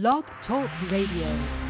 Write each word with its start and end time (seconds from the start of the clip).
Blog 0.00 0.24
Talk 0.44 0.68
Radio. 0.90 1.63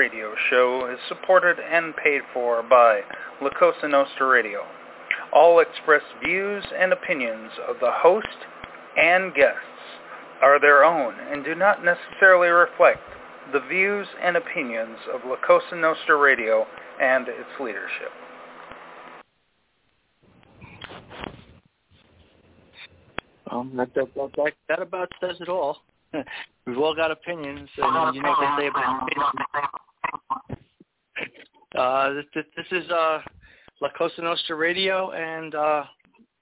Radio 0.00 0.32
show 0.48 0.88
is 0.90 0.98
supported 1.08 1.58
and 1.60 1.94
paid 1.94 2.22
for 2.32 2.62
by 2.62 3.02
La 3.42 3.50
Cosa 3.50 3.86
Nostra 3.86 4.26
Radio. 4.26 4.60
All 5.30 5.60
expressed 5.60 6.06
views 6.24 6.64
and 6.74 6.94
opinions 6.94 7.50
of 7.68 7.76
the 7.80 7.90
host 7.90 8.26
and 8.96 9.34
guests 9.34 9.60
are 10.40 10.58
their 10.58 10.84
own 10.84 11.12
and 11.30 11.44
do 11.44 11.54
not 11.54 11.84
necessarily 11.84 12.48
reflect 12.48 13.02
the 13.52 13.60
views 13.68 14.06
and 14.22 14.38
opinions 14.38 14.96
of 15.12 15.20
La 15.26 15.36
Cosa 15.46 15.76
Nostra 15.76 16.16
Radio 16.16 16.66
and 16.98 17.28
its 17.28 17.50
leadership. 17.60 18.10
Um, 23.50 23.72
that, 23.76 23.92
that, 23.94 24.08
that, 24.14 24.52
that, 24.70 24.80
about 24.80 25.10
says 25.20 25.36
it 25.40 25.50
all. 25.50 25.82
We've 26.66 26.78
all 26.78 26.94
got 26.94 27.10
opinions, 27.10 27.68
and 27.76 28.14
you 28.14 28.22
know 28.22 28.30
what 28.30 28.56
they 28.56 28.62
say 28.62 28.68
about 28.68 29.02
opinions. 29.02 29.49
Uh, 31.80 32.12
this, 32.34 32.44
is 32.72 32.90
uh, 32.90 33.20
La 33.80 33.88
Cosa 33.96 34.20
Nostra 34.20 34.54
Radio, 34.54 35.12
and 35.12 35.54
uh, 35.54 35.82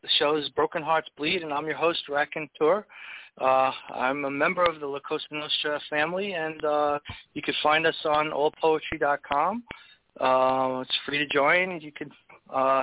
the 0.03 0.09
show 0.19 0.35
is 0.35 0.49
Broken 0.49 0.83
Hearts 0.83 1.07
Bleed, 1.17 1.45
and 1.45 1.53
I'm 1.53 1.65
your 1.65 1.77
host, 1.77 2.01
Raconteur. 2.09 2.85
Uh, 3.41 3.71
I'm 3.95 4.25
a 4.25 4.31
member 4.33 4.65
of 4.65 4.81
the 4.81 4.87
La 4.89 4.99
Cosa 4.99 5.27
Nostra 5.31 5.81
family, 5.89 6.33
and 6.33 6.65
uh, 6.65 6.99
you 7.35 7.43
can 7.43 7.55
find 7.63 7.87
us 7.87 7.95
on 8.05 8.33
allpoetry.com. 8.33 9.63
Uh, 10.21 10.81
it's 10.81 10.99
free 11.07 11.19
to 11.19 11.27
join. 11.27 11.71
And 11.71 11.83
you 11.85 11.93
can 11.93 12.11
uh, 12.53 12.83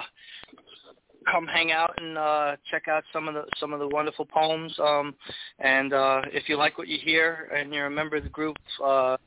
come 1.30 1.48
hang 1.48 1.72
out 1.72 1.94
and 1.98 2.18
uh, 2.18 2.56
check 2.70 2.88
out 2.88 3.04
some 3.12 3.28
of 3.28 3.34
the 3.34 3.44
some 3.60 3.74
of 3.74 3.80
the 3.80 3.88
wonderful 3.90 4.26
poems. 4.26 4.74
Um, 4.80 5.16
and 5.60 5.94
uh, 5.94 6.22
if 6.32 6.48
you 6.48 6.58
like 6.58 6.78
what 6.78 6.88
you 6.88 7.00
hear 7.04 7.50
and 7.54 7.74
you're 7.74 7.88
a 7.88 7.92
member 7.92 8.16
of 8.16 8.24
the 8.24 8.30
group, 8.30 8.58
uh, 8.84 9.18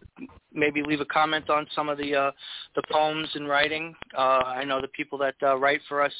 maybe 0.59 0.83
leave 0.83 1.01
a 1.01 1.07
comment 1.07 1.49
on 1.51 1.67
some 1.75 1.89
of 1.89 1.99
the 1.99 2.15
uh, 2.15 2.31
the 2.75 2.83
poems 2.91 3.29
and 3.35 3.49
writing. 3.49 3.95
Uh, 4.17 4.43
I 4.45 4.65
know 4.65 4.81
the 4.81 4.89
people 4.89 5.19
that 5.19 5.35
uh, 5.43 5.57
write 5.57 5.81
for 5.89 6.03
us 6.03 6.13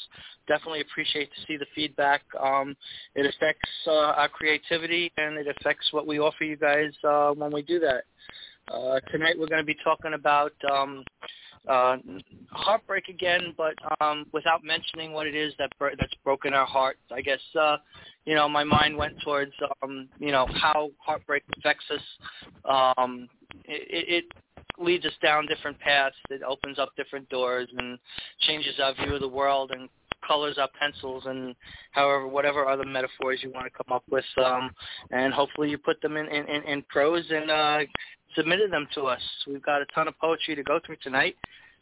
definitely 0.47 0.81
appreciate 0.81 1.29
to 1.33 1.45
see 1.47 1.57
the 1.57 1.65
feedback. 1.75 2.21
Um, 2.41 2.75
it 3.15 3.25
affects 3.25 3.69
uh, 3.87 3.91
our 3.91 4.29
creativity 4.29 5.11
and 5.17 5.37
it 5.37 5.47
affects 5.47 5.91
what 5.91 6.07
we 6.07 6.19
offer 6.19 6.43
you 6.43 6.57
guys 6.57 6.91
uh, 7.03 7.31
when 7.31 7.51
we 7.51 7.61
do 7.61 7.79
that. 7.79 8.03
Uh, 8.71 8.99
tonight 9.11 9.35
we're 9.37 9.47
going 9.47 9.61
to 9.61 9.65
be 9.65 9.77
talking 9.83 10.13
about 10.13 10.53
um, 10.71 11.03
uh, 11.67 11.97
heartbreak 12.51 13.07
again, 13.09 13.53
but 13.57 13.73
um, 14.01 14.25
without 14.31 14.63
mentioning 14.63 15.11
what 15.11 15.27
it 15.27 15.35
is 15.35 15.53
that 15.57 15.71
that's 15.79 16.13
broken 16.23 16.53
our 16.53 16.65
hearts. 16.65 16.99
I 17.11 17.21
guess 17.21 17.39
uh, 17.59 17.77
you 18.25 18.35
know 18.35 18.47
my 18.47 18.63
mind 18.63 18.95
went 18.95 19.19
towards 19.21 19.51
um, 19.81 20.07
you 20.19 20.31
know 20.31 20.47
how 20.53 20.91
heartbreak 20.99 21.43
affects 21.57 21.85
us. 21.91 22.93
Um, 22.97 23.27
it, 23.65 24.25
it 24.25 24.25
leads 24.77 25.05
us 25.05 25.13
down 25.21 25.45
different 25.45 25.79
paths. 25.79 26.15
It 26.29 26.41
opens 26.43 26.79
up 26.79 26.95
different 26.95 27.29
doors 27.29 27.67
and 27.77 27.99
changes 28.41 28.79
our 28.81 28.93
view 28.95 29.15
of 29.15 29.21
the 29.21 29.27
world 29.27 29.71
and 29.71 29.89
colors 30.27 30.57
our 30.57 30.69
pencils 30.79 31.23
and 31.25 31.55
however 31.91 32.27
whatever 32.27 32.67
other 32.67 32.83
metaphors 32.83 33.39
you 33.41 33.51
want 33.51 33.65
to 33.65 33.71
come 33.71 33.95
up 33.95 34.03
with 34.11 34.25
um 34.43 34.69
and 35.11 35.33
hopefully 35.33 35.69
you 35.69 35.77
put 35.77 36.01
them 36.01 36.17
in 36.17 36.27
in, 36.27 36.45
in, 36.45 36.63
in 36.63 36.81
prose 36.89 37.23
and 37.29 37.49
uh 37.49 37.79
submitted 38.35 38.71
them 38.71 38.87
to 38.93 39.03
us. 39.03 39.21
We've 39.47 39.63
got 39.63 39.81
a 39.81 39.85
ton 39.95 40.07
of 40.07 40.19
poetry 40.19 40.55
to 40.55 40.63
go 40.63 40.79
through 40.85 40.97
tonight. 41.01 41.35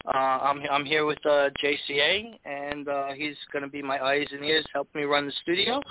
Uh 0.06 0.18
i'm 0.18 0.62
i'm 0.72 0.86
here 0.86 1.06
with 1.06 1.18
uh 1.26 1.50
JCA 1.62 2.38
and 2.46 2.88
uh 2.88 3.08
he's 3.16 3.36
going 3.52 3.64
to 3.64 3.70
be 3.70 3.82
my 3.82 4.00
eyes 4.04 4.28
and 4.32 4.46
ears 4.46 4.66
help 4.72 4.88
me 4.94 5.04
run 5.04 5.26
the 5.26 5.34
studio 5.42 5.82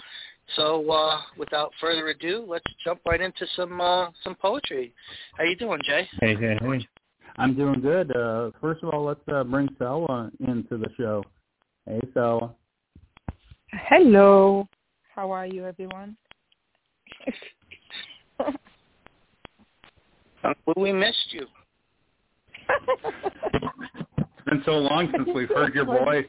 so 0.55 0.89
uh 0.91 1.21
without 1.37 1.73
further 1.81 2.09
ado 2.09 2.45
let's 2.47 2.65
jump 2.85 3.01
right 3.07 3.21
into 3.21 3.47
some 3.57 3.81
uh 3.81 4.09
some 4.23 4.35
poetry 4.37 4.93
how 5.37 5.45
you 5.45 5.57
doing 5.57 5.81
jay 5.85 6.09
Hey, 6.21 6.35
hey, 6.37 6.57
hey. 6.61 6.87
I'm 7.39 7.55
doing 7.55 7.81
good. 7.81 8.17
Uh, 8.17 8.51
first 8.61 8.83
of 8.83 8.91
all, 8.91 9.05
let's 9.05 9.21
uh, 9.31 9.45
bring 9.45 9.69
Selma 9.79 10.31
into 10.41 10.79
the 10.79 10.89
show. 10.97 11.23
Hey, 11.87 12.01
Selma. 12.15 12.55
Hello. 13.73 14.67
How 15.15 15.31
are 15.31 15.47
you, 15.47 15.67
everyone? 15.67 16.17
we 20.77 20.93
missed 20.93 21.33
you 21.33 21.47
It's 24.19 24.45
been 24.45 24.63
so 24.65 24.73
long 24.73 25.11
since 25.13 25.29
we've 25.35 25.49
heard 25.49 25.75
your 25.75 25.85
voice. 26.05 26.27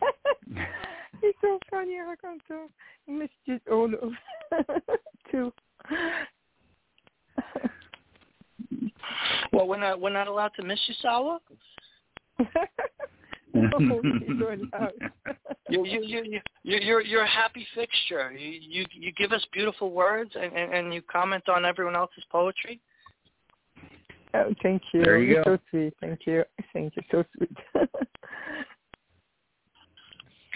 so 1.40 1.58
funny. 1.70 1.98
I 1.98 2.14
come 2.20 2.38
to 2.48 2.66
miss 3.10 3.28
you 3.44 3.60
all 3.70 3.92
of 3.94 4.12
too. 5.30 5.52
well, 9.52 9.66
we're 9.66 9.78
not 9.80 10.00
we're 10.00 10.10
not 10.10 10.28
allowed 10.28 10.52
to 10.56 10.62
miss 10.64 10.78
you, 10.86 10.94
Sawa. 11.02 11.40
no, 13.54 13.70
you're 14.28 14.52
allowed. 14.52 14.92
you 15.68 15.84
you 15.84 16.02
you 16.04 16.40
you 16.62 16.78
you're 16.80 17.02
you're 17.02 17.22
a 17.22 17.28
happy 17.28 17.66
fixture. 17.74 18.32
You 18.32 18.60
you 18.62 18.86
you 18.92 19.12
give 19.12 19.32
us 19.32 19.44
beautiful 19.52 19.90
words 19.92 20.30
and 20.34 20.52
and, 20.52 20.74
and 20.74 20.94
you 20.94 21.02
comment 21.02 21.48
on 21.48 21.64
everyone 21.64 21.96
else's 21.96 22.24
poetry. 22.30 22.80
Oh, 24.32 24.54
thank 24.62 24.82
you. 24.92 25.02
There 25.02 25.18
you 25.18 25.34
You're 25.34 25.44
go. 25.44 25.56
so 25.56 25.62
sweet. 25.70 25.94
Thank 26.00 26.20
you. 26.26 26.44
Thank 26.72 26.94
you. 26.96 27.02
So 27.10 27.24
sweet. 27.36 27.56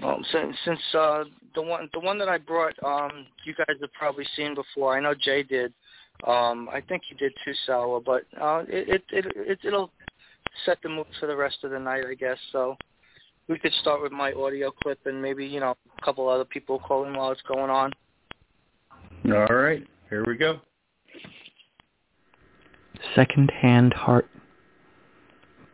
Well, 0.02 0.19
since 0.32 0.56
since 0.64 0.81
uh, 0.94 1.25
the 1.55 1.62
one 1.62 1.88
the 1.93 2.00
one 2.00 2.19
that 2.19 2.29
I 2.29 2.38
brought, 2.38 2.75
um, 2.82 3.26
you 3.44 3.55
guys 3.55 3.76
have 3.81 3.93
probably 3.93 4.26
seen 4.37 4.55
before. 4.55 4.96
I 4.96 5.00
know 5.00 5.14
Jay 5.14 5.43
did. 5.43 5.73
Um, 6.26 6.69
I 6.73 6.81
think 6.81 7.02
he 7.08 7.14
did 7.17 7.32
too, 7.44 7.52
Sawa, 7.67 8.00
but 8.00 8.23
uh, 8.41 8.64
it, 8.69 8.88
it 8.88 9.02
it 9.11 9.32
it 9.37 9.58
it'll 9.62 9.91
set 10.64 10.79
the 10.82 10.88
mood 10.88 11.06
for 11.20 11.26
the 11.26 11.37
rest 11.37 11.58
of 11.62 11.70
the 11.70 11.79
night, 11.79 12.05
I 12.08 12.14
guess. 12.14 12.38
So 12.50 12.76
we 13.49 13.58
could 13.58 13.73
start 13.81 14.02
with 14.02 14.12
my 14.12 14.32
audio 14.32 14.70
clip 14.70 14.99
and 15.06 15.20
maybe 15.20 15.46
you 15.46 15.61
know 15.61 15.76
a 15.99 16.05
couple 16.05 16.29
other 16.29 16.44
people 16.44 16.79
call 16.79 17.05
in 17.05 17.14
while 17.14 17.31
it's 17.31 17.43
going 17.43 17.70
on. 17.70 17.93
All 19.26 19.56
right, 19.56 19.87
here 20.11 20.25
we 20.26 20.37
go. 20.37 20.61
Second 23.14 23.50
Hand 23.61 23.93
Heart 23.93 24.29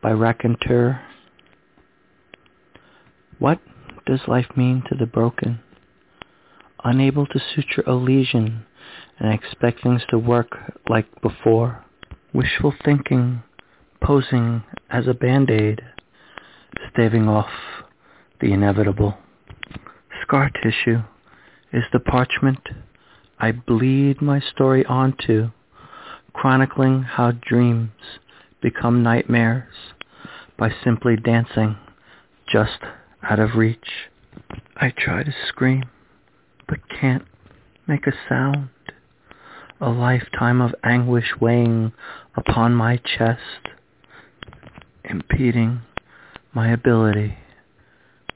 by 0.03 0.13
Raconteur. 0.13 1.01
What 3.39 3.61
does 4.11 4.27
life 4.27 4.57
mean 4.57 4.83
to 4.89 4.97
the 4.97 5.07
broken? 5.07 5.61
Unable 6.83 7.27
to 7.27 7.41
suture 7.55 7.85
a 7.87 7.95
lesion 7.95 8.67
and 9.21 9.33
expect 9.33 9.85
things 9.85 10.03
to 10.11 10.19
work 10.19 10.59
like 10.89 11.07
before. 11.23 11.85
Wishful 12.35 12.75
thinking 12.85 13.45
posing 14.03 14.65
as 14.91 15.07
a 15.07 15.15
band-aid, 15.15 15.81
staving 16.93 17.29
off 17.29 17.51
the 18.41 18.53
inevitable. 18.53 19.17
Scar 20.23 20.51
tissue 20.61 21.03
is 21.73 21.85
the 21.93 22.01
parchment 22.01 22.59
I 23.39 23.53
bleed 23.53 24.21
my 24.21 24.41
story 24.41 24.85
onto 24.87 25.51
chronicling 26.33 27.03
how 27.05 27.31
dreams 27.31 27.93
become 28.61 29.05
nightmares 29.05 29.73
by 30.59 30.73
simply 30.83 31.15
dancing 31.15 31.77
just 32.53 32.81
out 33.23 33.39
of 33.39 33.55
reach. 33.55 34.09
I 34.77 34.93
try 34.97 35.23
to 35.23 35.35
scream, 35.49 35.85
but 36.69 36.79
can't 36.89 37.25
make 37.87 38.07
a 38.07 38.13
sound. 38.29 38.69
A 39.81 39.91
lifetime 39.91 40.61
of 40.61 40.75
anguish 40.85 41.33
weighing 41.41 41.93
upon 42.37 42.75
my 42.75 42.99
chest, 42.99 43.69
impeding 45.05 45.81
my 46.53 46.71
ability 46.71 47.37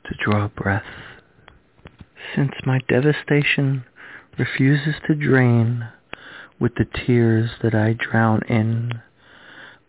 to 0.04 0.14
draw 0.25 0.48
breath. 0.48 0.82
Since 2.34 2.52
my 2.64 2.80
devastation 2.88 3.84
refuses 4.38 4.94
to 5.06 5.14
drain, 5.14 5.88
with 6.60 6.75
the 6.76 6.87
tears 7.06 7.50
that 7.62 7.75
I 7.75 7.94
drown 7.94 8.40
in. 8.48 8.92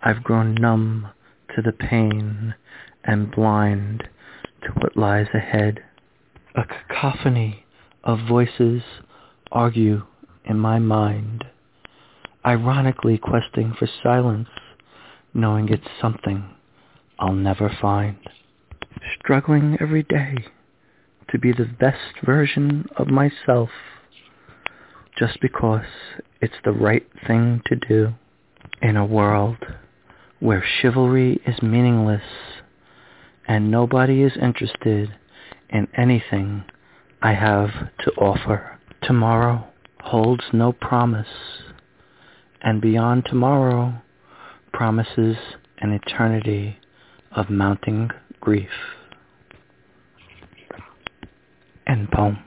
I've 0.02 0.24
grown 0.24 0.56
numb 0.56 1.10
to 1.56 1.62
the 1.62 1.72
pain 1.72 2.56
and 3.04 3.32
blind 3.32 4.10
to 4.66 4.72
what 4.80 4.98
lies 4.98 5.28
ahead. 5.34 5.80
A 6.56 6.64
cacophony 6.64 7.66
of 8.04 8.20
voices 8.28 8.82
argue 9.52 10.04
in 10.44 10.60
my 10.60 10.80
mind, 10.80 11.44
ironically 12.46 13.18
questing 13.18 13.74
for 13.78 13.88
silence, 14.04 14.50
knowing 15.34 15.70
it's 15.70 15.88
something 16.02 16.50
I'll 17.20 17.34
never 17.34 17.76
find. 17.82 18.18
Struggling 19.20 19.78
every 19.80 20.04
day 20.04 20.36
to 21.30 21.40
be 21.40 21.52
the 21.52 21.70
best 21.80 22.24
version 22.24 22.86
of 22.98 23.08
myself 23.08 23.70
just 25.18 25.40
because 25.42 25.86
it's 26.42 26.56
the 26.64 26.72
right 26.72 27.08
thing 27.26 27.62
to 27.68 27.76
do 27.76 28.14
in 28.82 28.98
a 28.98 29.06
world 29.06 29.58
where 30.40 30.64
chivalry 30.82 31.42
is 31.46 31.62
meaningless 31.62 32.22
and 33.48 33.70
nobody 33.70 34.24
is 34.24 34.34
interested 34.42 35.14
in 35.70 35.88
anything 35.98 36.64
I 37.22 37.34
have 37.34 37.70
to 38.00 38.12
offer. 38.14 38.80
Tomorrow 39.04 39.66
holds 40.02 40.44
no 40.54 40.72
promise, 40.72 41.28
and 42.62 42.82
beyond 42.82 43.26
tomorrow 43.26 43.94
promises 44.74 45.38
an 45.80 45.92
eternity 45.92 46.78
of 47.32 47.50
mounting 47.50 48.10
grief. 48.40 48.70
End 51.88 52.10
poem. 52.12 52.40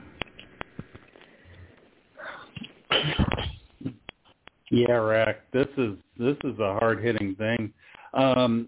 Yeah, 4.71 4.93
Rack. 4.93 5.37
This 5.51 5.67
is 5.77 5.95
this 6.17 6.35
is 6.43 6.59
a 6.59 6.77
hard 6.79 7.01
hitting 7.01 7.35
thing. 7.35 7.73
Um, 8.13 8.67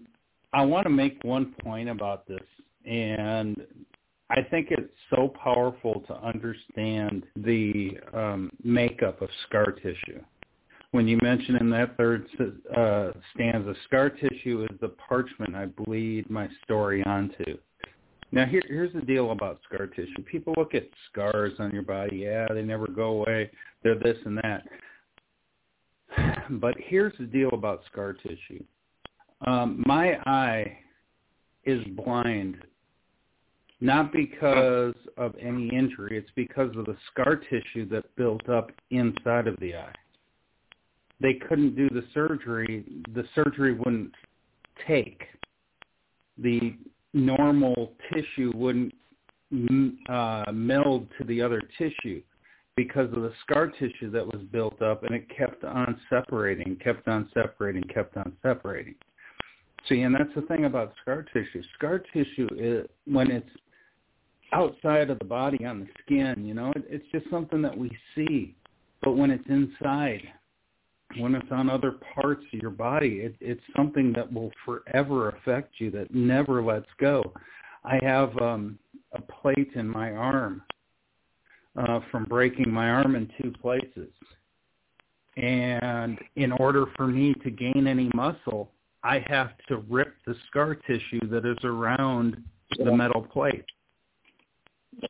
I 0.52 0.64
want 0.64 0.84
to 0.84 0.90
make 0.90 1.18
one 1.22 1.54
point 1.62 1.88
about 1.88 2.26
this, 2.26 2.40
and 2.84 3.56
I 4.30 4.42
think 4.42 4.68
it's 4.70 4.92
so 5.10 5.28
powerful 5.42 6.02
to 6.06 6.14
understand 6.22 7.24
the 7.36 7.98
um, 8.12 8.50
makeup 8.62 9.22
of 9.22 9.28
scar 9.46 9.72
tissue. 9.72 10.20
When 10.90 11.08
you 11.08 11.18
mention 11.22 11.56
in 11.56 11.70
that 11.70 11.96
third 11.96 12.26
uh, 12.76 13.12
stanza, 13.34 13.74
scar 13.86 14.10
tissue 14.10 14.66
is 14.70 14.78
the 14.80 14.90
parchment 14.90 15.54
I 15.54 15.66
bleed 15.66 16.28
my 16.28 16.48
story 16.64 17.02
onto. 17.04 17.56
Now, 18.30 18.46
here, 18.46 18.62
here's 18.66 18.92
the 18.94 19.02
deal 19.02 19.32
about 19.32 19.60
scar 19.64 19.86
tissue. 19.86 20.22
People 20.30 20.54
look 20.56 20.74
at 20.74 20.84
scars 21.10 21.52
on 21.58 21.70
your 21.70 21.82
body. 21.82 22.16
Yeah, 22.16 22.46
they 22.52 22.62
never 22.62 22.86
go 22.86 23.22
away. 23.22 23.50
They're 23.82 23.98
this 23.98 24.18
and 24.24 24.38
that. 24.38 24.64
But 26.50 26.74
here's 26.76 27.14
the 27.18 27.24
deal 27.24 27.50
about 27.52 27.82
scar 27.90 28.12
tissue. 28.12 28.62
Um, 29.46 29.82
my 29.86 30.18
eye 30.26 30.78
is 31.64 31.82
blind 31.96 32.56
not 33.82 34.12
because 34.12 34.94
of 35.16 35.34
any 35.40 35.68
injury. 35.74 36.16
It's 36.16 36.30
because 36.36 36.70
of 36.76 36.86
the 36.86 36.96
scar 37.10 37.34
tissue 37.34 37.88
that 37.88 38.04
built 38.14 38.48
up 38.48 38.70
inside 38.90 39.48
of 39.48 39.56
the 39.58 39.74
eye. 39.74 39.94
They 41.20 41.34
couldn't 41.34 41.74
do 41.74 41.90
the 41.90 42.04
surgery. 42.14 42.84
The 43.12 43.24
surgery 43.34 43.74
wouldn't 43.74 44.14
take. 44.86 45.22
The 46.38 46.76
normal 47.12 47.92
tissue 48.12 48.52
wouldn't 48.54 48.94
uh, 50.08 50.44
meld 50.52 51.08
to 51.18 51.24
the 51.24 51.42
other 51.42 51.60
tissue 51.76 52.22
because 52.76 53.08
of 53.12 53.22
the 53.22 53.32
scar 53.42 53.66
tissue 53.66 54.12
that 54.12 54.24
was 54.24 54.42
built 54.52 54.80
up 54.80 55.02
and 55.02 55.12
it 55.14 55.26
kept 55.36 55.64
on 55.64 56.00
separating, 56.08 56.76
kept 56.76 57.08
on 57.08 57.28
separating, 57.34 57.82
kept 57.82 58.16
on 58.16 58.32
separating. 58.42 58.94
See, 59.88 60.02
and 60.02 60.14
that's 60.14 60.34
the 60.34 60.42
thing 60.42 60.64
about 60.64 60.92
scar 61.02 61.24
tissue. 61.32 61.62
Scar 61.74 61.98
tissue, 62.12 62.48
is, 62.56 62.86
when 63.06 63.30
it's 63.30 63.48
outside 64.52 65.10
of 65.10 65.18
the 65.18 65.24
body 65.24 65.64
on 65.64 65.80
the 65.80 65.88
skin, 66.04 66.44
you 66.46 66.54
know, 66.54 66.72
it, 66.76 66.84
it's 66.88 67.06
just 67.10 67.28
something 67.30 67.62
that 67.62 67.76
we 67.76 67.90
see. 68.14 68.54
But 69.02 69.16
when 69.16 69.30
it's 69.30 69.48
inside, 69.48 70.22
when 71.18 71.34
it's 71.34 71.50
on 71.50 71.68
other 71.68 71.96
parts 72.14 72.44
of 72.52 72.60
your 72.60 72.70
body, 72.70 73.20
it, 73.22 73.34
it's 73.40 73.62
something 73.76 74.12
that 74.14 74.32
will 74.32 74.52
forever 74.64 75.30
affect 75.30 75.74
you, 75.78 75.90
that 75.90 76.14
never 76.14 76.62
lets 76.62 76.86
go. 76.98 77.22
I 77.84 77.98
have 78.02 78.36
um, 78.38 78.78
a 79.12 79.20
plate 79.20 79.70
in 79.74 79.88
my 79.88 80.12
arm 80.12 80.62
uh, 81.76 82.00
from 82.10 82.24
breaking 82.24 82.70
my 82.70 82.88
arm 82.88 83.16
in 83.16 83.28
two 83.40 83.50
places. 83.50 84.10
And 85.36 86.18
in 86.36 86.52
order 86.52 86.86
for 86.96 87.06
me 87.06 87.34
to 87.42 87.50
gain 87.50 87.86
any 87.86 88.10
muscle, 88.14 88.70
I 89.04 89.24
have 89.28 89.50
to 89.68 89.78
rip 89.88 90.14
the 90.26 90.34
scar 90.48 90.74
tissue 90.74 91.26
that 91.28 91.44
is 91.44 91.58
around 91.64 92.42
the 92.78 92.92
metal 92.92 93.22
plate. 93.22 93.64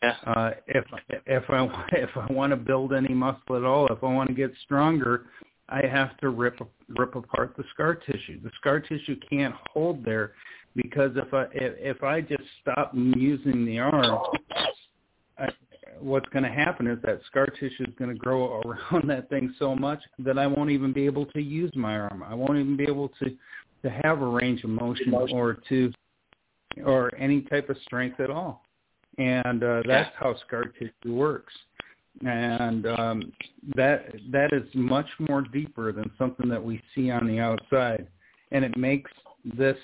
Yeah. 0.03 0.15
Uh, 0.27 0.51
if 0.67 0.85
if 1.27 1.45
I 1.49 1.69
if 1.93 2.11
I 2.17 2.33
want 2.33 2.51
to 2.51 2.57
build 2.57 2.93
any 2.93 3.15
muscle 3.15 3.57
at 3.57 3.65
all, 3.65 3.87
if 3.89 4.03
I 4.03 4.07
want 4.07 4.29
to 4.29 4.35
get 4.35 4.53
stronger, 4.65 5.27
I 5.69 5.87
have 5.87 6.17
to 6.19 6.31
rip 6.31 6.59
rip 6.99 7.15
apart 7.17 7.55
the 7.57 7.65
scar 7.73 7.95
tissue. 7.95 8.41
The 8.43 8.51
scar 8.61 8.81
tissue 8.81 9.17
can't 9.29 9.55
hold 9.73 10.05
there 10.05 10.33
because 10.77 11.13
if 11.17 11.33
I 11.35 11.45
if, 11.53 11.97
if 11.97 12.03
I 12.03 12.21
just 12.21 12.43
stop 12.61 12.93
using 12.95 13.65
the 13.65 13.81
arm, 13.81 14.21
I, 15.39 15.49
what's 16.01 16.29
going 16.31 16.45
to 16.45 16.51
happen 16.51 16.87
is 16.87 16.99
that 17.03 17.21
scar 17.27 17.47
tissue 17.47 17.85
is 17.87 17.95
going 17.99 18.11
to 18.11 18.19
grow 18.19 18.61
around 18.65 19.09
that 19.09 19.29
thing 19.29 19.55
so 19.59 19.75
much 19.75 20.01
that 20.21 20.39
I 20.39 20.47
won't 20.47 20.71
even 20.71 20.93
be 20.93 21.07
able 21.07 21.27
to 21.27 21.41
use 21.41 21.73
my 21.75 21.99
arm. 21.99 22.23
I 22.23 22.35
won't 22.35 22.59
even 22.59 22.77
be 22.77 22.85
able 22.85 23.09
to 23.21 23.37
to 23.83 23.91
have 24.03 24.23
a 24.23 24.27
range 24.27 24.65
of 24.65 24.71
motion 24.71 25.13
or 25.15 25.59
to 25.69 25.93
or 26.85 27.15
any 27.17 27.43
type 27.43 27.69
of 27.69 27.77
strength 27.85 28.21
at 28.21 28.31
all. 28.31 28.65
and 29.19 29.63
uh, 29.63 29.83
that's 29.87 30.15
how 30.19 30.35
scar 30.47 30.65
tissue 30.65 31.15
works. 31.15 31.53
And 32.25 32.87
um, 32.87 33.33
that 33.75 34.15
that 34.31 34.53
is 34.53 34.63
much 34.75 35.09
more 35.19 35.43
deeper 35.43 35.93
than 35.93 36.11
something 36.19 36.49
that 36.49 36.63
we 36.63 36.83
see 36.95 37.11
on 37.11 37.27
the 37.27 37.39
outside, 37.41 38.07
and 38.51 38.65
it 38.65 38.77
makes 38.77 39.11
this 39.57 39.79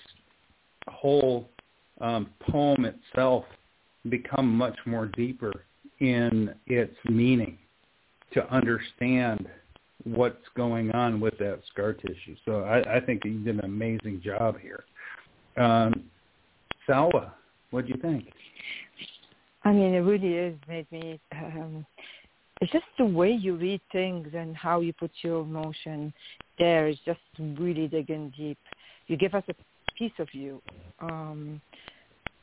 whole 0.89 1.49
um, 2.01 2.31
poem 2.41 2.85
itself 2.85 3.45
become 4.09 4.55
much 4.55 4.77
more 4.87 5.07
deeper 5.07 5.65
in 6.01 6.55
its 6.67 6.95
meaning 7.09 7.59
to 8.33 8.55
understand 8.55 9.49
what's 10.05 10.37
going 10.57 10.91
on 10.93 11.21
with 11.21 11.37
that 11.39 11.61
scar 11.73 11.93
tissue. 11.93 12.37
So 12.45 12.63
I, 12.65 12.97
I 12.97 13.01
think 13.01 13.25
you 13.25 13.39
did 13.41 13.57
an 13.59 13.65
amazing 13.65 14.23
job 14.25 14.57
here. 14.61 14.85
Um, 15.57 16.05
Salwa, 16.89 17.33
what 17.71 17.87
do 17.87 17.93
you 17.93 18.01
think? 18.01 18.29
I 19.65 19.73
mean, 19.73 19.95
it 19.95 20.01
really 20.01 20.35
is 20.35 20.57
made 20.69 20.91
me. 20.91 21.21
Um, 21.33 21.85
it's 22.61 22.73
just 22.73 22.85
the 22.99 23.05
way 23.05 23.31
you 23.31 23.57
read 23.57 23.81
things 23.93 24.29
and 24.35 24.57
how 24.57 24.81
you 24.81 24.93
put 24.93 25.11
your 25.23 25.43
emotion 25.43 26.13
there 26.59 26.89
is 26.89 26.97
just 27.05 27.21
really 27.39 27.87
digging 27.87 28.33
deep. 28.37 28.59
You 29.07 29.17
give 29.17 29.35
us 29.35 29.45
a 29.49 29.55
piece 29.97 30.13
of 30.19 30.29
you. 30.33 30.61
Um, 31.01 31.61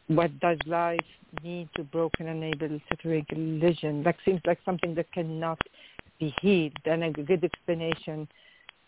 what 0.07 0.39
does 0.39 0.57
life 0.65 1.00
need 1.43 1.69
to 1.75 1.83
broken 1.83 2.27
enable 2.27 2.79
separate 2.89 3.25
religion? 3.31 4.03
That 4.03 4.15
seems 4.24 4.41
like 4.45 4.59
something 4.63 4.95
that 4.95 5.12
cannot 5.12 5.59
be 6.19 6.34
healed. 6.41 6.74
And 6.86 7.03
a 7.03 7.12
good 7.12 7.43
explanation. 7.43 8.27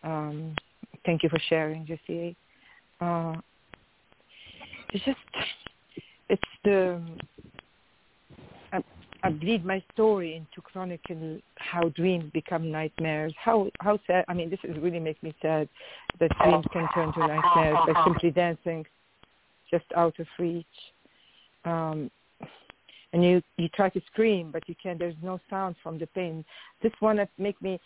Um, 0.04 0.56
thank 1.06 1.24
you 1.24 1.30
for 1.30 1.40
sharing, 1.50 1.86
Jesse. 1.86 2.36
Uh, 3.02 3.36
it's 4.94 5.04
just, 5.04 5.18
it's 6.30 6.42
the, 6.64 7.02
I, 8.72 8.84
I 9.24 9.30
bleed 9.30 9.66
my 9.66 9.84
story 9.94 10.36
into 10.36 10.62
chronicle 10.62 11.40
how 11.58 11.90
dreams 11.90 12.30
become 12.34 12.72
nightmares. 12.72 13.34
How 13.38 13.70
how 13.80 14.00
sad. 14.08 14.26
I 14.28 14.34
mean, 14.34 14.50
this 14.50 14.60
is 14.64 14.78
really 14.78 15.00
makes 15.00 15.22
me 15.22 15.36
sad 15.42 15.68
that 16.20 16.32
dreams 16.42 16.66
can 16.72 16.88
turn 16.94 17.14
to 17.14 17.20
nightmares 17.20 17.78
by 17.88 18.04
simply 18.06 18.32
dancing 18.32 18.86
just 19.70 19.86
out 19.96 20.18
of 20.20 20.28
reach 20.40 20.66
um, 21.66 22.10
and 23.14 23.24
you 23.24 23.42
you 23.58 23.70
try 23.70 23.90
to 23.90 24.02
scream, 24.12 24.52
but 24.52 24.68
you 24.68 24.76
can't. 24.82 25.00
There's 25.00 25.16
no 25.22 25.40
sound 25.50 25.76
from 25.82 25.98
the 25.98 26.08
pain. 26.08 26.44
This 26.82 26.92
one 27.00 27.18
that 27.18 27.30
make 27.38 27.62
me. 27.62 27.80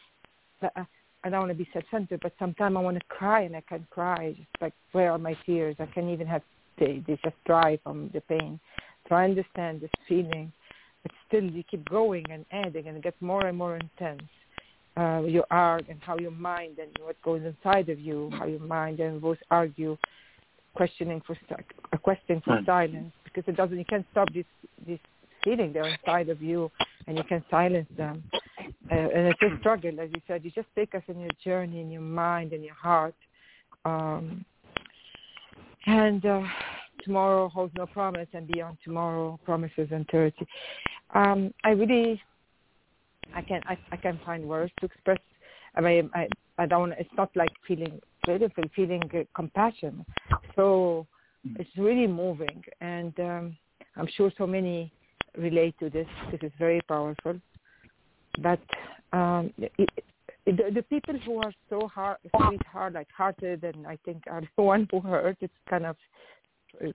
Uh, 0.61 0.83
I 1.23 1.29
don't 1.29 1.41
want 1.41 1.51
to 1.51 1.55
be 1.55 1.69
self-centered, 1.71 2.21
but 2.21 2.33
sometimes 2.39 2.75
I 2.75 2.79
want 2.79 2.97
to 2.97 3.05
cry 3.05 3.41
and 3.41 3.55
I 3.55 3.61
can't 3.61 3.87
cry. 3.91 4.33
Just 4.35 4.49
like 4.59 4.73
where 4.91 5.11
are 5.11 5.19
my 5.19 5.35
tears? 5.45 5.75
I 5.79 5.85
can't 5.87 6.09
even 6.09 6.27
have 6.27 6.41
they 6.79 7.03
they 7.05 7.19
just 7.23 7.35
dry 7.45 7.79
from 7.83 8.09
the 8.13 8.21
pain. 8.21 8.59
So 9.07 9.15
I 9.15 9.25
understand 9.25 9.81
this 9.81 9.91
feeling, 10.07 10.51
but 11.03 11.11
still 11.27 11.43
you 11.43 11.63
keep 11.63 11.87
going 11.89 12.25
and 12.31 12.45
adding, 12.51 12.87
and 12.87 12.97
it 12.97 13.03
gets 13.03 13.21
more 13.21 13.45
and 13.45 13.57
more 13.57 13.77
intense. 13.77 14.23
Uh, 14.97 15.21
your 15.25 15.45
art 15.51 15.85
and 15.89 15.99
how 16.01 16.17
your 16.17 16.31
mind 16.31 16.77
and 16.77 16.89
what 17.01 17.15
goes 17.21 17.41
inside 17.45 17.87
of 17.87 17.97
you, 17.97 18.29
how 18.37 18.45
your 18.45 18.59
mind 18.59 18.99
and 18.99 19.21
both 19.21 19.37
argue, 19.49 19.97
questioning 20.75 21.21
for 21.25 21.37
a 21.93 21.97
question 21.97 22.41
for 22.43 22.59
silence 22.65 23.13
because 23.33 23.47
it 23.51 23.55
doesn't. 23.57 23.77
You 23.77 23.85
can't 23.85 24.05
stop 24.11 24.31
this 24.33 24.45
this 24.85 24.99
feeling 25.43 25.73
they're 25.73 25.87
inside 25.87 26.29
of 26.29 26.41
you, 26.41 26.71
and 27.07 27.17
you 27.17 27.23
can 27.23 27.43
silence 27.49 27.87
them. 27.97 28.23
Uh, 28.91 28.95
and 28.95 29.27
it's 29.27 29.41
a 29.41 29.57
struggle, 29.59 29.99
as 29.99 30.09
you 30.13 30.21
said. 30.27 30.43
You 30.43 30.51
just 30.51 30.67
take 30.75 30.93
us 30.95 31.03
in 31.07 31.19
your 31.19 31.31
journey, 31.43 31.81
in 31.81 31.91
your 31.91 32.01
mind, 32.01 32.53
in 32.53 32.63
your 32.63 32.75
heart. 32.75 33.15
Um, 33.85 34.45
and 35.87 36.25
uh, 36.25 36.43
tomorrow 37.03 37.49
holds 37.49 37.73
no 37.75 37.85
promise, 37.85 38.27
and 38.33 38.47
beyond 38.47 38.77
tomorrow 38.83 39.39
promises 39.45 39.87
and 39.91 40.05
thirty. 40.11 40.45
Um, 41.13 41.53
I 41.63 41.71
really, 41.71 42.21
I 43.35 43.41
can 43.41 43.61
I, 43.65 43.77
I 43.91 43.97
can 43.97 44.19
find 44.25 44.47
words 44.47 44.71
to 44.79 44.85
express. 44.85 45.19
I 45.75 45.81
mean, 45.81 46.09
I 46.13 46.27
I 46.57 46.65
don't. 46.65 46.91
It's 46.93 47.09
not 47.17 47.29
like 47.35 47.51
feeling 47.67 47.99
beautiful, 48.25 48.63
feeling 48.75 49.01
uh, 49.13 49.23
compassion. 49.35 50.05
So 50.55 51.07
it's 51.43 51.69
really 51.77 52.07
moving, 52.07 52.63
and 52.81 53.19
um, 53.19 53.57
I'm 53.95 54.07
sure 54.15 54.31
so 54.37 54.45
many 54.45 54.91
relate 55.37 55.75
to 55.79 55.89
this. 55.89 56.07
This 56.31 56.41
is 56.43 56.51
very 56.59 56.81
powerful. 56.87 57.39
But 58.39 58.59
um, 59.13 59.51
it, 59.57 59.89
the, 60.45 60.71
the 60.73 60.83
people 60.83 61.15
who 61.25 61.37
are 61.39 61.53
so 61.69 61.87
hard, 61.87 62.17
sweetheart, 62.35 62.93
like 62.93 63.07
hearted, 63.15 63.63
and 63.63 63.85
I 63.85 63.97
think 64.05 64.23
are 64.29 64.41
the 64.57 64.63
one 64.63 64.87
who 64.91 64.99
hurt. 64.99 65.37
It's 65.41 65.53
kind 65.69 65.85
of 65.85 65.95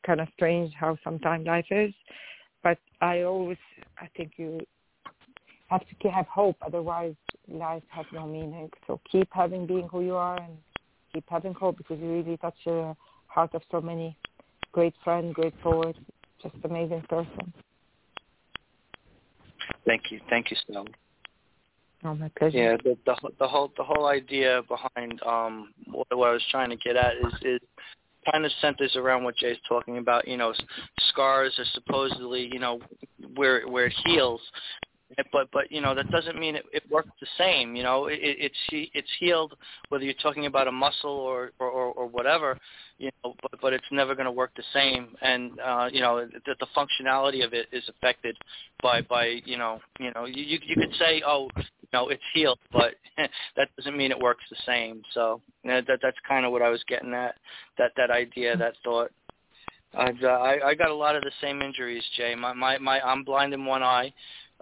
kind 0.07 0.21
of 0.21 0.29
strange 0.35 0.73
how 0.75 0.97
sometimes 1.05 1.47
life 1.47 1.67
is. 1.71 1.93
But 2.63 2.79
I 3.01 3.23
always, 3.23 3.59
I 3.99 4.09
think 4.17 4.33
you 4.37 4.61
have 5.69 5.83
to 6.01 6.11
have 6.11 6.27
hope. 6.27 6.57
Otherwise, 6.63 7.15
life 7.49 7.83
has 7.89 8.07
no 8.13 8.27
meaning. 8.27 8.71
So 8.87 9.01
keep 9.11 9.29
having 9.31 9.67
being 9.67 9.89
who 9.89 10.03
you 10.03 10.17
are, 10.17 10.41
and 10.41 10.57
keep 11.13 11.25
having 11.29 11.55
hope 11.55 11.79
because 11.79 11.99
you 12.01 12.11
really 12.11 12.37
touch 12.39 12.57
the 12.65 12.97
heart 13.27 13.55
of 13.55 13.63
so 13.71 13.81
many 13.81 14.17
great 14.77 14.95
friend, 15.03 15.35
great 15.35 15.59
poet, 15.63 15.97
just 16.43 16.55
amazing 16.63 17.03
person. 17.09 17.51
Thank 19.87 20.11
you, 20.11 20.21
thank 20.29 20.51
you, 20.51 20.57
Snow. 20.67 20.85
Oh, 22.05 22.15
my 22.15 22.31
pleasure. 22.37 22.59
Yeah, 22.59 22.77
the, 22.85 22.95
the 23.07 23.17
the 23.39 23.49
whole 23.49 23.73
the 23.79 23.83
whole 23.83 24.07
idea 24.07 24.61
behind 24.69 25.19
um 25.23 25.73
what, 25.87 26.07
what 26.11 26.29
I 26.29 26.33
was 26.33 26.45
trying 26.51 26.69
to 26.69 26.77
get 26.77 26.95
at 26.95 27.15
is 27.15 27.33
is 27.41 27.61
kind 28.31 28.45
of 28.45 28.53
centers 28.61 28.95
around 28.97 29.25
what 29.25 29.37
Jay's 29.37 29.57
talking 29.67 29.97
about. 29.97 30.29
You 30.29 30.37
know, 30.37 30.53
scars 31.09 31.55
are 31.59 31.65
supposedly 31.73 32.47
you 32.53 32.59
know 32.59 32.79
where 33.35 33.67
where 33.67 33.87
it 33.87 33.95
heals, 34.05 34.43
but 35.33 35.49
but 35.53 35.71
you 35.71 35.81
know 35.81 35.95
that 35.95 36.11
doesn't 36.11 36.39
mean 36.39 36.57
it, 36.57 36.65
it 36.73 36.83
works 36.91 37.11
the 37.21 37.27
same. 37.39 37.77
You 37.77 37.83
know, 37.83 38.07
it, 38.07 38.19
it's 38.21 38.57
it's 38.71 39.09
healed 39.21 39.55
whether 39.89 40.05
you're 40.05 40.15
talking 40.15 40.47
about 40.47 40.67
a 40.67 40.73
muscle 40.73 41.11
or 41.11 41.53
or, 41.61 41.71
or 41.71 42.07
whatever. 42.07 42.59
You 42.99 43.11
know, 43.23 43.35
but 43.41 43.53
but 43.61 43.73
it's 43.73 43.85
never 43.93 44.15
going 44.15 44.27
to 44.27 44.33
work 44.33 44.51
the 44.57 44.65
same, 44.73 45.17
and 45.23 45.59
uh, 45.61 45.89
you 45.93 46.01
know 46.01 46.27
the, 46.27 46.57
the 46.59 46.67
functionality 46.77 47.45
of 47.45 47.55
it 47.55 47.67
is 47.73 47.85
affected 47.89 48.37
by 48.83 49.01
by 49.03 49.41
you 49.45 49.57
know 49.57 49.81
you 50.01 50.11
know 50.15 50.25
you 50.25 50.59
you 50.63 50.75
could 50.75 50.95
say 50.99 51.23
oh 51.25 51.49
you 51.57 51.89
know 51.93 52.09
it's 52.09 52.23
healed, 52.35 52.59
but 52.73 52.95
that 53.57 53.69
doesn't 53.77 53.97
mean 53.97 54.11
it 54.11 54.19
works 54.19 54.45
the 54.51 54.57
same. 54.67 55.03
So 55.15 55.41
that 55.65 55.87
that's 55.87 56.19
kind 56.27 56.45
of 56.45 56.53
what 56.53 56.63
I 56.63 56.69
was 56.69 56.83
getting 56.89 57.15
at 57.15 57.37
that 57.79 57.93
that 57.97 58.11
idea 58.11 58.57
that 58.57 58.75
thought. 58.83 59.13
I've, 59.97 60.23
uh, 60.23 60.27
I 60.27 60.69
I 60.69 60.75
got 60.75 60.91
a 60.91 60.95
lot 60.95 61.17
of 61.17 61.23
the 61.23 61.31
same 61.41 61.63
injuries, 61.63 62.03
Jay. 62.17 62.35
My 62.35 62.53
my 62.53 62.77
my 62.77 63.01
I'm 63.01 63.25
blind 63.25 63.55
in 63.55 63.65
one 63.65 63.83
eye 63.83 64.13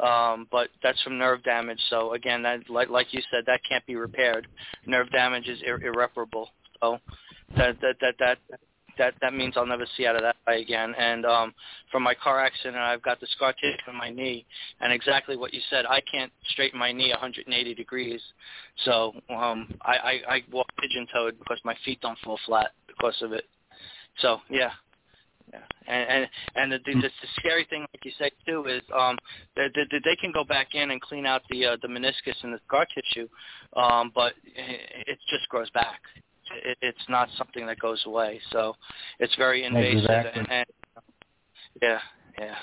um, 0.03 0.49
but 0.51 0.69
that's 0.83 1.01
from 1.03 1.19
nerve 1.19 1.43
damage. 1.45 1.81
So 1.91 2.15
again, 2.15 2.43
that 2.43 2.69
like 2.69 2.89
like 2.89 3.13
you 3.13 3.21
said, 3.31 3.45
that 3.47 3.61
can't 3.69 3.85
be 3.87 3.97
repaired. 3.97 4.47
Nerve 4.87 5.11
damage 5.11 5.49
is 5.49 5.61
ir- 5.65 5.83
irreparable. 5.83 6.51
So 6.81 6.99
that 7.57 7.81
that 7.81 7.97
that 8.01 8.15
that 8.19 8.39
that 8.99 9.15
that 9.21 9.35
means 9.35 9.55
I'll 9.57 9.67
never 9.67 9.87
see 9.97 10.07
out 10.07 10.17
of 10.17 10.23
that 10.23 10.37
eye 10.47 10.57
again. 10.57 10.95
And 10.99 11.25
um, 11.25 11.55
from 11.91 12.03
my 12.03 12.15
car 12.15 12.45
accident, 12.45 12.77
I've 12.77 13.03
got 13.03 13.21
the 13.21 13.27
scar 13.35 13.53
tissue 13.53 13.91
in 13.91 13.97
my 13.97 14.11
knee, 14.11 14.45
and 14.81 14.93
exactly 14.93 15.37
what 15.37 15.55
you 15.55 15.61
said, 15.71 15.85
I 15.87 16.01
can't 16.01 16.33
straighten 16.51 16.79
my 16.79 16.93
knee 16.93 17.11
180 17.11 17.75
degrees. 17.75 18.21
So 18.85 19.13
um, 19.31 19.75
I, 19.83 19.93
I 19.93 20.21
I 20.29 20.43
walk 20.53 20.67
pigeon-toed 20.81 21.39
because 21.39 21.59
my 21.65 21.77
feet 21.85 22.01
don't 22.01 22.19
fall 22.25 22.39
flat 22.47 22.73
because 22.87 23.17
of 23.23 23.33
it. 23.33 23.45
So 24.19 24.39
yeah, 24.51 24.71
yeah, 25.55 25.95
and 25.95 26.09
and 26.11 26.29
and 26.57 26.73
the, 26.73 26.79
the, 26.93 27.01
the 27.01 27.29
scary 27.39 27.67
thing, 27.71 27.81
like 27.81 28.05
you 28.05 28.13
said 28.19 28.33
too, 28.47 28.65
is 28.67 28.83
um 28.95 29.17
that 29.57 29.71
they, 29.75 29.83
they, 29.91 30.01
they 30.05 30.17
can 30.17 30.33
go 30.33 30.45
back 30.45 30.75
in 30.75 30.91
and 30.91 31.01
clean 31.01 31.27
out 31.27 31.43
the 31.51 31.67
uh, 31.67 31.77
the 31.83 31.89
meniscus 31.89 32.43
and 32.43 32.53
the 32.53 32.61
scar 32.67 32.87
tissue, 32.95 33.29
um, 33.77 34.11
but 34.15 34.33
it, 34.45 35.07
it 35.07 35.19
just 35.29 35.49
grows 35.49 35.71
back. 35.71 36.01
It, 36.65 36.79
it's 36.83 37.09
not 37.09 37.29
something 37.39 37.67
that 37.67 37.79
goes 37.79 38.03
away, 38.07 38.41
so 38.51 38.75
it's 39.19 39.35
very 39.37 39.65
invasive. 39.65 39.99
Exactly. 39.99 40.41
And, 40.41 40.49
and 40.51 40.67
yeah, 41.83 41.99
yeah, 42.39 42.55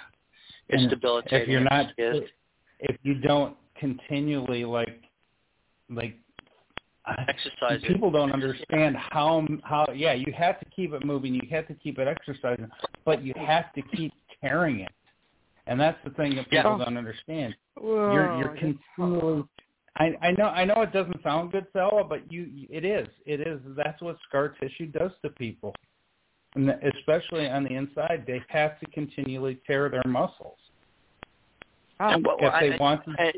it's 0.70 0.82
and 0.82 0.90
debilitating. 0.90 1.42
If 1.42 1.48
you're 1.48 1.62
not, 1.62 1.86
if 1.98 2.98
you 3.04 3.16
don't 3.16 3.56
continually 3.80 4.66
like 4.66 5.02
like 5.90 6.18
exercise. 7.28 7.82
People 7.88 8.12
don't 8.12 8.32
understand 8.32 8.96
how 8.96 9.46
how 9.64 9.88
yeah 9.94 10.14
you 10.14 10.34
have 10.38 10.60
to 10.60 10.66
keep 10.76 10.94
it 10.94 11.06
moving, 11.06 11.34
you 11.34 11.42
have 11.50 11.68
to 11.68 11.74
keep 11.76 12.00
it 12.00 12.08
exercising, 12.08 12.70
but 13.06 13.24
you 13.24 13.34
have 13.38 13.74
to 13.74 13.82
keep 13.96 14.14
carrying 14.42 14.82
it, 14.82 14.92
and 15.68 15.80
that's 15.80 15.98
the 16.04 16.12
thing 16.12 16.36
that 16.36 16.50
people 16.50 16.78
yeah. 16.78 16.86
don't 16.86 16.98
understand. 16.98 17.56
Whoa, 17.76 18.14
you're 18.14 18.38
you're 18.38 18.58
continually. 18.58 19.44
I, 19.98 20.16
I 20.22 20.32
know 20.32 20.46
I 20.46 20.64
know 20.66 20.82
it 20.82 20.94
doesn't 20.94 21.22
sound 21.22 21.52
good, 21.52 21.68
Sella, 21.74 22.04
but 22.04 22.32
you 22.32 22.48
it 22.70 22.86
is 22.86 23.08
it 23.26 23.42
is 23.46 23.60
that's 23.76 24.02
what 24.02 24.18
scar 24.28 24.50
tissue 24.60 24.88
does 24.88 25.12
to 25.24 25.30
people, 25.30 25.76
and 26.56 26.70
especially 26.98 27.48
on 27.48 27.64
the 27.64 27.74
inside, 27.76 28.24
they 28.26 28.42
have 28.48 28.80
to 28.80 28.86
continually 28.92 29.60
tear 29.68 29.90
their 29.90 30.04
muscles 30.08 30.58
well, 32.02 32.38
if 32.40 32.54
they 32.60 32.74
I, 32.74 32.78
want 32.78 33.04
to 33.06 33.12
I, 33.20 33.32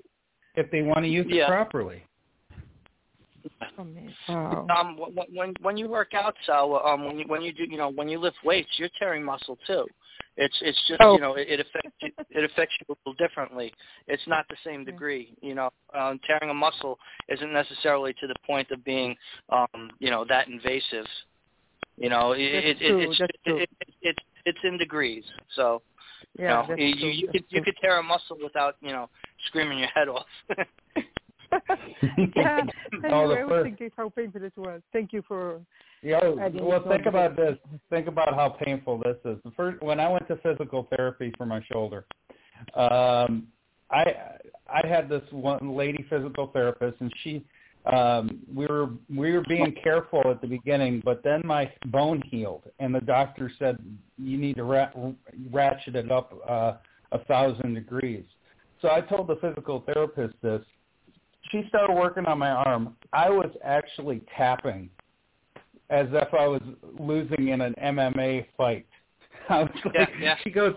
if 0.56 0.72
they 0.72 0.82
want 0.82 1.00
to 1.00 1.10
use 1.10 1.26
yeah. 1.30 1.44
it 1.44 1.48
properly. 1.48 2.04
Me. 3.84 4.14
Wow. 4.28 4.68
Um, 4.76 4.98
when 5.32 5.54
when 5.62 5.78
you 5.78 5.88
work 5.90 6.14
out, 6.14 6.36
so 6.46 6.80
um, 6.86 7.06
when 7.06 7.20
you 7.20 7.26
when 7.28 7.42
you 7.42 7.54
do, 7.54 7.64
you 7.64 7.78
know, 7.78 7.90
when 7.90 8.10
you 8.10 8.20
lift 8.20 8.38
weights, 8.44 8.70
you're 8.78 8.90
tearing 9.00 9.24
muscle 9.24 9.58
too. 9.68 9.86
It's 10.36 10.56
it's 10.62 10.82
just 10.88 11.02
Oh. 11.02 11.14
you 11.14 11.22
know 11.22 11.36
it, 11.36 11.48
it 11.48 11.60
affects 11.60 11.92
you, 12.02 12.12
it 12.30 12.44
affects 12.44 12.76
you 12.80 12.94
a 12.94 12.96
little 13.06 13.14
differently. 13.14 13.74
It's 14.08 14.26
not 14.28 14.46
the 14.50 14.56
same 14.64 14.84
degree. 14.84 15.34
You 15.42 15.56
know, 15.56 15.70
um, 15.94 16.20
tearing 16.26 16.50
a 16.50 16.54
muscle 16.54 16.98
isn't 17.30 17.54
necessarily 17.54 18.14
to 18.14 18.28
the 18.28 18.36
point 18.46 18.72
of 18.72 18.84
being 18.84 19.16
um, 19.50 19.92
you 20.00 20.10
know 20.10 20.26
that 20.28 20.48
invasive. 20.48 21.06
You 21.98 22.10
know, 22.10 22.32
it, 22.32 22.42
it, 22.42 22.78
true, 22.80 23.00
it's 23.00 23.20
it, 23.20 23.32
it, 23.46 23.70
it, 23.82 23.90
it's 24.02 24.20
it's 24.46 24.60
in 24.64 24.78
degrees. 24.78 25.24
So 25.56 25.84
Yeah, 26.38 26.44
you 26.44 26.48
know, 26.48 26.66
that's 26.70 26.82
you 26.82 27.10
you 27.10 27.28
could 27.28 27.44
you 27.50 27.62
could 27.62 27.76
tear 27.80 28.00
a 28.00 28.04
muscle 28.04 28.38
without 28.42 28.76
you 28.82 28.92
know 28.92 29.10
screaming 29.48 29.80
your 29.80 29.90
head 29.90 30.08
off. 30.10 30.26
yeah. 32.36 32.62
Oh, 33.10 33.28
the 33.30 33.46
first- 33.48 33.64
thinking 33.66 33.92
how 33.96 34.10
painful 34.10 34.44
it 34.44 34.54
was. 34.56 34.82
Thank 34.92 35.14
you 35.14 35.24
for. 35.28 35.62
Yeah, 36.02 36.20
well, 36.26 36.84
think 36.90 37.06
about 37.06 37.38
this. 37.38 37.58
Think 37.90 38.08
about 38.08 38.34
how 38.36 38.50
painful 38.50 38.98
this 39.00 39.16
is. 39.24 39.38
The 39.46 39.52
first 39.52 39.82
when 39.82 40.02
I 40.02 40.10
went 40.10 40.28
to 40.28 40.36
physical 40.38 40.88
therapy 40.96 41.32
for 41.38 41.46
my 41.46 41.64
shoulder, 41.72 42.06
um, 42.76 43.48
I 43.90 44.14
I 44.68 44.86
had 44.86 45.08
this 45.08 45.22
one 45.32 45.76
lady 45.76 46.06
physical 46.10 46.48
therapist, 46.48 47.00
and 47.00 47.12
she 47.24 47.46
um, 47.92 48.40
we 48.54 48.66
were 48.66 48.90
we 49.14 49.32
were 49.32 49.44
being 49.48 49.76
careful 49.84 50.22
at 50.26 50.42
the 50.42 50.48
beginning, 50.48 51.02
but 51.04 51.24
then 51.24 51.42
my 51.44 51.72
bone 51.88 52.22
healed, 52.30 52.64
and 52.80 52.94
the 52.96 53.02
doctor 53.02 53.52
said 53.60 53.78
you 54.18 54.38
need 54.38 54.56
to 54.56 54.64
ra- 54.64 54.92
ratchet 55.52 55.96
it 55.96 56.12
up 56.12 56.34
uh, 56.48 56.74
a 57.12 57.20
thousand 57.26 57.74
degrees. 57.74 58.24
So 58.82 58.90
I 58.90 59.02
told 59.02 59.28
the 59.28 59.36
physical 59.38 59.84
therapist 59.86 60.36
this. 60.42 60.62
She 61.54 61.64
started 61.70 61.94
working 61.94 62.26
on 62.26 62.40
my 62.40 62.50
arm. 62.50 62.98
I 63.14 63.30
was 63.30 63.52
actually 63.64 64.24
tapping 64.36 64.90
as 65.92 66.08
if 66.12 66.34
I 66.34 66.48
was 66.48 66.64
losing 67.00 67.50
in 67.50 67.62
an 67.62 67.76
MMA 67.82 68.48
fight. 68.58 68.88
I 69.50 69.60
was 69.62 69.70
like, 69.86 69.94
Yeah, 69.94 70.06
yeah. 70.20 70.36
she 70.44 70.50
goes, 70.50 70.74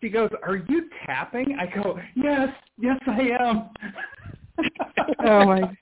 she 0.00 0.08
goes, 0.08 0.30
are 0.44 0.56
you 0.68 0.88
tapping? 1.04 1.56
I 1.58 1.66
go, 1.66 1.98
yes, 2.14 2.48
yes, 2.80 2.98
I 3.06 3.30
am. 3.40 3.70
Oh, 5.24 5.44
my- 5.46 5.76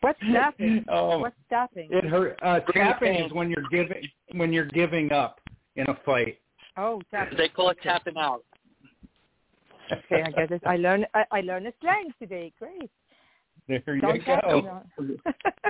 What's 0.00 0.18
tapping? 0.32 0.84
Oh, 0.88 1.18
What's 1.20 1.36
tapping? 1.48 1.88
it 1.92 2.04
hurt. 2.04 2.36
Uh, 2.42 2.58
tapping 2.72 3.14
is 3.26 3.32
when 3.32 3.48
you're 3.50 3.68
giving 3.70 4.02
when 4.34 4.52
you're 4.52 4.64
giving 4.66 5.12
up 5.12 5.40
in 5.76 5.88
a 5.88 5.96
fight. 6.04 6.38
Oh, 6.76 7.00
tapping. 7.12 7.36
they 7.38 7.48
call 7.48 7.70
it 7.70 7.78
tapping 7.82 8.16
out. 8.16 8.42
Okay, 9.92 10.22
I 10.22 10.30
get 10.30 10.50
it. 10.50 10.62
I 10.66 10.76
learned. 10.76 11.06
I, 11.14 11.24
I 11.30 11.40
learned 11.40 11.66
a 11.66 11.72
slang 11.80 12.12
today. 12.18 12.52
Great. 12.58 12.90
There 13.68 13.82
you 13.94 14.00
Don't 14.00 14.24
go. 14.24 14.84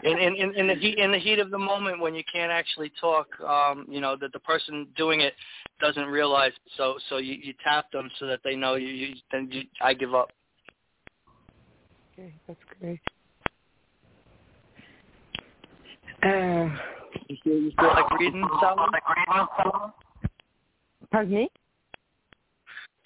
in, 0.04 0.18
in, 0.18 0.34
in, 0.37 0.54
in 0.54 0.66
the 0.68 0.75
heat 0.75 0.98
in 0.98 1.10
the 1.10 1.18
heat 1.18 1.38
of 1.38 1.50
the 1.50 1.58
moment 1.58 2.00
when 2.00 2.14
you 2.14 2.22
can't 2.32 2.52
actually 2.52 2.92
talk, 3.00 3.28
um, 3.40 3.87
you 3.88 4.00
know 4.00 4.16
that 4.20 4.32
the 4.32 4.38
person 4.40 4.87
doing 4.96 5.20
it 5.20 5.34
doesn't 5.80 6.06
realize. 6.06 6.52
So 6.76 6.98
so 7.08 7.18
you, 7.18 7.34
you 7.34 7.54
tap 7.64 7.90
them 7.92 8.10
so 8.18 8.26
that 8.26 8.40
they 8.44 8.54
know 8.54 8.75
you. 8.75 8.88
you 8.88 9.14
then 9.32 9.48
you, 9.50 9.62
I 9.80 9.94
give 9.94 10.14
up. 10.14 10.30
okay, 12.12 12.32
that's 12.46 12.60
great. 12.80 13.00
Uh, 16.22 16.76
You 17.28 17.37
feel, 17.44 17.54
you 17.54 17.72
feel 17.78 17.88
like 17.88 18.10
reading, 18.18 18.48
Sally? 18.60 18.88
pardon 21.10 21.32
me. 21.32 21.50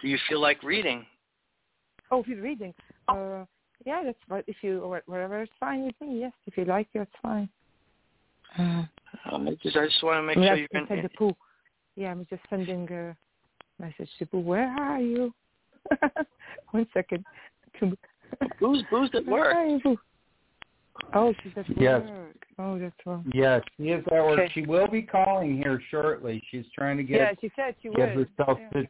Do 0.02 0.08
you 0.08 0.18
feel 0.28 0.40
like 0.40 0.62
reading? 0.62 1.06
Oh, 2.10 2.20
if 2.20 2.28
you're 2.28 2.42
reading. 2.42 2.74
Uh, 3.08 3.44
yeah, 3.86 4.02
that's 4.04 4.18
fine. 4.28 4.42
If 4.46 4.56
you 4.62 4.80
or 4.80 5.00
whatever, 5.06 5.42
it's 5.42 5.52
fine 5.58 5.86
with 5.86 5.94
me. 6.00 6.20
Yes, 6.20 6.32
if 6.46 6.56
you 6.56 6.64
like, 6.64 6.88
it, 6.92 6.98
that's 6.98 7.10
fine. 7.22 7.48
Uh, 8.58 8.84
Um, 9.30 9.46
I 9.48 9.56
just 9.62 9.76
I 9.76 9.86
just 9.86 10.02
want 10.02 10.18
to 10.18 10.22
make 10.22 10.36
I'm 10.36 10.42
sure 10.42 10.56
just 10.56 10.60
you 10.62 10.68
can. 10.68 10.82
inside 10.82 11.04
the 11.04 11.16
pool. 11.16 11.36
Yeah, 11.96 12.10
I'm 12.10 12.26
just 12.28 12.42
sending 12.50 12.90
a 12.90 13.16
message 13.80 14.08
to 14.18 14.26
Pooh. 14.26 14.40
Where 14.40 14.68
are 14.68 15.00
you? 15.00 15.32
One 16.70 16.86
second. 16.92 17.24
To- 17.80 17.96
Who's 18.58 18.82
who's 18.90 19.10
at 19.14 19.26
work? 19.26 19.54
are 19.54 19.66
you, 19.66 19.98
Oh, 21.14 21.34
she's 21.42 21.52
at 21.56 21.68
Yes. 21.78 22.02
work. 22.08 22.36
Oh, 22.58 22.78
that's 22.78 22.94
wrong. 23.04 23.30
Yes, 23.34 23.62
she 23.76 23.90
is 23.90 24.04
at 24.06 24.12
work. 24.12 24.38
Okay. 24.38 24.50
She 24.54 24.62
will 24.62 24.88
be 24.88 25.02
calling 25.02 25.56
here 25.56 25.80
shortly. 25.90 26.42
She's 26.50 26.64
trying 26.74 26.96
to 26.96 27.02
get 27.02 27.18
yeah, 27.20 27.32
she 27.40 27.50
said 27.54 27.74
she 27.82 27.88
get 27.90 28.16
will. 28.16 28.24
herself 28.38 28.58
yeah. 28.74 28.82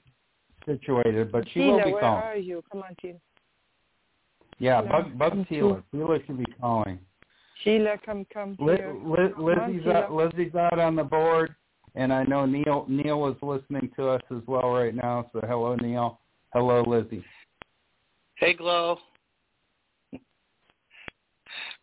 Sit- 0.66 0.80
situated, 0.80 1.30
but 1.32 1.44
she 1.48 1.60
Sheila, 1.60 1.72
will 1.72 1.84
be 1.84 1.92
where 1.92 2.00
calling. 2.00 2.22
are 2.22 2.36
you? 2.36 2.62
Come 2.70 2.82
on, 2.82 2.96
Sheila. 3.00 3.18
Yeah, 4.58 4.80
Sheila, 4.82 4.92
Bug 4.92 5.18
Bug 5.18 5.46
Sheila. 5.48 5.82
Sheila 5.90 6.18
should 6.26 6.38
be 6.38 6.44
calling. 6.60 6.98
Sheila, 7.64 7.96
come, 8.04 8.26
come 8.32 8.56
Li- 8.58 8.76
here. 8.76 8.92
Li- 9.04 9.32
Come 9.34 9.44
on, 9.44 9.66
Lizzie's 9.68 9.82
Sheila. 9.84 9.94
out, 9.94 10.12
Lizzie's 10.12 10.54
out 10.54 10.78
on 10.78 10.96
the 10.96 11.04
board, 11.04 11.54
and 11.94 12.12
I 12.12 12.24
know 12.24 12.46
Neil 12.46 12.86
Neil 12.88 13.28
is 13.28 13.36
listening 13.42 13.90
to 13.96 14.08
us 14.08 14.22
as 14.30 14.42
well 14.46 14.70
right 14.72 14.94
now. 14.94 15.30
So 15.32 15.40
hello, 15.46 15.76
Neil. 15.76 16.18
Hello, 16.52 16.82
Lizzie. 16.86 17.24
Hey, 18.36 18.54
Glow. 18.54 18.98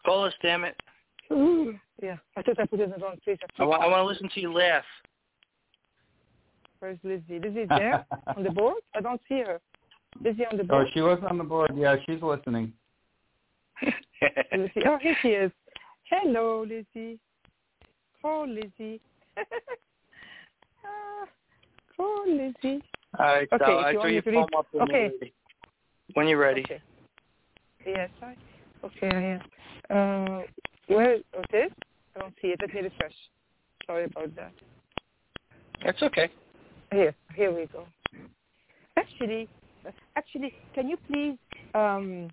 Call 0.05 0.25
us, 0.25 0.33
damn 0.41 0.63
it. 0.63 0.75
Ooh, 1.31 1.77
yeah, 2.01 2.17
I 2.35 2.41
thought 2.41 2.59
I 2.59 2.65
put 2.65 2.79
it 2.79 2.83
in 2.83 2.89
the 2.91 2.97
wrong 2.97 3.17
place. 3.23 3.37
I 3.59 3.63
want 3.63 3.83
I 3.83 3.87
want 3.87 4.01
to 4.01 4.05
listen 4.05 4.29
to 4.33 4.41
you 4.41 4.51
laugh. 4.53 4.83
Where's 6.79 6.97
Lizzie? 7.03 7.39
Lizzie's 7.39 7.67
there 7.69 8.05
on 8.35 8.43
the 8.43 8.51
board? 8.51 8.77
I 8.95 9.01
don't 9.01 9.21
see 9.27 9.39
her. 9.39 9.59
Lizzie 10.23 10.45
on 10.49 10.57
the 10.57 10.63
board. 10.63 10.87
oh, 10.87 10.91
she 10.93 11.01
was 11.01 11.19
on 11.29 11.37
the 11.37 11.43
board. 11.43 11.71
Yeah, 11.75 11.95
she's 12.05 12.21
listening. 12.21 12.73
Lizzie. 14.51 14.81
Oh, 14.85 14.97
here 15.01 15.15
she 15.21 15.29
is. 15.29 15.51
Hello, 16.09 16.61
Lizzie. 16.67 17.19
Oh, 18.23 18.45
Lizzie. 18.47 18.99
ah, 20.85 21.27
oh, 21.99 22.25
Lizzie. 22.27 22.81
All 23.17 23.25
right, 23.25 23.47
Okay, 23.51 23.65
so 23.65 23.79
if 23.79 23.85
I 23.85 23.91
you 23.91 23.93
throw 23.93 24.01
want 24.01 24.23
to 24.23 24.31
read- 24.31 24.33
phone 24.33 24.59
up 24.59 24.67
when 24.71 24.83
okay. 24.83 24.93
you're 24.93 25.09
ready. 25.19 25.33
When 26.15 26.27
you're 26.27 26.39
ready. 26.39 26.61
Okay. 26.63 26.81
Yes, 27.85 28.09
I. 28.21 28.35
Okay, 28.85 29.39
I 29.89 29.93
am. 29.93 30.39
Uh, 30.39 30.41
where 30.87 31.15
is 31.15 31.21
this? 31.51 31.71
I 32.15 32.19
don't 32.19 32.33
see 32.41 32.49
it. 32.49 32.59
Let 32.61 32.73
me 32.73 32.81
refresh. 32.81 33.13
Sorry 33.85 34.05
about 34.05 34.35
that. 34.35 34.51
That's 35.83 36.01
okay. 36.03 36.29
Here, 36.91 37.15
here 37.35 37.53
we 37.53 37.67
go. 37.67 37.85
Actually, 38.97 39.47
actually, 40.15 40.53
can 40.73 40.89
you 40.89 40.97
please? 41.07 41.37
Um, 41.75 42.29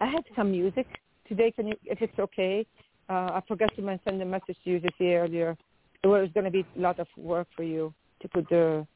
I 0.00 0.06
had 0.06 0.24
some 0.34 0.50
music 0.50 0.86
today. 1.28 1.50
Can 1.52 1.68
you, 1.68 1.74
if 1.84 2.00
it's 2.00 2.18
okay? 2.18 2.66
Uh, 3.08 3.12
I 3.12 3.42
forgot 3.46 3.74
to 3.76 3.82
men- 3.82 4.00
send 4.04 4.20
a 4.22 4.24
message 4.24 4.56
to 4.64 4.70
you 4.70 4.80
this 4.80 4.92
year 4.98 5.24
earlier. 5.24 5.56
It 6.02 6.06
was 6.06 6.28
going 6.32 6.44
to 6.44 6.50
be 6.50 6.64
a 6.76 6.80
lot 6.80 6.98
of 6.98 7.06
work 7.16 7.48
for 7.54 7.62
you 7.62 7.92
to 8.22 8.28
put 8.28 8.48
the 8.48 8.86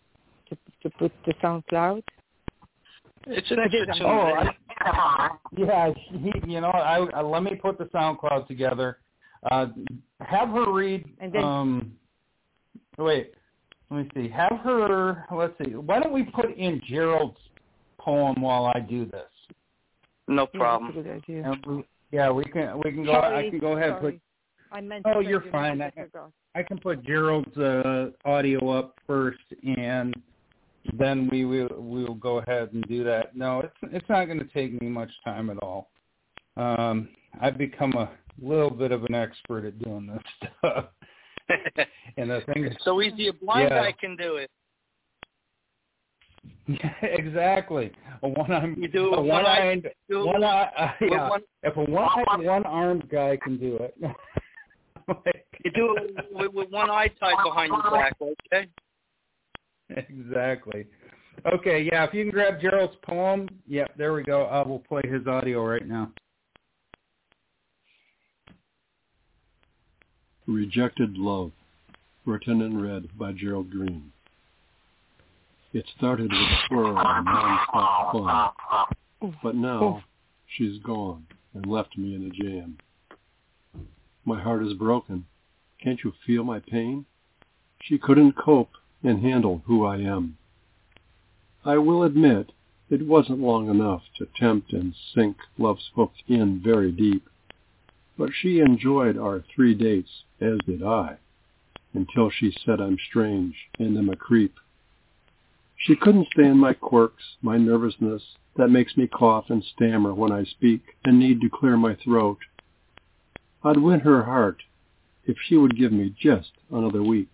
to, 0.48 0.56
to 0.82 0.90
put 0.98 1.12
the 1.26 1.34
SoundCloud. 1.42 2.02
It's 3.26 3.50
an 3.50 3.58
I 3.60 3.64
extra 3.64 3.86
did. 3.86 3.94
two 3.98 4.04
Oh, 4.04 4.34
minutes. 4.36 4.56
I, 4.80 5.30
yeah. 5.56 5.90
He, 6.10 6.32
you 6.46 6.60
know, 6.60 6.68
I, 6.68 6.98
I 7.14 7.20
let 7.22 7.42
me 7.42 7.54
put 7.54 7.78
the 7.78 7.84
SoundCloud 7.86 8.46
together. 8.48 8.98
Uh, 9.50 9.66
have 10.20 10.48
her 10.50 10.72
read. 10.72 11.04
And 11.20 11.32
then- 11.32 11.44
um, 11.44 11.92
wait, 12.98 13.34
let 13.94 14.04
me 14.04 14.10
see. 14.14 14.28
Have 14.30 14.58
her. 14.64 15.24
Let's 15.32 15.54
see. 15.64 15.74
Why 15.74 16.00
don't 16.00 16.12
we 16.12 16.22
put 16.24 16.56
in 16.56 16.80
Gerald's 16.88 17.38
poem 17.98 18.40
while 18.40 18.66
I 18.74 18.80
do 18.80 19.04
this? 19.06 19.22
No 20.28 20.34
Yeah, 20.34 20.38
that's 20.44 20.54
a 20.54 20.58
problem. 20.58 20.92
good 20.92 21.06
idea. 21.10 21.50
And 21.50 21.66
we, 21.66 21.84
yeah, 22.12 22.30
we 22.30 22.44
can. 22.44 22.78
We 22.84 22.90
can 22.92 23.04
go. 23.04 23.12
Sorry, 23.12 23.46
I 23.46 23.50
can 23.50 23.58
go 23.58 23.76
ahead 23.76 23.90
and 23.90 23.98
sorry. 24.00 24.12
put. 24.12 24.20
I 24.76 24.80
meant. 24.80 25.06
Oh, 25.06 25.20
you're 25.20 25.40
send 25.40 25.44
you 25.44 25.48
a 25.48 25.52
fine. 25.52 25.82
I- 25.82 25.86
I 25.86 25.90
forgot. 25.90 26.30
I 26.56 26.62
can 26.62 26.78
put 26.78 27.04
Gerald's 27.04 27.56
uh, 27.56 28.10
audio 28.24 28.70
up 28.70 28.98
first, 29.06 29.40
and 29.76 30.14
then 30.96 31.28
we 31.32 31.44
will 31.44 31.68
we 31.78 32.04
will 32.04 32.14
go 32.14 32.38
ahead 32.38 32.70
and 32.72 32.84
do 32.88 33.02
that. 33.04 33.36
No, 33.36 33.60
it's 33.60 33.76
it's 33.92 34.08
not 34.08 34.26
going 34.26 34.38
to 34.38 34.44
take 34.46 34.80
me 34.80 34.88
much 34.88 35.10
time 35.24 35.50
at 35.50 35.58
all. 35.62 35.90
Um, 36.56 37.08
I've 37.40 37.58
become 37.58 37.92
a 37.94 38.10
little 38.40 38.70
bit 38.70 38.92
of 38.92 39.02
an 39.04 39.14
expert 39.14 39.64
at 39.64 39.78
doing 39.80 40.06
this 40.06 40.50
stuff. 40.60 40.86
and 42.16 42.30
the 42.30 42.40
thing 42.52 42.64
is, 42.64 42.76
so 42.84 43.00
easy 43.02 43.28
a 43.28 43.32
blind 43.32 43.68
Yeah. 43.70 43.82
guy 43.82 43.92
can 43.92 44.16
do 44.16 44.36
it. 44.36 44.50
Yeah, 46.66 46.92
exactly, 47.02 47.92
a 48.22 48.28
one 48.28 48.50
armed, 48.52 48.78
You 48.78 48.88
do 48.88 49.08
a 49.10 49.12
it 49.14 49.16
one 49.18 49.26
one 49.28 49.46
eye- 49.46 49.70
eyed, 49.70 49.90
one 50.10 50.44
eye, 50.44 50.70
uh, 50.76 50.90
yeah. 51.02 51.28
one- 51.28 51.42
If 51.62 51.76
a 51.76 51.84
one 51.84 52.08
eyed, 52.28 52.44
one 52.44 52.64
armed 52.64 53.08
guy 53.10 53.36
can 53.42 53.56
do 53.58 53.76
it, 53.76 53.94
like, 55.08 55.46
You 55.64 55.70
do 55.72 55.96
it 55.98 56.16
with, 56.32 56.52
with 56.54 56.70
one 56.70 56.90
eye 56.90 57.08
tied 57.20 57.42
behind 57.44 57.72
your 57.72 57.90
back, 57.92 58.14
okay? 58.20 58.68
Exactly. 59.90 60.86
Okay, 61.52 61.82
yeah, 61.82 62.04
if 62.04 62.14
you 62.14 62.24
can 62.24 62.30
grab 62.30 62.60
Gerald's 62.60 62.96
poem, 63.02 63.48
yeah, 63.66 63.84
there 63.98 64.14
we 64.14 64.22
go. 64.22 64.44
I 64.44 64.66
will 64.66 64.78
play 64.78 65.02
his 65.04 65.26
audio 65.26 65.62
right 65.64 65.86
now. 65.86 66.10
Rejected 70.46 71.16
Love, 71.16 71.52
written 72.26 72.60
in 72.60 72.78
red 72.78 73.08
by 73.18 73.32
Gerald 73.32 73.70
Green. 73.70 74.12
It 75.72 75.86
started 75.96 76.30
with 76.30 76.38
a 76.38 76.58
swirl 76.68 76.98
of 76.98 77.24
non-stop 77.24 78.12
fun, 79.20 79.36
but 79.42 79.54
now 79.54 80.04
she's 80.46 80.78
gone 80.82 81.26
and 81.54 81.64
left 81.64 81.96
me 81.96 82.14
in 82.14 82.26
a 82.26 82.30
jam. 82.30 82.76
my 84.26 84.38
heart 84.42 84.62
is 84.62 84.74
broken. 84.74 85.24
Can't 85.82 86.04
you 86.04 86.12
feel 86.26 86.44
my 86.44 86.60
pain? 86.60 87.06
She 87.80 87.96
couldn't 87.96 88.36
cope 88.36 88.72
and 89.02 89.22
handle 89.22 89.62
who 89.64 89.86
I 89.86 89.96
am. 89.96 90.36
I 91.64 91.78
will 91.78 92.02
admit 92.02 92.52
it 92.90 93.06
wasn't 93.06 93.40
long 93.40 93.70
enough 93.70 94.02
to 94.18 94.28
tempt 94.38 94.74
and 94.74 94.94
sink 95.14 95.38
love's 95.56 95.90
hook 95.94 96.12
in 96.28 96.60
very 96.62 96.92
deep. 96.92 97.26
But 98.18 98.30
she 98.32 98.60
enjoyed 98.60 99.16
our 99.16 99.42
three 99.54 99.74
dates, 99.74 100.22
as 100.40 100.58
did 100.66 100.82
I, 100.82 101.16
until 101.92 102.30
she 102.30 102.54
said 102.64 102.80
I'm 102.80 102.98
strange 103.08 103.54
and 103.78 103.96
am 103.96 104.08
a 104.08 104.16
creep. 104.16 104.54
She 105.76 105.96
couldn't 105.96 106.28
stand 106.32 106.58
my 106.60 106.72
quirks, 106.72 107.22
my 107.42 107.56
nervousness, 107.56 108.22
that 108.56 108.68
makes 108.68 108.96
me 108.96 109.06
cough 109.06 109.46
and 109.48 109.64
stammer 109.74 110.14
when 110.14 110.32
I 110.32 110.44
speak 110.44 110.82
and 111.04 111.18
need 111.18 111.40
to 111.40 111.50
clear 111.50 111.76
my 111.76 111.96
throat. 111.96 112.38
I'd 113.62 113.78
win 113.78 114.00
her 114.00 114.24
heart 114.24 114.62
if 115.24 115.36
she 115.46 115.56
would 115.56 115.76
give 115.76 115.92
me 115.92 116.14
just 116.18 116.52
another 116.70 117.02
week. 117.02 117.28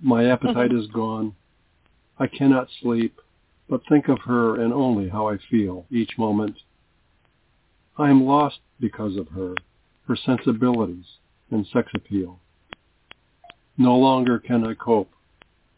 My 0.00 0.26
appetite 0.26 0.72
is 0.72 0.86
gone. 0.88 1.34
I 2.18 2.26
cannot 2.26 2.68
sleep, 2.80 3.20
but 3.68 3.82
think 3.88 4.08
of 4.08 4.18
her 4.20 4.60
and 4.60 4.72
only 4.72 5.08
how 5.08 5.28
I 5.28 5.38
feel 5.50 5.86
each 5.90 6.18
moment. 6.18 6.56
I 7.96 8.10
am 8.10 8.24
lost 8.24 8.58
because 8.80 9.16
of 9.16 9.28
her, 9.28 9.54
her 10.08 10.16
sensibilities 10.16 11.04
and 11.52 11.66
sex 11.72 11.90
appeal. 11.94 12.40
No 13.78 13.96
longer 13.96 14.38
can 14.38 14.66
I 14.66 14.74
cope. 14.74 15.10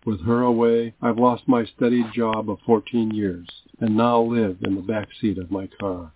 With 0.04 0.24
her 0.26 0.42
away, 0.42 0.94
I've 1.00 1.18
lost 1.18 1.48
my 1.48 1.64
steady 1.64 2.04
job 2.14 2.50
of 2.50 2.58
14 2.66 3.10
years 3.10 3.46
and 3.80 3.96
now 3.96 4.20
live 4.20 4.58
in 4.62 4.74
the 4.74 4.82
back 4.82 5.08
seat 5.20 5.38
of 5.38 5.50
my 5.50 5.68
car, 5.80 6.12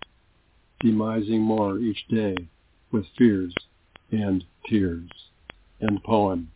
demising 0.84 1.40
more 1.40 1.78
each 1.78 2.06
day 2.08 2.36
with 2.92 3.06
fears 3.16 3.54
and 4.10 4.44
tears. 4.68 5.08
End 5.80 6.02
poem. 6.04 6.50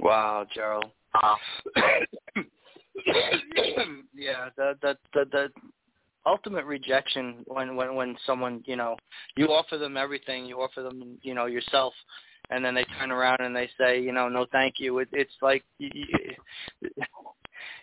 Wow, 0.00 0.46
Gerald. 0.54 0.90
yeah, 4.14 4.48
that, 4.56 4.80
that 4.82 4.98
that 5.14 5.30
the 5.32 5.48
ultimate 6.26 6.64
rejection 6.64 7.36
when 7.46 7.76
when 7.76 7.94
when 7.94 8.16
someone 8.26 8.62
you 8.66 8.76
know 8.76 8.96
you 9.36 9.46
offer 9.46 9.78
them 9.78 9.96
everything, 9.96 10.46
you 10.46 10.60
offer 10.60 10.82
them 10.82 11.18
you 11.22 11.34
know 11.34 11.46
yourself, 11.46 11.94
and 12.50 12.64
then 12.64 12.74
they 12.74 12.84
turn 12.98 13.10
around 13.10 13.40
and 13.40 13.54
they 13.54 13.68
say 13.78 14.00
you 14.00 14.12
know 14.12 14.28
no 14.28 14.46
thank 14.52 14.74
you. 14.78 14.98
It, 14.98 15.08
it's 15.12 15.34
like. 15.40 15.64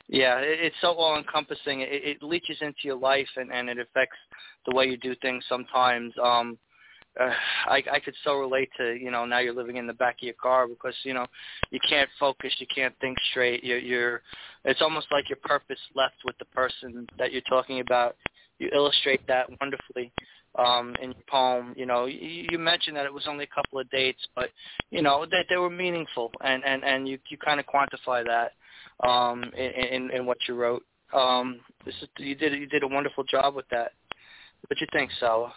Yeah, 0.09 0.39
it's 0.43 0.75
so 0.81 0.93
all 0.93 1.17
encompassing. 1.17 1.81
It, 1.81 1.89
it 1.91 2.23
leaches 2.23 2.57
into 2.61 2.79
your 2.83 2.97
life 2.97 3.27
and, 3.37 3.51
and 3.51 3.69
it 3.69 3.79
affects 3.79 4.17
the 4.67 4.75
way 4.75 4.85
you 4.85 4.97
do 4.97 5.15
things 5.15 5.43
sometimes. 5.47 6.13
Um, 6.21 6.57
uh, 7.19 7.31
I, 7.67 7.83
I 7.91 7.99
could 7.99 8.15
so 8.23 8.39
relate 8.39 8.69
to 8.77 8.95
you 8.95 9.11
know 9.11 9.25
now 9.25 9.39
you're 9.39 9.53
living 9.53 9.77
in 9.77 9.85
the 9.85 9.93
back 9.93 10.15
of 10.15 10.23
your 10.23 10.33
car 10.33 10.67
because 10.67 10.95
you 11.03 11.13
know 11.13 11.27
you 11.69 11.79
can't 11.87 12.09
focus, 12.19 12.53
you 12.57 12.67
can't 12.73 12.95
think 12.99 13.17
straight. 13.31 13.63
You're, 13.63 13.79
you're 13.79 14.21
it's 14.65 14.81
almost 14.81 15.07
like 15.11 15.29
your 15.29 15.37
purpose 15.43 15.79
left 15.95 16.15
with 16.25 16.37
the 16.39 16.45
person 16.45 17.07
that 17.17 17.31
you're 17.31 17.41
talking 17.41 17.79
about. 17.81 18.15
You 18.63 18.69
illustrate 18.73 19.25
that 19.27 19.47
wonderfully 19.59 20.11
um, 20.55 20.95
in 21.01 21.11
your 21.11 21.23
poem. 21.29 21.73
You 21.75 21.85
know, 21.85 22.05
you, 22.05 22.47
you 22.51 22.57
mentioned 22.57 22.95
that 22.95 23.05
it 23.05 23.13
was 23.13 23.25
only 23.27 23.43
a 23.43 23.55
couple 23.55 23.79
of 23.79 23.89
dates, 23.89 24.25
but 24.35 24.49
you 24.89 25.01
know 25.01 25.25
that 25.29 25.45
they 25.49 25.57
were 25.57 25.69
meaningful, 25.69 26.31
and 26.41 26.63
and 26.63 26.83
and 26.83 27.07
you 27.07 27.19
you 27.29 27.37
kind 27.37 27.59
of 27.59 27.65
quantify 27.65 28.23
that 28.25 28.53
um, 29.07 29.43
in, 29.57 29.71
in 29.71 30.11
in 30.11 30.25
what 30.25 30.37
you 30.47 30.55
wrote. 30.55 30.83
Um, 31.13 31.59
this 31.85 31.95
is 32.01 32.07
you 32.17 32.35
did 32.35 32.53
you 32.53 32.67
did 32.67 32.83
a 32.83 32.87
wonderful 32.87 33.25
job 33.25 33.53
with 33.55 33.67
that. 33.71 33.91
What 34.67 34.77
do 34.77 34.85
you 34.85 34.87
think, 34.93 35.11
Sawa? 35.19 35.53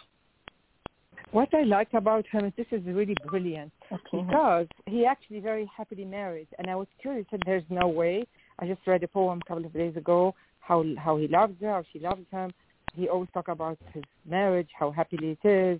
What 1.31 1.53
I 1.53 1.63
like 1.63 1.93
about 1.93 2.25
him 2.27 2.45
is 2.45 2.53
this 2.57 2.67
is 2.71 2.85
really 2.85 3.15
brilliant 3.25 3.71
okay. 3.91 4.01
because 4.11 4.67
he 4.85 5.05
actually 5.05 5.39
very 5.39 5.69
happily 5.75 6.05
married, 6.05 6.47
and 6.57 6.69
I 6.69 6.75
was 6.75 6.87
curious. 7.01 7.25
that 7.31 7.41
there's 7.45 7.63
no 7.69 7.87
way. 7.87 8.25
I 8.59 8.67
just 8.67 8.81
read 8.85 9.03
a 9.03 9.07
poem 9.07 9.39
a 9.43 9.47
couple 9.47 9.65
of 9.65 9.73
days 9.73 9.95
ago 9.95 10.35
how 10.67 10.83
how 10.97 11.17
he 11.17 11.27
loves 11.27 11.53
her, 11.61 11.69
how 11.69 11.83
she 11.93 11.99
loves 11.99 12.25
him. 12.31 12.51
He 12.93 13.09
always 13.09 13.29
talk 13.33 13.47
about 13.47 13.77
his 13.93 14.03
marriage, 14.25 14.69
how 14.77 14.91
happily 14.91 15.37
it 15.41 15.47
is, 15.47 15.79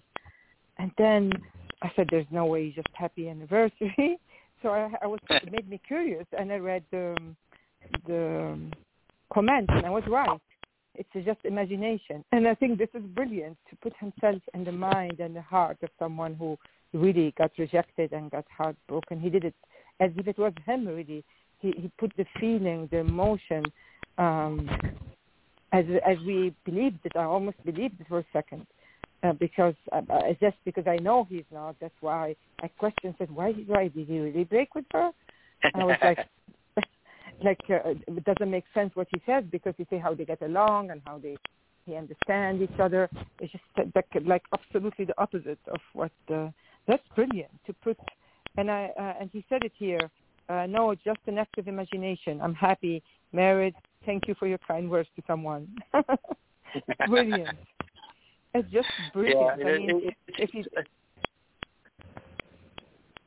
and 0.77 0.91
then 0.97 1.31
I 1.81 1.91
said, 1.95 2.07
"There's 2.09 2.27
no 2.31 2.45
way. 2.45 2.71
Just 2.71 2.87
happy 2.93 3.29
anniversary." 3.29 4.19
so 4.61 4.69
I, 4.69 4.91
I 5.01 5.07
was 5.07 5.19
it 5.29 5.51
made 5.51 5.69
me 5.69 5.81
curious, 5.87 6.25
and 6.37 6.51
I 6.51 6.57
read 6.57 6.83
the 6.91 7.15
the 8.05 8.69
comments, 9.33 9.71
and 9.73 9.85
I 9.85 9.89
was 9.89 10.03
right 10.07 10.39
it's 10.97 11.25
just 11.25 11.39
imagination. 11.43 12.23
And 12.31 12.47
I 12.47 12.55
think 12.55 12.77
this 12.77 12.89
is 12.93 13.03
brilliant 13.03 13.57
to 13.69 13.75
put 13.77 13.93
himself 13.97 14.41
in 14.53 14.63
the 14.63 14.71
mind 14.71 15.19
and 15.19 15.35
the 15.35 15.41
heart 15.41 15.77
of 15.83 15.89
someone 15.99 16.35
who 16.35 16.57
really 16.93 17.33
got 17.37 17.51
rejected 17.57 18.13
and 18.13 18.31
got 18.31 18.45
heartbroken. 18.55 19.19
He 19.19 19.29
did 19.29 19.45
it 19.45 19.55
as 19.99 20.11
if 20.17 20.27
it 20.27 20.37
was 20.37 20.53
him 20.65 20.87
really. 20.87 21.23
He 21.59 21.71
he 21.71 21.91
put 21.97 22.11
the 22.17 22.25
feeling, 22.39 22.87
the 22.91 22.97
emotion, 22.97 23.63
um, 24.17 24.69
as 25.77 25.85
as 26.05 26.17
we 26.25 26.53
believed 26.65 26.99
it. 27.03 27.13
I 27.15 27.23
almost 27.23 27.63
believed 27.65 27.99
it 27.99 28.07
for 28.07 28.19
a 28.19 28.25
second. 28.33 28.65
Uh, 29.23 29.33
because 29.33 29.73
uh, 29.91 30.01
uh, 30.11 30.21
just 30.39 30.57
because 30.63 30.85
I 30.85 30.97
know 30.97 31.25
he's 31.27 31.49
not, 31.51 31.75
that's 31.81 32.01
why 32.01 32.35
I 32.61 32.67
questioned. 32.67 33.15
Said, 33.17 33.31
why? 33.31 33.51
Why 33.65 33.87
did 33.87 34.07
he 34.07 34.19
really 34.19 34.43
break 34.43 34.75
with 34.75 34.85
her? 34.93 35.09
And 35.63 35.81
I 35.81 35.85
was 35.85 35.97
like, 36.03 36.19
like 37.43 37.59
uh, 37.69 37.95
it 38.07 38.23
doesn't 38.25 38.51
make 38.51 38.65
sense 38.75 38.91
what 38.95 39.07
he 39.11 39.21
says 39.25 39.43
because 39.51 39.73
you 39.77 39.87
see 39.89 39.97
how 39.97 40.13
they 40.13 40.25
get 40.25 40.41
along 40.43 40.91
and 40.91 41.01
how 41.05 41.17
they 41.17 41.35
they 41.87 41.95
understand 41.95 42.61
each 42.61 42.79
other. 42.79 43.09
It's 43.39 43.51
just 43.51 43.63
like, 43.95 44.05
like 44.23 44.43
absolutely 44.53 45.05
the 45.05 45.19
opposite 45.19 45.59
of 45.67 45.79
what. 45.93 46.11
Uh, 46.31 46.49
that's 46.87 47.03
brilliant 47.15 47.51
to 47.65 47.73
put. 47.73 47.97
And 48.57 48.71
I 48.71 48.91
uh, 48.99 49.13
and 49.19 49.29
he 49.33 49.45
said 49.49 49.63
it 49.63 49.73
here. 49.77 50.09
Uh, 50.49 50.65
no, 50.67 50.95
just 50.95 51.19
an 51.27 51.37
act 51.37 51.57
of 51.57 51.67
imagination. 51.67 52.39
I'm 52.41 52.53
happy, 52.53 53.03
married. 53.33 53.75
Thank 54.07 54.25
you 54.25 54.35
for 54.39 54.47
your 54.47 54.57
kind 54.65 54.89
words 54.89 55.09
to 55.17 55.23
someone. 55.27 55.67
brilliant. 57.07 57.57
It's 58.53 58.71
just 58.71 58.87
brilliant. 59.11 59.59
Yeah, 59.59 59.67
I 59.67 59.77
mean, 59.77 59.89
it, 59.89 60.03
it, 60.05 60.15
if 60.39 60.53
you 60.53 60.63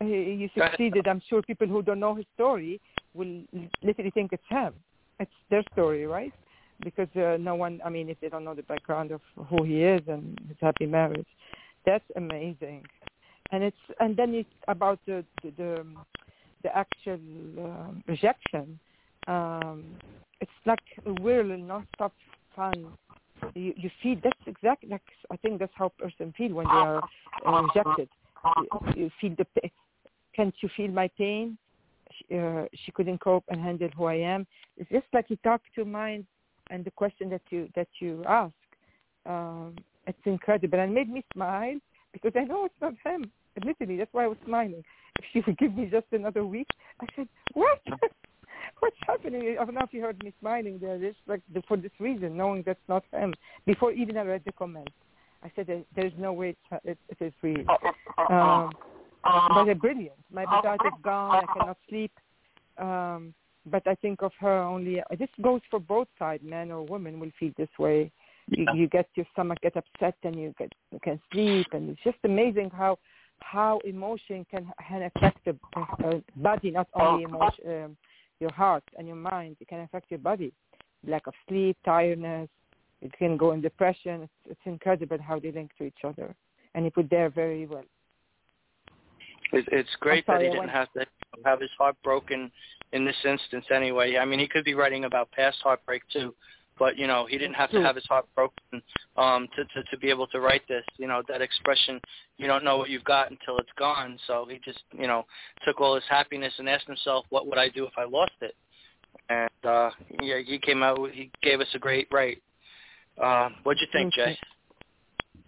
you 0.01 0.49
succeeded, 0.55 1.07
I'm 1.07 1.21
sure 1.29 1.43
people 1.43 1.67
who 1.67 1.83
don't 1.83 2.01
know 2.01 2.15
his 2.15 2.25
story 2.35 2.81
will 3.13 3.43
literally 3.83 4.11
think 4.11 4.33
it's 4.33 4.43
him. 4.49 4.73
It's 5.19 5.31
their 5.51 5.63
story, 5.73 6.07
right? 6.07 6.33
Because 6.83 7.09
uh, 7.15 7.37
no 7.39 7.57
one, 7.57 7.83
I 7.85 7.91
mean, 7.91 8.09
if 8.09 8.19
they 8.21 8.31
don't 8.31 8.45
know 8.45 8.55
the 8.55 8.63
background 8.63 9.11
of 9.11 9.21
who 9.51 9.65
he 9.65 9.83
is 9.83 10.01
and 10.09 10.41
his 10.49 10.57
happy 10.63 10.87
marriage, 10.87 11.29
that's 11.85 12.05
amazing. 12.17 12.85
And 13.53 13.63
it's 13.63 13.85
and 13.99 14.17
then 14.17 14.33
it's 14.33 14.49
about 14.67 14.99
the 15.07 15.27
the 15.43 15.51
the, 15.59 15.85
the 16.63 16.75
actual 16.75 17.21
uh, 17.59 17.91
rejection. 18.09 18.81
Um, 19.31 19.85
it's 20.41 20.51
like 20.67 20.81
and 21.05 21.69
non-stop 21.69 22.13
fun. 22.57 22.87
You, 23.55 23.73
you 23.77 23.91
feel 24.03 24.17
that's 24.23 24.47
exactly 24.47 24.89
like 24.89 25.03
I 25.31 25.37
think 25.37 25.59
that's 25.61 25.73
how 25.75 25.91
person 25.99 26.35
feel 26.37 26.55
when 26.55 26.67
they 26.67 26.73
are 26.73 27.03
uh, 27.47 27.63
rejected. 27.63 28.09
You, 28.57 28.69
you 28.97 29.11
feel 29.21 29.35
the 29.37 29.47
pain. 29.61 29.71
can't 30.35 30.55
you 30.63 30.69
feel 30.77 30.91
my 30.91 31.09
pain? 31.17 31.59
uh, 32.35 32.65
she 32.85 32.93
couldn't 32.93 33.19
cope 33.19 33.45
and 33.49 33.61
handle 33.61 33.89
who 33.97 34.05
I 34.05 34.15
am. 34.15 34.47
It's 34.77 34.91
just 34.91 35.07
like 35.13 35.27
you 35.29 35.37
talk 35.37 35.61
to 35.75 35.85
mind 35.85 36.27
and 36.71 36.85
the 36.85 36.91
question 36.91 37.31
that 37.31 37.43
you 37.51 37.69
that 37.75 37.89
you 38.01 38.25
ask. 38.27 38.55
Um, 39.27 39.77
it's 40.07 40.19
incredible 40.25 40.81
and 40.81 40.95
made 40.95 41.11
me 41.11 41.25
smile 41.35 41.77
because 42.13 42.33
I 42.37 42.45
know 42.45 42.65
it's 42.65 42.81
not 42.81 42.95
him. 43.05 43.31
Literally, 43.65 43.97
that's 43.97 44.13
why 44.13 44.25
I 44.25 44.29
was 44.29 44.39
smiling. 44.47 44.83
If 45.19 45.25
she 45.33 45.43
would 45.47 45.59
give 45.59 45.75
me 45.75 45.87
just 45.91 46.07
another 46.13 46.47
week, 46.47 46.69
I 47.01 47.07
said, 47.15 47.29
"What? 47.53 47.81
What's 48.81 48.97
happening?" 49.07 49.57
I 49.61 49.65
don't 49.65 49.75
know 49.75 49.83
if 49.83 49.93
you 49.93 50.03
heard 50.03 50.23
me 50.25 50.33
smiling 50.41 50.79
there. 50.81 50.99
Just 50.99 51.19
like 51.27 51.43
the, 51.53 51.63
for 51.69 51.77
this 51.77 51.93
reason, 51.99 52.37
knowing 52.37 52.63
that's 52.65 52.89
not 52.89 53.05
him. 53.13 53.35
Before 53.67 53.93
even 53.93 54.17
I 54.17 54.23
read 54.23 54.43
the 54.45 54.53
comment, 54.53 54.89
I 55.43 55.51
said, 55.55 55.85
"There's 55.95 56.13
no 56.19 56.33
way 56.33 56.51
it, 56.51 56.81
it, 56.85 56.99
it 57.09 57.25
is 57.25 57.33
real." 57.43 57.65
Um, 58.29 58.71
but 59.55 59.65
they're 59.65 59.75
brilliant. 59.75 60.17
My 60.33 60.45
appetite 60.45 60.81
is 60.87 60.93
gone. 61.03 61.45
I 61.45 61.53
cannot 61.53 61.79
sleep. 61.89 62.13
Um, 62.79 63.35
but 63.67 63.87
I 63.87 63.95
think 63.97 64.23
of 64.23 64.33
her 64.41 64.63
only. 64.63 65.03
This 65.19 65.29
goes 65.43 65.61
for 65.71 65.79
both 65.79 66.09
sides, 66.19 66.43
men 66.45 66.71
or 66.71 66.83
women 66.85 67.21
will 67.21 67.31
feel 67.39 67.53
this 67.57 67.69
way. 67.79 68.11
You, 68.49 68.67
you 68.75 68.89
get 68.89 69.09
your 69.15 69.27
stomach 69.33 69.59
get 69.61 69.77
upset 69.77 70.17
and 70.25 70.35
you 70.35 70.55
get 70.59 70.73
you 70.91 70.99
can 71.01 71.21
sleep, 71.33 71.69
and 71.73 71.91
it's 71.91 72.01
just 72.03 72.17
amazing 72.25 72.71
how 72.71 72.99
how 73.41 73.81
emotion 73.85 74.45
can 74.51 74.73
can 74.89 75.03
affect 75.03 75.45
the 75.45 75.57
uh, 75.77 76.21
body, 76.37 76.71
not 76.71 76.89
only 76.95 77.25
emotion, 77.25 77.85
um, 77.85 77.97
your 78.41 78.53
heart 78.53 78.83
and 78.99 79.07
your 79.07 79.17
mind. 79.17 79.57
It 79.61 79.69
can 79.69 79.81
affect 79.81 80.11
your 80.11 80.19
body. 80.19 80.53
Lack 81.07 81.27
of 81.27 81.35
sleep, 81.49 81.77
tiredness. 81.85 82.49
It 83.03 83.13
can 83.17 83.37
go 83.37 83.53
in 83.53 83.61
depression. 83.61 84.23
It's, 84.23 84.33
it's 84.51 84.61
incredible 84.65 85.19
how 85.21 85.39
they 85.39 85.53
link 85.53 85.71
to 85.79 85.85
each 85.85 86.05
other, 86.05 86.35
and 86.75 86.85
he 86.85 86.91
put 86.91 87.09
there 87.09 87.31
very 87.31 87.67
well. 87.67 87.85
It, 89.53 89.65
it's 89.73 89.89
great 90.01 90.27
sorry, 90.27 90.45
that 90.45 90.53
he 90.53 90.53
didn't 90.53 90.69
have 90.69 90.93
to 90.93 91.07
have 91.45 91.61
his 91.61 91.71
heart 91.79 91.97
broken 92.05 92.51
in 92.93 93.05
this 93.05 93.17
instance 93.25 93.65
anyway. 93.75 94.17
I 94.19 94.25
mean, 94.25 94.39
he 94.39 94.47
could 94.47 94.65
be 94.65 94.75
writing 94.75 95.05
about 95.05 95.31
past 95.33 95.59
heartbreak 95.63 96.03
too, 96.13 96.35
but 96.81 96.97
you 96.97 97.07
know 97.07 97.27
he 97.29 97.39
didn't 97.39 97.55
have 97.55 97.71
to 97.71 97.81
have 97.81 97.95
his 97.95 98.07
heart 98.07 98.27
broken 98.35 98.83
um 99.17 99.47
to, 99.55 99.63
to 99.67 99.89
to 99.91 99.99
be 99.99 100.11
able 100.11 100.27
to 100.27 100.41
write 100.41 100.67
this 100.67 100.85
you 100.97 101.07
know 101.07 101.23
that 101.29 101.41
expression 101.41 102.01
you 102.39 102.49
don't 102.49 102.65
know 102.65 102.79
what 102.79 102.89
you've 102.91 103.05
got 103.05 103.31
until 103.31 103.59
it's 103.59 103.71
gone. 103.79 104.19
So 104.27 104.47
he 104.51 104.59
just 104.65 104.81
you 104.93 105.07
know 105.07 105.25
took 105.65 105.81
all 105.81 105.95
his 105.95 106.05
happiness 106.09 106.53
and 106.59 106.69
asked 106.69 106.87
himself 106.87 107.27
what 107.29 107.47
would 107.47 107.59
i 107.59 107.69
do 107.69 107.85
if 107.85 107.93
i 107.97 108.05
lost 108.05 108.33
it? 108.41 108.57
And 109.29 109.51
uh 109.65 109.91
yeah 110.23 110.39
he 110.45 110.59
came 110.59 110.83
out 110.83 110.99
he 111.13 111.31
gave 111.43 111.61
us 111.61 111.69
a 111.75 111.79
great 111.79 112.09
write. 112.11 112.43
Uh 113.23 113.51
what'd 113.63 113.81
you 113.81 113.89
think 113.93 114.15
jay? 114.15 114.37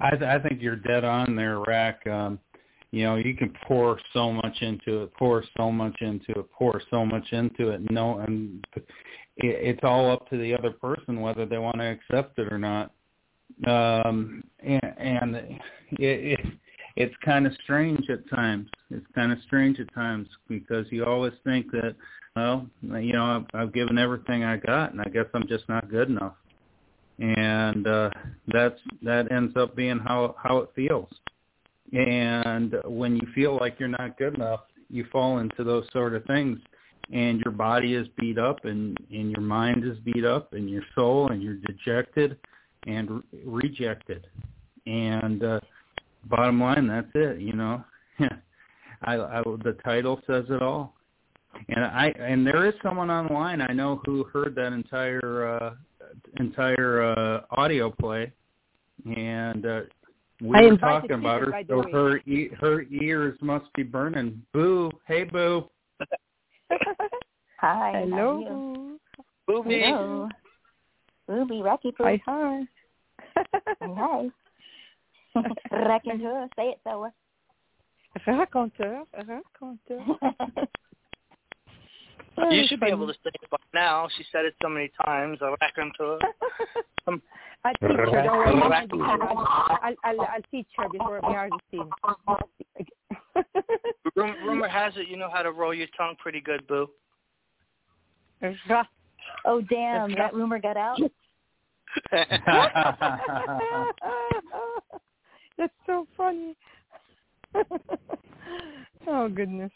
I, 0.01 0.11
th- 0.11 0.23
I 0.23 0.39
think 0.41 0.61
you're 0.61 0.75
dead 0.75 1.05
on 1.05 1.37
there, 1.37 1.61
Rack. 1.61 2.05
Um, 2.09 2.41
you 2.93 3.05
know, 3.05 3.17
you 3.17 3.35
can 3.35 3.53
pour 3.67 3.99
so 4.13 4.31
much 4.31 4.61
into 4.61 5.03
it, 5.03 5.15
pour 5.15 5.43
so 5.57 5.73
much 5.73 5.97
into 6.03 6.31
it, 6.39 6.53
pour 6.53 6.81
so 6.91 7.05
much 7.05 7.33
into 7.33 7.71
it. 7.71 7.91
No, 7.91 8.19
and 8.19 8.65
it, 8.77 8.85
it's 9.39 9.81
all 9.83 10.11
up 10.11 10.29
to 10.29 10.39
the 10.39 10.55
other 10.55 10.71
person 10.71 11.21
whether 11.21 11.47
they 11.47 11.59
want 11.59 11.79
to 11.79 11.85
accept 11.85 12.39
it 12.39 12.53
or 12.53 12.59
not. 12.59 12.93
Um, 13.67 14.45
and, 14.61 14.95
and 14.99 15.37
it, 15.37 15.61
it, 15.99 16.41
it's 16.97 17.15
kind 17.25 17.47
of 17.47 17.55
strange 17.65 18.09
at 18.11 18.29
times. 18.29 18.69
It's 18.91 19.07
kind 19.15 19.33
of 19.33 19.39
strange 19.47 19.81
at 19.81 19.93
times 19.95 20.29
because 20.49 20.87
you 20.91 21.05
always 21.07 21.33
think 21.45 21.71
that, 21.73 21.97
well, 22.37 22.67
you 22.83 23.15
know, 23.15 23.25
I've, 23.25 23.61
I've 23.61 23.73
given 23.73 23.97
everything 23.97 24.45
I 24.45 24.59
got, 24.59 24.93
and 24.93 25.01
I 25.01 25.09
guess 25.09 25.27
I'm 25.33 25.49
just 25.49 25.67
not 25.69 25.91
good 25.91 26.09
enough 26.09 26.35
and 27.19 27.87
uh, 27.87 28.11
that's 28.49 28.81
that 29.03 29.31
ends 29.31 29.57
up 29.57 29.77
being 29.77 29.99
how 29.99 30.35
how 30.43 30.59
it 30.59 30.71
feels. 30.75 31.09
And 31.93 32.75
when 32.85 33.17
you 33.17 33.27
feel 33.35 33.57
like 33.57 33.79
you're 33.79 33.89
not 33.89 34.17
good 34.17 34.35
enough, 34.35 34.61
you 34.89 35.07
fall 35.13 35.39
into 35.39 35.65
those 35.65 35.85
sort 35.93 36.15
of 36.15 36.25
things, 36.25 36.59
and 37.13 37.41
your 37.41 37.53
body 37.53 37.95
is 37.95 38.07
beat 38.19 38.39
up, 38.39 38.65
and 38.65 38.97
and 39.11 39.31
your 39.31 39.43
mind 39.43 39.85
is 39.85 39.99
beat 39.99 40.25
up, 40.25 40.53
and 40.53 40.71
your 40.71 40.83
soul, 40.95 41.29
and 41.29 41.43
you're 41.43 41.57
dejected 41.57 42.39
and 42.87 43.11
re- 43.11 43.23
rejected. 43.45 44.27
And 44.87 45.45
uh, 45.45 45.61
bottom 46.25 46.61
line, 46.61 46.87
that's 46.87 47.11
it. 47.15 47.41
You 47.41 47.53
know, 47.53 47.85
I, 49.03 49.17
I 49.17 49.43
the 49.65 49.77
title 49.85 50.21
says 50.27 50.45
it 50.49 50.63
all. 50.63 50.95
And 51.69 51.85
I 51.85 52.13
and 52.19 52.47
there 52.47 52.67
is 52.67 52.75
someone 52.83 53.11
online 53.11 53.61
I 53.61 53.73
know 53.75 54.01
who 54.07 54.25
heard 54.25 54.55
that 54.55 54.73
entire 54.73 55.59
uh, 55.59 55.75
entire 56.39 57.03
uh, 57.03 57.41
audio 57.51 57.91
play, 57.91 58.33
and 59.05 59.67
uh, 59.67 59.81
we 60.43 60.57
I 60.57 60.63
were 60.63 60.77
talking 60.77 61.13
about 61.13 61.41
Peter, 61.41 61.53
her, 61.53 61.65
so 61.69 61.85
her 61.93 62.17
e- 62.19 62.51
her 62.61 62.83
ears 62.83 63.39
must 63.41 63.73
be 63.75 63.85
burning. 63.85 64.43
Boo! 64.53 64.91
Hey, 65.07 65.25
boo! 65.25 65.69
Hi. 67.61 68.07
how 68.11 68.31
are 68.31 68.41
you? 68.41 68.47
Hello. 68.49 68.99
Booby. 69.47 69.81
Hello. 69.85 70.29
Ruby, 71.29 71.63
Rocky 71.63 71.93
Poo. 71.93 72.05
Hi, 72.05 72.21
hi. 72.27 72.63
Hi. 73.83 74.29
Raconteur, 75.71 76.49
say 76.57 76.71
it 76.71 76.81
so. 76.85 77.09
Raconteur, 78.27 79.05
raconteur. 79.15 80.05
You 82.51 82.65
should 82.67 82.81
be 82.81 82.87
able 82.87 83.07
to 83.07 83.13
say 83.13 83.31
it 83.35 83.51
by 83.51 83.59
now. 83.75 84.09
She 84.17 84.25
said 84.33 84.45
it 84.45 84.55
so 84.63 84.69
many 84.69 84.91
times. 85.05 85.39
I 85.43 85.55
reckon 85.61 85.93
to 85.99 86.05
her. 86.05 86.19
I'll 87.65 87.75
teach 87.75 87.91
her. 87.91 88.07
Don't 88.07 88.39
worry. 88.39 88.61
I'll, 88.63 89.47
I'll, 89.83 89.95
I'll, 90.05 90.21
I'll 90.21 90.43
teach 90.51 90.67
her 90.77 90.89
before 90.89 91.21
we 91.27 91.35
are 91.35 91.49
the 91.51 91.59
scene. 91.71 91.91
Rumor, 94.15 94.37
rumor 94.45 94.69
has 94.69 94.93
it 94.97 95.09
you 95.09 95.17
know 95.17 95.31
how 95.33 95.43
to 95.43 95.53
roll 95.53 95.73
your 95.73 95.87
tongue 95.97 96.17
pretty 96.19 96.41
good, 96.41 96.67
Boo. 96.67 96.91
Oh, 99.45 99.61
damn, 99.63 100.13
that 100.17 100.35
rumor 100.35 100.59
got 100.59 100.77
out. 100.77 100.99
That's 105.59 105.73
so 105.87 106.07
funny. 106.17 106.57
oh 109.07 109.29
goodness. 109.29 109.71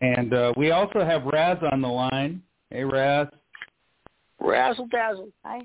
And 0.00 0.32
uh, 0.34 0.52
we 0.56 0.70
also 0.70 1.04
have 1.04 1.24
Raz 1.24 1.58
on 1.72 1.80
the 1.80 1.88
line. 1.88 2.42
Hey, 2.70 2.84
Raz. 2.84 3.28
Razzle 4.40 4.88
dazzle. 4.88 5.30
Hi. 5.44 5.60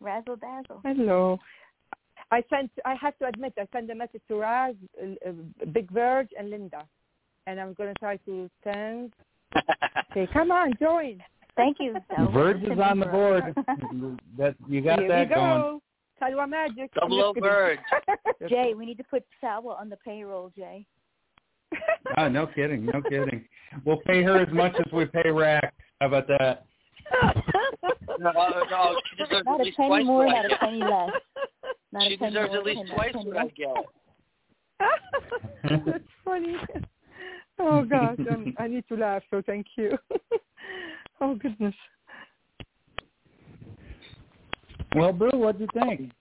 Razzle 0.00 0.36
dazzle. 0.36 0.80
Hello. 0.84 1.38
I 2.30 2.42
sent. 2.50 2.70
I 2.84 2.94
have 3.00 3.16
to 3.18 3.26
admit, 3.26 3.52
I 3.58 3.66
sent 3.72 3.90
a 3.90 3.94
message 3.94 4.22
to 4.28 4.36
Raz, 4.36 4.74
uh, 5.00 5.28
uh, 5.28 5.32
Big 5.72 5.90
Verge, 5.90 6.30
and 6.38 6.50
Linda, 6.50 6.84
and 7.46 7.60
I'm 7.60 7.74
going 7.74 7.92
to 7.92 7.98
try 7.98 8.16
to 8.18 8.50
send. 8.64 9.12
okay, 10.10 10.28
come 10.32 10.50
on, 10.50 10.72
join. 10.80 11.22
Thank 11.56 11.76
you. 11.78 11.94
So, 12.16 12.26
Verge 12.32 12.62
is 12.62 12.78
on 12.82 12.98
the 12.98 13.06
board. 13.06 13.54
that 14.38 14.56
you 14.66 14.80
got 14.80 14.98
Here 14.98 15.08
that 15.08 15.28
we 15.28 15.34
going. 15.34 15.60
go. 15.60 15.82
Salwa 16.20 16.48
Magic. 16.48 16.92
Double 16.94 17.22
O 17.22 17.34
Verge. 17.38 17.78
Jay, 18.48 18.74
we 18.74 18.86
need 18.86 18.98
to 18.98 19.04
put 19.04 19.22
Salwa 19.42 19.78
on 19.80 19.88
the 19.88 19.96
payroll, 19.96 20.50
Jay. 20.56 20.86
Oh, 22.16 22.28
no 22.28 22.46
kidding, 22.46 22.86
no 22.86 23.02
kidding. 23.02 23.44
We'll 23.84 23.96
pay 23.96 24.22
her 24.22 24.40
as 24.40 24.52
much 24.52 24.74
as 24.78 24.92
we 24.92 25.04
pay 25.06 25.30
Rack. 25.30 25.74
How 26.00 26.06
about 26.08 26.28
that? 26.28 26.64
No, 28.20 28.30
no, 28.70 28.96
she 29.10 29.16
deserves 29.24 29.44
Not 29.46 29.54
at 29.54 29.60
a 29.60 29.64
least 29.64 29.76
penny 29.76 29.88
twice 29.88 30.04
more, 30.04 30.24
what 30.26 30.28
I 30.28 30.42
not 30.42 30.44
a 30.44 30.48
get. 30.48 30.60
penny 30.60 30.78
less. 30.80 31.10
Not 31.92 32.02
She 32.08 32.14
a 32.14 32.18
penny 32.18 32.30
deserves 32.30 32.50
more, 32.50 32.58
at 32.58 32.64
least 32.64 32.92
twice 32.94 33.14
what 33.14 33.36
I 33.36 33.42
less. 33.42 33.52
get. 33.56 33.76
That's 35.86 36.04
funny. 36.24 36.56
Oh 37.58 37.84
gosh, 37.84 38.18
I'm, 38.30 38.54
I 38.58 38.66
need 38.68 38.84
to 38.88 38.96
laugh. 38.96 39.22
So 39.30 39.42
thank 39.46 39.66
you. 39.76 39.96
oh 41.20 41.34
goodness. 41.36 41.74
Well, 44.94 45.12
Boo, 45.12 45.30
what 45.34 45.58
do 45.58 45.64
you 45.64 45.68
think? 45.82 46.12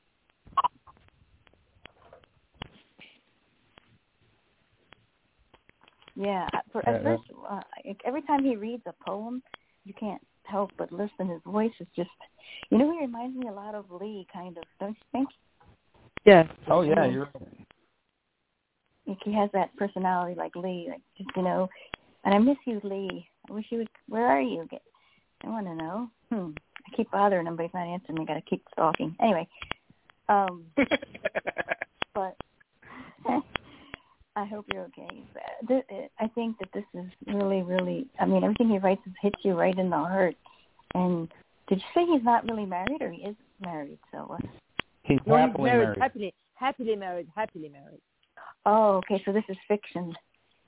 Yeah, 6.15 6.47
at 6.53 6.65
for, 6.71 6.83
Yeah, 6.85 6.95
at 6.95 7.03
first, 7.03 7.23
uh, 7.49 7.61
every 8.05 8.21
time 8.23 8.43
he 8.43 8.55
reads 8.55 8.83
a 8.85 8.93
poem, 9.05 9.41
you 9.85 9.93
can't 9.93 10.21
help 10.43 10.71
but 10.77 10.91
listen. 10.91 11.27
His 11.27 11.41
voice 11.45 11.71
is 11.79 11.87
just, 11.95 12.09
you 12.69 12.77
know, 12.77 12.91
he 12.91 12.99
reminds 12.99 13.37
me 13.37 13.47
a 13.47 13.53
lot 13.53 13.75
of 13.75 13.85
Lee, 13.89 14.27
kind 14.31 14.57
of. 14.57 14.63
Don't 14.79 14.91
you 14.91 15.05
think? 15.11 15.29
Yeah. 16.25 16.43
Oh 16.69 16.81
yeah, 16.81 17.05
you're 17.05 17.29
Like 19.07 19.17
he 19.23 19.33
has 19.33 19.49
that 19.53 19.75
personality 19.75 20.35
like 20.37 20.55
Lee, 20.55 20.87
like 20.89 21.01
just 21.17 21.29
you 21.35 21.43
know. 21.43 21.67
And 22.23 22.33
I 22.33 22.39
miss 22.39 22.57
you, 22.65 22.79
Lee. 22.83 23.27
I 23.49 23.53
wish 23.53 23.65
you 23.69 23.79
would. 23.79 23.89
Where 24.07 24.27
are 24.27 24.41
you? 24.41 24.65
Get, 24.69 24.81
I 25.43 25.49
want 25.49 25.65
to 25.67 25.75
know. 25.75 26.09
Hmm. 26.29 26.51
I 26.87 26.95
keep 26.95 27.11
bothering 27.11 27.47
him, 27.47 27.55
but 27.55 27.63
he's 27.63 27.73
not 27.73 27.87
answering 27.87 28.19
me. 28.19 28.25
Got 28.25 28.35
to 28.35 28.41
keep 28.41 28.63
stalking. 28.71 29.15
Anyway, 29.21 29.47
um, 30.29 30.65
but 32.13 32.37
I 34.35 34.45
hope 34.45 34.65
you're 34.73 34.83
okay. 34.85 35.23
Th- 35.67 36.09
I 36.19 36.27
think 36.29 36.57
that 36.59 36.69
this 36.73 36.83
is 36.95 37.05
really, 37.27 37.61
really. 37.61 38.07
I 38.19 38.25
mean, 38.25 38.43
everything 38.43 38.69
he 38.69 38.79
writes 38.79 39.01
hits 39.21 39.39
you 39.43 39.53
right 39.53 39.77
in 39.77 39.89
the 39.89 39.97
heart. 39.97 40.35
And 40.95 41.29
did 41.67 41.79
you 41.79 41.85
say 41.93 42.05
he's 42.11 42.23
not 42.23 42.47
really 42.49 42.65
married, 42.65 43.01
or 43.01 43.11
he 43.11 43.21
is 43.21 43.35
married? 43.61 43.99
So. 44.11 44.31
Uh, 44.33 44.47
he's 45.03 45.19
No, 45.27 45.37
he's 45.37 45.47
happily 45.49 45.63
married, 45.69 45.83
married. 45.85 46.01
happily, 46.01 46.33
happily 46.55 46.95
married, 46.95 47.27
happily 47.35 47.69
married. 47.69 48.01
Oh, 48.65 48.97
okay. 48.97 49.21
So 49.25 49.31
this 49.31 49.43
is 49.49 49.57
fiction. 49.67 50.13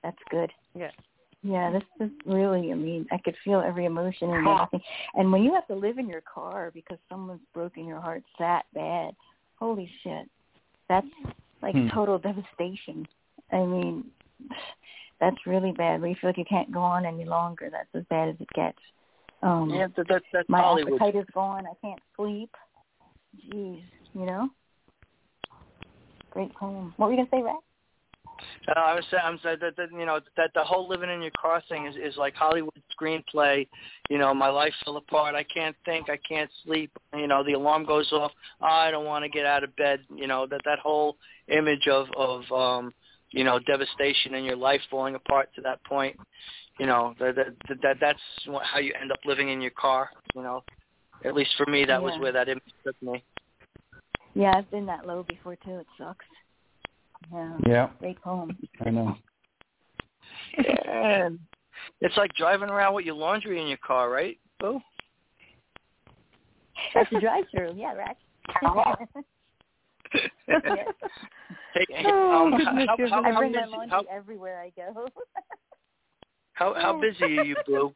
That's 0.04 0.18
good. 0.30 0.52
Yes. 0.76 0.94
Yeah, 1.42 1.72
this 1.72 1.84
is 2.00 2.12
really. 2.26 2.72
I 2.72 2.76
mean, 2.76 3.06
I 3.12 3.18
could 3.18 3.36
feel 3.44 3.62
every 3.62 3.86
emotion 3.86 4.32
and 4.32 4.48
everything. 4.48 4.82
And 5.16 5.32
when 5.32 5.44
you 5.44 5.54
have 5.54 5.68
to 5.68 5.76
live 5.76 5.98
in 5.98 6.08
your 6.08 6.22
car 6.22 6.72
because 6.74 6.98
someone's 7.10 7.42
broken 7.54 7.86
your 7.86 8.00
heart 8.00 8.24
that 8.40 8.66
bad, 8.74 9.16
holy 9.60 9.90
shit, 10.04 10.30
that's 10.90 11.08
like 11.62 11.76
Hmm. 11.76 11.88
total 11.90 12.18
devastation. 12.20 13.08
I 13.52 13.66
mean, 13.66 14.06
that's 15.20 15.38
really 15.46 15.72
bad. 15.72 16.02
Where 16.02 16.10
you 16.10 16.16
feel 16.20 16.30
like 16.30 16.38
you 16.38 16.46
can't 16.46 16.72
go 16.72 16.82
on 16.82 17.06
any 17.06 17.26
longer. 17.26 17.70
That's 17.72 17.90
as 17.94 18.04
bad 18.10 18.30
as 18.30 18.36
it 18.40 18.50
gets. 18.54 18.78
Um, 19.42 19.70
yeah, 19.70 19.88
that, 19.96 20.08
that, 20.08 20.24
that's 20.34 20.50
my 20.50 20.60
Hollywood. 20.60 21.02
appetite 21.02 21.22
is 21.22 21.28
gone. 21.34 21.66
I 21.68 21.74
can't 21.86 22.00
sleep. 22.16 22.50
Jeez, 23.52 23.82
you 24.14 24.26
know. 24.26 24.50
Great 26.32 26.54
poem. 26.56 26.94
What 26.98 27.08
were 27.08 27.12
you 27.14 27.18
gonna 27.20 27.30
say, 27.32 27.44
Rex? 27.44 27.58
Uh, 28.68 28.80
I 28.80 28.96
was 28.96 29.06
saying, 29.10 29.24
I'm 29.24 29.40
saying 29.44 29.58
that, 29.62 29.78
that 29.78 29.92
you 29.92 30.06
know 30.06 30.20
that 30.36 30.52
the 30.54 30.64
whole 30.64 30.88
living 30.90 31.10
in 31.10 31.22
your 31.22 31.32
car 31.40 31.62
thing 31.70 31.86
is 31.86 31.96
is 31.96 32.18
like 32.18 32.34
Hollywood 32.36 32.82
screenplay. 33.00 33.68
You 34.10 34.18
know, 34.18 34.34
my 34.34 34.50
life 34.50 34.74
fell 34.84 34.98
apart. 34.98 35.36
I 35.36 35.44
can't 35.44 35.76
think. 35.86 36.10
I 36.10 36.18
can't 36.18 36.50
sleep. 36.66 36.92
You 37.14 37.28
know, 37.28 37.44
the 37.44 37.54
alarm 37.54 37.86
goes 37.86 38.12
off. 38.12 38.32
I 38.62 38.92
don't 38.92 39.06
want 39.06 39.24
to 39.24 39.30
get 39.30 39.46
out 39.46 39.64
of 39.64 39.76
bed. 39.76 40.02
You 40.14 40.28
know 40.28 40.48
that 40.48 40.62
that 40.66 40.80
whole 40.80 41.18
image 41.48 41.88
of 41.88 42.08
of 42.18 42.52
um 42.52 42.94
you 43.36 43.44
know 43.44 43.60
devastation 43.60 44.34
in 44.34 44.46
your 44.46 44.56
life 44.56 44.82
falling 44.90 45.16
apart 45.16 45.50
to 45.56 45.62
that 45.62 45.84
point. 45.84 46.16
You 46.80 46.88
know 46.88 47.14
that 47.20 47.36
that, 47.36 47.82
that 47.84 47.98
that's 48.00 48.20
what, 48.48 48.64
how 48.64 48.80
you 48.80 48.94
end 49.00 49.12
up 49.12 49.20
living 49.26 49.50
in 49.50 49.62
your 49.62 49.72
car. 49.72 50.10
You 50.34 50.42
know, 50.42 50.64
at 51.24 51.36
least 51.36 51.52
for 51.58 51.66
me, 51.70 51.86
that 51.86 52.02
was 52.02 52.20
where 52.20 52.32
that 52.32 52.48
image 52.48 52.64
took 52.84 53.00
me. 53.02 53.24
Yeah, 54.34 54.54
I've 54.56 54.70
been 54.72 54.86
that 54.88 55.06
low 55.06 55.24
before 55.28 55.56
too. 55.58 55.80
It 55.80 55.88
sucks. 55.98 56.26
Yeah. 57.32 57.58
Yeah, 57.68 57.90
Great 58.00 58.22
poem. 58.22 58.58
I 58.86 58.90
know. 58.90 59.18
Yeah. 60.58 61.30
It's 62.02 62.18
like 62.18 62.34
driving 62.36 62.70
around 62.70 62.94
with 62.94 63.06
your 63.06 63.16
laundry 63.16 63.62
in 63.62 63.68
your 63.68 63.78
car, 63.78 64.10
right? 64.10 64.38
Boo? 64.60 64.82
That's 66.94 67.12
a 67.14 67.20
drive-through. 67.20 67.74
Yeah, 67.76 67.94
Rack. 67.94 68.18
Hey, 70.12 70.22
hey, 71.74 71.86
Oh, 72.08 72.46
um, 72.46 72.58
goodness, 72.58 72.88
how, 72.88 72.96
you're 72.98 73.10
how, 73.10 73.24
I 73.24 73.32
how, 73.32 73.40
bring 73.40 73.52
my 73.54 73.66
laundry 73.66 73.90
how, 73.90 74.04
everywhere 74.10 74.62
I 74.62 74.70
go. 74.70 75.08
how, 76.54 76.74
how 76.74 77.00
busy 77.00 77.24
are 77.24 77.28
you, 77.28 77.56
Boo? 77.66 77.94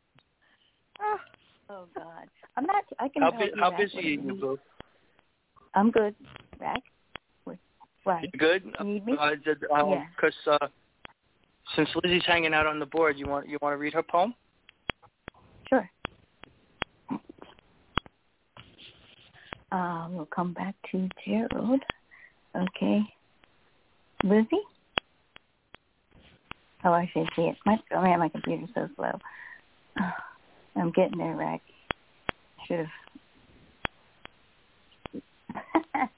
oh 1.70 1.86
God, 1.96 2.28
I'm 2.58 2.66
not. 2.66 2.84
I 3.00 3.08
can 3.10 3.24
How, 3.24 3.32
help 3.32 3.52
bu- 3.52 3.58
you, 3.58 3.64
how 3.64 3.78
busy 3.78 3.98
are 3.98 4.02
you, 4.02 4.22
need? 4.24 4.42
Boo? 4.42 4.60
I'm 5.76 5.92
good, 5.92 6.16
Rack. 6.60 6.82
What- 7.44 7.58
Why? 8.04 8.22
You 8.22 8.40
good? 8.40 8.64
You 8.80 8.86
need 8.86 9.06
me? 9.06 9.16
Uh, 9.20 9.32
did, 9.44 9.64
um, 9.74 9.90
Yeah. 9.90 10.06
Cause 10.20 10.34
uh, 10.48 10.68
since 11.76 11.90
Lizzie's 12.04 12.26
hanging 12.26 12.54
out 12.54 12.68
on 12.68 12.80
the 12.80 12.86
board, 12.86 13.18
you 13.18 13.28
want 13.28 13.48
you 13.48 13.58
want 13.62 13.74
to 13.74 13.78
read 13.78 13.94
her 13.94 14.04
poem? 14.04 14.34
Sure. 15.70 15.90
Uh, 19.72 20.08
we'll 20.10 20.26
come 20.26 20.54
back 20.54 20.74
to 20.92 21.08
Gerald. 21.26 21.82
Okay. 22.56 23.02
Lizzie? 24.24 24.62
Oh, 26.84 26.92
I 26.94 27.10
should 27.14 27.28
see 27.36 27.44
it. 27.44 27.58
My, 27.66 27.78
oh 27.92 28.02
man, 28.02 28.20
my 28.20 28.30
computer's 28.30 28.70
so 28.74 28.88
slow. 28.96 29.20
I'm 30.76 30.92
getting 30.92 31.18
there, 31.18 31.36
Rac. 31.36 31.62
Should 32.68 32.80
have. 32.80 32.88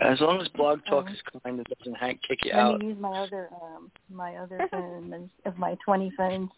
As 0.00 0.20
long 0.20 0.40
as 0.40 0.48
Blog 0.48 0.80
Talk 0.88 1.06
Um, 1.06 1.12
is 1.12 1.20
kind 1.44 1.58
and 1.58 1.66
doesn't 1.78 1.94
hang, 1.94 2.18
kick 2.26 2.44
you 2.44 2.52
Let 2.52 2.60
out. 2.60 2.80
me 2.80 2.86
use 2.88 2.98
my 2.98 3.22
other 3.22 3.48
um 3.62 3.90
my 4.10 4.34
other 4.36 4.66
phone 4.70 5.30
of 5.44 5.58
my 5.58 5.76
twenty 5.84 6.10
phones. 6.16 6.50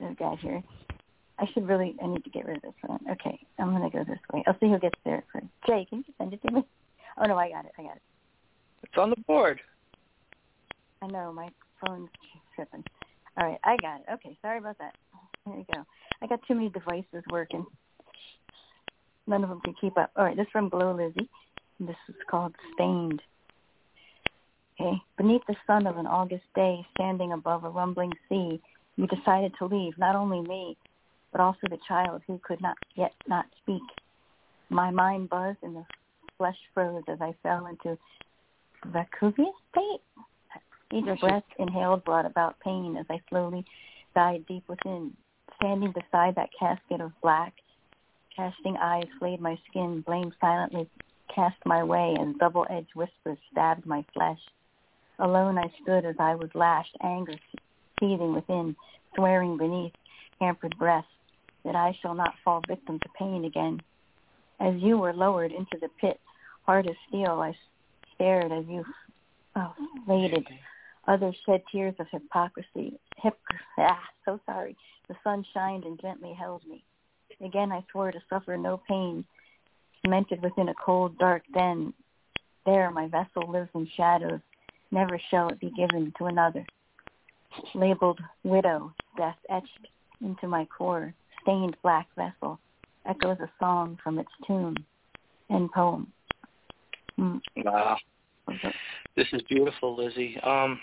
This 0.00 0.14
got 0.18 0.38
here. 0.38 0.62
I 1.38 1.46
should 1.52 1.68
really 1.68 1.94
I 2.02 2.06
need 2.06 2.24
to 2.24 2.30
get 2.30 2.46
rid 2.46 2.56
of 2.56 2.62
this 2.62 2.72
phone. 2.84 2.98
Okay, 3.10 3.38
I'm 3.58 3.72
gonna 3.72 3.90
go 3.90 4.02
this 4.04 4.18
way. 4.32 4.42
I'll 4.46 4.58
see 4.58 4.68
who 4.68 4.78
gets 4.78 4.98
there 5.04 5.22
first. 5.32 5.46
Jay, 5.66 5.86
can 5.88 5.98
you 6.06 6.14
send 6.18 6.32
it 6.32 6.42
to 6.46 6.52
me? 6.52 6.64
Oh 7.18 7.26
no, 7.26 7.36
I 7.36 7.50
got 7.50 7.66
it. 7.66 7.72
I 7.78 7.82
got 7.82 7.96
it. 7.96 8.02
It's 8.82 8.94
on 8.96 9.10
the 9.10 9.16
board. 9.26 9.60
I 11.02 11.06
know 11.08 11.32
my 11.32 11.48
phone's 11.84 12.08
tripping. 12.54 12.84
All 13.36 13.48
right, 13.48 13.58
I 13.64 13.76
got 13.82 14.00
it. 14.00 14.06
Okay, 14.14 14.36
sorry 14.40 14.58
about 14.58 14.78
that. 14.78 14.94
There 15.44 15.56
you 15.56 15.66
go. 15.74 15.82
I 16.22 16.26
got 16.26 16.40
too 16.46 16.54
many 16.54 16.68
devices 16.68 17.24
working. 17.30 17.66
None 19.26 19.42
of 19.42 19.50
them 19.50 19.60
can 19.64 19.74
keep 19.80 19.98
up. 19.98 20.12
All 20.16 20.24
right, 20.24 20.36
this 20.36 20.46
is 20.46 20.52
from 20.52 20.68
Glow 20.68 20.94
Lizzie. 20.94 21.28
This 21.80 21.96
is 22.08 22.14
called 22.30 22.54
Stained. 22.74 23.20
Okay. 24.80 24.96
Beneath 25.16 25.42
the 25.48 25.56
sun 25.66 25.86
of 25.86 25.96
an 25.96 26.06
August 26.06 26.44
day, 26.54 26.86
standing 26.94 27.32
above 27.32 27.64
a 27.64 27.68
rumbling 27.68 28.12
sea, 28.28 28.60
you 28.96 29.06
decided 29.06 29.52
to 29.58 29.66
leave 29.66 29.98
not 29.98 30.14
only 30.14 30.40
me, 30.40 30.76
but 31.32 31.40
also 31.40 31.60
the 31.68 31.78
child 31.88 32.22
who 32.26 32.40
could 32.44 32.60
not 32.60 32.76
yet 32.94 33.12
not 33.26 33.46
speak. 33.62 33.82
My 34.70 34.90
mind 34.90 35.30
buzzed 35.30 35.58
and 35.62 35.76
the 35.76 35.84
flesh 36.38 36.56
froze 36.74 37.02
as 37.08 37.18
I 37.20 37.34
fell 37.42 37.66
into 37.66 37.98
vacuous 38.86 39.34
state. 39.70 40.00
Each 40.92 41.20
breath 41.20 41.44
inhaled 41.58 42.04
brought 42.04 42.26
about 42.26 42.60
pain 42.60 42.96
as 42.98 43.06
I 43.08 43.20
slowly 43.30 43.64
died 44.14 44.44
deep 44.46 44.68
within. 44.68 45.16
Standing 45.56 45.92
beside 45.92 46.34
that 46.34 46.50
casket 46.58 47.00
of 47.00 47.12
black, 47.22 47.54
casting 48.36 48.76
eyes 48.76 49.06
flayed 49.18 49.40
my 49.40 49.58
skin, 49.70 50.02
blame 50.02 50.32
silently 50.40 50.88
cast 51.34 51.56
my 51.64 51.82
way, 51.82 52.14
and 52.18 52.38
double-edged 52.38 52.94
whispers 52.94 53.38
stabbed 53.50 53.86
my 53.86 54.04
flesh. 54.12 54.40
Alone 55.18 55.56
I 55.56 55.72
stood 55.82 56.04
as 56.04 56.16
I 56.18 56.34
was 56.34 56.50
lashed, 56.54 56.96
anger 57.02 57.34
seething 57.98 58.34
within, 58.34 58.76
swearing 59.14 59.56
beneath 59.56 59.92
hampered 60.40 60.76
breath 60.78 61.06
that 61.64 61.76
I 61.76 61.96
shall 62.02 62.14
not 62.14 62.34
fall 62.44 62.62
victim 62.66 62.98
to 62.98 63.08
pain 63.18 63.44
again. 63.44 63.80
As 64.60 64.74
you 64.76 64.98
were 64.98 65.12
lowered 65.12 65.52
into 65.52 65.78
the 65.80 65.88
pit, 66.00 66.20
hard 66.66 66.86
as 66.86 66.96
steel, 67.08 67.40
I 67.40 67.54
stared 68.14 68.52
as 68.52 68.66
you 68.66 68.84
oh, 69.56 69.74
faded. 70.06 70.46
Others 71.08 71.36
shed 71.44 71.62
tears 71.70 71.94
of 71.98 72.06
hypocrisy. 72.10 72.98
Hip, 73.18 73.38
ah, 73.78 74.00
so 74.24 74.40
sorry. 74.46 74.76
The 75.08 75.16
sun 75.24 75.44
shined 75.52 75.84
and 75.84 76.00
gently 76.00 76.32
held 76.32 76.62
me. 76.66 76.84
Again 77.44 77.72
I 77.72 77.84
swore 77.90 78.12
to 78.12 78.20
suffer 78.30 78.56
no 78.56 78.80
pain, 78.88 79.24
cemented 80.02 80.42
within 80.42 80.68
a 80.68 80.74
cold, 80.74 81.18
dark 81.18 81.42
den. 81.54 81.92
There 82.64 82.90
my 82.90 83.08
vessel 83.08 83.50
lives 83.50 83.70
in 83.74 83.88
shadows. 83.96 84.40
Never 84.90 85.20
shall 85.30 85.48
it 85.48 85.58
be 85.58 85.70
given 85.70 86.12
to 86.18 86.26
another. 86.26 86.64
Labeled 87.74 88.20
widow, 88.44 88.94
death 89.16 89.36
etched 89.50 89.88
into 90.20 90.46
my 90.46 90.66
core, 90.66 91.12
stained 91.42 91.76
black 91.82 92.06
vessel, 92.16 92.60
echoes 93.06 93.38
a 93.40 93.50
song 93.58 93.98
from 94.02 94.18
its 94.18 94.30
tomb. 94.46 94.76
End 95.50 95.70
poem. 95.72 96.12
Mm. 97.18 97.40
Wow. 97.56 97.96
This 99.16 99.26
is 99.32 99.42
beautiful, 99.48 99.96
Lizzie. 99.96 100.38
Um, 100.42 100.78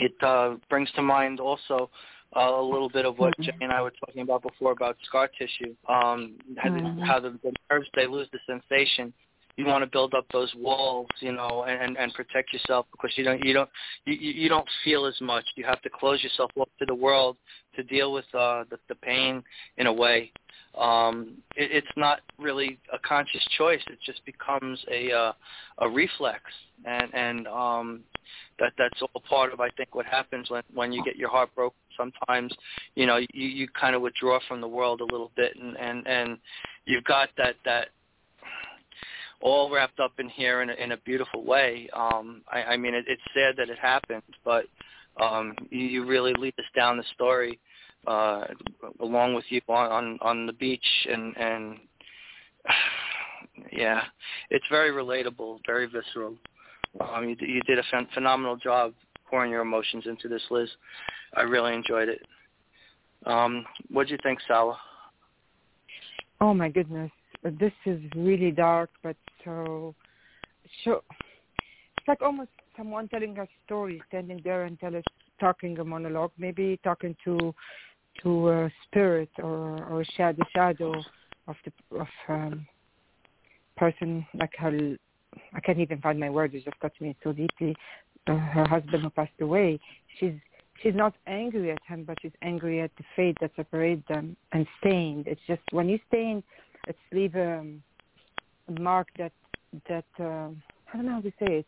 it 0.00 0.14
uh, 0.22 0.56
brings 0.68 0.90
to 0.92 1.02
mind 1.02 1.40
also 1.40 1.90
uh, 2.36 2.40
a 2.40 2.62
little 2.62 2.88
bit 2.88 3.04
of 3.04 3.18
what 3.18 3.36
Mhm. 3.38 3.44
Jay 3.44 3.52
and 3.60 3.72
I 3.72 3.82
were 3.82 3.92
talking 3.92 4.22
about 4.22 4.42
before 4.42 4.72
about 4.72 4.96
scar 5.04 5.28
tissue. 5.28 5.74
Um, 5.88 6.38
how, 6.56 6.70
the, 6.70 6.80
Mhm. 6.80 7.00
how 7.00 7.20
the, 7.20 7.30
the 7.42 7.52
nerves 7.70 7.88
they 7.94 8.06
lose 8.06 8.28
the 8.30 8.40
sensation. 8.46 9.12
You 9.60 9.66
want 9.66 9.84
to 9.84 9.90
build 9.90 10.14
up 10.14 10.24
those 10.32 10.50
walls, 10.56 11.06
you 11.20 11.32
know, 11.32 11.64
and 11.68 11.98
and 11.98 12.14
protect 12.14 12.50
yourself 12.50 12.86
because 12.92 13.10
you 13.18 13.24
don't 13.24 13.44
you 13.44 13.52
don't 13.52 13.68
you 14.06 14.14
you 14.14 14.48
don't 14.48 14.66
feel 14.82 15.04
as 15.04 15.20
much. 15.20 15.44
You 15.54 15.64
have 15.66 15.82
to 15.82 15.90
close 15.90 16.22
yourself 16.22 16.50
up 16.58 16.70
to 16.78 16.86
the 16.86 16.94
world 16.94 17.36
to 17.76 17.82
deal 17.82 18.10
with 18.10 18.24
uh, 18.32 18.64
the 18.70 18.78
the 18.88 18.94
pain 18.94 19.42
in 19.76 19.86
a 19.86 19.92
way. 19.92 20.32
Um, 20.78 21.34
it, 21.56 21.72
it's 21.72 21.94
not 21.94 22.20
really 22.38 22.78
a 22.90 22.98
conscious 23.06 23.46
choice. 23.58 23.82
It 23.88 23.98
just 24.06 24.24
becomes 24.24 24.82
a 24.90 25.12
uh, 25.12 25.32
a 25.80 25.90
reflex, 25.90 26.40
and 26.86 27.12
and 27.12 27.46
um, 27.46 28.00
that 28.60 28.72
that's 28.78 29.02
all 29.02 29.22
part 29.28 29.52
of 29.52 29.60
I 29.60 29.68
think 29.76 29.94
what 29.94 30.06
happens 30.06 30.48
when 30.48 30.62
when 30.72 30.90
you 30.90 31.04
get 31.04 31.16
your 31.16 31.28
heart 31.28 31.54
broken. 31.54 31.76
Sometimes 31.98 32.50
you 32.94 33.04
know 33.04 33.18
you 33.18 33.28
you 33.46 33.68
kind 33.78 33.94
of 33.94 34.00
withdraw 34.00 34.38
from 34.48 34.62
the 34.62 34.68
world 34.68 35.02
a 35.02 35.04
little 35.12 35.32
bit, 35.36 35.54
and 35.60 35.76
and 35.76 36.06
and 36.06 36.38
you've 36.86 37.04
got 37.04 37.28
that 37.36 37.56
that 37.66 37.88
all 39.40 39.70
wrapped 39.70 40.00
up 40.00 40.12
in 40.18 40.28
here 40.28 40.62
in 40.62 40.70
a, 40.70 40.74
in 40.74 40.92
a 40.92 40.96
beautiful 40.98 41.44
way. 41.44 41.88
Um, 41.94 42.42
I, 42.52 42.62
I 42.62 42.76
mean, 42.76 42.94
it, 42.94 43.04
it's 43.08 43.22
sad 43.34 43.56
that 43.56 43.70
it 43.70 43.78
happened, 43.78 44.22
but 44.44 44.66
um, 45.20 45.54
you, 45.70 45.80
you 45.80 46.06
really 46.06 46.34
lead 46.34 46.54
us 46.58 46.64
down 46.74 46.96
the 46.96 47.04
story 47.14 47.58
uh, 48.06 48.44
along 49.00 49.34
with 49.34 49.44
you 49.48 49.60
on, 49.68 49.90
on 49.90 50.18
on 50.22 50.46
the 50.46 50.52
beach, 50.52 50.84
and 51.08 51.36
and 51.36 51.78
yeah, 53.72 54.02
it's 54.50 54.64
very 54.70 54.90
relatable, 54.90 55.58
very 55.66 55.86
visceral. 55.86 56.36
Um, 57.00 57.28
you, 57.28 57.36
you 57.40 57.60
did 57.62 57.78
a 57.78 57.82
phen- 57.94 58.12
phenomenal 58.14 58.56
job 58.56 58.94
pouring 59.28 59.50
your 59.50 59.62
emotions 59.62 60.04
into 60.06 60.28
this, 60.28 60.42
Liz. 60.50 60.68
I 61.34 61.42
really 61.42 61.74
enjoyed 61.74 62.08
it. 62.08 62.22
Um, 63.26 63.64
what 63.90 64.06
do 64.06 64.12
you 64.12 64.18
think, 64.22 64.40
Sala? 64.48 64.76
Oh 66.40 66.54
my 66.54 66.68
goodness, 66.68 67.10
this 67.42 67.72
is 67.86 68.00
really 68.14 68.50
dark, 68.50 68.90
but 69.02 69.16
so 69.44 69.94
so. 70.84 71.02
It's 71.98 72.08
like 72.08 72.22
almost 72.22 72.50
someone 72.76 73.08
telling 73.08 73.38
a 73.38 73.46
story, 73.64 74.02
standing 74.08 74.40
there 74.42 74.64
and 74.64 74.78
tell 74.80 74.96
us, 74.96 75.04
talking 75.38 75.78
a 75.78 75.84
monologue, 75.84 76.32
maybe 76.38 76.78
talking 76.82 77.16
to 77.24 77.54
to 78.22 78.48
a 78.50 78.70
spirit 78.86 79.30
or 79.38 79.84
or 79.84 80.04
shadow 80.16 80.42
shadow 80.54 80.94
of 81.48 81.56
the 81.64 81.98
of 81.98 82.08
um 82.28 82.66
person 83.76 84.26
like 84.34 84.52
her. 84.58 84.96
I 85.54 85.60
can't 85.60 85.78
even 85.78 86.00
find 86.00 86.18
my 86.18 86.28
words. 86.28 86.54
It 86.54 86.64
just 86.64 86.80
got 86.80 86.92
me 87.00 87.16
so 87.22 87.32
deeply. 87.32 87.76
Uh, 88.26 88.36
her 88.36 88.66
husband 88.66 89.02
who 89.02 89.10
passed 89.10 89.40
away. 89.40 89.80
She's 90.18 90.34
she's 90.82 90.94
not 90.94 91.14
angry 91.26 91.70
at 91.70 91.82
him, 91.86 92.04
but 92.04 92.18
she's 92.20 92.32
angry 92.42 92.80
at 92.80 92.90
the 92.98 93.04
fate 93.16 93.36
that 93.40 93.52
separates 93.56 94.06
them 94.08 94.36
and 94.52 94.66
stained. 94.80 95.26
It's 95.26 95.40
just 95.46 95.62
when 95.70 95.88
you 95.88 95.98
stain, 96.08 96.42
it's 96.90 96.98
leave 97.12 97.34
a, 97.34 97.64
a 98.68 98.80
mark 98.80 99.08
that 99.18 99.32
that 99.88 100.04
um, 100.18 100.62
I 100.92 100.96
don't 100.96 101.06
know 101.06 101.12
how 101.12 101.20
to 101.20 101.32
say 101.38 101.58
it. 101.58 101.66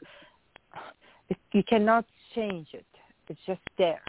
it. 1.29 1.37
You 1.53 1.63
cannot 1.63 2.05
change 2.35 2.69
it. 2.73 2.87
It's 3.29 3.41
just 3.47 3.61
there. 3.79 4.03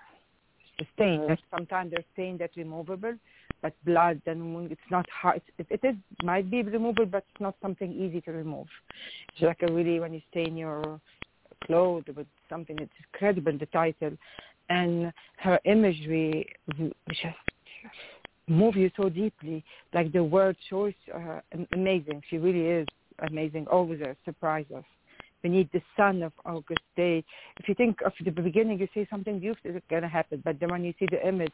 It's 0.60 0.72
the 0.80 0.86
stain. 0.96 1.28
There's 1.28 1.40
sometimes 1.56 1.92
there's 1.92 2.06
stain 2.14 2.38
that's 2.38 2.58
removable, 2.58 3.14
but 3.62 3.74
blood 3.86 4.22
and 4.26 4.54
wound, 4.54 4.72
it's 4.72 4.90
not 4.90 5.06
hard. 5.10 5.42
It, 5.58 5.68
it 5.70 5.80
is 5.84 5.96
might 6.24 6.50
be 6.50 6.64
removable, 6.64 7.06
but 7.06 7.26
it's 7.32 7.42
not 7.42 7.56
something 7.62 7.92
easy 7.94 8.22
to 8.22 8.32
remove. 8.32 8.68
It's 9.34 9.42
like 9.42 9.62
a 9.62 9.72
really 9.72 10.00
when 10.00 10.14
you 10.14 10.22
stain 10.32 10.58
your 10.58 11.00
clothes 11.66 12.04
with 12.16 12.28
something 12.50 12.78
it's 12.80 12.92
incredible 13.14 13.58
the 13.58 13.66
title 13.68 14.12
and 14.70 15.14
her 15.38 15.60
imagery 15.66 16.46
just 17.10 17.36
move 18.48 18.76
you 18.76 18.90
so 18.98 19.10
deeply 19.10 19.64
like 19.94 20.12
the 20.12 20.24
word 20.24 20.56
choice 20.70 20.96
uh, 21.14 21.40
amazing 21.74 22.22
she 22.30 22.38
really 22.38 22.66
is 22.66 22.88
amazing 23.30 23.66
always 23.68 24.02
a 24.02 24.16
surprise 24.26 24.66
us 24.76 24.84
the 25.44 25.82
sun 25.98 26.24
of 26.24 26.32
august 26.46 26.80
day 26.96 27.24
if 27.60 27.68
you 27.68 27.76
think 27.76 27.98
of 28.06 28.14
the 28.24 28.32
beginning 28.32 28.80
you 28.80 28.88
see 28.94 29.06
something 29.10 29.40
beautiful 29.40 29.72
is 29.72 29.82
going 29.90 30.02
to 30.02 30.08
happen 30.08 30.42
but 30.46 30.58
then 30.60 30.70
when 30.70 30.84
you 30.84 30.94
see 31.00 31.08
the 31.12 31.28
image 31.28 31.52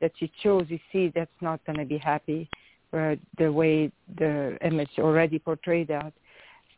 that 0.00 0.12
she 0.18 0.30
chose 0.42 0.66
you 0.68 0.78
see 0.92 1.10
that's 1.14 1.30
not 1.40 1.58
going 1.64 1.78
to 1.78 1.84
be 1.84 1.98
happy 1.98 2.48
uh, 2.92 3.14
the 3.38 3.50
way 3.50 3.90
the 4.18 4.58
image 4.64 4.90
already 4.98 5.38
portrayed 5.38 5.88
that, 5.88 6.12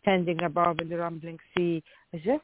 standing 0.02 0.42
above 0.42 0.78
in 0.80 0.88
the 0.88 0.96
rumbling 0.96 1.38
sea. 1.56 1.82
Just 2.24 2.42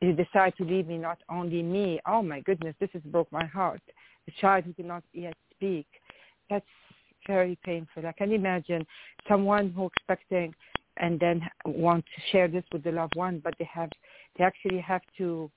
you 0.00 0.12
decide 0.12 0.54
to 0.58 0.64
leave 0.64 0.86
me, 0.86 0.98
not 0.98 1.18
only 1.30 1.62
me. 1.62 2.00
Oh 2.06 2.22
my 2.22 2.40
goodness, 2.40 2.74
this 2.80 2.90
has 2.92 3.02
broke 3.02 3.30
my 3.32 3.46
heart. 3.46 3.80
A 4.28 4.40
child 4.40 4.64
who 4.64 4.74
cannot 4.74 5.02
yet 5.12 5.34
speak. 5.52 5.86
That's 6.50 6.66
very 7.26 7.58
painful. 7.64 8.06
I 8.06 8.12
can 8.12 8.32
imagine 8.32 8.86
someone 9.28 9.70
who 9.70 9.86
expecting 9.86 10.54
and 10.98 11.18
then 11.18 11.42
want 11.64 12.04
to 12.04 12.22
share 12.30 12.48
this 12.48 12.64
with 12.72 12.84
the 12.84 12.92
loved 12.92 13.16
one, 13.16 13.40
but 13.42 13.54
they 13.58 13.68
have 13.72 13.90
they 14.38 14.44
actually 14.44 14.80
have 14.80 15.02
to. 15.18 15.50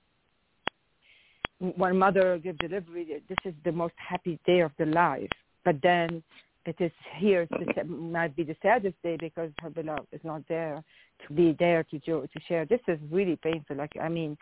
When 1.60 1.98
mother 1.98 2.38
gives 2.38 2.60
delivery, 2.60 3.22
this 3.28 3.38
is 3.44 3.54
the 3.66 3.72
most 3.72 3.96
happy 3.98 4.40
day 4.46 4.60
of 4.60 4.72
their 4.78 4.88
life. 4.88 5.30
But 5.66 5.82
then 5.82 6.22
it 6.68 6.76
is 6.80 6.92
here 7.18 7.48
it 7.50 7.90
might 7.90 8.36
be 8.36 8.44
the 8.44 8.56
saddest 8.62 8.96
day 9.02 9.18
because 9.20 9.52
her 9.60 9.70
beloved 9.70 10.08
is 10.12 10.22
not 10.24 10.44
there 10.48 10.84
to 11.26 11.34
be 11.34 11.56
there 11.58 11.84
to 11.84 12.00
to 12.00 12.28
share. 12.48 12.66
This 12.66 12.82
is 12.88 13.00
really 13.12 13.38
painful. 13.38 13.76
Like 13.76 13.94
I 14.02 14.10
mean, 14.10 14.38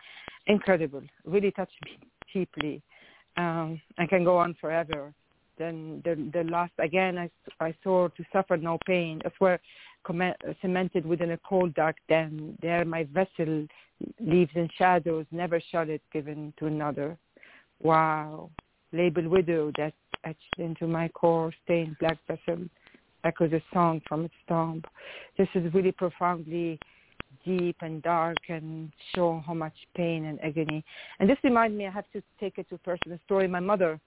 incredible. 0.46 1.02
Really 1.24 1.50
touched 1.52 1.78
me 1.84 1.98
deeply. 2.32 2.82
Um, 3.36 3.80
I 3.98 4.06
can 4.06 4.24
go 4.24 4.38
on 4.38 4.54
forever. 4.60 5.12
Then 5.58 6.02
the 6.04 6.14
the 6.32 6.44
last 6.44 6.72
again, 6.78 7.18
I 7.18 7.30
I 7.60 7.74
saw 7.82 8.08
to 8.08 8.24
suffer 8.32 8.56
no 8.56 8.78
pain. 8.86 9.20
If 9.24 9.32
we're 9.40 9.58
cemented 10.60 11.04
within 11.04 11.32
a 11.32 11.38
cold 11.38 11.74
dark 11.74 11.96
den, 12.08 12.56
there 12.62 12.84
my 12.84 13.04
vessel 13.04 13.66
leaves 14.20 14.50
in 14.54 14.68
shadows, 14.76 15.26
never 15.30 15.60
shut 15.72 15.88
it, 15.88 16.02
given 16.12 16.52
to 16.58 16.66
another. 16.66 17.16
Wow, 17.80 18.50
label 18.92 19.28
widow 19.28 19.72
that 19.78 19.94
etched 20.24 20.58
into 20.58 20.86
my 20.86 21.08
core, 21.08 21.52
stained 21.64 21.96
black 22.00 22.18
vessel, 22.26 22.64
echoes 23.24 23.52
a 23.52 23.62
song 23.72 24.00
from 24.08 24.24
its 24.24 24.34
tomb. 24.48 24.82
This 25.38 25.48
is 25.54 25.72
really 25.74 25.92
profoundly 25.92 26.78
deep 27.44 27.76
and 27.80 28.02
dark 28.02 28.38
and 28.48 28.92
show 29.14 29.42
how 29.46 29.54
much 29.54 29.74
pain 29.96 30.26
and 30.26 30.40
agony. 30.42 30.84
And 31.20 31.28
this 31.28 31.38
reminds 31.44 31.76
me, 31.76 31.86
I 31.86 31.90
have 31.90 32.10
to 32.12 32.22
take 32.40 32.58
it 32.58 32.68
to 32.70 32.78
personal 32.78 33.18
story. 33.24 33.46
My 33.46 33.60
mother 33.60 34.00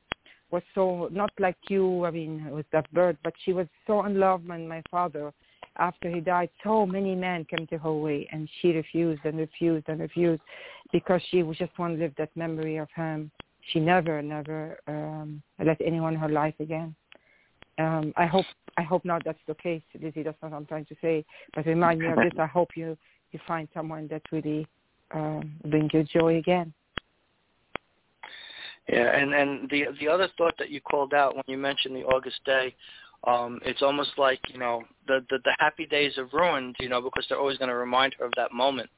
was 0.51 0.63
so, 0.73 1.09
not 1.11 1.31
like 1.39 1.57
you, 1.69 2.05
I 2.05 2.11
mean, 2.11 2.49
with 2.51 2.65
that 2.71 2.91
bird, 2.93 3.17
but 3.23 3.33
she 3.43 3.53
was 3.53 3.67
so 3.87 4.05
in 4.05 4.19
love 4.19 4.41
with 4.43 4.61
my 4.61 4.81
father. 4.89 5.31
After 5.77 6.09
he 6.09 6.19
died, 6.19 6.49
so 6.63 6.85
many 6.85 7.15
men 7.15 7.45
came 7.45 7.65
to 7.67 7.77
her 7.77 7.93
way, 7.93 8.27
and 8.31 8.49
she 8.61 8.71
refused 8.71 9.21
and 9.23 9.37
refused 9.37 9.87
and 9.87 9.99
refused 9.99 10.41
because 10.91 11.21
she 11.29 11.41
just 11.57 11.77
wanted 11.77 11.97
to 11.97 12.03
live 12.03 12.13
that 12.17 12.35
memory 12.35 12.77
of 12.77 12.89
him. 12.95 13.31
She 13.71 13.79
never, 13.79 14.21
never 14.21 14.79
um, 14.87 15.41
let 15.63 15.79
anyone 15.79 16.15
in 16.15 16.19
her 16.19 16.29
life 16.29 16.55
again. 16.59 16.95
Um, 17.77 18.13
I 18.17 18.25
hope, 18.25 18.45
I 18.77 18.81
hope 18.81 19.05
not. 19.05 19.23
That's 19.23 19.39
the 19.47 19.55
case, 19.55 19.83
Lizzie. 20.01 20.23
That's 20.23 20.37
not 20.41 20.51
what 20.51 20.57
I'm 20.57 20.65
trying 20.65 20.85
to 20.85 20.95
say. 21.01 21.23
But 21.55 21.65
remind 21.65 21.99
me 22.01 22.07
of 22.07 22.15
this. 22.23 22.33
I 22.37 22.45
hope 22.45 22.71
you 22.75 22.97
you 23.31 23.39
find 23.47 23.67
someone 23.73 24.07
that 24.07 24.21
really 24.31 24.67
um, 25.11 25.51
brings 25.65 25.91
you 25.93 26.03
joy 26.03 26.37
again. 26.37 26.73
Yeah, 28.91 29.15
and 29.15 29.33
and 29.33 29.69
the 29.69 29.85
the 29.99 30.07
other 30.07 30.27
thought 30.37 30.55
that 30.57 30.69
you 30.71 30.81
called 30.81 31.13
out 31.13 31.35
when 31.35 31.43
you 31.47 31.57
mentioned 31.57 31.95
the 31.95 32.03
August 32.05 32.39
day, 32.45 32.73
um, 33.27 33.59
it's 33.63 33.83
almost 33.83 34.11
like 34.17 34.39
you 34.47 34.57
know 34.57 34.83
the, 35.07 35.23
the 35.29 35.37
the 35.43 35.55
happy 35.59 35.85
days 35.85 36.17
are 36.17 36.27
ruined, 36.33 36.75
you 36.79 36.89
know, 36.89 37.01
because 37.01 37.25
they're 37.29 37.37
always 37.37 37.57
going 37.57 37.69
to 37.69 37.75
remind 37.75 38.15
her 38.17 38.25
of 38.25 38.31
that 38.35 38.51
moment. 38.51 38.89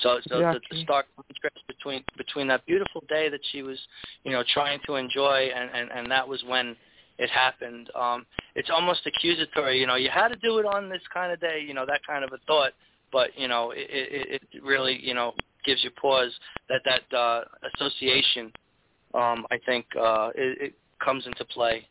So 0.00 0.18
so 0.26 0.38
exactly. 0.38 0.60
the, 0.70 0.76
the 0.76 0.82
stark 0.82 1.06
contrast 1.14 1.64
between 1.68 2.02
between 2.16 2.48
that 2.48 2.66
beautiful 2.66 3.04
day 3.08 3.28
that 3.28 3.40
she 3.52 3.62
was, 3.62 3.78
you 4.24 4.32
know, 4.32 4.42
trying 4.52 4.80
to 4.86 4.96
enjoy, 4.96 5.50
and 5.54 5.70
and 5.72 5.90
and 5.92 6.10
that 6.10 6.26
was 6.26 6.42
when 6.48 6.74
it 7.18 7.30
happened. 7.30 7.90
Um, 7.94 8.26
it's 8.56 8.70
almost 8.70 9.06
accusatory, 9.06 9.78
you 9.78 9.86
know. 9.86 9.94
You 9.94 10.10
had 10.10 10.28
to 10.28 10.36
do 10.36 10.58
it 10.58 10.66
on 10.66 10.88
this 10.88 11.02
kind 11.12 11.30
of 11.30 11.40
day, 11.40 11.64
you 11.64 11.72
know, 11.72 11.86
that 11.86 12.00
kind 12.04 12.24
of 12.24 12.32
a 12.32 12.38
thought 12.48 12.72
but 13.12 13.30
you 13.36 13.46
know 13.46 13.70
it, 13.70 13.86
it, 13.88 14.42
it 14.52 14.62
really 14.64 14.98
you 15.00 15.14
know 15.14 15.32
gives 15.64 15.84
you 15.84 15.90
pause 15.92 16.32
that 16.68 16.80
that 16.84 17.16
uh, 17.16 17.42
association 17.76 18.52
um, 19.14 19.46
I 19.50 19.58
think 19.64 19.86
uh, 19.98 20.30
it, 20.34 20.58
it 20.60 20.74
comes 21.02 21.26
into 21.26 21.44
play. 21.44 21.86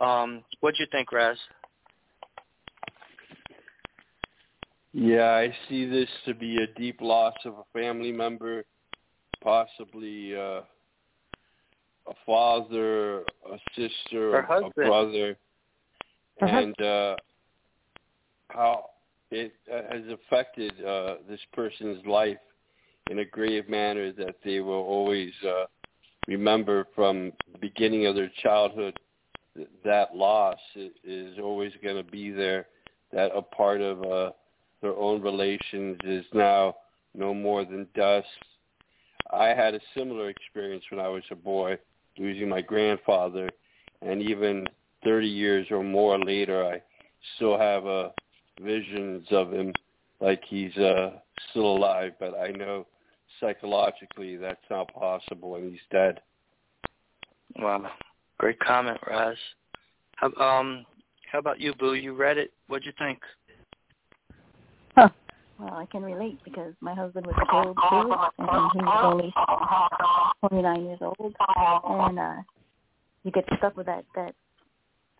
Um, 0.00 0.44
what 0.60 0.74
do 0.74 0.82
you 0.82 0.88
think, 0.92 1.12
Raz? 1.12 1.36
Yeah, 4.92 5.30
I 5.30 5.54
see 5.68 5.86
this 5.86 6.08
to 6.26 6.34
be 6.34 6.56
a 6.62 6.78
deep 6.78 7.00
loss 7.00 7.34
of 7.44 7.54
a 7.54 7.78
family 7.78 8.10
member, 8.10 8.64
possibly 9.42 10.34
uh, 10.34 10.62
a 12.08 12.14
father, 12.26 13.20
a 13.20 13.58
sister, 13.76 14.38
a 14.38 14.70
brother, 14.74 15.36
and 16.40 16.80
uh, 16.82 17.16
how 18.48 18.86
it 19.30 19.52
uh, 19.72 19.82
has 19.92 20.02
affected 20.12 20.72
uh, 20.84 21.16
this 21.28 21.40
person's 21.52 22.04
life 22.04 22.38
in 23.10 23.20
a 23.20 23.24
grave 23.24 23.68
manner 23.68 24.12
that 24.12 24.36
they 24.44 24.60
will 24.60 24.82
always 24.82 25.32
uh, 25.46 25.66
remember 26.26 26.86
from 26.94 27.32
the 27.52 27.58
beginning 27.58 28.06
of 28.06 28.14
their 28.14 28.30
childhood. 28.42 28.98
That 29.84 30.14
loss 30.14 30.58
is 30.76 31.38
always 31.42 31.72
going 31.82 31.96
to 31.96 32.08
be 32.10 32.30
there. 32.30 32.66
That 33.12 33.32
a 33.34 33.42
part 33.42 33.80
of 33.80 34.02
uh, 34.04 34.30
their 34.80 34.96
own 34.96 35.20
relations 35.20 35.98
is 36.04 36.24
now 36.32 36.76
no 37.14 37.34
more 37.34 37.64
than 37.64 37.88
dust. 37.94 38.26
I 39.32 39.48
had 39.48 39.74
a 39.74 39.80
similar 39.96 40.28
experience 40.28 40.84
when 40.90 41.00
I 41.00 41.08
was 41.08 41.24
a 41.30 41.36
boy, 41.36 41.78
losing 42.18 42.48
my 42.48 42.60
grandfather, 42.60 43.50
and 44.02 44.22
even 44.22 44.66
30 45.04 45.26
years 45.26 45.66
or 45.70 45.82
more 45.82 46.18
later, 46.18 46.64
I 46.64 46.82
still 47.36 47.58
have 47.58 47.86
a 47.86 48.12
visions 48.60 49.26
of 49.30 49.52
him 49.52 49.72
like 50.20 50.42
he's 50.48 50.76
uh, 50.76 51.12
still 51.50 51.76
alive, 51.76 52.12
but 52.18 52.38
I 52.38 52.48
know 52.48 52.86
psychologically 53.40 54.36
that's 54.36 54.60
not 54.70 54.92
possible 54.94 55.56
and 55.56 55.70
he's 55.70 55.80
dead. 55.90 56.20
Wow, 57.56 57.90
great 58.38 58.58
comment, 58.60 58.98
Raz. 59.08 59.36
How, 60.16 60.32
um, 60.34 60.84
how 61.30 61.38
about 61.38 61.60
you, 61.60 61.74
Boo? 61.74 61.94
You 61.94 62.14
read 62.14 62.38
it. 62.38 62.52
What'd 62.68 62.86
you 62.86 62.92
think? 62.98 63.18
Huh. 64.96 65.08
Well, 65.58 65.74
I 65.74 65.86
can 65.86 66.02
relate 66.02 66.38
because 66.44 66.72
my 66.80 66.94
husband 66.94 67.26
was 67.26 67.34
killed 67.50 67.76
too, 67.76 68.14
and 68.38 68.70
he 68.72 68.78
was 68.82 69.32
only 70.42 70.48
29 70.48 70.84
years 70.86 70.98
old, 71.02 71.34
and 72.08 72.18
uh, 72.18 72.42
you 73.24 73.30
get 73.30 73.44
stuck 73.58 73.76
with 73.76 73.86
that 73.86 74.04
that 74.14 74.34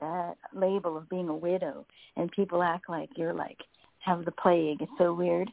that 0.01 0.37
label 0.55 0.97
of 0.97 1.09
being 1.11 1.29
a 1.29 1.35
widow, 1.35 1.85
and 2.17 2.31
people 2.33 2.63
act 2.63 2.89
like 2.89 3.11
you're 3.17 3.35
like 3.35 3.59
have 3.99 4.25
the 4.25 4.33
plague. 4.33 4.81
It's 4.81 4.91
so 4.97 5.13
weird. 5.13 5.51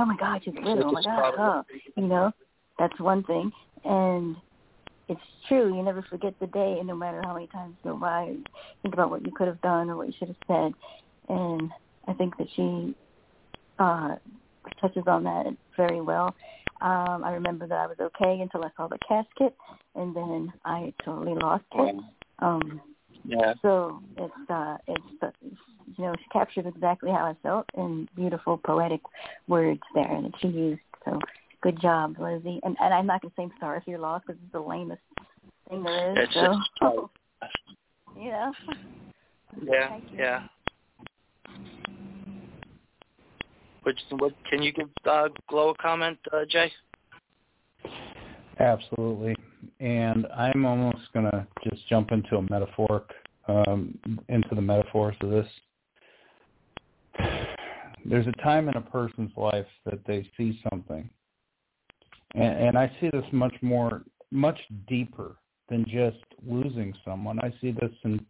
Oh 0.00 0.06
my 0.06 0.16
God, 0.16 0.40
she's. 0.42 0.54
Oh 0.64 0.92
my 0.92 1.02
God, 1.02 1.34
huh? 1.36 1.62
You 1.94 2.06
know, 2.06 2.32
that's 2.78 2.98
one 2.98 3.22
thing, 3.24 3.52
and 3.84 4.34
it's 5.08 5.20
true. 5.46 5.76
You 5.76 5.82
never 5.82 6.00
forget 6.08 6.32
the 6.40 6.46
day, 6.46 6.76
and 6.78 6.88
no 6.88 6.96
matter 6.96 7.20
how 7.22 7.34
many 7.34 7.48
times 7.48 7.76
go 7.84 7.96
by, 7.96 8.34
think 8.80 8.94
about 8.94 9.10
what 9.10 9.26
you 9.26 9.30
could 9.30 9.46
have 9.46 9.60
done 9.60 9.90
or 9.90 9.96
what 9.96 10.06
you 10.06 10.14
should 10.18 10.28
have 10.28 10.36
said. 10.46 10.72
And 11.28 11.70
I 12.08 12.14
think 12.14 12.34
that 12.38 12.46
she 12.56 12.94
uh 13.78 14.16
touches 14.80 15.04
on 15.06 15.24
that 15.24 15.54
very 15.76 16.00
well. 16.00 16.34
Um, 16.80 17.22
I 17.22 17.32
remember 17.34 17.66
that 17.66 17.78
I 17.78 17.86
was 17.86 17.98
okay 18.00 18.40
until 18.40 18.64
I 18.64 18.70
saw 18.78 18.88
the 18.88 18.96
casket, 19.06 19.54
and 19.96 20.16
then 20.16 20.50
I 20.64 20.94
totally 21.04 21.34
lost 21.34 21.64
it. 21.74 21.94
Um, 22.38 22.80
yeah. 23.24 23.52
So 23.60 24.00
it's 24.16 24.50
uh 24.50 24.78
it's 24.88 25.22
uh, 25.22 25.30
you 25.96 26.04
know 26.04 26.14
she 26.18 26.28
captured 26.32 26.66
exactly 26.66 27.10
how 27.10 27.24
I 27.24 27.36
felt 27.42 27.66
in 27.76 28.08
beautiful 28.16 28.58
poetic 28.58 29.00
words 29.48 29.80
there 29.94 30.20
that 30.22 30.32
she 30.40 30.48
used. 30.48 30.80
So 31.04 31.18
good 31.62 31.80
job, 31.80 32.16
Lizzie. 32.18 32.60
And 32.62 32.76
and 32.80 32.94
I'm 32.94 33.06
not 33.06 33.22
gonna 33.22 33.32
say 33.36 33.44
I'm 33.44 33.52
sorry 33.60 33.78
if 33.78 33.84
you're 33.86 33.98
lost 33.98 34.26
because 34.26 34.40
it's 34.42 34.52
the 34.52 34.60
lamest 34.60 35.02
thing 35.68 35.82
there 35.82 36.12
is. 36.12 36.18
It's 36.18 36.34
so 36.34 36.40
just, 36.40 37.10
you 38.20 38.30
know. 38.30 38.52
Yeah. 39.62 39.98
Yeah. 40.16 40.42
Which 43.82 43.98
what 44.10 44.34
can 44.48 44.62
you 44.62 44.72
give 44.72 44.88
uh, 45.04 45.28
Glow 45.48 45.70
a 45.70 45.74
comment, 45.74 46.18
uh, 46.32 46.44
Jay? 46.48 46.70
Absolutely. 48.58 49.34
And 49.80 50.26
I'm 50.36 50.66
almost 50.66 51.12
going 51.14 51.24
to 51.30 51.46
just 51.68 51.88
jump 51.88 52.12
into 52.12 52.36
a 52.36 52.42
metaphoric, 52.42 53.04
um, 53.48 53.98
into 54.28 54.54
the 54.54 54.60
metaphors 54.60 55.16
of 55.22 55.30
this. 55.30 55.46
There's 58.04 58.26
a 58.26 58.42
time 58.42 58.68
in 58.68 58.76
a 58.76 58.80
person's 58.80 59.32
life 59.36 59.66
that 59.84 60.00
they 60.06 60.28
see 60.36 60.60
something. 60.70 61.08
And, 62.34 62.58
and 62.68 62.78
I 62.78 62.90
see 63.00 63.10
this 63.12 63.24
much 63.32 63.54
more, 63.62 64.02
much 64.30 64.58
deeper 64.88 65.36
than 65.68 65.84
just 65.84 66.24
losing 66.46 66.94
someone. 67.04 67.38
I 67.40 67.52
see 67.60 67.72
this 67.72 67.92
in 68.04 68.24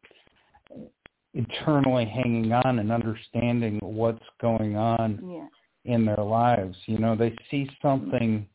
eternally 1.35 2.07
hanging 2.07 2.53
on 2.53 2.79
and 2.79 2.91
understanding 2.91 3.79
what's 3.83 4.25
going 4.41 4.77
on 4.77 5.21
yeah. 5.25 5.95
in 5.95 6.05
their 6.05 6.25
lives. 6.25 6.77
You 6.87 6.99
know, 6.99 7.15
they 7.15 7.35
see 7.51 7.69
something 7.81 8.47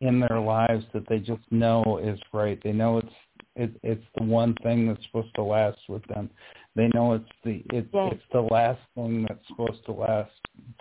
in 0.00 0.20
their 0.20 0.40
lives 0.40 0.84
that 0.92 1.08
they 1.08 1.18
just 1.18 1.42
know 1.50 2.00
is 2.02 2.18
right. 2.32 2.60
They 2.62 2.72
know 2.72 2.98
it's 2.98 3.12
it, 3.54 3.70
it's 3.82 4.04
the 4.16 4.24
one 4.24 4.54
thing 4.62 4.86
that's 4.86 5.04
supposed 5.06 5.34
to 5.34 5.42
last 5.42 5.78
with 5.88 6.02
them. 6.06 6.30
They 6.74 6.88
know 6.94 7.14
it's 7.14 7.28
the 7.44 7.62
it, 7.76 7.86
Yes. 7.92 8.14
it's 8.14 8.22
the 8.32 8.40
last 8.40 8.80
thing 8.94 9.26
that's 9.28 9.46
supposed 9.48 9.84
to 9.86 9.92
last 9.92 10.30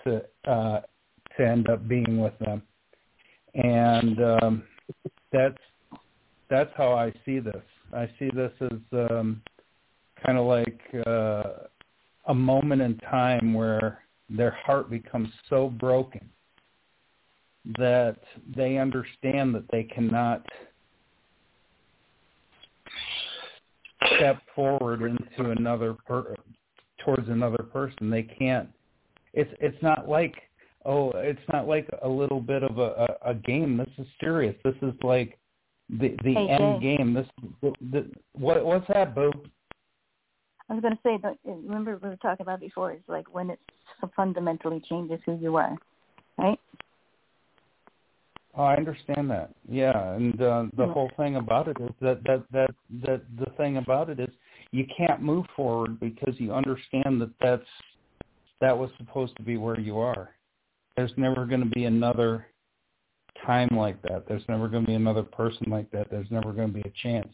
to 0.03 0.23
uh, 0.49 0.81
to 1.37 1.47
end 1.47 1.69
up 1.69 1.87
being 1.87 2.19
with 2.19 2.37
them, 2.39 2.61
and 3.55 4.21
um, 4.23 4.63
that's 5.31 5.57
that's 6.49 6.71
how 6.77 6.93
I 6.93 7.13
see 7.25 7.39
this. 7.39 7.63
I 7.93 8.09
see 8.19 8.29
this 8.33 8.53
as 8.61 9.09
um, 9.09 9.41
kind 10.25 10.37
of 10.37 10.45
like 10.45 10.79
uh, 11.05 11.43
a 12.27 12.33
moment 12.33 12.81
in 12.81 12.97
time 12.99 13.53
where 13.53 14.03
their 14.29 14.51
heart 14.51 14.89
becomes 14.89 15.29
so 15.49 15.69
broken 15.69 16.29
that 17.77 18.17
they 18.55 18.77
understand 18.77 19.53
that 19.53 19.65
they 19.71 19.83
cannot 19.83 20.45
step 24.21 24.41
forward 24.55 25.01
into 25.01 25.51
another 25.51 25.95
per- 26.05 26.35
towards 27.03 27.27
another 27.29 27.63
person. 27.63 28.09
They 28.09 28.23
can't. 28.23 28.69
It's 29.33 29.51
it's 29.59 29.81
not 29.81 30.07
like 30.07 30.35
oh, 30.85 31.11
it's 31.15 31.39
not 31.51 31.67
like 31.67 31.89
a 32.03 32.07
little 32.07 32.39
bit 32.39 32.63
of 32.63 32.77
a, 32.77 33.07
a, 33.25 33.31
a 33.31 33.33
game. 33.33 33.77
This 33.77 33.89
is 33.97 34.07
serious. 34.19 34.55
This 34.63 34.75
is 34.81 34.93
like 35.03 35.37
the 35.89 36.15
the 36.23 36.33
Hey, 36.33 36.47
end 36.49 36.81
Jay. 36.81 36.97
game. 36.97 37.13
This 37.13 37.27
the, 37.61 37.73
the, 37.91 38.11
what 38.33 38.63
what's 38.65 38.87
that, 38.93 39.15
Boo? 39.15 39.31
I 40.69 40.75
was 40.75 40.81
going 40.81 40.93
to 40.95 40.99
say, 41.03 41.17
that, 41.21 41.37
remember 41.43 41.99
we 42.01 42.07
were 42.07 42.15
talking 42.15 42.45
about 42.45 42.61
before, 42.61 42.91
it's 42.91 43.09
like 43.09 43.33
when 43.33 43.49
it 43.49 43.59
fundamentally 44.15 44.81
changes 44.87 45.19
who 45.25 45.37
you 45.37 45.57
are, 45.57 45.75
right? 46.37 46.57
Oh, 48.57 48.63
I 48.63 48.75
understand 48.75 49.29
that. 49.31 49.51
Yeah, 49.69 50.13
and 50.13 50.41
uh, 50.41 50.65
the 50.75 50.85
whole 50.85 51.09
thing 51.15 51.37
about 51.37 51.67
it 51.69 51.77
is 51.79 51.91
that 52.01 52.21
that 52.25 52.43
that 52.51 52.69
that 53.05 53.21
the 53.39 53.49
thing 53.57 53.77
about 53.77 54.09
it 54.09 54.19
is 54.19 54.29
you 54.71 54.85
can't 54.97 55.21
move 55.21 55.45
forward 55.55 55.99
because 55.99 56.35
you 56.37 56.53
understand 56.53 57.21
that 57.21 57.31
that's 57.39 57.63
that 58.59 58.77
was 58.77 58.89
supposed 58.97 59.35
to 59.37 59.43
be 59.43 59.57
where 59.57 59.79
you 59.79 59.99
are. 59.99 60.31
There's 60.97 61.13
never 61.15 61.45
going 61.45 61.61
to 61.61 61.69
be 61.69 61.85
another 61.85 62.45
time 63.45 63.69
like 63.71 64.01
that. 64.03 64.27
There's 64.27 64.43
never 64.49 64.67
going 64.67 64.83
to 64.83 64.87
be 64.87 64.95
another 64.95 65.23
person 65.23 65.67
like 65.69 65.89
that. 65.91 66.11
There's 66.11 66.29
never 66.29 66.51
going 66.51 66.67
to 66.67 66.73
be 66.73 66.81
a 66.81 66.93
chance 67.01 67.33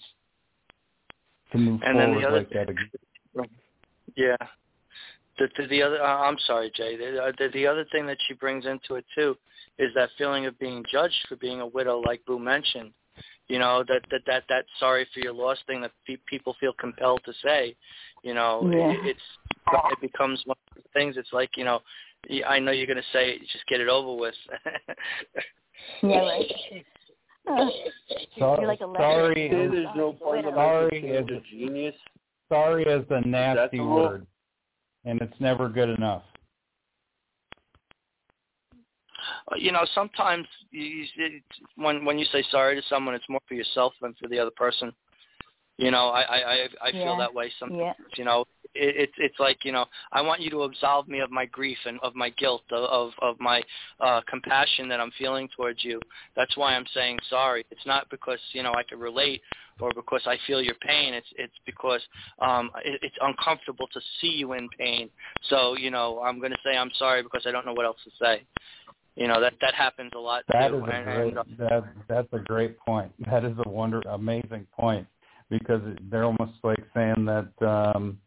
to 1.52 1.58
move 1.58 1.82
And 1.84 2.00
then 2.00 2.10
the 2.14 2.22
forward 2.22 2.26
other- 2.26 2.38
like 2.38 2.50
that 2.52 2.70
again. 2.70 2.90
Yeah. 4.16 4.36
The, 5.38 5.48
the, 5.58 5.68
the 5.68 5.82
other, 5.84 6.02
uh, 6.02 6.18
I'm 6.28 6.38
sorry, 6.46 6.72
Jay. 6.76 6.98
The, 6.98 7.24
uh, 7.24 7.32
the, 7.38 7.50
the 7.54 7.68
other 7.68 7.86
thing 7.92 8.06
that 8.08 8.18
she 8.28 8.34
brings 8.34 8.66
into 8.66 8.96
it 8.96 9.06
too 9.16 9.38
is 9.78 9.92
that 9.96 10.10
feeling 10.18 10.46
of 10.48 10.58
being 10.60 10.84
judged 10.92 11.26
for 11.30 11.36
being 11.36 11.62
a 11.62 11.68
widow, 11.68 12.00
like 12.06 12.26
Boo 12.26 12.40
mentioned. 12.40 12.92
You 13.48 13.60
know 13.60 13.84
that 13.88 14.02
that 14.12 14.22
that 14.28 14.44
that 14.50 14.66
sorry 14.78 15.08
for 15.14 15.22
your 15.22 15.32
loss 15.34 15.58
thing 15.68 15.80
that 15.82 15.92
pe- 16.06 16.18
people 16.26 16.54
feel 16.60 16.74
compelled 16.74 17.22
to 17.26 17.32
say. 17.44 17.76
You 18.22 18.34
know, 18.34 18.70
Yeah. 18.74 18.92
it, 18.92 19.00
it's 19.06 19.22
it 19.92 20.02
becomes 20.02 20.42
one 20.46 20.58
of 20.76 20.84
the 20.84 20.90
things. 20.94 21.16
It's 21.18 21.32
like 21.32 21.52
you 21.56 21.64
know, 21.64 21.80
I 22.46 22.60
know 22.60 22.72
you're 22.72 22.88
going 22.88 22.98
to 22.98 23.04
say 23.14 23.30
it, 23.32 23.42
just 23.54 23.66
get 23.68 23.80
it 23.80 23.88
over 23.90 24.14
with. 24.20 24.36
Yeah, 26.02 26.20
right. 26.20 26.52
Uh, 27.50 27.70
So- 28.38 28.58
you're 28.60 28.68
like 28.68 28.82
a 28.82 28.86
leper. 28.86 29.04
sorry, 29.04 29.50
Say 29.50 29.96
no 29.96 30.16
Sorry, 30.20 31.02
change 31.02 31.32
is 31.32 31.38
of 31.38 31.44
genius. 31.46 31.96
sorry 32.50 32.84
is 32.84 33.06
a 33.12 33.22
nasty 33.22 33.78
the 33.78 33.84
rule? 33.84 33.96
word, 34.10 34.28
and 35.08 35.22
it's 35.22 35.40
never 35.40 35.70
good 35.70 35.90
enough. 35.90 36.24
Uh, 39.52 39.56
you 39.58 39.72
know, 39.72 39.86
sometimes 39.96 40.46
you, 40.70 40.84
you, 40.84 41.06
it, 41.18 41.44
when 41.76 42.06
when 42.06 42.20
you 42.20 42.26
say 42.26 42.44
sorry 42.52 42.76
to 42.76 42.88
someone, 42.88 43.16
it's 43.16 43.28
more 43.30 43.40
for 43.48 43.56
yourself 43.56 43.94
than 44.02 44.14
for 44.22 44.28
the 44.28 44.38
other 44.38 44.52
person. 44.56 44.92
You 45.78 45.92
know, 45.92 46.10
I 46.10 46.22
I 46.22 46.38
I, 46.38 46.68
I 46.82 46.92
feel 46.92 47.14
Yeah. 47.14 47.18
that 47.20 47.34
way 47.34 47.52
sometimes. 47.58 47.96
Yeah. 48.00 48.06
You 48.18 48.26
know, 48.26 48.46
it, 48.74 48.96
it's 48.96 49.14
it's 49.18 49.40
like 49.40 49.64
you 49.64 49.72
know, 49.72 49.86
I 50.12 50.22
want 50.22 50.42
you 50.42 50.50
to 50.52 50.64
absolve 50.64 51.08
me 51.08 51.20
of 51.20 51.32
my 51.32 51.46
grief 51.46 51.78
and 51.86 52.00
of 52.02 52.16
my 52.16 52.30
guilt, 52.32 52.64
of 52.72 52.84
of, 52.84 53.12
of 53.22 53.40
my 53.40 53.62
uh, 54.00 54.22
compassion 54.30 54.88
that 54.90 55.00
I'm 55.00 55.12
feeling 55.18 55.50
towards 55.56 55.84
you. 55.84 56.00
That's 56.36 56.56
why 56.58 56.76
I'm 56.76 56.86
saying 56.94 57.20
sorry. 57.30 57.66
It's 57.72 57.86
not 57.86 58.10
because 58.10 58.40
you 58.54 58.64
know 58.64 58.74
I 58.74 58.84
can 58.84 59.00
relate 59.00 59.42
or 59.80 59.92
because 59.94 60.22
I 60.26 60.38
feel 60.48 60.62
your 60.62 60.76
pain. 60.76 61.14
It's 61.14 61.28
it's 61.38 61.54
because 61.66 62.02
um, 62.40 62.72
it, 62.84 63.00
it's 63.02 63.16
uncomfortable 63.22 63.88
to 63.94 64.00
see 64.22 64.28
you 64.28 64.54
in 64.54 64.70
pain. 64.78 65.10
So 65.50 65.76
you 65.76 65.92
know, 65.92 66.22
I'm 66.24 66.40
going 66.40 66.52
to 66.52 66.58
say 66.64 66.78
I'm 66.78 66.92
sorry 66.98 67.24
because 67.24 67.44
I 67.46 67.52
don't 67.52 67.66
know 67.66 67.74
what 67.74 67.86
else 67.86 67.98
to 68.04 68.12
say. 68.24 68.44
You 69.16 69.28
know 69.28 69.42
that 69.42 69.54
that 69.62 69.74
happens 69.74 70.12
a 70.16 70.20
lot 70.20 70.44
That 70.54 70.70
too. 70.70 70.78
is 70.78 70.84
a 70.84 70.92
and, 70.92 71.06
great 71.06 71.38
uh, 71.38 71.44
that 71.58 71.84
that's 72.08 72.28
a 72.34 72.40
great 72.40 72.80
point. 72.80 73.12
That 73.26 73.44
is 73.44 73.58
a 73.66 73.70
wonder 73.70 74.02
amazing 74.08 74.68
point 74.78 75.08
because 75.50 75.82
they're 76.10 76.26
almost 76.26 76.54
like 76.64 76.84
saying 76.94 77.26
that 77.26 77.50
um 77.68 78.20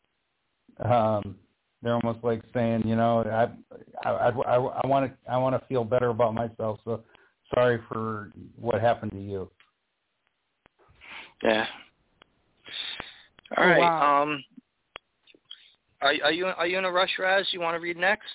um 0.85 1.37
they're 1.83 1.95
almost 1.95 2.23
like 2.23 2.43
saying, 2.53 2.83
you 2.87 2.95
know, 2.97 3.23
I 3.25 4.09
I 4.09 4.29
I 4.29 4.55
I 4.55 4.87
want 4.87 5.11
to 5.11 5.31
I 5.31 5.37
want 5.39 5.61
to 5.61 5.67
feel 5.67 5.85
better 5.85 6.09
about 6.09 6.35
myself. 6.35 6.79
So 6.85 7.03
sorry 7.55 7.81
for 7.89 8.31
what 8.57 8.81
happened 8.81 9.13
to 9.13 9.21
you. 9.21 9.51
Yeah. 11.43 11.67
All 13.57 13.65
Oh, 13.65 13.69
right. 13.69 13.79
wow. 13.79 14.23
Um. 14.23 14.45
Are 16.03 16.15
are 16.25 16.33
you 16.33 16.47
are 16.47 16.67
you 16.67 16.79
in 16.79 16.85
a 16.85 16.91
rush, 16.93 17.11
Raz? 17.19 17.47
You 17.53 17.61
want 17.61 17.75
to 17.77 17.81
read 17.81 17.97
next? 17.97 18.29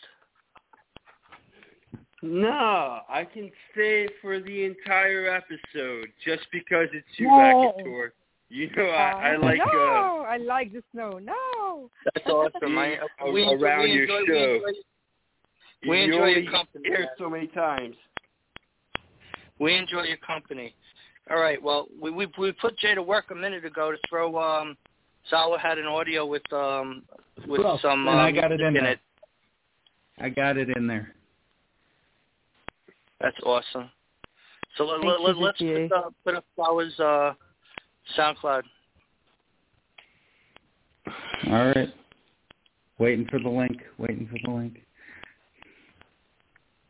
No, 2.22 3.00
I 3.08 3.24
can 3.32 3.52
stay 3.72 4.08
for 4.22 4.40
the 4.40 4.66
entire 4.66 5.30
episode 5.30 6.08
just 6.26 6.44
because 6.52 6.88
it's 6.94 7.08
you 7.18 7.28
No. 7.28 7.38
back 7.38 7.56
and 7.56 7.86
forth. 7.86 8.14
You 8.50 8.70
know, 8.76 8.86
I, 8.90 9.32
I 9.32 9.36
Uh, 9.36 9.40
like 9.40 9.58
no, 9.58 10.26
I 10.28 10.38
like 10.38 10.72
the 10.74 10.82
snow. 10.92 11.20
No. 11.20 11.34
That's 12.14 12.28
awesome. 12.28 12.78
I, 12.78 12.96
uh, 12.96 13.32
we 13.34 13.44
enjoy, 13.44 13.64
around 13.66 13.84
we 13.84 13.92
your 13.92 14.04
enjoy, 14.04 14.26
show. 14.28 14.34
We 14.34 14.44
enjoy, 14.44 15.90
we 15.90 16.04
enjoy 16.04 16.26
your 16.42 16.52
company, 16.52 16.84
Hear 16.88 17.00
man. 17.00 17.08
so 17.18 17.30
many 17.30 17.48
times. 17.48 17.96
we 19.60 19.76
enjoy 19.76 20.04
your 20.04 20.18
company. 20.18 20.74
All 21.30 21.40
right. 21.40 21.62
Well, 21.62 21.88
we 22.02 22.12
we 22.12 22.28
we 22.38 22.52
put 22.54 22.78
Jay 22.80 22.94
to 22.96 23.02
work 23.02 23.26
a 23.32 23.36
minute 23.36 23.66
ago 23.66 23.92
to 23.92 23.98
throw. 24.10 24.38
Um, 24.38 24.78
Salwa 25.32 25.60
had 25.60 25.78
an 25.80 25.86
audio 25.88 26.26
with 26.26 26.44
um 26.54 27.04
with 27.48 27.62
Well, 27.62 27.80
some. 27.82 28.08
and 28.08 28.20
uh, 28.20 28.22
I 28.22 28.32
got 28.32 28.52
it 28.52 28.60
music 28.60 28.68
in 28.68 28.74
there. 28.76 28.92
it. 28.94 29.00
I 30.20 30.30
got 30.30 30.58
it 30.58 30.70
in 30.78 30.88
there. 30.88 31.14
That's 33.22 33.38
awesome. 33.44 33.90
So 34.78 34.86
let, 34.86 35.02
Thank 35.02 35.40
let, 35.40 35.60
you, 35.60 35.78
let's 35.78 35.90
put, 35.90 35.98
uh, 35.98 36.10
put 36.24 36.36
up 36.36 36.46
Flowers 36.56 37.00
uh, 37.00 37.34
SoundCloud. 38.18 38.64
All 41.48 41.66
right. 41.68 41.90
Waiting 42.98 43.28
for 43.30 43.40
the 43.40 43.50
link. 43.50 43.82
Waiting 43.98 44.28
for 44.28 44.38
the 44.44 44.56
link. 44.56 44.78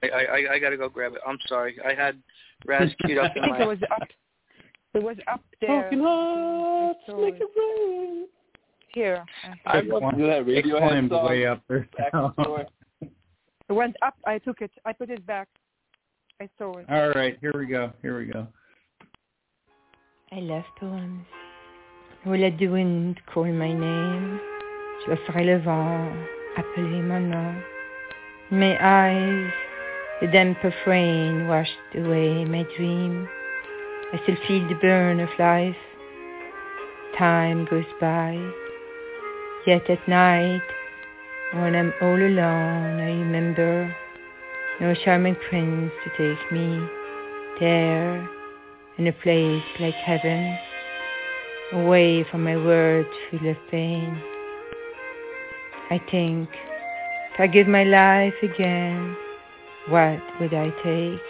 I 0.03 0.07
I, 0.09 0.53
I 0.53 0.59
got 0.59 0.69
to 0.69 0.77
go 0.77 0.87
grab 0.89 1.13
it. 1.13 1.21
I'm 1.27 1.39
sorry. 1.47 1.77
I 1.85 1.93
had 1.93 2.21
Raz 2.65 2.89
queued 3.05 3.17
up 3.17 3.31
I 3.35 3.39
in 3.39 3.43
think 3.45 3.59
it 3.59 3.67
was 3.67 3.79
up. 3.91 4.07
It 4.93 5.03
was 5.03 5.17
up 5.31 5.41
there. 5.61 5.81
Broken 5.89 5.99
hearts 6.01 6.99
So 7.07 7.17
make 7.17 7.35
it 7.35 7.49
rain. 7.57 8.27
Here. 8.93 9.25
I- 9.65 9.77
I 9.79 9.81
love 9.81 10.01
that 10.17 10.47
It 10.47 10.65
Radiohead 10.65 11.09
song. 11.09 11.25
way 11.25 11.45
up 11.45 11.61
there. 11.67 11.87
Back. 11.97 12.13
It 13.67 13.73
went 13.73 13.95
up. 14.03 14.13
I 14.27 14.37
took 14.37 14.61
it. 14.61 14.69
I 14.85 14.93
put 14.93 15.09
it 15.09 15.25
back. 15.25 15.47
I 16.39 16.47
saw 16.59 16.77
it. 16.77 16.85
All 16.87 17.09
right, 17.09 17.35
here 17.41 17.51
we 17.57 17.65
go. 17.65 17.91
Here 18.03 18.15
we 18.19 18.25
go. 18.25 18.45
I 20.31 20.35
love 20.35 20.63
poems. 20.79 21.25
Let 22.27 22.57
the 22.57 22.69
wind 22.69 23.21
call 23.31 23.45
my 23.45 23.71
name. 23.71 24.39
Je 24.99 25.11
laisserai 25.11 25.45
le 25.45 25.59
vent 25.59 26.11
appeler 26.57 27.03
mon 27.03 27.29
nom. 27.29 27.63
My 28.49 28.75
eyes, 28.81 29.53
the 30.21 30.27
damp 30.27 30.63
of 30.63 30.73
rain 30.87 31.47
washed 31.47 31.77
away 31.93 32.43
my 32.43 32.65
dream. 32.75 33.29
I 34.11 34.19
still 34.23 34.37
feel 34.47 34.67
the 34.67 34.73
burn 34.73 35.19
of 35.19 35.29
life. 35.37 35.77
Time 37.15 37.67
goes 37.69 37.85
by. 38.01 38.33
Yet 39.67 39.87
at 39.87 40.07
night, 40.07 40.63
when 41.53 41.75
I'm 41.75 41.93
all 42.01 42.17
alone, 42.17 43.01
I 43.01 43.11
remember 43.21 43.95
no 44.81 44.95
charming 44.95 45.35
prince 45.47 45.91
to 46.03 46.09
take 46.17 46.51
me 46.51 46.89
there 47.59 48.27
in 48.97 49.05
a 49.05 49.13
place 49.13 49.63
like 49.79 49.93
heaven, 49.93 50.57
away 51.73 52.23
from 52.29 52.43
my 52.43 52.55
world 52.55 53.05
full 53.29 53.49
of 53.49 53.57
pain. 53.71 54.21
I 55.89 56.01
think 56.09 56.49
if 57.33 57.39
I 57.39 57.47
give 57.47 57.67
my 57.67 57.83
life 57.83 58.33
again, 58.41 59.15
what 59.89 60.19
would 60.39 60.53
I 60.53 60.69
take? 60.83 61.21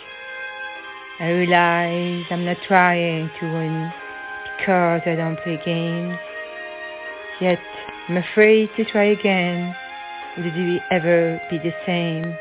I 1.19 1.29
realize 1.31 2.25
I'm 2.29 2.45
not 2.45 2.57
trying 2.67 3.29
to 3.39 3.45
win 3.45 3.91
because 4.57 5.01
I 5.05 5.15
don't 5.15 5.39
play 5.39 5.59
games. 5.65 6.17
Yet 7.41 7.59
I'm 8.07 8.17
afraid 8.17 8.69
to 8.77 8.85
try 8.85 9.05
again. 9.05 9.75
Would 10.37 10.45
it 10.47 10.81
ever 10.91 11.41
be 11.49 11.57
the 11.57 11.73
same? 11.85 12.35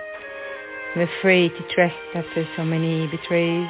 I'm 0.94 1.08
afraid 1.20 1.50
to 1.50 1.74
trust 1.74 1.94
after 2.14 2.46
so 2.56 2.64
many 2.64 3.06
betrays. 3.08 3.68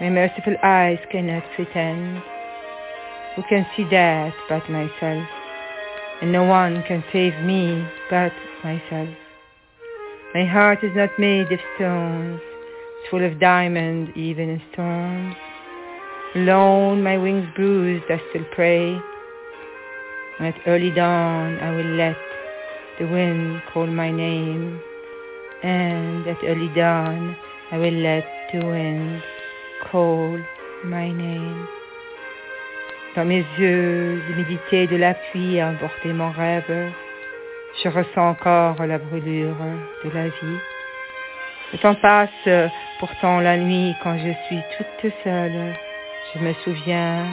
My 0.00 0.10
merciful 0.10 0.56
eyes 0.62 0.98
cannot 1.10 1.44
pretend. 1.54 2.22
Who 3.36 3.42
can 3.48 3.66
see 3.76 3.84
that 3.90 4.34
but 4.48 4.68
myself? 4.70 5.28
and 6.22 6.30
no 6.30 6.44
one 6.44 6.84
can 6.86 7.02
save 7.12 7.34
me 7.42 7.84
but 8.08 8.32
myself. 8.62 9.08
My 10.34 10.46
heart 10.46 10.78
is 10.84 10.92
not 10.94 11.10
made 11.18 11.50
of 11.50 11.58
stones, 11.74 12.40
it's 12.40 13.10
full 13.10 13.24
of 13.24 13.40
diamond 13.40 14.16
even 14.16 14.48
in 14.48 14.62
storms. 14.72 15.34
Alone, 16.36 17.02
my 17.02 17.18
wings 17.18 17.46
bruised, 17.56 18.04
I 18.08 18.20
still 18.30 18.44
pray. 18.54 18.96
And 20.38 20.46
at 20.46 20.54
early 20.66 20.92
dawn, 20.92 21.58
I 21.58 21.70
will 21.72 21.92
let 21.96 22.16
the 23.00 23.06
wind 23.06 23.60
call 23.74 23.88
my 23.88 24.10
name. 24.10 24.80
And 25.64 26.26
at 26.26 26.38
early 26.44 26.72
dawn, 26.74 27.36
I 27.72 27.78
will 27.78 27.92
let 27.92 28.24
the 28.52 28.64
wind 28.64 29.22
call 29.90 30.40
my 30.84 31.10
name. 31.12 31.68
Dans 33.14 33.26
mes 33.26 33.44
yeux, 33.58 34.22
l'humidité 34.26 34.86
de 34.86 34.96
la 34.96 35.12
pluie 35.12 35.60
a 35.60 35.68
emporté 35.68 36.14
mon 36.14 36.30
rêve. 36.30 36.90
Je 37.82 37.88
ressens 37.90 38.30
encore 38.30 38.86
la 38.86 38.96
brûlure 38.96 39.54
de 40.02 40.10
la 40.14 40.28
vie. 40.28 40.58
Le 41.74 41.78
temps 41.78 41.94
passe, 41.94 42.70
pourtant 42.98 43.40
la 43.40 43.58
nuit, 43.58 43.94
quand 44.02 44.16
je 44.16 44.32
suis 44.46 44.62
toute 44.78 45.12
seule, 45.24 45.74
je 46.34 46.38
me 46.38 46.54
souviens, 46.64 47.26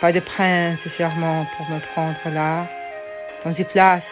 pas 0.00 0.10
de 0.10 0.18
prince 0.18 0.80
charmant 0.98 1.46
pour 1.56 1.70
me 1.70 1.78
prendre 1.94 2.34
là, 2.34 2.66
dans 3.44 3.54
une 3.54 3.64
place 3.66 4.02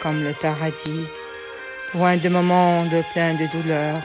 comme 0.00 0.22
le 0.22 0.32
paradis, 0.34 1.06
loin 1.92 2.18
de 2.18 2.28
mon 2.28 2.44
monde 2.44 3.04
plein 3.14 3.34
de 3.34 3.46
douleur. 3.50 4.00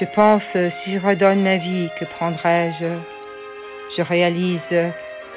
Je 0.00 0.04
pense, 0.16 0.42
si 0.82 0.94
je 0.94 0.98
redonne 0.98 1.44
ma 1.44 1.58
vie, 1.58 1.90
que 2.00 2.06
prendrais-je 2.06 2.86
Je 3.96 4.02
réalise, 4.02 4.92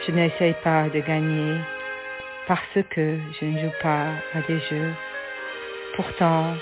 je 0.05 0.11
n'essaye 0.11 0.55
pas 0.63 0.89
de 0.89 0.99
gagner, 0.99 1.57
parce 2.47 2.77
que 2.89 3.17
je 3.39 3.45
ne 3.45 3.59
joue 3.59 3.73
pas 3.81 4.07
à 4.33 4.41
des 4.47 4.59
jeux. 4.69 4.93
Pourtant, 5.95 6.55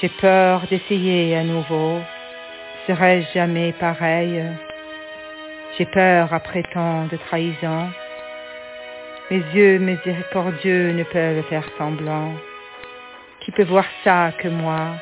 j'ai 0.00 0.08
peur 0.20 0.62
d'essayer 0.70 1.36
à 1.36 1.42
nouveau. 1.42 2.00
Serais-je 2.86 3.32
jamais 3.34 3.72
pareil? 3.72 4.42
J'ai 5.76 5.86
peur 5.86 6.32
après 6.32 6.62
tant 6.72 7.06
de 7.06 7.16
trahison. 7.16 7.90
Mes 9.30 9.42
yeux 9.54 9.78
miséricordieux 9.78 10.92
ne 10.92 11.02
peuvent 11.04 11.42
faire 11.50 11.68
semblant. 11.76 12.32
Qui 13.40 13.50
peut 13.50 13.64
voir 13.64 13.84
ça 14.04 14.30
que 14.38 14.48
moi? 14.48 14.94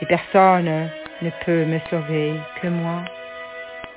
Et 0.00 0.06
personne 0.06 0.88
ne 1.20 1.30
peut 1.44 1.64
me 1.64 1.78
sauver 1.90 2.34
que 2.60 2.68
moi. 2.68 3.04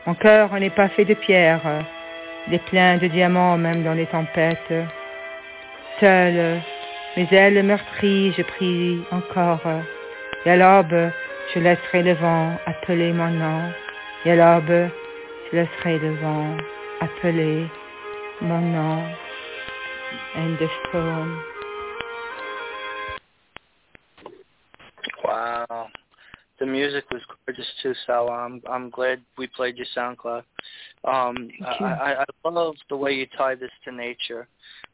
Mon 0.05 0.13
cœur 0.13 0.53
n'est 0.59 0.69
pas 0.69 0.89
fait 0.89 1.05
de 1.05 1.15
pierre, 1.15 1.61
il 2.47 2.53
est 2.53 2.65
plein 2.65 2.97
de 2.97 3.07
diamants 3.07 3.57
même 3.57 3.83
dans 3.83 3.93
les 3.93 4.05
tempêtes. 4.07 4.73
Seule, 5.99 6.61
mes 7.17 7.27
ailes 7.31 7.63
meurtries, 7.63 8.33
je 8.37 8.43
prie 8.43 9.01
encore. 9.11 9.61
Et 10.45 10.51
je 11.53 11.59
laisserai 11.59 12.03
le 12.03 12.13
vent 12.13 12.51
appeler 12.65 13.13
mon 13.13 13.29
nom. 13.29 13.71
Et 14.25 14.35
je 14.35 15.57
laisserai 15.57 15.99
le 15.99 16.15
vent 16.15 16.57
appeler 17.01 17.67
mon 18.41 18.61
nom 18.61 19.03
and 20.35 20.57
the 20.59 20.67
storm. 20.89 21.41
Wow. 25.23 25.87
The 26.59 26.65
music 26.65 27.03
was 27.11 27.21
gorgeous 27.45 27.67
too, 27.83 27.93
Sal. 28.05 28.29
I'm 28.29 28.61
I'm 28.69 28.89
glad 28.89 29.21
we 29.37 29.47
played 29.47 29.77
your 29.77 29.87
SoundCloud. 29.95 30.43
Um, 31.03 31.49
I, 31.65 31.83
I, 31.83 32.25
I 32.45 32.49
love 32.49 32.75
the 32.89 32.95
way 32.95 33.13
you 33.13 33.27
tie 33.37 33.55
this 33.55 33.71
to 33.83 33.91
nature. 33.91 34.47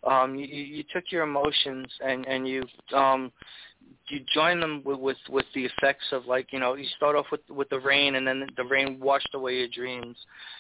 Um, 0.04 0.36
you, 0.36 0.46
you 0.48 0.84
took 0.92 1.06
your 1.12 1.24
emotions 1.24 1.88
and 2.04 2.26
and 2.26 2.48
you 2.48 2.64
um, 2.94 3.32
you 4.08 4.20
join 4.34 4.60
them 4.60 4.82
with, 4.84 5.00
with 5.00 5.18
with 5.30 5.46
the 5.54 5.66
effects 5.66 6.06
of 6.12 6.26
like 6.26 6.52
you 6.52 6.60
know 6.60 6.76
you 6.76 6.86
start 6.98 7.16
off 7.16 7.28
with 7.32 7.42
with 7.50 7.70
the 7.70 7.80
rain 7.80 8.16
and 8.16 8.28
then 8.28 8.48
the 8.58 8.64
rain 8.64 9.00
washed 9.00 9.30
away 9.34 9.56
your 9.56 9.68
dreams. 9.68 10.18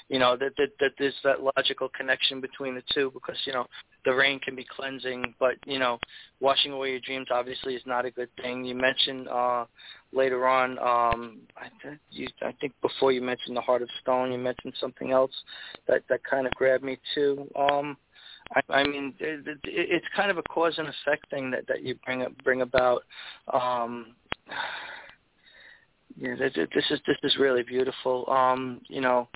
You 0.10 0.20
know 0.20 0.38
that 0.38 0.54
that 0.58 0.70
that 0.80 0.92
there's 1.00 1.16
that 1.24 1.38
logical 1.58 1.90
connection 1.90 2.40
between 2.40 2.76
the 2.76 2.84
two 2.94 3.12
because 3.14 3.38
you 3.46 3.54
know 3.54 3.66
the 4.06 4.14
rain 4.14 4.40
can 4.40 4.56
be 4.56 4.66
cleansing 4.76 5.34
but 5.40 5.56
you 5.66 5.80
know 5.80 6.00
washing 6.40 6.72
away 6.72 6.92
your 6.92 7.00
dreams 7.00 7.28
obviously 7.32 7.76
is 7.76 7.84
not 7.86 8.06
a 8.06 8.12
good 8.12 8.30
thing. 8.42 8.64
You 8.64 8.76
mentioned 8.76 9.28
uh 9.28 9.66
later 10.14 10.46
on 10.46 10.72
um 10.80 11.38
i 11.56 11.68
think 11.82 11.98
you 12.10 12.28
i 12.42 12.52
think 12.60 12.74
before 12.82 13.14
you 13.14 13.22
mentioned 13.22 13.56
the 13.56 13.62
heart 13.62 13.82
of 13.82 13.88
stone 14.02 14.30
you 14.30 14.38
mentioned 14.38 14.74
something 14.78 15.12
else 15.12 15.32
that 15.88 16.04
that 16.10 16.22
kind 16.30 16.46
of 16.46 16.54
grabbed 16.54 16.84
me 16.84 16.98
too. 17.16 17.48
Um 17.58 17.98
I, 18.54 18.62
I 18.70 18.84
mean, 18.84 19.14
it, 19.20 19.48
it, 19.48 19.60
it's 19.64 20.06
kind 20.16 20.32
of 20.32 20.38
a 20.38 20.44
cause 20.44 20.76
and 20.78 20.88
effect 20.88 21.30
thing 21.30 21.52
that 21.52 21.68
that 21.68 21.84
you 21.84 21.96
bring 22.06 22.24
up, 22.24 22.32
bring 22.44 22.62
about. 22.62 23.04
Um, 23.52 24.16
yeah, 26.18 26.36
this, 26.38 26.54
this 26.56 26.86
is 26.90 27.00
this 27.08 27.18
is 27.24 27.38
really 27.38 27.64
beautiful. 27.64 28.30
Um, 28.30 28.82
you 28.88 29.02
know, 29.02 29.28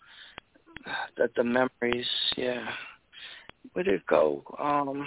that 1.16 1.34
the 1.36 1.44
memories. 1.44 2.06
Yeah, 2.36 2.68
where 3.72 3.84
did 3.84 3.94
it 3.94 4.06
go? 4.06 4.42
Um, 4.58 5.06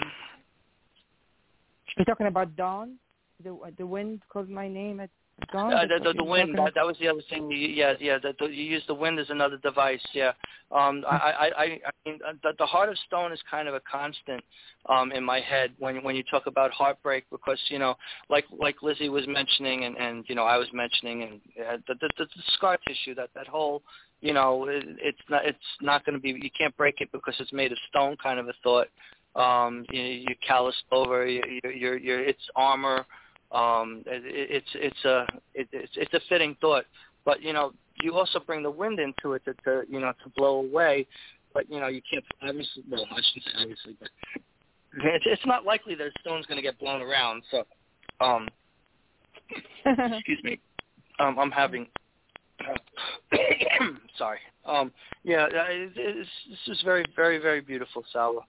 You're 1.97 2.05
talking 2.05 2.28
about 2.28 2.55
dawn. 2.55 2.95
The 3.43 3.57
the 3.78 3.86
wind 3.86 4.22
called 4.30 4.49
my 4.49 4.68
name 4.68 4.99
at. 4.99 5.10
Uh, 5.54 5.86
the, 5.88 6.00
the, 6.04 6.14
the 6.14 6.24
wind. 6.24 6.58
That, 6.58 6.74
that 6.76 6.86
was 6.86 6.96
the 7.00 7.08
other 7.08 7.22
thing. 7.30 7.52
Yeah, 7.52 7.94
yeah. 8.00 8.18
The, 8.20 8.34
the, 8.40 8.46
you 8.48 8.64
use 8.64 8.84
the 8.88 8.94
wind 8.94 9.20
as 9.20 9.30
another 9.30 9.58
device. 9.58 10.02
Yeah. 10.14 10.32
Um, 10.72 11.04
I, 11.10 11.16
I, 11.16 11.46
I, 11.46 11.64
I 11.64 11.92
mean, 12.06 12.20
uh, 12.28 12.34
the, 12.44 12.54
the 12.60 12.66
heart 12.66 12.90
of 12.90 12.98
stone 13.08 13.32
is 13.32 13.40
kind 13.50 13.68
of 13.68 13.74
a 13.74 13.82
constant 13.92 14.44
um, 14.88 15.12
in 15.12 15.24
my 15.24 15.40
head 15.40 15.72
when 15.80 16.04
when 16.04 16.16
you 16.16 16.24
talk 16.24 16.46
about 16.46 16.72
heartbreak 16.72 17.26
because 17.32 17.60
you 17.70 17.80
know, 17.80 17.96
like 18.30 18.46
like 18.58 18.82
Lizzie 18.82 19.10
was 19.10 19.26
mentioning 19.28 19.86
and 19.86 19.98
and 19.98 20.26
you 20.28 20.36
know 20.36 20.44
I 20.44 20.58
was 20.58 20.68
mentioning 20.74 21.24
and 21.24 21.34
uh, 21.68 21.78
the, 21.88 21.96
the 21.96 22.10
the 22.18 22.28
scar 22.54 22.78
tissue 22.88 23.16
that 23.16 23.30
that 23.36 23.48
whole 23.48 23.82
you 24.22 24.34
know 24.34 24.66
it, 24.66 24.84
it's 25.00 25.20
not 25.30 25.46
it's 25.46 25.58
not 25.82 26.06
going 26.06 26.14
to 26.14 26.22
be 26.22 26.30
you 26.30 26.52
can't 26.58 26.76
break 26.78 27.02
it 27.02 27.12
because 27.12 27.36
it's 27.40 27.54
made 27.54 27.72
of 27.72 27.78
stone 27.90 28.16
kind 28.22 28.40
of 28.40 28.48
a 28.48 28.54
thought. 28.64 28.88
Um, 29.36 29.86
you, 29.92 30.02
you're 30.02 30.36
calloused 30.46 30.84
over. 30.92 31.26
You, 31.28 31.42
you're, 31.64 31.98
you're 31.98 32.24
it's 32.24 32.42
armor 32.56 33.06
um, 33.52 34.04
it, 34.06 34.24
it's 34.26 34.70
it's 34.76 35.06
a 35.06 35.26
it, 35.54 35.68
it's 35.72 35.93
it's 35.95 36.14
a 36.14 36.22
fitting 36.30 36.56
thought. 36.62 36.86
But 37.26 37.41
you 37.41 37.54
know, 37.54 37.74
you 38.02 38.14
also 38.14 38.39
bring 38.39 38.64
the 38.64 38.72
wind 38.72 39.00
into 39.00 39.34
it 39.34 39.43
to, 39.45 39.54
to 39.66 39.84
you 39.89 40.00
know 40.00 40.14
to 40.24 40.30
blow 40.36 40.60
away. 40.60 41.08
But 41.54 41.70
you 41.70 41.80
know, 41.80 41.88
you 41.88 42.02
can't 42.10 42.24
obviously. 42.41 42.84
Well, 42.89 43.06
I 43.12 43.22
shouldn't 43.22 43.45
say 43.45 43.62
obviously, 43.62 43.97
but 44.00 44.10
it's 45.04 45.26
it's 45.28 45.45
not 45.45 45.66
likely 45.66 45.95
that 45.95 46.08
a 46.08 46.12
stone's 46.22 46.45
going 46.45 46.58
to 46.58 46.62
get 46.62 46.80
blown 46.80 47.02
around. 47.02 47.43
So, 47.50 47.66
um, 48.22 48.47
excuse 49.86 50.39
me, 50.43 50.60
um, 51.20 51.38
I'm 51.39 51.52
having. 51.52 51.88
sorry. 54.18 54.39
Um, 54.66 54.91
yeah, 55.24 55.47
it, 55.50 55.91
it's, 55.95 56.30
this 56.50 56.78
is 56.78 56.82
very, 56.84 57.06
very, 57.16 57.38
very 57.38 57.62
beautiful, 57.62 58.04
Salwa. 58.14 58.41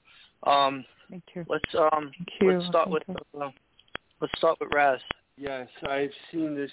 Um, 0.42 0.84
Thank 1.08 1.22
you. 1.34 1.44
Let's 1.48 1.64
um, 1.76 2.10
Thank 2.16 2.28
you. 2.40 2.52
let's 2.52 2.66
start 2.68 2.88
Thank 2.90 3.04
with 3.08 3.16
you. 3.34 3.40
uh, 3.40 3.50
let's 4.20 4.32
start 4.36 4.58
with 4.60 4.70
Raz. 4.74 5.00
Yes, 5.36 5.68
I've 5.88 6.10
seen 6.30 6.54
this 6.54 6.70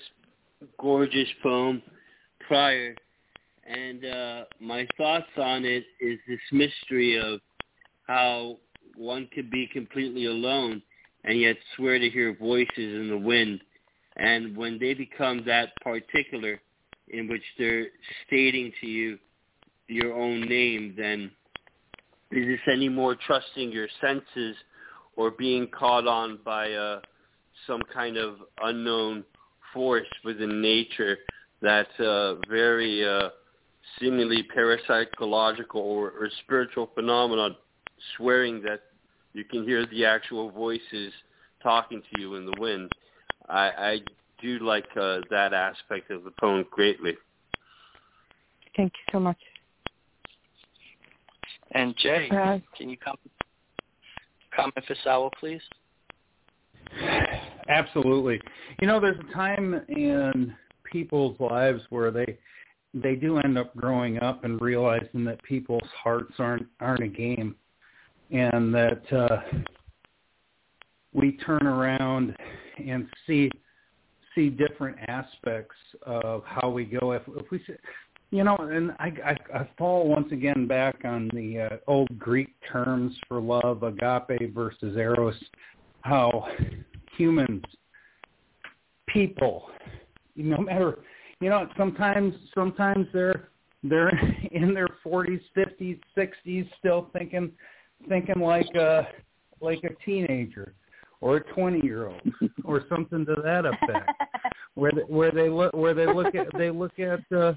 gorgeous 0.80 1.30
poem 1.42 1.82
prior, 2.46 2.96
and 3.66 4.06
uh, 4.06 4.44
my 4.60 4.88
thoughts 4.98 5.28
on 5.38 5.64
it 5.64 5.86
is 6.02 6.20
this 6.28 6.40
mystery 6.52 7.18
of 7.20 7.40
how 8.08 8.58
one 8.96 9.30
could 9.34 9.50
be 9.50 9.70
completely 9.72 10.26
alone 10.26 10.82
and 11.24 11.40
yet 11.40 11.56
swear 11.76 12.00
to 12.00 12.10
hear 12.10 12.36
voices 12.36 12.70
in 12.78 13.10
the 13.10 13.18
wind. 13.18 13.62
And 14.18 14.58
when 14.58 14.80
they 14.80 14.94
become 14.94 15.44
that 15.46 15.70
particular 15.82 16.60
in 17.10 17.28
which 17.28 17.44
they're 17.58 17.88
stating 18.26 18.72
to 18.82 18.88
you 18.88 19.20
your 19.88 20.14
own 20.14 20.42
name, 20.42 20.96
then 20.98 21.32
is 22.32 22.46
this 22.46 22.60
any 22.72 22.90
more 22.90 23.16
trusting 23.16 23.72
your 23.72 23.88
senses 24.02 24.56
or 25.16 25.32
being 25.32 25.68
caught 25.68 26.08
on 26.08 26.40
by 26.44 26.72
uh, 26.72 27.00
some 27.68 27.82
kind 27.94 28.18
of 28.18 28.38
unknown 28.64 29.24
force 29.74 30.08
within 30.24 30.62
nature 30.62 31.18
that's 31.62 32.00
uh, 32.00 32.36
very 32.50 33.08
uh, 33.08 33.30
seemingly 34.00 34.48
parapsychological 34.56 35.76
or, 35.76 36.12
or 36.12 36.30
spiritual 36.44 36.90
phenomenon, 36.96 37.56
swearing 38.16 38.62
that 38.62 38.82
you 39.34 39.44
can 39.44 39.64
hear 39.64 39.86
the 39.88 40.06
actual 40.06 40.50
voices 40.52 41.12
talking 41.62 42.02
to 42.02 42.22
you 42.22 42.36
in 42.36 42.46
the 42.46 42.54
wind. 42.60 42.92
I, 43.50 43.70
I 43.78 44.00
do 44.42 44.60
like 44.60 44.88
uh, 45.00 45.20
that 45.30 45.54
aspect 45.54 46.12
of 46.12 46.24
the 46.24 46.32
poem 46.40 46.66
greatly. 46.72 47.16
Thank 48.76 48.94
you 48.94 49.12
so 49.12 49.20
much. 49.20 49.38
And 51.72 51.96
Jay, 51.98 52.30
Uh, 52.32 52.60
can 52.78 52.90
you 52.90 52.98
come 52.98 53.18
comment 54.56 54.86
for 54.88 54.96
Salwa, 55.06 55.32
please? 55.40 55.62
Absolutely. 57.70 58.40
You 58.82 58.88
know, 58.88 59.00
there's 59.00 59.20
a 59.20 59.34
time 59.34 59.82
in 59.90 60.54
people's 60.84 61.40
lives 61.40 61.82
where 61.90 62.12
they 62.12 62.38
they 62.94 63.16
do 63.16 63.38
end 63.38 63.58
up 63.58 63.76
growing 63.76 64.20
up 64.20 64.44
and 64.44 64.60
realizing 64.62 65.24
that 65.26 65.42
people's 65.44 65.90
hearts 66.02 66.34
aren't 66.40 66.68
aren't 66.80 67.04
a 67.04 67.08
game, 67.08 67.56
and 68.32 68.74
that 68.74 69.14
uh, 69.14 69.42
we 71.14 71.34
turn 71.46 71.66
around 71.68 72.36
and 72.86 73.08
see 73.26 73.50
see 74.34 74.50
different 74.50 74.98
aspects 75.08 75.76
of 76.04 76.44
how 76.46 76.70
we 76.70 76.86
go. 76.86 77.12
If, 77.12 77.24
if 77.36 77.50
we, 77.50 77.60
you 78.30 78.44
know, 78.44 78.56
and 78.60 78.92
I, 79.00 79.12
I, 79.26 79.60
I 79.60 79.70
fall 79.78 80.08
once 80.08 80.32
again 80.32 80.68
back 80.68 81.02
on 81.04 81.30
the 81.34 81.62
uh, 81.62 81.78
old 81.88 82.18
Greek 82.20 82.50
terms 82.72 83.16
for 83.28 83.42
love, 83.42 83.84
agape 83.84 84.54
versus 84.54 84.96
eros, 84.96 85.36
how 86.02 86.48
humans, 87.18 87.64
people, 89.08 89.70
no 90.36 90.58
matter, 90.58 91.00
you 91.40 91.50
know, 91.50 91.68
sometimes 91.78 92.34
sometimes 92.54 93.08
they're 93.14 93.50
they're 93.84 94.12
in 94.52 94.74
their 94.74 94.88
40s, 95.06 95.42
50s, 95.56 96.00
60s, 96.18 96.70
still 96.80 97.10
thinking 97.14 97.52
thinking 98.08 98.42
like 98.42 98.74
a 98.76 99.08
like 99.60 99.80
a 99.84 100.06
teenager 100.06 100.74
or 101.22 101.38
a 101.38 101.44
20 101.54 101.84
year 101.84 102.08
old 102.08 102.22
or 102.64 102.84
something 102.90 103.26
to 103.26 103.36
that 103.44 103.66
effect. 103.66 104.10
Where 104.76 104.92
they, 104.92 105.02
where 105.02 105.32
they 105.32 105.50
look 105.50 105.74
where 105.74 105.94
they 105.94 106.06
look 106.06 106.36
at 106.36 106.48
they 106.58 106.70
look 106.70 107.00
at 107.00 107.20
uh, 107.36 107.54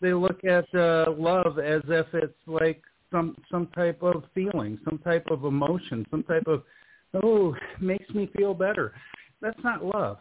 they 0.00 0.12
look 0.12 0.44
at 0.44 0.66
uh, 0.74 1.12
love 1.16 1.58
as 1.58 1.82
if 1.88 2.06
it's 2.12 2.34
like 2.46 2.82
some 3.10 3.36
some 3.50 3.66
type 3.68 4.02
of 4.02 4.24
feeling 4.34 4.78
some 4.84 4.98
type 4.98 5.26
of 5.30 5.44
emotion 5.44 6.06
some 6.10 6.22
type 6.22 6.46
of 6.46 6.62
oh 7.22 7.54
makes 7.80 8.08
me 8.10 8.30
feel 8.36 8.54
better. 8.54 8.92
That's 9.40 9.58
not 9.64 9.84
love. 9.84 10.18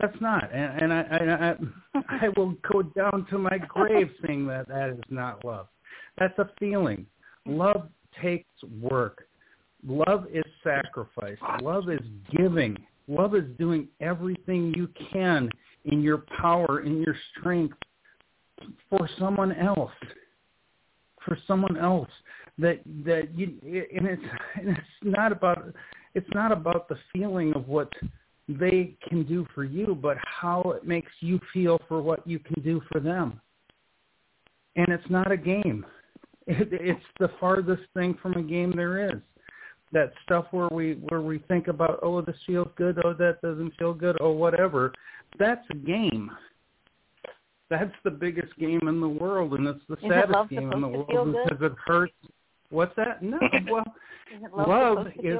That's 0.00 0.16
not. 0.20 0.50
And, 0.52 0.82
and 0.82 0.92
I, 0.92 1.00
I 1.00 1.54
i 1.94 2.00
i 2.22 2.28
will 2.36 2.54
go 2.72 2.82
down 2.82 3.26
to 3.30 3.38
my 3.38 3.58
grave 3.58 4.10
saying 4.26 4.46
that 4.46 4.68
that 4.68 4.90
is 4.90 5.00
not 5.10 5.44
love. 5.44 5.66
That's 6.18 6.38
a 6.38 6.50
feeling. 6.58 7.06
Love 7.46 7.88
takes 8.22 8.48
work. 8.80 9.26
Love 9.86 10.26
is 10.32 10.44
sacrifice. 10.62 11.38
Love 11.62 11.90
is 11.90 12.00
giving. 12.36 12.76
Love 13.08 13.34
is 13.34 13.44
doing 13.58 13.88
everything 14.00 14.72
you 14.76 14.88
can 15.12 15.48
in 15.86 16.02
your 16.02 16.24
power, 16.40 16.80
in 16.80 17.00
your 17.00 17.16
strength 17.38 17.76
for 18.88 19.08
someone 19.18 19.52
else. 19.52 19.92
For 21.24 21.36
someone 21.46 21.76
else 21.76 22.08
that 22.60 22.80
that 23.04 23.28
you 23.34 23.58
and 23.64 24.06
it's 24.06 24.22
and 24.58 24.68
it's 24.70 24.80
not 25.02 25.32
about 25.32 25.72
it's 26.14 26.28
not 26.34 26.52
about 26.52 26.88
the 26.88 26.96
feeling 27.12 27.52
of 27.54 27.68
what 27.68 27.92
they 28.48 28.96
can 29.08 29.24
do 29.24 29.46
for 29.54 29.64
you, 29.64 29.96
but 30.00 30.16
how 30.24 30.60
it 30.76 30.86
makes 30.86 31.12
you 31.20 31.38
feel 31.52 31.80
for 31.88 32.02
what 32.02 32.26
you 32.26 32.38
can 32.38 32.60
do 32.62 32.82
for 32.90 33.00
them. 33.00 33.40
And 34.76 34.88
it's 34.88 35.08
not 35.08 35.30
a 35.30 35.36
game. 35.36 35.86
It, 36.46 36.68
it's 36.72 37.04
the 37.20 37.30
farthest 37.38 37.82
thing 37.94 38.16
from 38.20 38.32
a 38.32 38.42
game 38.42 38.72
there 38.74 39.06
is 39.06 39.20
that 39.92 40.12
stuff 40.24 40.46
where 40.52 40.68
we 40.72 40.94
where 41.08 41.20
we 41.20 41.38
think 41.48 41.68
about 41.68 41.98
oh 42.02 42.20
this 42.20 42.36
feels 42.46 42.68
good 42.76 42.98
oh 43.04 43.12
that 43.14 43.40
doesn't 43.42 43.72
feel 43.76 43.92
good 43.92 44.16
oh 44.20 44.30
whatever 44.30 44.92
that's 45.38 45.64
a 45.70 45.74
game 45.74 46.30
that's 47.68 47.94
the 48.04 48.10
biggest 48.10 48.56
game 48.56 48.80
in 48.88 49.00
the 49.00 49.08
world 49.08 49.52
and 49.54 49.66
it's 49.66 49.80
the 49.88 49.96
Is 49.96 50.02
saddest 50.08 50.48
game 50.48 50.72
in 50.72 50.80
the 50.80 50.88
world 50.88 51.36
because 51.44 51.58
it 51.60 51.72
hurts 51.84 52.14
what's 52.70 52.94
that 52.96 53.22
no 53.22 53.38
well 53.70 53.84
love, 54.56 54.96
love 54.98 55.06
is 55.22 55.38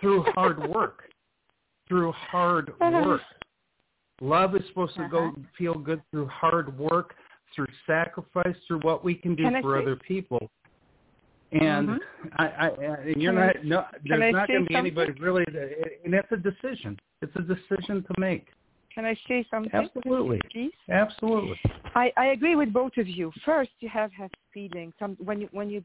through 0.00 0.22
hard 0.34 0.68
work 0.68 1.04
through 1.88 2.12
hard 2.12 2.72
work 2.80 3.20
love 4.20 4.54
is 4.54 4.62
supposed 4.68 4.94
to 4.94 5.02
Uh-huh. 5.02 5.10
go 5.10 5.34
feel 5.56 5.74
good 5.74 6.02
through 6.10 6.26
hard 6.26 6.76
work 6.78 7.14
through 7.54 7.66
sacrifice 7.86 8.56
through 8.68 8.80
what 8.80 9.04
we 9.04 9.14
can 9.14 9.34
do 9.34 9.44
Can 9.44 9.60
for 9.62 9.78
other 9.80 9.96
people 9.96 10.50
and 11.52 11.88
Mhm. 11.88 11.98
I, 12.38 12.46
I, 12.46 12.68
and 13.08 13.20
you're 13.20 13.32
Can 13.32 13.42
I- 13.42 13.46
not, 13.46 13.64
no, 13.64 13.84
there's 14.06 14.32
not 14.32 14.46
going 14.46 14.62
to 14.62 14.68
be 14.68 14.74
something? 14.74 14.76
anybody 14.76 15.12
really, 15.20 15.44
and 16.04 16.14
it's 16.14 16.30
a 16.30 16.36
decision. 16.36 16.96
It's 17.22 17.34
a 17.34 17.42
decision 17.42 18.04
to 18.04 18.20
make. 18.20 18.46
Can 18.94 19.04
I 19.04 19.16
say 19.26 19.44
something? 19.50 19.72
Absolutely. 19.74 20.40
Please? 20.52 20.70
Absolutely. 20.88 21.58
I, 21.96 22.12
I 22.16 22.26
agree 22.26 22.54
with 22.54 22.72
both 22.72 22.96
of 22.98 23.08
you. 23.08 23.32
First, 23.44 23.70
you 23.80 23.88
have 23.88 24.12
have 24.12 24.30
feelings. 24.52 24.92
Some 24.98 25.16
when 25.22 25.40
you 25.40 25.48
when 25.52 25.70
you 25.70 25.82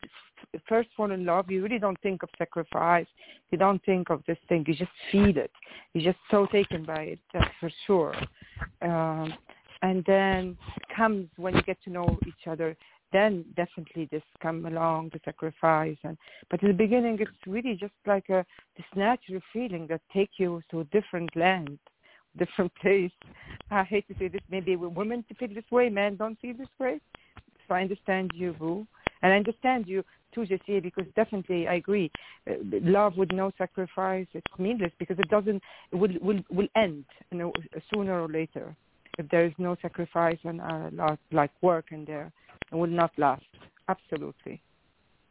first 0.67 0.89
fall 0.95 1.11
in 1.11 1.25
love, 1.25 1.49
you 1.49 1.61
really 1.63 1.79
don't 1.79 1.99
think 2.01 2.23
of 2.23 2.29
sacrifice. 2.37 3.07
You 3.51 3.57
don't 3.57 3.83
think 3.85 4.09
of 4.09 4.23
this 4.27 4.37
thing. 4.47 4.65
You 4.67 4.75
just 4.75 4.91
feel 5.11 5.37
it. 5.37 5.51
You're 5.93 6.11
just 6.11 6.23
so 6.31 6.47
taken 6.51 6.85
by 6.85 7.03
it. 7.03 7.19
That's 7.33 7.51
for 7.59 7.71
sure. 7.85 8.15
Um, 8.81 9.33
and 9.81 10.03
then 10.05 10.57
comes 10.95 11.27
when 11.37 11.55
you 11.55 11.61
get 11.63 11.81
to 11.83 11.89
know 11.89 12.17
each 12.27 12.47
other. 12.47 12.75
Then 13.13 13.45
definitely 13.55 14.09
this 14.11 14.23
come 14.41 14.65
along 14.65 15.11
the 15.13 15.19
sacrifice. 15.23 15.97
And 16.03 16.17
but 16.49 16.61
in 16.61 16.69
the 16.69 16.73
beginning, 16.73 17.17
it's 17.19 17.31
really 17.47 17.75
just 17.75 17.93
like 18.05 18.29
a 18.29 18.45
this 18.77 18.85
natural 18.95 19.41
feeling 19.53 19.87
that 19.87 20.01
take 20.13 20.31
you 20.37 20.61
to 20.71 20.81
a 20.81 20.83
different 20.85 21.35
land 21.35 21.79
different 22.37 22.73
place. 22.81 23.11
I 23.71 23.83
hate 23.83 24.07
to 24.07 24.15
say 24.19 24.27
this, 24.27 24.41
maybe 24.49 24.75
women 24.75 25.23
to 25.29 25.35
feel 25.35 25.49
this 25.53 25.69
way, 25.71 25.89
men 25.89 26.15
don't 26.15 26.39
feel 26.39 26.55
this 26.57 26.67
way. 26.79 26.99
So 27.67 27.75
I 27.75 27.81
understand 27.81 28.31
you, 28.33 28.53
Boo. 28.53 28.87
And 29.21 29.33
I 29.33 29.37
understand 29.37 29.87
you 29.87 30.03
too, 30.33 30.45
Jessie, 30.45 30.79
because 30.79 31.05
definitely 31.15 31.67
I 31.67 31.75
agree. 31.75 32.11
Uh, 32.49 32.55
love 32.81 33.17
with 33.17 33.31
no 33.31 33.51
sacrifice, 33.57 34.27
it's 34.33 34.45
meaningless 34.59 34.91
because 34.99 35.17
it 35.17 35.29
doesn't, 35.29 35.61
it 35.91 35.95
will, 35.95 36.11
will, 36.21 36.39
will 36.49 36.67
end 36.75 37.05
you 37.31 37.37
know, 37.37 37.53
sooner 37.93 38.21
or 38.21 38.27
later. 38.27 38.75
If 39.17 39.29
there 39.29 39.45
is 39.45 39.53
no 39.57 39.77
sacrifice 39.81 40.37
and 40.43 40.59
uh, 40.59 40.89
lot, 40.91 41.19
like 41.31 41.51
work 41.61 41.85
in 41.91 42.03
there, 42.05 42.31
it 42.71 42.75
will 42.75 42.87
not 42.87 43.11
last. 43.17 43.45
Absolutely. 43.87 44.61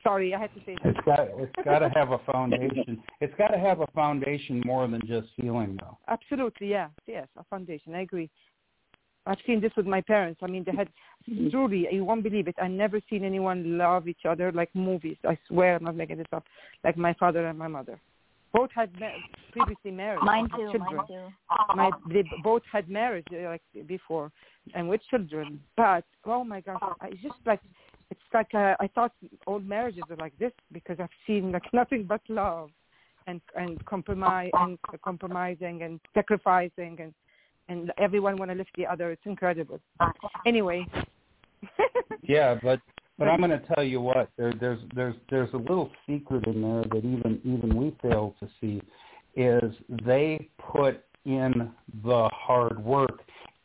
Sorry, 0.02 0.34
I 0.34 0.40
had 0.40 0.54
to 0.54 0.60
say 0.66 0.76
that. 0.82 0.90
It's 0.96 1.04
got, 1.04 1.20
it's 1.38 1.52
got 1.64 1.78
to 1.80 1.90
have 1.94 2.10
a 2.12 2.18
foundation. 2.30 3.02
It's 3.20 3.34
got 3.36 3.48
to 3.48 3.58
have 3.58 3.80
a 3.80 3.86
foundation 3.94 4.62
more 4.64 4.86
than 4.86 5.00
just 5.06 5.28
feeling, 5.40 5.78
though. 5.80 5.98
Absolutely, 6.08 6.70
yeah, 6.70 6.88
yes, 7.06 7.26
a 7.38 7.44
foundation. 7.44 7.94
I 7.94 8.02
agree. 8.02 8.30
I've 9.26 9.38
seen 9.46 9.60
this 9.60 9.72
with 9.76 9.86
my 9.86 10.00
parents. 10.00 10.40
I 10.42 10.46
mean, 10.46 10.64
they 10.64 10.76
had 10.76 10.88
truly, 11.50 11.88
you 11.90 12.04
won't 12.04 12.22
believe 12.22 12.48
it. 12.48 12.56
I've 12.60 12.70
never 12.70 13.00
seen 13.08 13.24
anyone 13.24 13.78
love 13.78 14.06
each 14.06 14.26
other 14.28 14.52
like 14.52 14.70
movies. 14.74 15.16
I 15.26 15.38
swear, 15.48 15.76
I'm 15.76 15.84
not 15.84 15.96
making 15.96 16.18
this 16.18 16.26
up. 16.32 16.44
Like 16.84 16.96
my 16.96 17.14
father 17.14 17.46
and 17.46 17.58
my 17.58 17.68
mother, 17.68 17.98
both 18.52 18.70
had 18.74 18.90
ma- 19.00 19.08
previously 19.52 19.90
married. 19.90 20.22
Mine 20.22 20.48
too. 20.50 20.70
Children. 20.72 20.96
Mine 20.96 21.06
too. 21.08 21.26
My 21.74 21.90
they 22.12 22.24
both 22.42 22.62
had 22.70 22.88
marriage 22.88 23.26
uh, 23.32 23.48
like 23.48 23.62
before, 23.86 24.30
and 24.74 24.88
with 24.88 25.00
children. 25.10 25.60
But 25.76 26.04
oh 26.24 26.44
my 26.44 26.60
gosh, 26.60 26.80
it's 27.04 27.22
just 27.22 27.34
like 27.46 27.60
it's 28.10 28.20
like 28.32 28.54
uh, 28.54 28.74
I 28.78 28.88
thought 28.94 29.12
old 29.46 29.66
marriages 29.66 30.04
are 30.10 30.16
like 30.16 30.38
this 30.38 30.52
because 30.70 30.98
I've 31.00 31.08
seen 31.26 31.50
like 31.50 31.64
nothing 31.72 32.04
but 32.04 32.20
love, 32.28 32.70
and 33.26 33.40
and 33.56 33.84
compromise 33.86 34.50
and 34.54 34.78
compromising 35.02 35.82
and 35.82 35.98
sacrificing 36.12 36.98
and 37.00 37.14
and 37.68 37.92
everyone 37.98 38.36
want 38.36 38.50
to 38.50 38.56
lift 38.56 38.70
the 38.76 38.86
other. 38.86 39.10
It's 39.10 39.22
incredible. 39.24 39.80
Anyway. 40.46 40.86
Yeah, 42.22 42.58
but 42.62 42.80
but 43.18 43.28
I'm 43.28 43.38
going 43.38 43.50
to 43.50 43.62
tell 43.74 43.84
you 43.84 44.00
what. 44.00 44.30
There, 44.36 44.52
there's 44.58 44.80
there's 44.94 45.14
there's 45.30 45.52
a 45.52 45.58
little 45.58 45.90
secret 46.06 46.46
in 46.46 46.62
there 46.62 46.82
that 46.90 46.98
even 46.98 47.40
even 47.44 47.76
we 47.76 47.94
fail 48.02 48.34
to 48.40 48.48
see, 48.60 48.80
is 49.36 49.74
they 50.04 50.48
put 50.72 51.04
in 51.24 51.70
the 52.02 52.28
hard 52.32 52.82
work, 52.82 53.20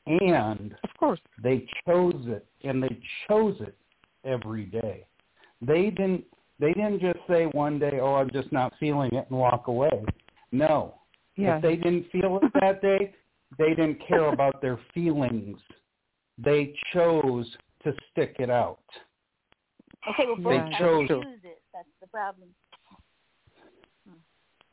and 0.08 0.76
of 0.84 0.90
course 1.00 1.20
they 1.42 1.66
chose 1.86 2.22
it, 2.28 2.46
and 2.64 2.82
they 2.84 3.00
chose 3.28 3.56
it 3.62 3.76
every 4.26 4.66
day. 4.66 5.06
They 5.62 5.90
didn't 5.90 6.24
they 6.60 6.74
didn't 6.74 7.00
just 7.00 7.20
say 7.28 7.46
one 7.46 7.80
day, 7.80 8.00
oh, 8.02 8.16
I'm 8.16 8.30
just 8.32 8.52
not 8.52 8.74
feeling 8.80 9.12
it, 9.14 9.26
and 9.30 9.40
walk 9.40 9.68
away. 9.68 10.04
No, 10.52 10.96
Yeah. 11.38 11.58
if 11.58 11.62
they 11.62 11.76
didn't 11.78 12.10
feel 12.12 12.40
it 12.44 12.52
that 12.60 12.82
day, 12.82 13.14
they 13.60 13.70
didn't 13.76 14.00
care 14.08 14.34
about 14.34 14.60
their 14.62 14.80
feelings. 14.94 15.60
They 16.40 16.74
chose 16.94 17.46
to 17.84 17.94
stick 18.12 18.38
it 18.40 18.50
out. 18.50 18.80
Okay, 20.10 20.24
well, 20.26 20.36
both 20.38 20.46
They 20.46 20.58
have 20.58 20.80
chose- 20.80 21.08
to 21.10 21.22
choose 21.24 21.40
it. 21.44 21.62
That's 21.74 21.88
the 22.02 22.08
problem. 22.08 22.50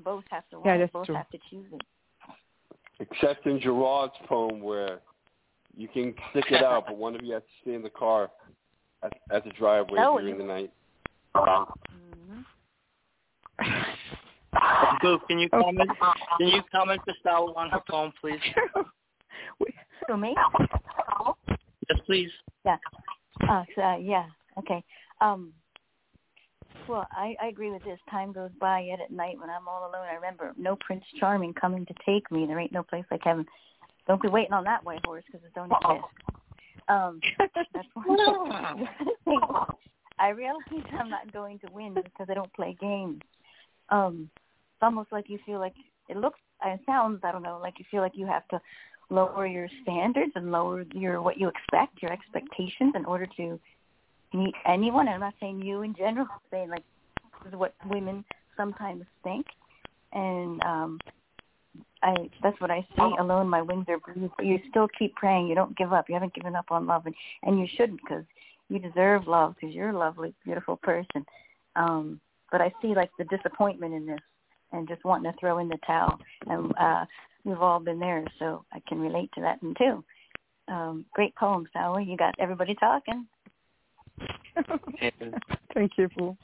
Both 0.04 0.24
have 0.30 0.48
to 0.50 0.56
want 0.56 0.66
Yeah, 0.66 0.74
it. 0.74 0.78
that's 0.78 0.92
Both 0.92 1.06
true. 1.06 1.14
have 1.16 1.28
to 1.30 1.38
choose 1.50 1.66
it. 1.72 1.82
Except 3.00 3.44
in 3.46 3.58
Gerard's 3.60 4.14
poem 4.26 4.60
where 4.60 5.00
you 5.76 5.88
can 5.88 6.14
stick 6.30 6.50
it 6.50 6.62
out, 6.62 6.86
but 6.86 6.96
one 6.96 7.14
of 7.14 7.22
you 7.22 7.34
has 7.34 7.42
to 7.42 7.48
stay 7.62 7.74
in 7.74 7.82
the 7.82 7.90
car 7.90 8.30
at, 9.02 9.12
at 9.30 9.44
the 9.44 9.50
driveway 9.50 9.98
Oh, 10.00 10.18
during 10.18 10.34
you- 10.34 10.38
the 10.38 10.44
night. 10.44 10.72
hmm 11.34 12.40
Boo, 15.02 15.18
can 15.28 15.38
you 15.38 15.48
comment? 15.48 15.90
Can 16.38 16.48
you 16.48 16.62
comment 16.72 17.00
to 17.06 17.14
Sal 17.22 17.52
on 17.56 17.70
her 17.70 17.80
phone, 17.88 18.12
please? 18.20 18.40
So 20.08 20.16
me? 20.16 20.36
Yes, 21.88 21.98
please. 22.06 22.30
Yeah. 22.64 22.76
Uh, 23.48 23.64
so, 23.74 23.82
uh, 23.82 23.96
yeah. 23.96 24.26
Okay. 24.58 24.84
Um. 25.20 25.52
Well, 26.88 27.08
I, 27.10 27.34
I 27.42 27.48
agree 27.48 27.72
with 27.72 27.82
this. 27.82 27.98
Time 28.10 28.32
goes 28.32 28.50
by 28.60 28.80
yet 28.80 29.00
at 29.00 29.10
night 29.10 29.36
when 29.40 29.50
I'm 29.50 29.66
all 29.66 29.90
alone. 29.90 30.06
I 30.08 30.14
remember 30.14 30.52
no 30.56 30.76
Prince 30.76 31.04
Charming 31.18 31.52
coming 31.54 31.84
to 31.86 31.94
take 32.04 32.30
me. 32.30 32.46
There 32.46 32.60
ain't 32.60 32.70
no 32.70 32.84
place 32.84 33.04
like 33.10 33.22
heaven. 33.24 33.44
Don't 34.06 34.22
be 34.22 34.28
waiting 34.28 34.52
on 34.52 34.62
that 34.64 34.84
white 34.84 35.04
horse 35.04 35.24
because 35.26 35.44
it 35.44 35.52
don't 35.54 35.72
exist. 35.72 36.04
Um, 36.88 37.20
that's 37.38 37.88
one 37.94 38.86
thing. 39.24 39.40
I 40.18 40.28
realize 40.28 40.62
I'm 40.98 41.10
not 41.10 41.32
going 41.32 41.58
to 41.60 41.66
win 41.72 41.94
because 41.94 42.28
I 42.30 42.34
don't 42.34 42.52
play 42.52 42.76
games. 42.80 43.22
Um, 43.88 44.30
almost 44.82 45.12
like 45.12 45.28
you 45.28 45.38
feel 45.46 45.58
like 45.58 45.74
it 46.08 46.16
looks 46.16 46.38
it 46.64 46.80
sounds 46.86 47.20
I 47.24 47.32
don't 47.32 47.42
know 47.42 47.58
like 47.62 47.78
you 47.78 47.84
feel 47.90 48.00
like 48.00 48.12
you 48.14 48.26
have 48.26 48.46
to 48.48 48.60
lower 49.10 49.46
your 49.46 49.68
standards 49.82 50.32
and 50.34 50.50
lower 50.50 50.84
your 50.94 51.22
what 51.22 51.38
you 51.38 51.48
expect 51.48 52.02
your 52.02 52.12
expectations 52.12 52.94
in 52.94 53.04
order 53.04 53.26
to 53.36 53.58
meet 54.34 54.54
anyone. 54.66 55.08
I'm 55.08 55.20
not 55.20 55.34
saying 55.40 55.62
you 55.62 55.82
in 55.82 55.94
general. 55.94 56.26
I'm 56.30 56.40
saying 56.50 56.70
like 56.70 56.84
this 57.44 57.52
is 57.52 57.58
what 57.58 57.74
women 57.88 58.24
sometimes 58.56 59.04
think, 59.22 59.46
and 60.12 60.62
um 60.62 60.98
I 62.02 62.14
that's 62.42 62.60
what 62.60 62.70
I 62.70 62.86
see. 62.96 63.14
Alone, 63.18 63.48
my 63.48 63.62
wings 63.62 63.86
are 63.88 63.98
bruised, 63.98 64.32
but 64.36 64.46
you 64.46 64.58
still 64.70 64.88
keep 64.98 65.14
praying. 65.14 65.48
You 65.48 65.54
don't 65.54 65.76
give 65.76 65.92
up. 65.92 66.06
You 66.08 66.14
haven't 66.14 66.34
given 66.34 66.56
up 66.56 66.66
on 66.70 66.86
love, 66.86 67.06
and 67.06 67.14
and 67.42 67.58
you 67.58 67.66
shouldn't 67.76 68.00
because 68.02 68.24
you 68.68 68.78
deserve 68.78 69.26
love 69.26 69.54
because 69.54 69.74
you're 69.74 69.90
a 69.90 69.98
lovely, 69.98 70.34
beautiful 70.44 70.76
person. 70.76 71.24
Um, 71.76 72.20
but 72.50 72.60
I 72.60 72.72
see 72.80 72.94
like 72.94 73.10
the 73.18 73.24
disappointment 73.24 73.94
in 73.94 74.06
this, 74.06 74.20
and 74.76 74.88
just 74.88 75.04
wanting 75.04 75.30
to 75.30 75.38
throw 75.38 75.58
in 75.58 75.68
the 75.68 75.78
towel. 75.86 76.18
And 76.46 76.72
uh, 76.78 77.04
we've 77.44 77.60
all 77.60 77.80
been 77.80 77.98
there, 77.98 78.24
so 78.38 78.64
I 78.72 78.80
can 78.88 79.00
relate 79.00 79.30
to 79.34 79.40
that 79.42 79.62
one 79.62 79.74
too. 79.78 80.04
Um, 80.68 81.04
great 81.14 81.34
poem, 81.36 81.66
Sally. 81.72 82.04
You 82.04 82.16
got 82.16 82.34
everybody 82.38 82.74
talking. 82.74 83.26
Thank 85.74 85.92
you, 85.98 86.08
Paul. 86.08 86.36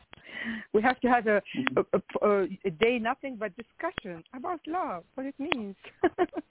We 0.72 0.82
have 0.82 1.00
to 1.00 1.08
have 1.08 1.26
a, 1.26 1.42
a, 1.76 2.26
a, 2.26 2.48
a 2.64 2.70
day 2.70 2.98
nothing 2.98 3.36
but 3.38 3.52
discussion 3.56 4.24
about 4.34 4.60
love, 4.66 5.04
what 5.14 5.26
it 5.26 5.34
means. 5.38 5.76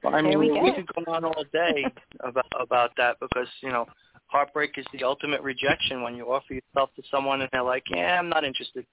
Well, 0.03 0.15
I 0.15 0.21
mean, 0.21 0.39
we 0.39 0.51
we, 0.51 0.73
could 0.73 0.88
go 0.88 1.11
on 1.11 1.25
all 1.25 1.43
day 1.51 1.86
about 2.21 2.45
about 2.59 2.91
that 2.97 3.17
because 3.19 3.47
you 3.61 3.69
know, 3.69 3.86
heartbreak 4.27 4.77
is 4.77 4.86
the 4.93 5.03
ultimate 5.03 5.41
rejection 5.41 6.03
when 6.03 6.15
you 6.15 6.25
offer 6.32 6.53
yourself 6.53 6.89
to 6.95 7.03
someone 7.11 7.41
and 7.41 7.49
they're 7.51 7.63
like, 7.63 7.84
"Yeah, 7.89 8.17
I'm 8.17 8.29
not 8.29 8.43
interested." 8.45 8.86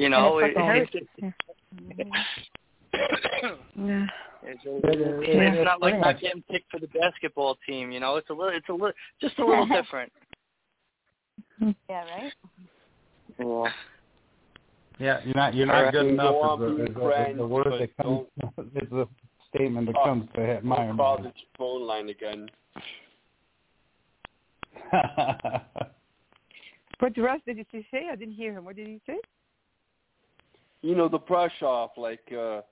You 0.00 0.08
know, 0.08 0.38
And 0.38 0.48
it's 0.48 0.56
like 0.56 0.64
a 0.64 0.66
it, 0.66 0.72
heritage. 0.72 1.08
it's, 1.18 1.36
Yeah. 3.76 4.06
it's, 4.42 4.62
it's 4.64 5.64
not 5.64 5.82
like 5.82 6.00
not 6.00 6.18
getting 6.18 6.42
picked 6.50 6.70
for 6.70 6.80
the 6.80 6.86
basketball 6.86 7.58
team. 7.68 7.90
You 7.92 8.00
know, 8.00 8.16
it's 8.16 8.30
a 8.30 8.32
little, 8.32 8.56
it's 8.56 8.68
a 8.70 8.72
little, 8.72 8.92
just 9.20 9.38
a 9.38 9.44
little 9.44 9.66
different. 9.66 10.10
Yeah, 11.90 12.04
right. 12.04 12.32
Well, 13.38 13.70
Yeah, 14.98 15.20
you're 15.26 15.34
not 15.34 15.54
you're 15.54 15.66
not 15.66 15.82
right, 15.82 15.92
good 15.92 16.06
enough 16.06 16.32
go 16.32 16.38
is 16.38 16.44
on 16.48 16.60
the, 16.60 16.66
is 16.84 16.94
the, 16.94 17.30
is 17.30 17.36
the 17.36 17.46
word 17.46 17.66
that 17.78 17.96
comes 18.02 18.26
is 18.82 18.88
the 18.90 19.06
statement 19.54 19.86
that 19.88 19.96
comes 20.02 20.26
to 20.36 20.60
my 20.62 20.76
Don't 20.86 20.96
call 20.96 21.18
mind. 21.18 21.26
this 21.26 21.42
phone 21.58 21.86
line 21.86 22.08
again. 22.08 22.48
What 27.00 27.16
Russ 27.18 27.40
did 27.46 27.58
he 27.70 27.86
say? 27.90 28.08
I 28.10 28.16
didn't 28.16 28.34
hear 28.34 28.52
him. 28.54 28.64
What 28.64 28.76
did 28.76 28.86
he 28.86 29.00
say? 29.06 29.18
You 30.82 30.94
know, 30.94 31.08
the 31.08 31.18
brush 31.18 31.62
off, 31.62 31.90
like, 31.96 32.22
uh, 32.36 32.62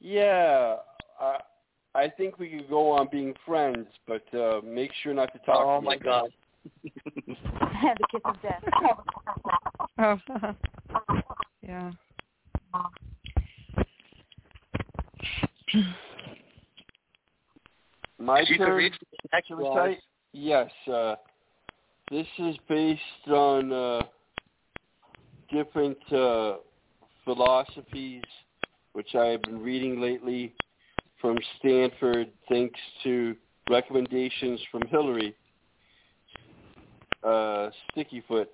yeah, 0.00 0.76
I, 1.20 1.38
I 1.94 2.08
think 2.08 2.38
we 2.38 2.48
could 2.48 2.68
go 2.68 2.90
on 2.90 3.08
being 3.12 3.34
friends, 3.46 3.86
but 4.08 4.22
uh, 4.34 4.60
make 4.64 4.90
sure 5.02 5.14
not 5.14 5.32
to 5.32 5.38
talk 5.40 5.58
oh 5.60 5.80
to 5.80 5.86
my 5.86 5.94
again. 5.94 6.04
God. 6.04 6.30
the 6.82 8.06
kiss 8.10 8.20
of 8.24 8.42
death. 8.42 8.64
Oh, 9.98 10.18
yeah. 11.62 11.90
My 18.18 18.40
If 18.40 18.50
you 18.50 18.58
turn. 18.58 18.72
read 18.76 18.92
the 18.92 19.28
next 19.32 19.48
Shall 19.48 19.56
we 19.58 19.64
one. 19.64 19.92
say? 19.92 19.98
Yes. 20.32 20.70
Uh, 20.90 21.16
this 22.10 22.26
is 22.38 22.56
based 22.68 23.28
on 23.28 23.72
uh, 23.72 24.02
different 25.52 25.98
uh, 26.12 26.56
philosophies, 27.24 28.22
which 28.92 29.14
I 29.14 29.26
have 29.26 29.42
been 29.42 29.60
reading 29.60 30.00
lately 30.00 30.54
from 31.20 31.38
Stanford, 31.58 32.30
thanks 32.48 32.78
to 33.02 33.34
recommendations 33.70 34.60
from 34.70 34.82
Hillary 34.88 35.34
uh, 37.22 37.70
Stickyfoot. 37.96 38.46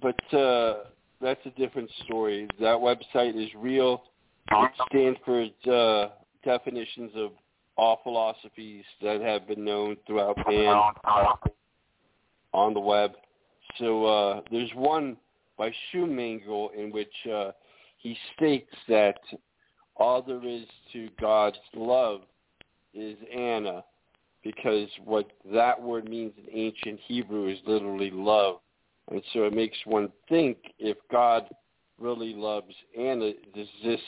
But 0.00 0.34
uh, 0.34 0.84
that's 1.20 1.40
a 1.44 1.50
different 1.58 1.90
story. 2.04 2.48
That 2.58 2.76
website 2.76 3.36
is 3.40 3.50
real. 3.56 4.02
Stanford's 4.88 5.66
uh, 5.66 6.08
definitions 6.44 7.12
of 7.14 7.32
all 7.76 8.00
philosophies 8.02 8.84
that 9.02 9.20
have 9.20 9.46
been 9.46 9.64
known 9.64 9.96
throughout 10.06 10.36
man 10.48 10.80
on 12.52 12.74
the 12.74 12.80
web. 12.80 13.12
So 13.78 14.04
uh, 14.04 14.40
there's 14.50 14.70
one 14.74 15.16
by 15.56 15.70
Schumangle 15.92 16.74
in 16.76 16.90
which 16.90 17.12
uh, 17.32 17.52
he 18.00 18.16
states 18.36 18.72
that 18.88 19.20
all 19.96 20.22
there 20.22 20.44
is 20.46 20.64
to 20.92 21.08
God's 21.20 21.58
love 21.74 22.22
is 22.94 23.16
Anna, 23.34 23.84
because 24.42 24.88
what 25.04 25.30
that 25.52 25.80
word 25.80 26.08
means 26.08 26.32
in 26.38 26.58
ancient 26.58 26.98
Hebrew 27.06 27.48
is 27.48 27.58
literally 27.66 28.10
love. 28.10 28.56
And 29.10 29.22
so 29.32 29.44
it 29.44 29.52
makes 29.52 29.76
one 29.84 30.10
think 30.28 30.56
if 30.78 30.96
God 31.12 31.44
really 31.98 32.32
loves 32.34 32.74
Anna, 32.98 33.32
does 33.54 33.68
this 33.84 34.00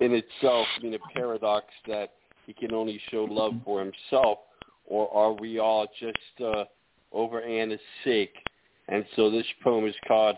in 0.00 0.12
itself 0.12 0.66
mean 0.82 0.94
a 0.94 1.18
paradox 1.18 1.66
that 1.86 2.14
he 2.46 2.52
can 2.52 2.74
only 2.74 3.00
show 3.10 3.24
love 3.24 3.52
for 3.64 3.80
himself, 3.80 4.38
or 4.84 5.12
are 5.14 5.32
we 5.32 5.58
all 5.58 5.86
just 6.00 6.44
uh, 6.44 6.64
over 7.12 7.42
Anna's 7.42 7.80
sake? 8.04 8.34
And 8.88 9.04
so 9.14 9.30
this 9.30 9.46
poem 9.62 9.86
is 9.86 9.94
called 10.06 10.36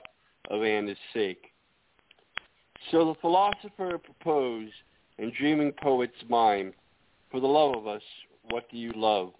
Of 0.51 0.63
Anna's 0.63 0.97
Sake. 1.15 1.48
So 2.91 3.05
the 3.07 3.21
philosopher 3.21 3.99
proposed, 3.99 4.73
and 5.19 5.33
dreaming 5.35 5.73
poets 5.83 6.15
mime, 6.29 6.73
for 7.31 7.41
the 7.41 7.47
love 7.47 7.75
of 7.77 7.87
us, 7.87 8.03
what 8.51 8.71
do 8.71 8.77
you 8.77 8.93
love? 8.95 9.33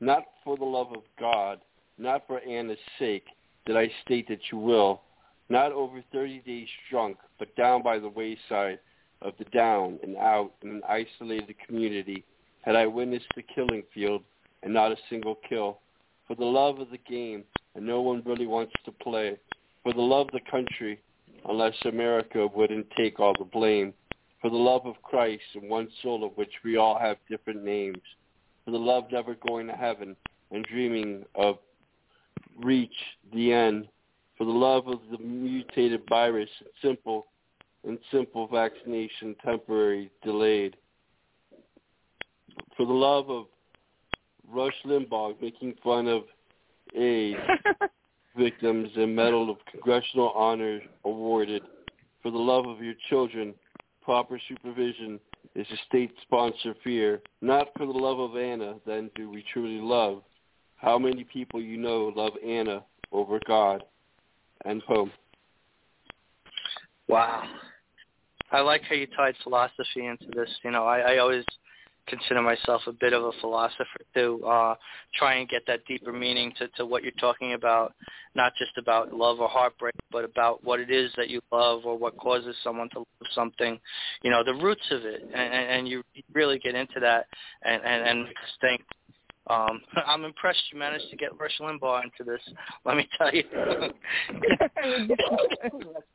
Not 0.00 0.24
for 0.44 0.56
the 0.56 0.64
love 0.64 0.92
of 0.92 1.02
God, 1.18 1.60
not 1.98 2.26
for 2.26 2.40
Anna's 2.40 2.78
sake, 2.98 3.26
did 3.66 3.76
I 3.76 3.90
state 4.04 4.28
that 4.28 4.40
you 4.50 4.58
will, 4.58 5.02
not 5.48 5.72
over 5.72 6.02
thirty 6.12 6.40
days 6.40 6.68
drunk, 6.90 7.18
but 7.38 7.54
down 7.56 7.82
by 7.82 7.98
the 7.98 8.08
wayside 8.08 8.78
of 9.20 9.34
the 9.38 9.44
down 9.46 9.98
and 10.02 10.16
out 10.16 10.52
in 10.62 10.70
an 10.70 10.82
isolated 10.88 11.54
community, 11.66 12.24
had 12.62 12.76
I 12.76 12.86
witnessed 12.86 13.26
the 13.36 13.42
killing 13.42 13.82
field 13.94 14.22
and 14.62 14.72
not 14.72 14.92
a 14.92 14.96
single 15.08 15.38
kill. 15.48 15.78
For 16.26 16.34
the 16.34 16.44
love 16.44 16.78
of 16.78 16.90
the 16.90 16.98
game, 16.98 17.44
and 17.74 17.86
no 17.86 18.00
one 18.00 18.22
really 18.24 18.46
wants 18.46 18.72
to 18.84 18.92
play. 18.92 19.36
For 19.82 19.92
the 19.92 20.00
love 20.00 20.28
of 20.28 20.32
the 20.32 20.50
country, 20.50 21.00
unless 21.48 21.74
America 21.84 22.46
wouldn't 22.54 22.86
take 22.96 23.20
all 23.20 23.34
the 23.38 23.44
blame. 23.44 23.92
For 24.40 24.50
the 24.50 24.56
love 24.56 24.86
of 24.86 25.00
Christ 25.02 25.42
and 25.54 25.68
one 25.68 25.88
soul 26.02 26.24
of 26.24 26.36
which 26.36 26.52
we 26.64 26.76
all 26.76 26.98
have 26.98 27.16
different 27.28 27.64
names. 27.64 28.00
For 28.64 28.70
the 28.70 28.78
love 28.78 29.04
never 29.10 29.36
going 29.46 29.66
to 29.68 29.72
heaven 29.72 30.16
and 30.50 30.64
dreaming 30.64 31.24
of 31.34 31.58
reach 32.56 32.94
the 33.32 33.52
end. 33.52 33.88
For 34.36 34.44
the 34.44 34.50
love 34.50 34.88
of 34.88 35.00
the 35.10 35.18
mutated 35.18 36.02
virus 36.08 36.50
and 36.60 36.68
simple 36.82 37.26
and 37.84 37.98
simple 38.10 38.46
vaccination 38.46 39.34
temporary 39.44 40.10
delayed. 40.24 40.76
For 42.76 42.86
the 42.86 42.92
love 42.92 43.30
of 43.30 43.46
Rush 44.48 44.74
Limbaugh 44.84 45.40
making 45.40 45.74
fun 45.82 46.08
of 46.08 46.24
AIDS 46.94 47.38
victims 48.36 48.90
and 48.96 49.14
Medal 49.14 49.50
of 49.50 49.56
Congressional 49.70 50.30
Honor 50.30 50.80
awarded. 51.04 51.62
For 52.22 52.30
the 52.30 52.38
love 52.38 52.66
of 52.66 52.82
your 52.82 52.94
children, 53.08 53.54
proper 54.02 54.40
supervision 54.48 55.18
is 55.54 55.66
a 55.70 55.76
state-sponsored 55.88 56.76
fear. 56.82 57.20
Not 57.40 57.68
for 57.76 57.86
the 57.86 57.92
love 57.92 58.18
of 58.18 58.36
Anna, 58.36 58.76
then 58.86 59.10
do 59.14 59.28
we 59.28 59.44
truly 59.52 59.80
love. 59.80 60.22
How 60.76 60.98
many 60.98 61.24
people 61.24 61.60
you 61.60 61.76
know 61.76 62.12
love 62.14 62.32
Anna 62.44 62.84
over 63.12 63.38
God? 63.46 63.84
End 64.64 64.82
poem. 64.86 65.12
Wow. 67.08 67.42
I 68.50 68.60
like 68.60 68.82
how 68.88 68.94
you 68.94 69.06
tied 69.08 69.34
philosophy 69.42 70.06
into 70.06 70.26
this. 70.34 70.48
You 70.64 70.70
know, 70.70 70.84
I, 70.84 71.14
I 71.14 71.18
always 71.18 71.44
consider 72.12 72.42
myself 72.42 72.82
a 72.86 72.92
bit 72.92 73.12
of 73.14 73.24
a 73.24 73.32
philosopher 73.40 74.02
to 74.14 74.44
Uh, 74.44 74.74
try 75.14 75.34
and 75.34 75.48
get 75.48 75.62
that 75.66 75.80
deeper 75.86 76.12
meaning 76.12 76.52
to, 76.58 76.68
to 76.76 76.84
what 76.84 77.02
you're 77.02 77.12
talking 77.12 77.54
about, 77.54 77.94
not 78.34 78.52
just 78.56 78.76
about 78.76 79.12
love 79.12 79.40
or 79.40 79.48
heartbreak, 79.48 79.94
but 80.10 80.24
about 80.24 80.62
what 80.64 80.80
it 80.80 80.90
is 80.90 81.10
that 81.16 81.28
you 81.28 81.40
love 81.50 81.86
or 81.86 81.96
what 81.96 82.16
causes 82.16 82.54
someone 82.62 82.88
to 82.90 82.98
love 82.98 83.30
something. 83.34 83.78
You 84.22 84.30
know, 84.30 84.42
the 84.44 84.54
roots 84.54 84.86
of 84.90 85.04
it, 85.04 85.22
and, 85.22 85.52
and, 85.74 85.88
you 85.88 86.02
really 86.32 86.58
get 86.58 86.74
into 86.74 87.00
that 87.00 87.26
and 87.62 87.82
and, 87.82 88.08
and 88.08 88.28
think. 88.60 88.82
Um, 89.48 89.80
I'm 90.06 90.24
impressed 90.24 90.62
you 90.72 90.78
managed 90.78 91.10
to 91.10 91.16
get 91.16 91.38
Rush 91.38 91.58
Limbaugh 91.60 92.02
into 92.04 92.24
this. 92.24 92.40
Let 92.84 92.96
me 92.96 93.08
tell 93.18 93.34
you, 93.34 93.44
that's, 93.52 93.94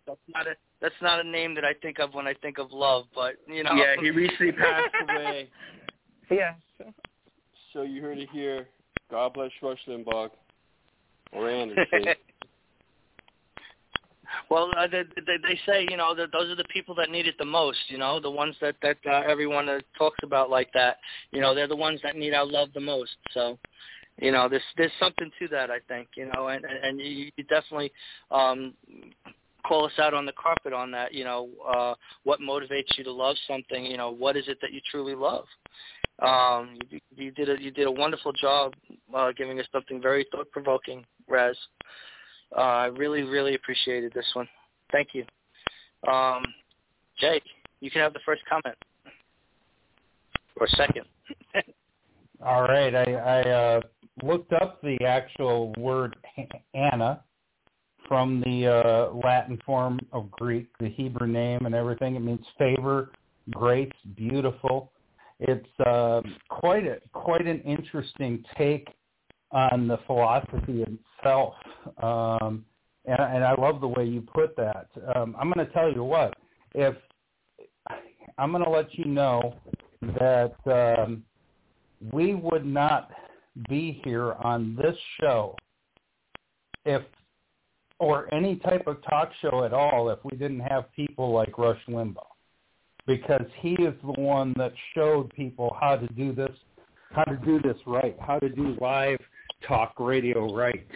that's 0.05 0.19
not 0.29 0.47
a 0.47 0.55
that's 0.81 0.95
not 1.01 1.19
a 1.25 1.27
name 1.27 1.55
that 1.55 1.65
I 1.65 1.73
think 1.81 1.99
of 1.99 2.13
when 2.13 2.27
I 2.27 2.33
think 2.35 2.57
of 2.57 2.71
love. 2.71 3.05
But 3.13 3.35
you 3.47 3.63
know, 3.63 3.73
Yeah, 3.73 3.95
he 3.99 4.11
recently 4.11 4.51
passed 4.53 4.93
away. 5.09 5.49
yes. 6.29 6.55
So 7.73 7.81
you 7.83 8.01
heard 8.01 8.17
it 8.17 8.29
here. 8.31 8.67
God 9.11 9.33
bless 9.33 9.51
Rush 9.61 9.79
Limbaugh. 9.87 10.29
Or 11.33 11.49
Anna. 11.49 11.73
Well, 14.49 14.71
uh, 14.77 14.87
they, 14.87 15.03
they 15.15 15.37
they 15.41 15.59
say 15.65 15.87
you 15.89 15.97
know 15.97 16.15
that 16.15 16.31
those 16.31 16.49
are 16.49 16.55
the 16.55 16.65
people 16.65 16.95
that 16.95 17.09
need 17.09 17.27
it 17.27 17.35
the 17.37 17.45
most. 17.45 17.79
You 17.87 17.97
know, 17.97 18.19
the 18.19 18.31
ones 18.31 18.55
that 18.61 18.75
that 18.81 18.97
uh, 19.05 19.23
everyone 19.27 19.69
uh, 19.69 19.79
talks 19.97 20.19
about 20.23 20.49
like 20.49 20.71
that. 20.73 20.97
You 21.31 21.41
know, 21.41 21.53
they're 21.55 21.67
the 21.67 21.75
ones 21.75 21.99
that 22.03 22.15
need 22.15 22.33
our 22.33 22.45
love 22.45 22.69
the 22.73 22.79
most. 22.79 23.11
So, 23.33 23.57
you 24.19 24.31
know, 24.31 24.47
there's 24.49 24.63
there's 24.77 24.91
something 24.99 25.31
to 25.39 25.47
that. 25.49 25.71
I 25.71 25.79
think. 25.87 26.09
You 26.15 26.29
know, 26.33 26.47
and 26.47 26.65
and 26.65 26.99
you, 26.99 27.31
you 27.35 27.43
definitely 27.45 27.91
um 28.31 28.73
call 29.65 29.85
us 29.85 29.99
out 29.99 30.13
on 30.13 30.25
the 30.25 30.33
carpet 30.33 30.73
on 30.73 30.91
that. 30.91 31.13
You 31.13 31.23
know, 31.23 31.49
uh 31.67 31.95
what 32.23 32.39
motivates 32.39 32.97
you 32.97 33.03
to 33.03 33.11
love 33.11 33.35
something? 33.47 33.85
You 33.85 33.97
know, 33.97 34.11
what 34.11 34.37
is 34.37 34.47
it 34.47 34.59
that 34.61 34.73
you 34.73 34.81
truly 34.91 35.15
love? 35.15 35.45
Um, 36.19 36.79
you, 36.89 36.99
you 37.15 37.31
did 37.31 37.49
a 37.49 37.61
you 37.61 37.69
did 37.69 37.85
a 37.85 37.91
wonderful 37.91 38.33
job 38.33 38.73
uh, 39.15 39.31
giving 39.37 39.59
us 39.59 39.67
something 39.71 40.01
very 40.01 40.25
thought 40.31 40.49
provoking, 40.51 41.05
Raz. 41.27 41.55
Uh, 42.55 42.61
I 42.61 42.85
really, 42.85 43.23
really 43.23 43.55
appreciated 43.55 44.11
this 44.13 44.25
one. 44.33 44.47
Thank 44.91 45.09
you. 45.13 45.25
Um, 46.11 46.43
Jake, 47.19 47.43
you 47.81 47.91
can 47.91 48.01
have 48.01 48.13
the 48.13 48.19
first 48.25 48.41
comment. 48.49 48.75
Or 50.59 50.67
second. 50.69 51.05
All 52.45 52.63
right. 52.63 52.95
I, 52.95 53.13
I 53.13 53.41
uh, 53.49 53.81
looked 54.23 54.53
up 54.53 54.81
the 54.81 54.97
actual 55.05 55.73
word 55.77 56.15
Anna 56.73 57.21
from 58.07 58.41
the 58.41 58.67
uh, 58.67 59.13
Latin 59.23 59.59
form 59.65 59.99
of 60.13 60.31
Greek, 60.31 60.67
the 60.79 60.89
Hebrew 60.89 61.27
name 61.27 61.65
and 61.65 61.75
everything. 61.75 62.15
It 62.15 62.21
means 62.21 62.45
favor, 62.57 63.11
grace, 63.51 63.91
beautiful. 64.15 64.91
It's 65.39 65.67
uh, 65.85 66.21
quite 66.49 66.85
a 66.87 66.97
quite 67.13 67.45
an 67.45 67.61
interesting 67.61 68.43
take 68.57 68.87
on 69.57 69.87
the 69.87 69.97
philosophy 70.05 70.83
itself. 70.83 71.55
Um, 72.01 72.63
and, 73.05 73.19
and 73.19 73.43
I 73.43 73.55
love 73.55 73.81
the 73.81 73.87
way 73.87 74.05
you 74.05 74.21
put 74.21 74.55
that. 74.57 74.87
Um, 75.15 75.35
I'm 75.39 75.51
going 75.51 75.65
to 75.65 75.73
tell 75.73 75.91
you 75.91 76.03
what, 76.03 76.33
if 76.75 76.95
I'm 78.37 78.51
going 78.51 78.63
to 78.63 78.69
let 78.69 78.93
you 78.93 79.05
know 79.05 79.55
that 80.19 80.55
um, 80.67 81.23
we 82.11 82.35
would 82.35 82.65
not 82.65 83.09
be 83.67 83.99
here 84.03 84.33
on 84.33 84.75
this 84.75 84.95
show 85.19 85.55
if 86.85 87.01
or 87.99 88.31
any 88.31 88.57
type 88.57 88.85
of 88.85 89.03
talk 89.09 89.31
show 89.41 89.63
at 89.63 89.73
all 89.73 90.11
if 90.11 90.19
we 90.23 90.37
didn't 90.37 90.59
have 90.59 90.85
people 90.95 91.33
like 91.33 91.57
Rush 91.57 91.79
Limbaugh 91.89 92.21
because 93.07 93.45
he 93.59 93.71
is 93.71 93.95
the 94.03 94.21
one 94.21 94.53
that 94.57 94.71
showed 94.93 95.33
people 95.33 95.75
how 95.81 95.95
to 95.95 96.05
do 96.13 96.31
this 96.31 96.51
how 97.11 97.23
to 97.23 97.37
do 97.37 97.59
this 97.61 97.77
right, 97.85 98.15
how 98.19 98.37
to 98.39 98.49
do 98.49 98.75
live 98.79 99.19
talk 99.65 99.93
radio 99.99 100.53
right. 100.53 100.87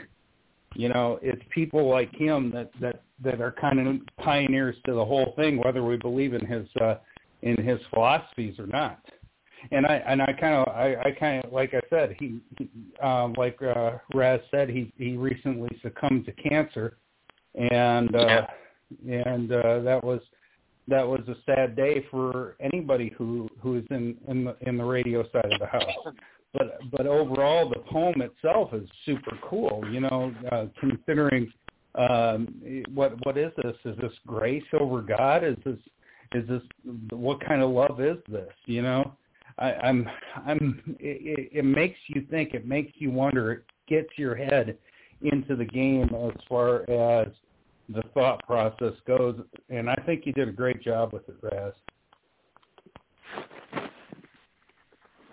You 0.76 0.90
know, 0.90 1.20
it's 1.22 1.42
people 1.54 1.90
like 1.90 2.14
him 2.16 2.52
that 2.54 2.72
that 2.80 3.04
that 3.24 3.42
are 3.42 3.52
kind 3.52 3.80
of 3.86 3.96
pioneers 4.18 4.76
to 4.86 4.94
the 4.94 5.06
whole 5.06 5.34
thing, 5.36 5.58
whether 5.58 5.84
we 5.84 5.98
believe 5.98 6.34
in 6.34 6.46
his 6.46 6.68
uh, 6.82 6.96
in 7.42 7.58
his 7.58 7.80
philosophies 7.94 8.58
or 8.58 8.68
not. 8.68 9.04
And 9.72 9.86
I 9.86 9.96
and 10.08 10.22
I 10.22 10.34
kind 10.34 10.56
of 10.56 10.68
I, 10.70 10.96
I 11.06 11.12
kind 11.20 11.44
of 11.44 11.52
like 11.52 11.74
I 11.74 11.82
said 11.90 12.16
he, 12.20 12.40
he 12.58 12.70
um, 13.04 13.34
like 13.38 13.62
uh, 13.62 13.98
Raz 14.14 14.40
said 14.50 14.70
he 14.70 14.92
he 14.98 15.18
recently 15.18 15.70
succumbed 15.84 16.26
to 16.26 16.32
cancer, 16.32 16.98
and 17.54 18.16
uh, 18.16 18.48
yeah. 19.06 19.28
and 19.28 19.52
uh, 19.52 19.80
that 19.82 20.04
was 20.04 20.22
that 20.88 21.08
was 21.08 21.22
a 21.28 21.36
sad 21.46 21.76
day 21.76 22.06
for 22.10 22.56
anybody 22.60 23.14
who 23.18 23.48
who 23.62 23.78
is 23.78 23.86
in 23.92 24.16
in 24.28 24.46
the 24.46 24.56
in 24.62 24.78
the 24.78 24.84
radio 24.84 25.24
side 25.32 25.52
of 25.52 25.60
the 25.60 25.68
house 25.68 26.16
but 26.54 26.80
but 26.92 27.06
overall 27.06 27.70
the 27.70 27.80
poem 27.80 28.22
itself 28.22 28.74
is 28.74 28.88
super 29.06 29.38
cool 29.44 29.84
you 29.92 30.00
know 30.00 30.34
uh, 30.52 30.66
considering 30.80 31.52
um 31.96 32.48
what 32.94 33.14
what 33.26 33.38
is 33.38 33.52
this? 33.58 33.76
Is 33.84 33.98
this 33.98 34.14
grace 34.26 34.64
over 34.74 35.02
god? 35.02 35.44
Is 35.44 35.58
this 35.66 35.78
is 36.34 36.48
this 36.48 36.62
what 37.12 37.44
kind 37.46 37.62
of 37.62 37.70
love 37.72 38.00
is 38.00 38.18
this 38.30 38.54
you 38.66 38.82
know? 38.82 39.14
I 39.58 39.74
i'm 39.74 40.08
i'm 40.46 40.82
it, 41.00 41.50
it 41.52 41.66
makes 41.66 42.00
you 42.08 42.26
think 42.30 42.54
it 42.54 42.66
makes 42.66 42.94
you 42.96 43.12
wonder 43.12 43.52
it 43.52 43.64
gets 43.88 44.10
your 44.18 44.36
head 44.36 44.78
into 45.22 45.56
the 45.56 45.66
game 45.66 46.10
as 46.16 46.42
far 46.48 46.90
as 46.90 47.28
the 47.90 48.02
thought 48.14 48.42
process 48.48 48.94
goes 49.06 49.40
and 49.70 49.90
i 49.90 49.96
think 50.06 50.26
you 50.26 50.32
did 50.32 50.48
a 50.48 50.54
great 50.54 50.82
job 50.82 51.12
with 51.12 51.28
it 51.28 51.36
raz. 51.42 51.74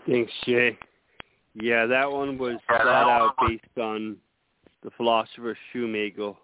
Thanks 0.06 0.32
jay 0.44 0.76
yeah, 1.60 1.86
that 1.86 2.10
one 2.10 2.38
was 2.38 2.56
thought 2.66 2.86
out 2.86 3.34
based 3.46 3.78
on 3.78 4.16
the 4.82 4.90
philosopher 4.96 5.56
Schumagel. 5.72 6.36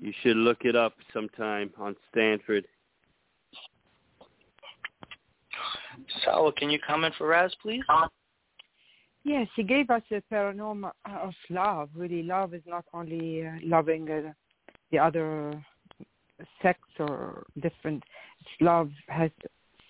You 0.00 0.12
should 0.22 0.36
look 0.36 0.58
it 0.62 0.76
up 0.76 0.94
sometime 1.12 1.70
on 1.78 1.94
Stanford. 2.10 2.66
Sal, 6.24 6.52
can 6.52 6.70
you 6.70 6.78
comment 6.86 7.14
for 7.16 7.28
Raz, 7.28 7.54
please? 7.62 7.82
Yes, 9.22 9.48
he 9.56 9.62
gave 9.62 9.88
us 9.88 10.02
a 10.10 10.22
paranormal 10.32 10.90
of 11.06 11.32
love. 11.48 11.88
Really, 11.94 12.22
love 12.22 12.52
is 12.52 12.62
not 12.66 12.84
only 12.92 13.46
uh, 13.46 13.52
loving 13.62 14.10
uh, 14.10 14.32
the 14.92 14.98
other 14.98 15.64
sex 16.60 16.78
or 16.98 17.46
different. 17.62 18.02
Love 18.60 18.90
has 19.08 19.30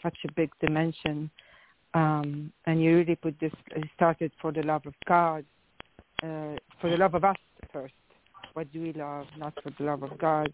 such 0.02 0.16
a 0.28 0.32
big 0.32 0.50
dimension 0.60 1.30
um, 1.94 2.52
and 2.66 2.82
you 2.82 2.96
really 2.96 3.16
put 3.16 3.38
this 3.40 3.52
started 3.94 4.32
for 4.40 4.52
the 4.52 4.62
love 4.62 4.82
of 4.86 4.94
God, 5.06 5.44
uh, 6.22 6.56
for 6.80 6.90
the 6.90 6.96
love 6.96 7.14
of 7.14 7.24
us 7.24 7.36
first. 7.72 7.94
What 8.54 8.72
do 8.72 8.82
we 8.82 8.92
love? 8.92 9.26
Not 9.38 9.54
for 9.62 9.72
the 9.78 9.84
love 9.84 10.02
of 10.02 10.18
God. 10.18 10.52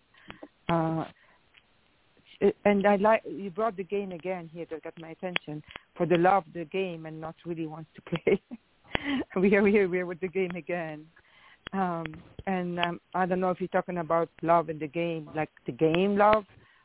Uh, 0.69 1.05
and 2.65 2.87
I 2.87 2.97
like 2.97 3.23
you 3.27 3.51
brought 3.51 3.77
the 3.77 3.85
game 3.85 4.13
again 4.13 4.49
here 4.53 4.67
that 4.71 4.83
got 4.83 4.95
my 4.99 5.11
attention 5.11 5.63
for 5.97 6.07
the 6.07 6.17
love 6.17 6.45
of 6.47 6.53
the 6.55 6.65
game 6.65 7.07
and 7.07 7.21
not 7.21 7.35
really 7.45 7.67
wants 7.67 7.91
to 7.97 8.03
play. 8.25 8.41
we 9.37 9.55
are 9.57 9.67
here. 9.67 9.89
We're 9.89 10.07
with 10.07 10.21
the 10.21 10.29
game 10.29 10.53
again. 10.55 11.07
Um, 11.73 12.07
and 12.47 12.81
um, 12.81 13.01
I 13.15 13.27
don't 13.27 13.41
know 13.41 13.51
if 13.51 13.61
you're 13.61 13.69
talking 13.69 13.99
about 13.99 14.29
love 14.43 14.71
in 14.71 14.79
the 14.79 14.89
game, 14.89 15.29
like 15.35 15.51
the 15.67 15.73
game 15.73 16.17
love, 16.17 16.45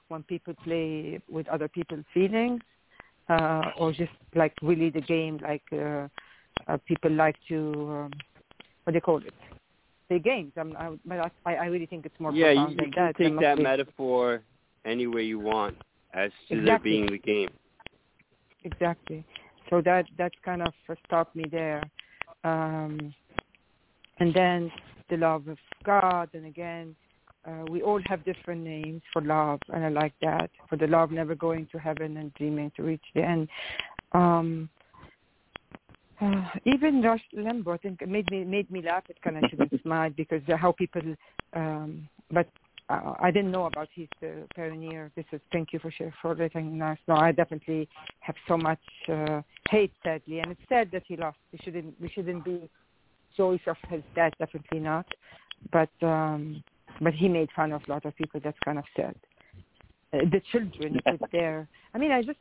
when 0.10 0.24
people 0.24 0.54
play 0.64 1.20
with 1.30 1.48
other 1.48 1.68
people's 1.68 2.06
feelings, 2.14 2.62
uh, 3.30 3.72
or 3.78 3.92
just 3.92 4.12
like 4.36 4.54
really 4.62 4.90
the 4.90 5.02
game, 5.02 5.40
like 5.42 5.64
uh, 5.72 6.08
uh, 6.68 6.78
people 6.88 7.12
like 7.12 7.36
to 7.48 7.74
um, 7.90 8.12
what 8.84 8.92
do 8.92 8.98
you 8.98 9.02
call 9.02 9.18
it? 9.18 9.34
The 10.10 10.20
games. 10.20 10.54
I'm, 10.56 10.76
I, 10.78 11.30
I, 11.46 11.56
I 11.56 11.66
really 11.66 11.88
think 11.88 12.06
it's 12.06 12.20
more 12.20 12.32
yeah, 12.32 12.54
profound 12.54 12.72
you, 12.72 12.78
than 12.78 12.92
can 12.92 13.06
that. 13.06 13.18
take 13.18 13.40
that 13.40 13.58
be... 13.58 13.64
metaphor 13.64 14.42
any 14.86 15.08
way 15.08 15.24
you 15.24 15.40
want 15.40 15.76
as 16.14 16.32
to 16.50 16.60
exactly. 16.60 16.66
there 16.66 16.80
being 16.80 17.08
the 17.08 17.18
game. 17.18 17.50
Exactly. 18.64 19.26
So 19.70 19.82
that 19.82 20.06
that 20.18 20.32
kind 20.44 20.62
of 20.62 20.74
stopped 21.06 21.36
me 21.36 21.46
there. 21.52 21.82
Um, 22.44 23.14
and 24.20 24.34
then 24.34 24.72
the 25.10 25.18
love 25.18 25.48
of 25.48 25.58
God, 25.84 26.30
and 26.34 26.46
again, 26.46 26.96
uh, 27.48 27.66
we 27.70 27.82
all 27.82 28.02
have 28.06 28.26
different 28.26 28.64
names 28.64 29.02
for 29.14 29.22
love, 29.22 29.60
and 29.74 29.86
I 29.86 29.90
like 29.90 30.14
that. 30.22 30.50
For 30.70 30.78
the 30.78 30.88
love 30.88 31.12
never 31.12 31.36
going 31.36 31.68
to 31.72 31.78
heaven 31.78 32.18
and 32.18 32.34
dreaming 32.34 32.72
to 32.76 32.84
reach 32.84 33.04
the 33.14 33.24
end. 33.24 33.48
Um, 34.14 34.70
uh, 36.22 36.46
even 36.66 37.02
Rush 37.02 37.22
Limbaugh, 37.36 37.74
I 37.74 37.78
think, 37.78 38.08
made 38.08 38.30
me 38.32 38.44
made 38.46 38.72
me 38.72 38.82
laugh. 38.82 39.04
It 39.10 39.22
kind 39.22 39.38
of 39.38 39.44
shouldn't 39.50 39.82
smile 39.82 40.10
because 40.16 40.42
how 40.58 40.72
people. 40.72 41.02
Um, 41.54 42.08
but 42.32 42.48
uh, 42.90 43.14
I 43.20 43.32
didn't 43.32 43.52
know 43.52 43.66
about 43.66 43.90
his 43.94 44.08
uh, 44.24 44.46
pioneer. 44.56 45.12
This 45.16 45.26
is 45.32 45.42
thank 45.52 45.74
you 45.74 45.80
for 45.80 45.92
share, 45.92 46.14
for 46.22 46.36
letting 46.36 46.82
us 46.82 46.98
know. 47.08 47.16
I 47.16 47.32
definitely 47.32 47.90
have 48.22 48.36
so 48.48 48.58
much 48.58 48.80
uh, 49.12 49.42
hate, 49.70 49.92
sadly, 50.04 50.40
and 50.40 50.52
it's 50.52 50.62
sad 50.70 50.90
that 50.94 51.04
he 51.08 51.18
lost. 51.18 51.38
We 51.52 51.60
shouldn't 51.64 52.00
we 52.00 52.10
shouldn't 52.10 52.46
be 52.46 52.70
joyous 53.36 53.62
of 53.68 53.78
his 53.90 54.02
death. 54.16 54.34
Definitely 54.40 54.80
not. 54.80 55.06
But 55.72 55.90
um, 56.02 56.64
but 57.02 57.14
he 57.14 57.28
made 57.28 57.50
fun 57.56 57.72
of 57.72 57.82
a 57.88 57.92
lot 57.92 58.06
of 58.06 58.16
people. 58.16 58.40
That's 58.44 58.58
kind 58.64 58.78
of 58.78 58.86
sad. 58.96 59.16
Uh, 60.14 60.20
the 60.32 60.42
children 60.52 61.00
sit 61.06 61.22
there. 61.32 61.68
I 61.94 61.98
mean, 61.98 62.12
I 62.12 62.22
just 62.22 62.38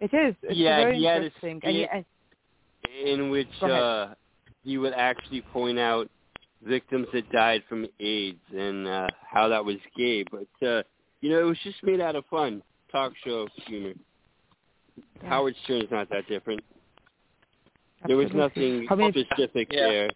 it 0.00 0.12
is. 0.14 0.34
It's 0.42 0.56
yeah, 0.56 0.80
very 0.80 0.98
he 0.98 1.04
had 1.04 1.22
interesting. 1.24 1.56
a 1.58 1.60
skit 1.60 1.88
and, 1.92 2.04
in 3.08 3.30
which 3.30 3.62
uh, 3.62 4.14
he 4.64 4.78
would 4.78 4.94
actually 4.94 5.42
point 5.42 5.78
out 5.78 6.08
victims 6.64 7.06
that 7.12 7.30
died 7.32 7.62
from 7.68 7.86
AIDS 8.00 8.38
and 8.56 8.86
uh, 8.86 9.06
how 9.28 9.48
that 9.48 9.64
was 9.64 9.76
gay. 9.96 10.24
But 10.30 10.66
uh, 10.66 10.82
you 11.20 11.30
know, 11.30 11.40
it 11.40 11.44
was 11.44 11.58
just 11.62 11.82
made 11.82 12.00
out 12.00 12.16
of 12.16 12.24
fun, 12.26 12.62
talk 12.90 13.12
show 13.24 13.46
humor. 13.66 13.92
Yeah. 15.22 15.28
Howard 15.28 15.54
is 15.68 15.90
not 15.90 16.08
that 16.10 16.26
different. 16.28 16.62
There 18.06 18.16
was 18.16 18.30
nothing 18.34 18.86
How 18.88 18.96
many- 18.96 19.12
specific 19.24 19.68
Yeah. 19.70 19.88
there. 19.88 20.10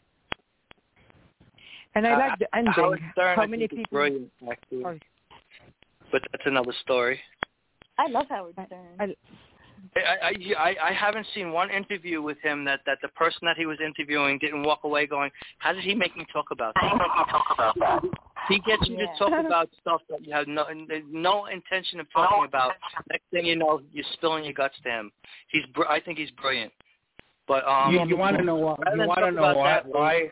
And 1.95 2.07
I 2.07 2.16
like 2.16 2.38
the 2.38 2.57
ending. 2.57 2.72
Howard 2.72 3.01
Stern, 3.12 3.36
How 3.36 3.42
I 3.42 3.47
many 3.47 3.68
people? 3.68 3.84
Brilliant, 3.90 4.30
actually. 4.51 4.82
Sorry. 4.82 5.01
But 6.12 6.22
that's 6.32 6.45
another 6.47 6.72
story. 6.82 7.20
I 7.99 8.09
love 8.09 8.26
Howard 8.28 8.55
Stern. 8.66 8.86
I, 9.01 9.14
I, 9.97 10.28
I 10.28 10.55
I 10.59 10.76
I 10.88 10.92
haven't 10.92 11.26
seen 11.34 11.53
one 11.53 11.70
interview 11.70 12.22
with 12.22 12.38
him 12.40 12.64
that 12.64 12.80
that 12.86 12.99
the 13.03 13.09
person 13.09 13.40
that 13.42 13.57
he 13.57 13.66
was 13.66 13.78
interviewing 13.84 14.38
didn't 14.38 14.62
walk 14.62 14.84
away 14.84 15.07
going, 15.07 15.30
"How 15.59 15.72
did 15.72 15.84
he 15.84 15.95
make 15.95 16.16
me 16.16 16.26
talk 16.32 16.47
about 16.51 16.74
that?" 16.74 18.03
He 18.49 18.59
gets 18.61 18.86
you 18.88 18.97
Yeah. 18.99 19.07
to 19.07 19.18
talk 19.18 19.32
about 19.47 19.70
stuff 19.80 20.03
that 20.11 20.26
you 20.26 20.32
have 20.32 20.49
no 20.49 20.66
no 21.09 21.47
intention 21.47 22.01
of 22.01 22.11
talking 22.12 22.45
about. 22.45 22.72
Next 23.11 23.24
thing 23.30 23.47
you 23.47 23.57
know, 23.57 23.82
you're 23.92 24.05
spilling 24.14 24.45
your 24.45 24.55
guts 24.55 24.74
to 24.84 24.90
him. 24.90 25.12
He's 25.49 25.64
br- 25.74 25.88
I 25.88 26.01
think 26.01 26.18
he's 26.18 26.30
brilliant. 26.32 26.72
But 27.47 27.66
um, 27.66 27.92
you, 27.92 28.05
you 28.07 28.16
want 28.16 28.36
to 28.38 28.42
know 28.42 28.57
why? 28.57 28.76
You 28.95 29.07
want 29.07 29.20
to 29.20 29.30
know 29.30 29.55
why? 29.55 29.68
that, 29.68 29.86
Why? 29.86 30.30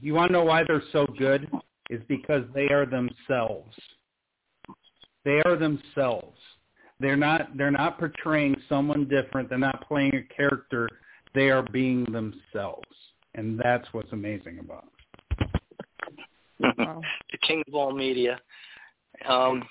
You 0.00 0.14
want 0.14 0.30
to 0.30 0.32
know 0.32 0.44
why 0.44 0.62
they're 0.66 0.82
so 0.92 1.06
good? 1.18 1.50
Is 1.90 2.00
because 2.08 2.44
they 2.54 2.68
are 2.68 2.86
themselves. 2.86 3.76
They 5.24 5.42
are 5.44 5.56
themselves. 5.56 6.38
They're 6.98 7.16
not. 7.16 7.56
They're 7.56 7.70
not 7.70 7.98
portraying 7.98 8.56
someone 8.68 9.06
different. 9.06 9.50
They're 9.50 9.58
not 9.58 9.86
playing 9.86 10.14
a 10.14 10.34
character. 10.34 10.88
They 11.34 11.50
are 11.50 11.62
being 11.62 12.04
themselves, 12.04 12.88
and 13.34 13.60
that's 13.62 13.86
what's 13.92 14.12
amazing 14.12 14.60
about. 14.60 14.84
Them. 14.84 15.48
Wow. 16.78 17.00
the 17.32 17.38
king 17.38 17.64
of 17.66 17.74
all 17.74 17.92
media. 17.92 18.38
Um, 19.28 19.64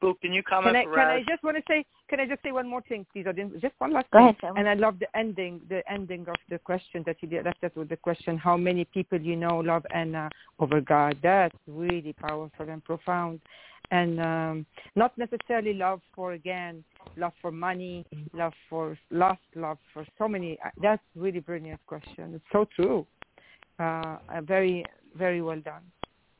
Boo, 0.00 0.14
can 0.22 0.32
you 0.32 0.42
comment 0.42 0.74
Can 0.74 0.90
I, 0.90 0.94
can 0.94 1.06
I 1.06 1.22
just 1.28 1.44
want 1.44 1.58
to 1.58 1.62
say, 1.68 1.84
can 2.10 2.18
I 2.18 2.26
just 2.26 2.42
say 2.42 2.50
one 2.50 2.68
more 2.68 2.82
thing, 2.82 3.06
please? 3.12 3.26
I 3.28 3.32
didn't, 3.32 3.60
just 3.62 3.74
one 3.78 3.92
last 3.92 4.10
Go 4.12 4.18
thing. 4.18 4.36
ahead. 4.42 4.56
And 4.58 4.68
I 4.68 4.74
love 4.74 4.98
the 4.98 5.06
ending, 5.16 5.60
the 5.68 5.80
ending 5.90 6.26
of 6.28 6.34
the 6.50 6.58
question 6.58 7.04
that 7.06 7.16
you 7.20 7.28
did, 7.28 7.44
left 7.44 7.62
us 7.62 7.70
with 7.76 7.88
the 7.88 7.96
question, 7.96 8.36
how 8.36 8.56
many 8.56 8.84
people 8.84 9.18
you 9.20 9.36
know 9.36 9.58
love 9.58 9.86
Anna 9.94 10.28
over 10.58 10.80
God? 10.80 11.16
That's 11.22 11.56
really 11.68 12.12
powerful 12.12 12.68
and 12.68 12.84
profound. 12.84 13.40
And 13.92 14.20
um, 14.20 14.66
not 14.96 15.16
necessarily 15.16 15.72
love 15.72 16.00
for, 16.14 16.32
again, 16.32 16.84
love 17.16 17.32
for 17.40 17.52
money, 17.52 18.04
love 18.32 18.52
for 18.68 18.98
lust, 19.10 19.40
love 19.54 19.78
for 19.94 20.04
so 20.18 20.28
many. 20.28 20.58
uh, 20.64 20.70
That's 20.82 21.02
really 21.14 21.40
brilliant 21.40 21.80
question. 21.86 22.34
It's 22.34 22.44
so 22.52 22.66
true. 22.76 23.06
Uh, 23.78 24.16
uh, 24.34 24.40
very, 24.42 24.84
very 25.16 25.42
well 25.42 25.60
done. 25.60 25.82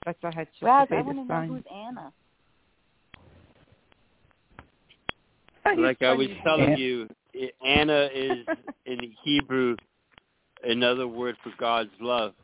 That's 0.04 0.20
what 0.20 0.34
I 0.34 0.40
had 0.40 0.48
to 0.58 0.66
Raz, 0.66 0.88
say 0.90 0.96
I 0.96 1.02
want 1.02 1.18
to 1.18 1.24
know 1.32 1.54
who's 1.54 1.64
Anna. 1.72 2.12
Like 5.76 6.02
I 6.02 6.12
was 6.12 6.28
Funny. 6.28 6.40
telling 6.44 6.76
you, 6.76 7.08
Anna 7.64 8.08
is 8.14 8.46
in 8.86 8.98
Hebrew 9.22 9.76
another 10.64 11.06
word 11.08 11.36
for 11.42 11.52
God's 11.58 11.90
love. 12.00 12.34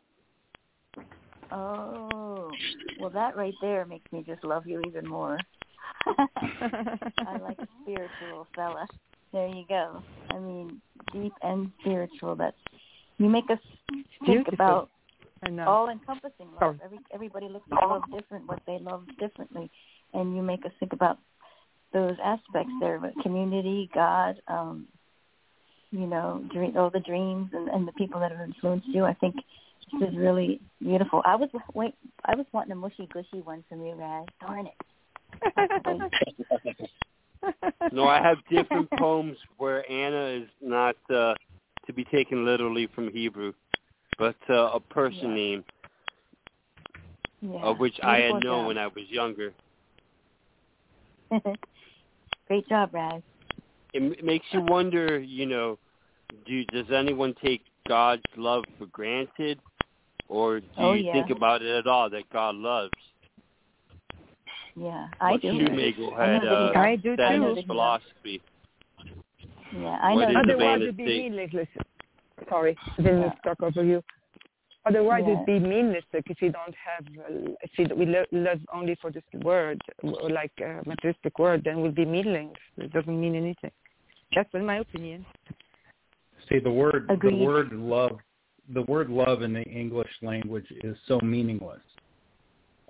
Oh, 1.51 2.51
well, 2.99 3.09
that 3.11 3.37
right 3.37 3.53
there 3.61 3.85
makes 3.85 4.11
me 4.11 4.23
just 4.25 4.43
love 4.43 4.67
you 4.67 4.81
even 4.87 5.07
more. 5.07 5.37
I 6.07 7.37
like 7.41 7.57
a 7.59 7.67
spiritual 7.83 8.47
fella. 8.55 8.87
There 9.31 9.47
you 9.47 9.63
go. 9.67 10.01
I 10.29 10.39
mean, 10.39 10.81
deep 11.13 11.33
and 11.41 11.71
spiritual. 11.81 12.35
That's 12.35 12.57
you 13.17 13.29
make 13.29 13.49
us 13.49 13.59
think 14.25 14.45
Beautiful. 14.45 14.53
about 14.53 14.89
all-encompassing 15.67 16.47
love. 16.61 16.77
Oh. 16.79 16.85
Every 16.85 16.99
everybody 17.13 17.47
looks 17.47 17.67
at 17.71 17.87
love 17.87 18.03
different, 18.13 18.47
what 18.47 18.61
they 18.67 18.79
love 18.79 19.03
differently, 19.19 19.69
and 20.13 20.35
you 20.35 20.41
make 20.41 20.65
us 20.65 20.71
think 20.79 20.93
about 20.93 21.19
those 21.93 22.15
aspects 22.23 22.73
there. 22.79 22.99
But 22.99 23.13
community, 23.23 23.89
God, 23.93 24.41
um, 24.47 24.87
you 25.91 26.07
know, 26.07 26.43
dream, 26.53 26.75
all 26.77 26.89
the 26.89 26.99
dreams 26.99 27.49
and, 27.53 27.69
and 27.69 27.87
the 27.87 27.93
people 27.93 28.19
that 28.19 28.31
have 28.31 28.41
influenced 28.41 28.87
you. 28.87 29.05
I 29.05 29.13
think 29.13 29.35
this 29.99 30.09
is 30.09 30.17
really 30.17 30.59
beautiful. 30.81 31.21
I 31.25 31.35
was 31.35 31.49
wait, 31.73 31.95
I 32.25 32.35
was 32.35 32.45
wanting 32.51 32.73
a 32.73 32.75
mushy 32.75 33.07
gushy 33.11 33.41
one 33.41 33.63
from 33.69 33.85
you, 33.85 33.95
Raz. 33.95 34.25
Darn 34.41 34.67
it. 34.67 34.73
No, 37.91 38.07
I 38.07 38.21
have 38.21 38.37
different 38.49 38.89
poems 38.97 39.37
where 39.57 39.89
Anna 39.89 40.25
is 40.25 40.49
not 40.61 40.95
uh, 41.09 41.33
to 41.85 41.93
be 41.93 42.03
taken 42.05 42.45
literally 42.45 42.87
from 42.93 43.11
Hebrew, 43.11 43.53
but 44.19 44.35
uh, 44.49 44.71
a 44.73 44.79
person 44.79 45.29
Yeah. 45.29 45.35
name 45.35 45.63
Yeah. 47.41 47.61
of 47.61 47.79
which 47.79 47.97
I 48.03 48.17
had 48.17 48.33
known 48.33 48.43
job. 48.43 48.67
when 48.67 48.77
I 48.77 48.87
was 48.87 49.05
younger. 49.09 49.53
Great 52.47 52.67
job, 52.69 52.93
Raz. 52.93 53.21
It 53.93 54.01
m- 54.03 54.15
makes 54.25 54.45
you 54.51 54.61
wonder, 54.61 55.19
you 55.19 55.45
know, 55.45 55.77
do 56.45 56.63
does 56.65 56.85
anyone 56.93 57.33
take 57.43 57.61
God's 57.87 58.21
love 58.35 58.63
for 58.77 58.85
granted, 58.87 59.59
or 60.29 60.59
do 60.59 60.65
Oh, 60.77 60.93
you 60.93 61.05
yeah. 61.05 61.13
think 61.13 61.29
about 61.29 61.61
it 61.61 61.69
at 61.75 61.87
all 61.87 62.09
that 62.09 62.29
God 62.31 62.55
loves? 62.55 62.91
Yeah, 64.75 65.07
I 65.19 65.31
What 65.31 65.41
do. 65.41 65.47
Schumagel 65.49 66.13
I 66.17 66.27
know 66.27 66.33
had 66.33 66.41
that 66.43 66.51
uh, 66.51 66.79
I 66.79 66.95
do 66.97 67.15
said 67.15 67.19
I 67.21 67.33
in 67.35 67.41
know 67.41 67.47
his 67.49 67.55
that 67.55 67.61
he- 67.61 67.67
philosophy. 67.67 68.41
Yeah, 69.73 69.97
I 70.01 70.13
know. 70.15 70.21
the 70.21 70.27
he- 70.29 70.35
Otherwise, 70.35 70.81
it'd 70.81 70.97
be 70.97 71.03
vanity? 71.05 71.29
meaningless. 71.29 71.67
Sorry, 72.49 72.77
I 72.97 73.01
didn't 73.01 73.21
Yeah. 73.21 73.33
talk 73.43 73.63
over 73.63 73.83
you. 73.83 74.03
Otherwise, 74.87 75.23
Yeah. 75.25 75.33
it'd 75.33 75.45
be 75.45 75.59
meaningless 75.59 76.05
like, 76.13 76.29
if 76.29 76.41
you 76.41 76.51
don't 76.51 76.75
have, 76.75 77.05
uh, 77.19 77.51
if 77.61 77.71
you, 77.77 77.85
we 77.95 78.05
lo- 78.05 78.25
love 78.31 78.59
only 78.73 78.95
for 79.01 79.11
this 79.11 79.23
word, 79.43 79.81
like 80.03 80.51
a 80.61 80.81
materialistic 80.85 81.37
word, 81.39 81.63
then 81.65 81.81
we'll 81.81 81.91
be 81.91 82.05
meaningless. 82.05 82.57
It 82.77 82.93
doesn't 82.93 83.19
mean 83.19 83.35
anything. 83.35 83.71
That's 84.33 84.49
in 84.53 84.65
my 84.65 84.77
opinion. 84.77 85.25
See 86.49 86.59
the 86.59 86.71
word 86.71 87.07
Agreed. 87.09 87.39
the 87.39 87.45
word 87.45 87.73
love 87.73 88.19
the 88.73 88.81
word 88.83 89.09
love 89.09 89.43
in 89.43 89.53
the 89.53 89.63
English 89.63 90.11
language 90.21 90.67
is 90.83 90.97
so 91.07 91.19
meaningless. 91.21 91.79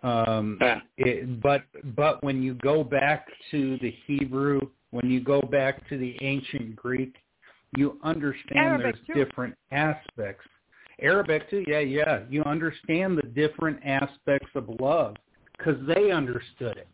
Um, 0.04 0.58
Yeah. 0.62 0.82
it, 0.98 1.40
but 1.42 1.64
but 1.96 2.24
when 2.24 2.42
you 2.42 2.54
go 2.56 2.84
back 2.84 3.28
to 3.52 3.78
the 3.78 3.92
Hebrew, 4.06 4.60
when 4.92 5.10
you 5.10 5.20
go 5.20 5.42
back 5.42 5.88
to 5.90 5.98
the 5.98 6.18
ancient 6.22 6.76
Greek, 6.76 7.16
you 7.78 8.00
understand 8.04 8.60
Arabic, 8.60 8.96
there's 8.96 9.06
too. 9.08 9.14
different 9.26 9.56
aspects. 9.72 10.46
Arabic 11.02 11.50
too, 11.50 11.64
yeah, 11.68 11.80
yeah. 11.80 12.22
You 12.30 12.44
understand 12.44 13.18
the 13.18 13.24
different 13.24 13.80
aspects 13.86 14.50
of 14.56 14.70
love 14.80 15.16
because 15.58 15.76
they 15.88 16.12
understood 16.12 16.78
it. 16.78 16.88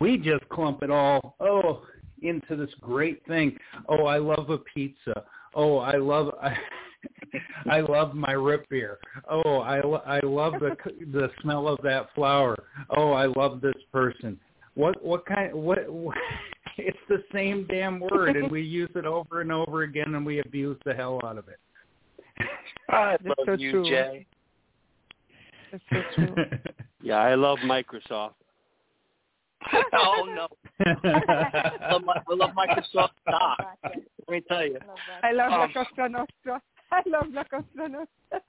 We 0.00 0.16
just 0.16 0.48
clump 0.48 0.82
it 0.82 0.90
all 0.90 1.36
oh 1.40 1.82
into 2.22 2.56
this 2.56 2.70
great 2.80 3.24
thing. 3.26 3.56
Oh, 3.88 4.06
I 4.06 4.18
love 4.18 4.50
a 4.50 4.58
pizza. 4.58 5.24
Oh, 5.54 5.78
I 5.78 5.96
love 5.96 6.34
I, 6.42 6.56
I 7.70 7.80
love 7.80 8.14
my 8.14 8.32
root 8.32 8.66
beer. 8.70 8.98
Oh, 9.30 9.60
I 9.60 9.80
I 9.80 10.20
love 10.20 10.54
the 10.54 10.76
the 11.12 11.30
smell 11.42 11.68
of 11.68 11.78
that 11.82 12.08
flower. 12.14 12.56
Oh, 12.96 13.12
I 13.12 13.26
love 13.26 13.60
this 13.60 13.74
person. 13.92 14.38
What 14.74 15.02
what 15.04 15.26
kind 15.26 15.54
what, 15.54 15.88
what 15.88 16.16
it's 16.78 16.98
the 17.08 17.22
same 17.32 17.66
damn 17.68 18.00
word 18.00 18.36
and 18.36 18.50
we 18.50 18.62
use 18.62 18.90
it 18.96 19.06
over 19.06 19.40
and 19.40 19.52
over 19.52 19.82
again 19.82 20.14
and 20.14 20.26
we 20.26 20.40
abuse 20.40 20.78
the 20.84 20.94
hell 20.94 21.20
out 21.24 21.38
of 21.38 21.48
it. 21.48 21.58
I 22.90 23.16
That's 23.22 23.24
love 23.24 23.46
so 23.46 23.52
you, 23.54 23.70
true. 23.70 23.84
Jay. 23.84 24.26
That's 25.70 25.84
so 25.90 26.02
true. 26.14 26.34
Yeah, 27.04 27.16
I 27.16 27.34
love 27.34 27.58
Microsoft. 27.58 28.32
oh 29.92 30.26
no, 30.26 30.48
I 30.80 31.92
love, 31.92 32.02
I 32.08 32.34
love 32.34 32.50
Microsoft 32.56 33.10
stock. 33.20 33.58
Let 33.82 33.96
me 34.30 34.40
tell 34.48 34.64
you. 34.64 34.78
I 35.22 35.32
love 35.32 35.50
La 35.50 35.64
Um, 35.64 35.72
Cosa 35.72 36.08
Nostra. 36.08 36.62
I 36.90 37.02
love 37.04 37.26
La 37.30 37.44
Cosa 37.44 37.66
Nostra. 37.76 38.40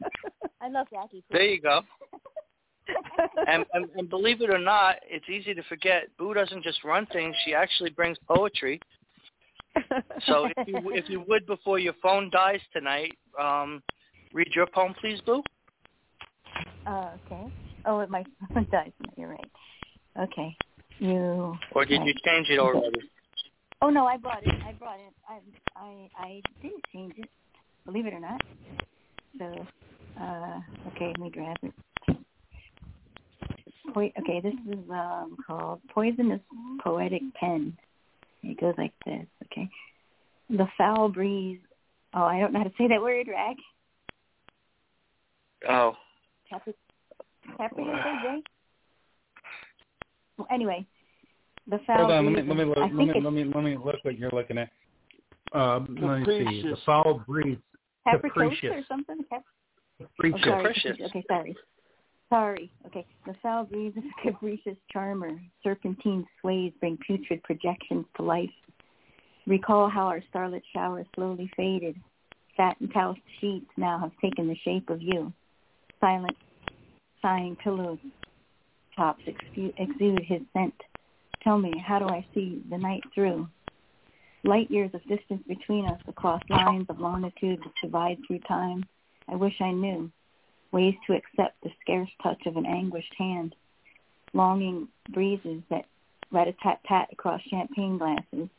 I 0.62 0.70
love 0.70 0.88
Jackie. 0.90 1.22
There 1.32 1.44
you 1.44 1.62
go. 1.62 1.82
And, 3.48 3.66
and 3.74 3.88
and 3.96 4.10
believe 4.10 4.42
it 4.42 4.50
or 4.52 4.60
not, 4.60 4.98
it's 5.08 5.28
easy 5.28 5.56
to 5.56 5.64
forget. 5.64 6.04
Boo 6.18 6.34
doesn't 6.36 6.64
just 6.64 6.84
run 6.84 7.08
things; 7.08 7.36
she 7.44 7.54
actually 7.54 7.90
brings 7.90 8.18
poetry. 8.28 8.80
So 10.28 10.46
if 10.46 10.54
you 10.68 10.92
if 10.92 11.10
you 11.10 11.24
would 11.28 11.46
before 11.46 11.80
your 11.80 11.94
phone 12.02 12.30
dies 12.32 12.62
tonight, 12.74 13.14
um, 13.40 13.82
read 14.34 14.50
your 14.56 14.68
poem, 14.68 14.94
please, 15.00 15.20
Boo. 15.22 15.44
Oh, 16.88 17.12
okay. 17.26 17.48
Oh, 17.86 18.00
it 18.00 18.10
might 18.10 18.28
dies. 18.72 18.92
You're 19.18 19.30
right. 19.30 19.52
Okay. 20.20 20.56
You. 21.00 21.58
Or 21.74 21.86
did 21.86 22.02
you 22.06 22.14
change 22.26 22.50
it 22.50 22.60
already? 22.60 23.00
Oh 23.82 23.90
no, 23.90 24.06
I 24.06 24.18
brought 24.18 24.44
it. 24.44 24.54
I 24.66 24.72
brought 24.74 25.00
it. 25.00 25.14
I 25.30 25.40
I 25.76 26.10
I 26.18 26.42
didn't 26.62 26.84
change 26.94 27.14
it. 27.18 27.30
Believe 27.86 28.08
it 28.08 28.14
or 28.14 28.20
not. 28.20 28.42
So, 29.38 29.66
uh, 30.20 30.60
okay, 30.88 31.08
let 31.08 31.20
me 31.20 31.30
grab 31.30 31.58
it. 31.62 31.74
Po- 33.94 34.12
okay, 34.22 34.40
this 34.42 34.54
is 34.68 34.80
um 34.90 35.38
called 35.46 35.82
Poisonous 35.94 36.42
Poetic 36.82 37.22
Pen. 37.40 37.78
It 38.46 38.60
goes 38.60 38.76
like 38.78 38.94
this. 39.06 39.26
Okay. 39.46 39.70
The 40.50 40.68
foul 40.78 41.10
breeze. 41.10 41.60
Oh, 42.14 42.24
I 42.24 42.40
don't 42.40 42.54
know 42.54 42.60
how 42.60 42.66
to 42.66 42.74
say 42.78 42.88
that 42.88 43.02
word, 43.02 43.28
Rag. 43.28 43.58
Oh, 45.68 45.96
Happy, 46.50 46.74
happy 47.58 47.84
birthday, 47.84 48.14
Jay. 48.24 48.44
Well, 50.38 50.48
anyway, 50.52 50.86
the 51.68 51.80
foul 51.88 51.98
Hold 52.06 52.12
on, 52.12 52.26
let 52.26 52.46
me 52.46 52.50
let 52.50 52.58
me 52.58 52.66
look, 52.66 52.78
let 52.78 52.94
me 52.94 53.14
let 53.22 53.34
me 53.34 53.44
let 53.46 53.64
me 53.64 53.78
look 53.78 53.96
what 54.04 54.20
you're 54.20 54.30
looking 54.32 54.60
at. 54.60 54.70
Um, 55.54 55.98
let 56.00 56.20
me 56.20 56.26
see. 56.26 56.62
The 56.70 56.78
foul 56.86 57.24
breeze. 57.28 57.58
capricious 58.08 58.60
or 58.72 58.82
something. 58.88 59.26
Cap- 59.30 59.44
oh, 60.02 60.06
Capricious. 60.18 60.42
sorry, 60.44 60.64
Capricious. 60.64 61.02
Okay, 61.08 61.24
sorry. 61.28 61.56
Sorry. 62.30 62.72
Okay. 62.88 63.06
The 63.26 63.36
foul 63.42 63.66
breeze 63.66 63.94
is 63.96 64.04
a 64.04 64.32
capricious 64.32 64.78
charmer. 64.92 65.40
Serpentine 65.64 66.26
sways 66.42 66.74
bring 66.80 66.98
putrid 67.06 67.44
projections 67.44 68.06
to 68.18 68.24
life. 68.24 68.50
Recall 69.48 69.90
how 69.90 70.08
our 70.08 70.24
starlit 70.30 70.64
shower 70.74 71.04
slowly 71.16 71.50
faded. 71.56 71.96
Satin 72.58 72.90
tossed 72.90 73.20
sheets 73.40 73.70
now 73.78 74.00
have 74.00 74.12
taken 74.22 74.48
the 74.48 74.56
shape 74.64 74.90
of 74.90 75.02
you. 75.02 75.32
Silent, 76.00 76.36
sighing 77.22 77.56
pillows 77.58 78.00
tops 78.96 79.22
exude 79.28 80.24
his 80.26 80.42
scent. 80.54 80.74
Tell 81.44 81.58
me, 81.58 81.72
how 81.86 82.00
do 82.00 82.06
I 82.06 82.26
see 82.34 82.64
the 82.70 82.78
night 82.78 83.04
through? 83.14 83.48
Light 84.44 84.72
years 84.72 84.92
of 84.94 85.02
distance 85.08 85.44
between 85.48 85.86
us 85.86 86.00
across 86.08 86.42
lines 86.50 86.86
of 86.90 87.00
longitude 87.00 87.60
that 87.60 87.74
divide 87.82 88.18
through 88.26 88.40
time. 88.40 88.84
I 89.28 89.36
wish 89.36 89.60
I 89.60 89.72
knew 89.72 90.12
ways 90.76 90.94
to 91.08 91.14
accept 91.14 91.56
the 91.64 91.72
scarce 91.80 92.10
touch 92.22 92.46
of 92.46 92.58
an 92.58 92.66
anguished 92.66 93.14
hand. 93.18 93.56
Longing 94.34 94.90
breezes 95.14 95.62
that 95.70 95.86
rat-a-tat-tat 96.34 97.08
across 97.14 97.42
champagne 97.50 97.98
glasses, 97.98 98.50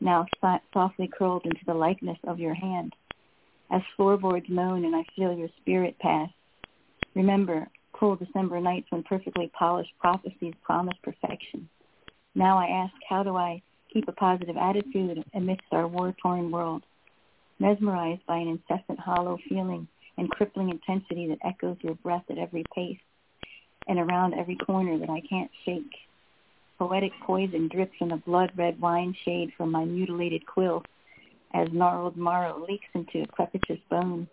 now 0.00 0.24
softly 0.72 1.10
curled 1.18 1.44
into 1.44 1.64
the 1.66 1.74
likeness 1.74 2.18
of 2.28 2.38
your 2.38 2.54
hand. 2.54 2.94
As 3.72 3.82
floorboards 3.96 4.48
moan 4.48 4.84
and 4.84 4.94
I 4.94 5.04
feel 5.16 5.36
your 5.36 5.48
spirit 5.60 5.98
pass. 5.98 6.28
Remember, 7.16 7.66
cool 7.92 8.14
December 8.14 8.60
nights 8.60 8.86
when 8.90 9.02
perfectly 9.02 9.50
polished 9.58 9.98
prophecies 9.98 10.54
promise 10.62 10.96
perfection. 11.02 11.68
Now 12.36 12.56
I 12.56 12.66
ask, 12.66 12.94
how 13.08 13.24
do 13.24 13.36
I 13.36 13.62
keep 13.92 14.06
a 14.06 14.12
positive 14.12 14.56
attitude 14.56 15.24
amidst 15.34 15.66
our 15.72 15.88
war-torn 15.88 16.52
world? 16.52 16.84
Mesmerized 17.58 18.24
by 18.26 18.36
an 18.36 18.48
incessant 18.48 19.00
hollow 19.00 19.38
feeling 19.48 19.88
and 20.16 20.30
crippling 20.30 20.70
intensity 20.70 21.28
that 21.28 21.38
echoes 21.46 21.76
your 21.80 21.94
breath 21.96 22.24
at 22.30 22.38
every 22.38 22.64
pace 22.74 22.98
and 23.86 23.98
around 23.98 24.34
every 24.34 24.56
corner 24.56 24.98
that 24.98 25.10
I 25.10 25.20
can't 25.28 25.50
shake. 25.64 25.92
Poetic 26.78 27.12
poison 27.24 27.68
drips 27.68 27.96
in 28.00 28.12
a 28.12 28.16
blood-red 28.16 28.80
wine 28.80 29.14
shade 29.24 29.52
from 29.56 29.70
my 29.70 29.84
mutilated 29.84 30.46
quill 30.46 30.82
as 31.52 31.68
gnarled 31.72 32.16
marrow 32.16 32.64
leaks 32.68 32.88
into 32.94 33.22
a 33.22 33.26
crepitous 33.26 33.78
bone 33.88 34.26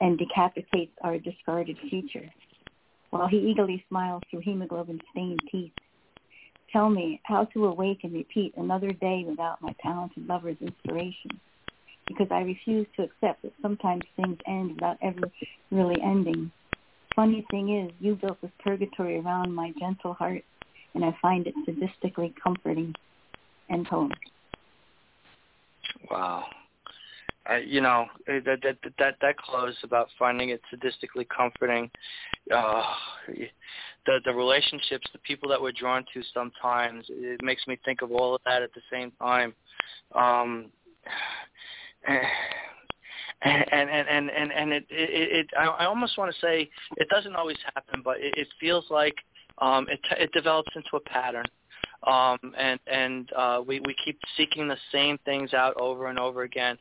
and 0.00 0.18
decapitates 0.18 0.92
our 1.02 1.18
discarded 1.18 1.76
future, 1.88 2.30
while 3.10 3.26
he 3.26 3.38
eagerly 3.38 3.84
smiles 3.88 4.22
through 4.30 4.40
hemoglobin-stained 4.40 5.40
teeth. 5.50 5.72
Tell 6.72 6.88
me 6.88 7.20
how 7.24 7.46
to 7.46 7.66
awake 7.66 8.00
and 8.04 8.12
repeat 8.12 8.54
another 8.56 8.92
day 8.92 9.24
without 9.26 9.60
my 9.60 9.74
talented 9.82 10.26
lover's 10.28 10.56
inspiration, 10.60 11.40
because 12.10 12.26
I 12.32 12.40
refuse 12.40 12.86
to 12.96 13.04
accept 13.04 13.42
that 13.42 13.52
sometimes 13.62 14.02
things 14.16 14.36
end 14.46 14.72
without 14.72 14.98
ever 15.00 15.30
really 15.70 15.96
ending. 16.02 16.50
Funny 17.14 17.46
thing 17.50 17.84
is, 17.84 17.92
you 18.00 18.16
built 18.16 18.40
this 18.40 18.50
purgatory 18.58 19.18
around 19.18 19.54
my 19.54 19.72
gentle 19.78 20.14
heart, 20.14 20.42
and 20.94 21.04
I 21.04 21.16
find 21.22 21.46
it 21.46 21.54
sadistically 21.68 22.34
comforting. 22.42 22.94
End 23.70 23.86
poem. 23.86 24.12
Wow. 26.10 26.46
Uh, 27.48 27.56
you 27.56 27.80
know 27.80 28.06
that 28.26 28.58
that 28.62 28.76
that 28.98 29.14
that 29.20 29.36
close 29.38 29.76
about 29.82 30.08
finding 30.18 30.50
it 30.50 30.60
sadistically 30.72 31.26
comforting. 31.28 31.90
Uh, 32.52 32.82
the 34.06 34.18
the 34.24 34.34
relationships, 34.34 35.06
the 35.12 35.18
people 35.20 35.48
that 35.48 35.60
we're 35.60 35.72
drawn 35.72 36.04
to, 36.12 36.22
sometimes 36.34 37.06
it 37.08 37.40
makes 37.42 37.66
me 37.68 37.78
think 37.84 38.02
of 38.02 38.10
all 38.10 38.34
of 38.34 38.40
that 38.44 38.62
at 38.62 38.70
the 38.74 38.82
same 38.92 39.12
time. 39.12 39.54
Um, 40.14 40.66
and 43.42 43.64
and 43.72 43.90
and 43.90 44.30
and 44.30 44.52
and 44.52 44.72
it 44.72 44.86
it, 44.90 45.32
it 45.32 45.46
I 45.58 45.84
almost 45.84 46.18
want 46.18 46.32
to 46.34 46.40
say 46.40 46.68
it 46.96 47.08
doesn't 47.08 47.36
always 47.36 47.58
happen, 47.74 48.02
but 48.04 48.18
it, 48.18 48.34
it 48.36 48.48
feels 48.58 48.84
like 48.90 49.14
um, 49.58 49.86
it 49.88 50.00
it 50.18 50.32
develops 50.32 50.70
into 50.74 50.96
a 50.96 51.00
pattern 51.00 51.46
um, 52.06 52.38
and 52.56 52.80
and 52.86 53.30
uh, 53.36 53.60
we 53.66 53.80
we 53.80 53.94
keep 54.04 54.18
seeking 54.36 54.68
the 54.68 54.76
same 54.92 55.18
things 55.24 55.52
out 55.52 55.74
over 55.80 56.06
and 56.08 56.18
over 56.18 56.42
again 56.42 56.78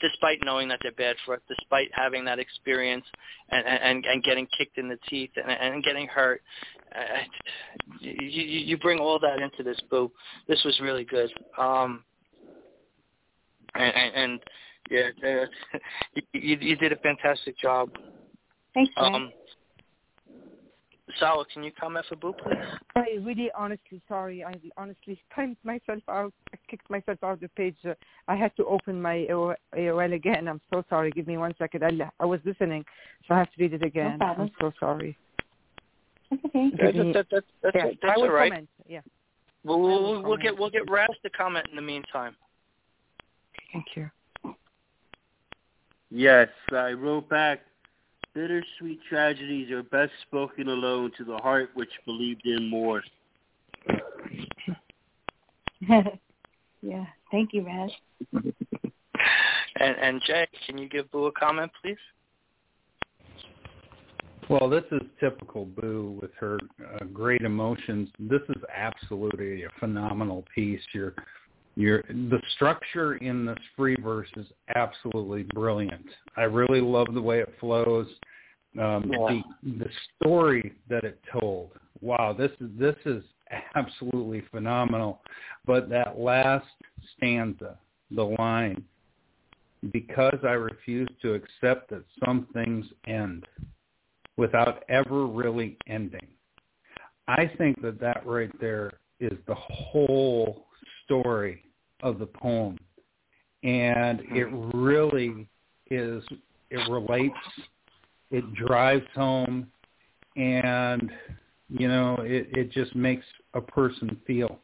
despite 0.00 0.38
knowing 0.42 0.66
that 0.66 0.78
they're 0.82 0.92
bad 0.92 1.14
for 1.26 1.34
us, 1.34 1.40
despite 1.46 1.90
having 1.92 2.24
that 2.24 2.38
experience 2.38 3.04
and 3.50 3.66
and, 3.66 4.04
and 4.06 4.22
getting 4.22 4.46
kicked 4.56 4.78
in 4.78 4.88
the 4.88 4.98
teeth 5.08 5.30
and, 5.36 5.50
and 5.50 5.84
getting 5.84 6.06
hurt. 6.06 6.42
Uh, 6.94 7.00
you, 8.00 8.42
you 8.42 8.78
bring 8.78 8.98
all 8.98 9.18
that 9.18 9.40
into 9.40 9.62
this, 9.62 9.78
boo. 9.90 10.10
This 10.48 10.62
was 10.64 10.78
really 10.80 11.04
good. 11.04 11.30
Um, 11.58 12.04
and, 13.74 13.94
and, 13.94 14.14
and 14.14 14.40
yeah, 14.90 15.08
uh, 15.24 15.78
you, 16.32 16.56
you 16.60 16.76
did 16.76 16.92
a 16.92 16.96
fantastic 16.96 17.58
job. 17.58 17.90
Thanks, 18.74 18.92
um, 18.96 19.32
Sal, 21.18 21.44
can 21.52 21.64
you 21.64 21.72
comment 21.72 22.06
for 22.08 22.16
Boo, 22.16 22.32
please? 22.32 22.56
I 22.94 23.18
really, 23.22 23.50
honestly, 23.56 24.00
sorry. 24.08 24.44
I 24.44 24.54
honestly 24.76 25.20
timed 25.34 25.56
myself 25.64 26.02
out. 26.08 26.32
I 26.52 26.58
kicked 26.68 26.88
myself 26.88 27.18
out 27.22 27.32
of 27.32 27.40
the 27.40 27.48
page. 27.48 27.76
Uh, 27.84 27.94
I 28.28 28.36
had 28.36 28.54
to 28.56 28.64
open 28.66 29.00
my 29.00 29.26
AOL 29.28 30.14
again. 30.14 30.48
I'm 30.48 30.60
so 30.72 30.84
sorry. 30.88 31.10
Give 31.10 31.26
me 31.26 31.36
one 31.36 31.54
second. 31.58 31.84
I, 31.84 32.10
I 32.20 32.24
was 32.24 32.40
listening, 32.44 32.84
so 33.26 33.34
I 33.34 33.38
have 33.38 33.52
to 33.52 33.62
read 33.62 33.74
it 33.74 33.82
again. 33.82 34.18
No 34.20 34.26
I'm 34.26 34.50
so 34.60 34.72
sorry. 34.78 35.16
That's 36.30 36.44
okay. 36.46 36.70
That, 36.70 36.94
that, 36.94 37.12
that, 37.12 37.30
that, 37.30 37.44
that's 37.62 37.76
yeah, 37.76 37.84
that's 38.02 38.14
I 38.14 38.16
will 38.16 38.24
all 38.24 38.32
right. 38.32 38.52
Comment. 38.52 38.68
Yeah. 38.88 39.00
We'll, 39.64 39.80
we'll, 39.80 40.22
we'll 40.22 40.36
get 40.36 40.56
we'll 40.56 40.70
get 40.70 40.88
Raz 40.88 41.10
to 41.22 41.30
comment 41.30 41.66
in 41.70 41.76
the 41.76 41.82
meantime. 41.82 42.36
Thank 43.72 43.86
you. 43.94 44.10
Yes, 46.10 46.48
I 46.72 46.90
wrote 46.92 47.28
back 47.28 47.60
Bittersweet 48.34 49.00
tragedies 49.08 49.70
are 49.70 49.82
best 49.82 50.12
spoken 50.26 50.68
alone 50.68 51.10
to 51.18 51.24
the 51.24 51.36
heart 51.38 51.70
which 51.74 51.90
believed 52.04 52.42
in 52.44 52.68
more. 52.68 53.02
yeah, 56.82 57.06
thank 57.30 57.52
you, 57.52 57.66
Raz. 57.66 57.90
and, 58.32 59.96
and 60.00 60.22
Jay, 60.26 60.46
can 60.66 60.78
you 60.78 60.88
give 60.88 61.10
Boo 61.10 61.26
a 61.26 61.32
comment, 61.32 61.72
please? 61.82 61.96
Well, 64.48 64.68
this 64.68 64.84
is 64.90 65.00
typical 65.18 65.64
Boo 65.64 66.18
with 66.20 66.32
her 66.38 66.58
uh, 66.94 67.04
great 67.12 67.42
emotions. 67.42 68.08
This 68.18 68.42
is 68.48 68.62
absolutely 68.74 69.64
a 69.64 69.68
phenomenal 69.78 70.44
piece. 70.54 70.80
You're 70.92 71.14
your 71.80 72.02
the 72.08 72.40
structure 72.54 73.16
in 73.16 73.46
this 73.46 73.58
free 73.76 73.96
verse 73.96 74.28
is 74.36 74.46
absolutely 74.74 75.44
brilliant. 75.54 76.06
I 76.36 76.42
really 76.42 76.80
love 76.80 77.08
the 77.12 77.22
way 77.22 77.40
it 77.40 77.52
flows. 77.58 78.06
Um, 78.78 79.10
the 79.10 79.42
the 79.78 79.88
story 80.16 80.74
that 80.88 81.04
it 81.04 81.18
told. 81.32 81.70
Wow, 82.00 82.32
this 82.32 82.52
is 82.60 82.68
this 82.78 82.96
is 83.06 83.24
absolutely 83.74 84.42
phenomenal. 84.50 85.22
But 85.66 85.88
that 85.88 86.18
last 86.18 86.66
stanza, 87.16 87.78
the 88.10 88.22
line, 88.38 88.84
because 89.92 90.38
I 90.42 90.52
refuse 90.52 91.08
to 91.22 91.34
accept 91.34 91.90
that 91.90 92.04
some 92.24 92.46
things 92.52 92.86
end 93.06 93.46
without 94.36 94.84
ever 94.88 95.26
really 95.26 95.76
ending. 95.86 96.26
I 97.28 97.50
think 97.58 97.80
that 97.82 98.00
that 98.00 98.26
right 98.26 98.50
there 98.60 98.92
is 99.20 99.38
the 99.46 99.54
whole 99.54 100.66
story 101.04 101.64
of 102.02 102.18
the 102.18 102.26
poem. 102.26 102.78
And 103.62 104.20
it 104.32 104.48
really 104.74 105.48
is, 105.90 106.22
it 106.70 106.90
relates, 106.90 107.34
it 108.30 108.54
drives 108.54 109.06
home, 109.14 109.70
and, 110.36 111.10
you 111.68 111.88
know, 111.88 112.16
it, 112.20 112.48
it 112.56 112.70
just 112.70 112.94
makes 112.96 113.26
a 113.54 113.60
person 113.60 114.16
feel. 114.26 114.58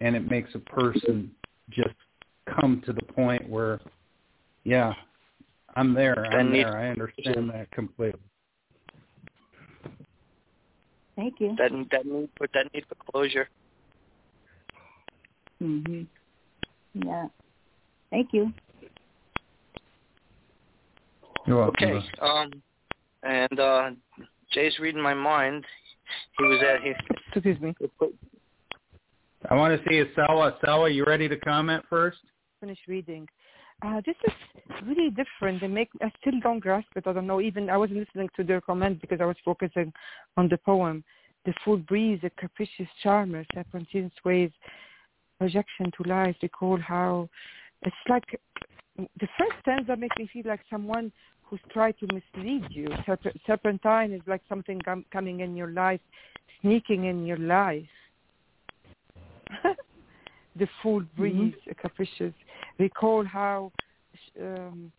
And 0.00 0.16
it 0.16 0.28
makes 0.28 0.54
a 0.54 0.58
person 0.58 1.30
just 1.70 1.94
come 2.58 2.82
to 2.86 2.92
the 2.92 3.02
point 3.02 3.48
where, 3.48 3.80
yeah, 4.64 4.92
I'm 5.76 5.94
there. 5.94 6.26
I'm 6.32 6.50
there. 6.50 6.76
I 6.76 6.88
understand 6.88 7.50
that 7.50 7.70
completely. 7.70 8.20
Thank 11.16 11.40
you. 11.40 11.54
That 11.56 11.70
that 11.92 12.06
need 12.06 12.28
for 12.36 12.48
that 12.54 12.72
need 12.74 12.84
for 12.88 12.96
closure. 13.10 13.48
Mhm. 15.62 16.06
Yeah. 16.94 17.26
Thank 18.10 18.28
you. 18.32 18.52
You're 21.46 21.58
welcome. 21.58 21.88
Okay. 21.88 22.06
Um, 22.22 22.52
and 23.22 23.60
uh, 23.60 23.90
Jay's 24.52 24.78
reading 24.78 25.02
my 25.02 25.14
mind. 25.14 25.64
He 26.38 26.44
was 26.44 26.60
at 26.62 26.82
here. 26.82 26.96
Excuse 27.32 27.60
me. 27.60 27.74
I 29.50 29.54
want 29.54 29.78
to 29.78 29.88
see 29.88 29.96
you, 29.96 30.06
Salwa. 30.16 30.58
Salwa, 30.60 30.94
you 30.94 31.04
ready 31.04 31.28
to 31.28 31.36
comment 31.36 31.84
first? 31.90 32.18
Finish 32.60 32.78
reading. 32.86 33.28
Uh, 33.82 34.00
this 34.06 34.14
is 34.26 34.32
really 34.86 35.10
different. 35.10 35.60
They 35.60 35.66
make 35.66 35.90
I 36.00 36.10
still 36.20 36.38
don't 36.42 36.60
grasp 36.60 36.86
it. 36.96 37.06
I 37.06 37.12
don't 37.12 37.26
know. 37.26 37.40
Even 37.40 37.68
I 37.68 37.76
wasn't 37.76 37.98
listening 37.98 38.30
to 38.36 38.44
their 38.44 38.60
comment 38.60 39.00
because 39.00 39.20
I 39.20 39.26
was 39.26 39.36
focusing 39.44 39.92
on 40.36 40.48
the 40.48 40.56
poem. 40.58 41.04
The 41.44 41.52
full 41.64 41.76
breeze, 41.76 42.20
the 42.22 42.30
capricious 42.30 42.88
charmer, 43.02 43.44
serpentine 43.52 44.10
ways, 44.24 44.50
projection 45.38 45.90
to 45.96 46.08
life. 46.08 46.36
Recall 46.42 46.78
how 46.78 47.28
it's 47.82 47.96
like 48.08 48.24
the 48.96 49.28
first 49.38 49.52
stanza 49.60 49.96
makes 49.96 50.16
me 50.18 50.28
feel 50.32 50.44
like 50.46 50.60
someone 50.70 51.12
who's 51.42 51.60
tried 51.72 51.94
to 51.98 52.06
mislead 52.06 52.64
you. 52.70 52.88
Serp- 53.06 53.36
serpentine 53.46 54.12
is 54.12 54.22
like 54.26 54.42
something 54.48 54.80
com- 54.84 55.04
coming 55.12 55.40
in 55.40 55.56
your 55.56 55.70
life, 55.70 56.00
sneaking 56.62 57.04
in 57.04 57.26
your 57.26 57.38
life. 57.38 57.84
the 60.56 60.66
full 60.82 61.02
breeze, 61.16 61.54
mm-hmm. 61.66 61.72
capricious. 61.80 62.32
recall 62.78 63.24
how 63.24 63.70
um, 64.40 64.90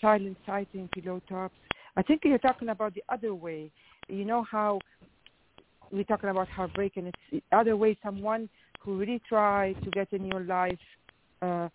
silent 0.00 0.36
sighting 0.46 0.88
pillow 0.94 1.20
tops. 1.28 1.54
I 1.96 2.02
think 2.02 2.22
you're 2.24 2.38
talking 2.38 2.68
about 2.68 2.94
the 2.94 3.02
other 3.08 3.34
way. 3.34 3.70
You 4.08 4.24
know 4.24 4.44
how 4.50 4.78
we're 5.90 6.04
talking 6.04 6.30
about 6.30 6.48
heartbreak, 6.48 6.96
and 6.96 7.08
it's 7.08 7.18
the 7.32 7.42
other 7.56 7.76
way. 7.76 7.98
Someone 8.02 8.48
who 8.80 8.98
really 8.98 9.20
tried 9.28 9.76
to 9.84 9.90
get 9.90 10.12
in 10.12 10.26
your 10.26 10.40
life, 10.40 10.78
uh, 11.42 11.68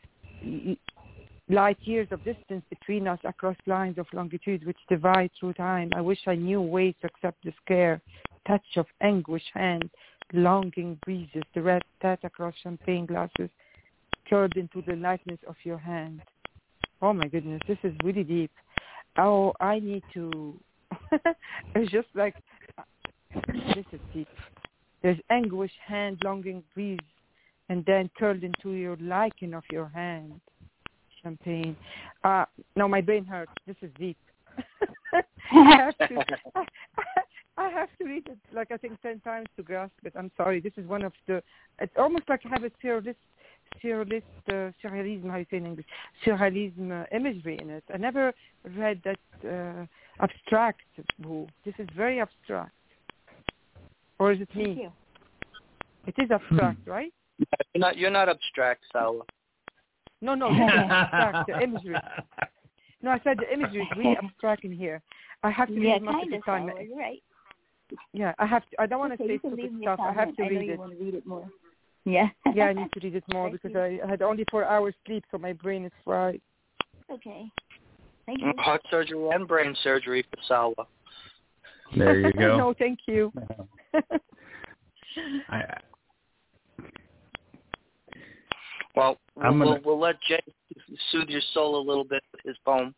light 1.49 1.77
years 1.81 2.07
of 2.11 2.23
distance 2.23 2.63
between 2.69 3.07
us 3.07 3.19
across 3.23 3.55
lines 3.67 3.97
of 3.97 4.07
longitude 4.13 4.65
which 4.65 4.77
divide 4.89 5.29
through 5.39 5.53
time. 5.53 5.91
I 5.95 6.01
wish 6.01 6.19
I 6.27 6.35
knew 6.35 6.61
ways 6.61 6.95
to 7.01 7.07
accept 7.07 7.43
the 7.43 7.53
scare, 7.63 8.01
touch 8.47 8.65
of 8.75 8.87
anguish 9.01 9.43
hand, 9.53 9.89
longing 10.33 10.97
breezes, 11.05 11.43
the 11.53 11.61
red 11.61 11.83
tat 12.01 12.19
across 12.23 12.55
champagne 12.63 13.05
glasses, 13.05 13.49
curled 14.27 14.55
into 14.57 14.81
the 14.81 14.95
lightness 14.95 15.39
of 15.47 15.55
your 15.63 15.77
hand. 15.77 16.21
Oh 17.01 17.13
my 17.13 17.27
goodness, 17.27 17.61
this 17.67 17.77
is 17.83 17.93
really 18.03 18.23
deep. 18.23 18.51
Oh, 19.17 19.53
I 19.59 19.79
need 19.79 20.03
to. 20.15 20.59
it's 21.75 21.91
just 21.91 22.07
like 22.15 22.35
this 23.47 23.85
is 23.91 23.99
deep. 24.13 24.27
There's 25.05 25.19
anguish, 25.29 25.71
hand, 25.85 26.17
longing 26.23 26.63
breeze, 26.73 26.97
and 27.69 27.85
then 27.85 28.09
curled 28.17 28.41
into 28.41 28.71
your 28.71 28.97
liking 28.99 29.53
of 29.53 29.61
your 29.71 29.87
hand. 29.87 30.41
Champagne. 31.21 31.75
Uh, 32.23 32.45
no, 32.75 32.87
my 32.87 33.01
brain 33.01 33.23
hurts. 33.23 33.51
This 33.67 33.75
is 33.83 33.91
deep. 33.99 34.17
I 35.13 35.21
have 35.53 36.09
to. 36.09 36.25
I 37.57 37.69
have 37.69 37.89
to 37.99 38.05
read 38.05 38.27
it 38.27 38.39
like 38.51 38.71
I 38.71 38.77
think 38.77 38.99
ten 39.03 39.19
times 39.19 39.45
to 39.57 39.61
grasp 39.61 39.93
it. 40.03 40.13
I'm 40.17 40.31
sorry. 40.35 40.59
This 40.59 40.73
is 40.75 40.87
one 40.87 41.03
of 41.03 41.13
the. 41.27 41.43
It's 41.79 41.93
almost 41.99 42.27
like 42.27 42.41
I 42.43 42.49
have 42.49 42.63
a 42.63 42.71
surrealist, 42.83 43.15
surrealist, 43.83 44.23
uh, 44.47 44.71
surrealism. 44.83 45.29
How 45.29 45.37
you 45.37 45.45
say 45.51 45.57
in 45.57 45.67
English? 45.67 45.85
Surrealism 46.25 47.03
uh, 47.03 47.05
imagery 47.15 47.59
in 47.61 47.69
it. 47.69 47.83
I 47.93 47.97
never 47.97 48.33
read 48.75 49.03
that 49.05 49.19
uh, 49.47 49.85
abstract. 50.19 50.81
This 50.97 51.75
is 51.77 51.87
very 51.95 52.19
abstract. 52.19 52.71
Or 54.19 54.31
is 54.31 54.41
it 54.41 54.55
me? 54.55 54.87
It 56.07 56.15
is 56.17 56.31
abstract, 56.31 56.79
Hmm. 56.83 56.89
right? 56.89 57.13
You're 57.73 57.81
not 57.81 57.97
you're 57.97 58.11
not 58.11 58.29
abstract, 58.29 58.83
Salwa. 58.93 59.23
No, 60.21 60.35
no, 60.35 60.49
no, 60.49 60.65
abstract. 60.67 61.47
The 61.49 61.61
imagery. 61.61 61.95
No, 63.01 63.11
I 63.11 63.19
said 63.23 63.37
the 63.37 63.53
imagery 63.53 63.81
is 63.83 63.97
really 63.97 64.17
abstract 64.17 64.63
in 64.63 64.71
here. 64.71 65.01
I 65.43 65.51
have 65.51 65.67
to 65.67 65.73
Yeah, 65.73 65.93
read 65.93 66.03
most 66.03 66.15
of 66.15 66.19
kind 66.21 66.31
the 66.31 66.37
of, 66.37 66.45
time. 66.45 66.67
Salwa. 66.67 66.87
You're 66.87 66.97
right. 66.97 67.23
Yeah, 68.13 68.33
I 68.39 68.45
have 68.45 68.67
to. 68.69 68.81
I 68.81 68.85
don't 68.85 68.99
want 68.99 69.17
to 69.17 69.23
okay, 69.23 69.33
say 69.33 69.39
stupid 69.39 69.59
leave 69.59 69.73
me 69.73 69.83
stuff. 69.83 69.99
a 69.99 70.03
I 70.03 70.13
have 70.13 70.35
to 70.37 70.43
I 70.43 70.47
know 70.47 70.59
read 70.59 70.67
you 70.67 70.73
it. 70.73 70.79
want 70.79 70.97
to 70.97 71.03
read 71.03 71.13
it 71.13 71.25
more. 71.25 71.49
Yeah. 72.05 72.29
yeah, 72.53 72.65
I 72.65 72.73
need 72.73 72.91
to 72.93 72.99
read 73.03 73.15
it 73.15 73.23
more 73.33 73.49
Thank 73.49 73.61
because 73.61 73.91
you. 73.91 74.01
I 74.03 74.09
had 74.09 74.21
only 74.21 74.45
four 74.49 74.63
hours 74.63 74.93
sleep, 75.05 75.23
so 75.31 75.37
my 75.37 75.53
brain 75.53 75.85
is 75.85 75.91
fried. 76.03 76.39
Okay. 77.11 77.45
Thank 78.25 78.41
you. 78.41 78.53
Heart 78.57 78.81
surgery 78.89 79.29
and 79.29 79.47
brain 79.47 79.75
surgery 79.83 80.25
for 80.31 80.37
Salwa. 80.49 80.85
There 81.95 82.19
you 82.19 82.33
go. 82.33 82.57
no, 82.57 82.73
thank 82.77 82.99
you. 83.07 83.31
I, 85.49 85.63
Well, 88.95 89.17
we'll, 89.35 89.45
I'm 89.45 89.59
gonna- 89.59 89.71
we'll, 89.71 89.81
we'll 89.83 89.99
let 89.99 90.21
Jay 90.27 90.41
soothe 91.11 91.29
your 91.29 91.41
soul 91.53 91.79
a 91.79 91.83
little 91.85 92.03
bit 92.05 92.23
with 92.31 92.41
his 92.45 92.57
poem. 92.65 92.93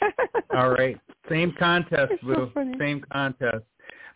all 0.54 0.70
right, 0.70 0.98
same 1.28 1.54
contest, 1.58 2.12
It's 2.12 2.22
so 2.22 2.50
Boo. 2.54 2.74
same 2.78 3.04
contest. 3.12 3.64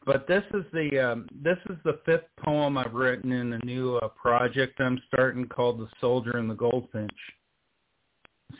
But 0.06 0.26
this 0.26 0.42
is 0.54 0.64
the 0.72 0.98
um, 0.98 1.28
this 1.42 1.58
is 1.68 1.76
the 1.84 2.00
fifth 2.06 2.24
poem 2.42 2.78
I've 2.78 2.94
written 2.94 3.32
in 3.32 3.52
a 3.52 3.58
new 3.64 3.96
uh, 3.96 4.08
project 4.08 4.80
I'm 4.80 5.00
starting 5.06 5.46
called 5.46 5.80
"The 5.80 5.88
Soldier 6.00 6.36
and 6.38 6.48
the 6.48 6.54
Goldfinch." 6.54 7.10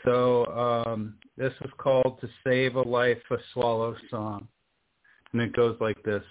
So 0.05 0.45
um, 0.85 1.15
this 1.37 1.53
is 1.61 1.71
called 1.77 2.19
"To 2.21 2.29
Save 2.45 2.75
a 2.75 2.81
Life: 2.81 3.17
A 3.31 3.37
Swallow 3.53 3.95
Song," 4.11 4.47
and 5.33 5.41
it 5.41 5.53
goes 5.53 5.77
like 5.79 6.01
this: 6.03 6.23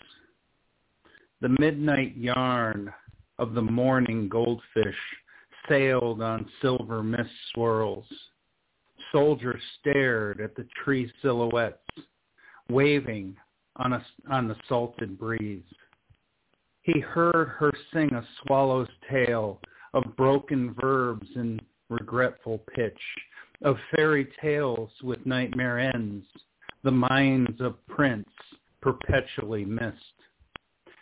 The 1.40 1.54
midnight 1.60 2.16
yarn 2.16 2.92
of 3.38 3.54
the 3.54 3.62
morning 3.62 4.28
goldfish 4.28 4.96
sailed 5.68 6.22
on 6.22 6.50
silver 6.60 7.02
mist 7.02 7.30
swirls. 7.54 8.06
Soldier 9.12 9.58
stared 9.78 10.40
at 10.40 10.54
the 10.54 10.66
tree 10.84 11.10
silhouettes, 11.22 11.78
waving 12.68 13.36
on 13.76 13.92
a, 13.94 14.04
on 14.30 14.48
the 14.48 14.56
salted 14.68 15.18
breeze. 15.18 15.62
He 16.82 17.00
heard 17.00 17.48
her 17.58 17.72
sing 17.92 18.12
a 18.12 18.26
swallow's 18.42 18.88
tale 19.10 19.60
of 19.94 20.16
broken 20.16 20.74
verbs 20.80 21.26
in 21.36 21.60
regretful 21.88 22.62
pitch, 22.74 23.00
of 23.62 23.76
fairy 23.94 24.28
tales 24.40 24.90
with 25.02 25.24
nightmare 25.24 25.78
ends, 25.78 26.26
the 26.82 26.90
minds 26.90 27.60
of 27.60 27.74
Prince 27.86 28.28
perpetually 28.92 29.64
missed. 29.64 29.96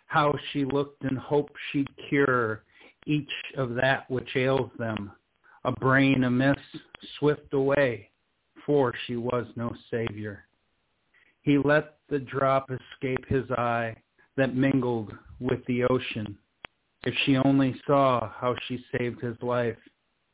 How 0.07 0.35
she 0.53 0.65
looked 0.65 1.05
and 1.05 1.19
hoped 1.19 1.53
she'd 1.71 1.89
cure 2.09 2.65
each 3.07 3.31
of 3.57 3.75
that 3.75 4.11
which 4.11 4.29
ails 4.35 4.71
them, 4.79 5.13
a 5.65 5.73
brain 5.73 6.25
amiss, 6.25 6.57
swift 7.19 7.53
away, 7.53 8.11
for 8.65 8.93
she 9.07 9.17
was 9.17 9.47
no 9.57 9.73
savior. 9.91 10.45
He 11.43 11.59
let 11.59 11.99
the 12.09 12.19
drop 12.19 12.71
escape 12.71 13.25
his 13.29 13.49
eye 13.53 13.97
that 14.37 14.57
mingled 14.57 15.13
with 15.39 15.65
the 15.67 15.85
ocean. 15.85 16.37
If 17.05 17.15
she 17.25 17.37
only 17.37 17.81
saw 17.87 18.33
how 18.37 18.57
she 18.67 18.85
saved 18.99 19.21
his 19.21 19.37
life 19.43 19.79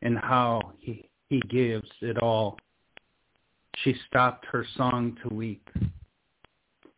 and 0.01 0.19
how 0.19 0.73
he, 0.79 1.09
he 1.29 1.41
gives 1.51 1.89
it 2.01 2.17
all. 2.23 2.59
She 3.85 3.95
stopped 4.09 4.47
her 4.47 4.67
song 4.77 5.19
to 5.23 5.35
weep. 5.35 5.69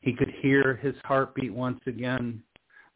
He 0.05 0.13
could 0.13 0.29
hear 0.43 0.77
his 0.77 0.95
heartbeat 1.05 1.53
once 1.53 1.81
again. 1.87 2.43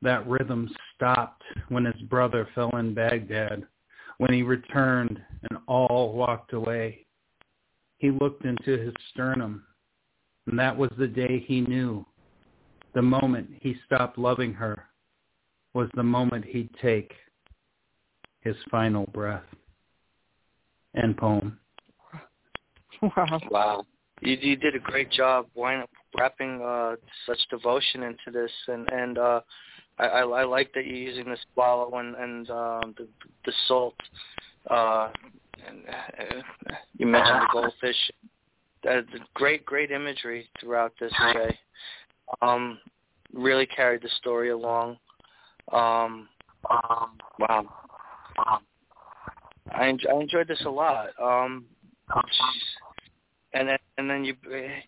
That 0.03 0.29
rhythm 0.29 0.69
stopped 0.95 1.43
when 1.71 1.87
his 1.87 2.01
brother 2.03 2.47
fell 2.55 2.77
in 2.77 2.93
Baghdad, 2.93 3.67
when 4.19 4.31
he 4.31 4.43
returned 4.43 5.19
and 5.49 5.59
all 5.67 6.13
walked 6.13 6.53
away. 6.53 7.07
He 7.97 8.11
looked 8.11 8.45
into 8.45 8.77
his 8.77 8.93
sternum, 9.11 9.65
and 10.47 10.59
that 10.59 10.77
was 10.77 10.91
the 10.99 11.07
day 11.07 11.43
he 11.47 11.63
knew. 11.63 12.05
The 12.95 13.03
moment 13.03 13.49
he 13.59 13.75
stopped 13.87 14.19
loving 14.19 14.53
her 14.53 14.85
was 15.73 15.89
the 15.95 16.03
moment 16.03 16.45
he'd 16.45 16.71
take 16.81 17.13
his 18.41 18.57
final 18.71 19.07
breath. 19.07 19.45
End 20.95 21.17
poem. 21.17 21.59
Wow. 23.01 23.41
Wow. 23.51 23.87
You 24.21 24.37
you 24.41 24.57
did 24.57 24.75
a 24.75 24.81
great 24.81 25.11
job 25.11 25.47
wind 25.55 25.85
up 25.85 25.91
wrapping 26.17 26.63
uh, 26.63 26.97
such 27.27 27.39
devotion 27.51 28.03
into 28.03 28.31
this, 28.33 28.51
and 28.69 28.89
and 28.93 29.19
uh, 29.19 29.41
I, 29.99 30.07
I 30.07 30.45
like 30.45 30.73
that 30.75 30.87
you're 30.87 30.97
using 30.97 31.27
the 31.27 31.37
swallow 31.53 31.99
and 31.99 32.15
and 32.15 32.51
um, 32.51 32.95
the 32.97 33.09
the 33.45 33.53
salt. 33.67 33.95
Uh, 34.69 35.11
and 35.67 35.83
uh, 35.89 36.75
you 36.97 37.07
mentioned 37.07 37.43
the 37.43 37.49
goldfish. 37.53 38.11
That's 38.85 39.07
great 39.35 39.65
great 39.65 39.91
imagery 39.91 40.49
throughout 40.61 40.93
this 41.01 41.13
Jay. 41.33 41.59
Um, 42.43 42.79
really 43.33 43.67
carried 43.67 44.03
the 44.03 44.11
story 44.19 44.51
along. 44.51 44.99
Um, 45.73 46.29
wow. 47.39 47.69
I, 49.75 49.87
enjoy, 49.87 50.11
I 50.11 50.21
enjoyed 50.21 50.49
this 50.49 50.63
a 50.65 50.71
lot. 50.71 51.09
Um, 51.21 51.67
and 53.99 54.09
then 54.09 54.25
you 54.25 54.35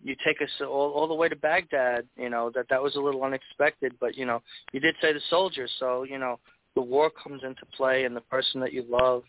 you 0.02 0.16
take 0.24 0.40
us 0.40 0.48
all, 0.60 0.92
all 0.92 1.06
the 1.08 1.14
way 1.14 1.28
to 1.28 1.36
Baghdad. 1.36 2.06
You 2.16 2.30
know 2.30 2.50
that 2.54 2.66
that 2.70 2.82
was 2.82 2.94
a 2.94 3.00
little 3.00 3.22
unexpected, 3.24 3.94
but 4.00 4.16
you 4.16 4.24
know 4.24 4.40
you 4.72 4.80
did 4.80 4.94
say 5.02 5.12
the 5.12 5.20
soldier, 5.28 5.68
so 5.78 6.04
you 6.04 6.16
know 6.16 6.38
the 6.76 6.80
war 6.80 7.10
comes 7.10 7.42
into 7.42 7.66
play 7.76 8.04
and 8.04 8.16
the 8.16 8.22
person 8.22 8.60
that 8.60 8.72
you 8.72 8.84
love. 8.88 9.24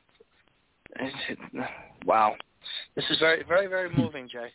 Wow, 2.04 2.34
this 2.96 3.06
is 3.12 3.20
very 3.20 3.44
very 3.44 3.68
very 3.68 3.88
hmm. 3.88 4.02
moving, 4.02 4.28
Jay. 4.28 4.48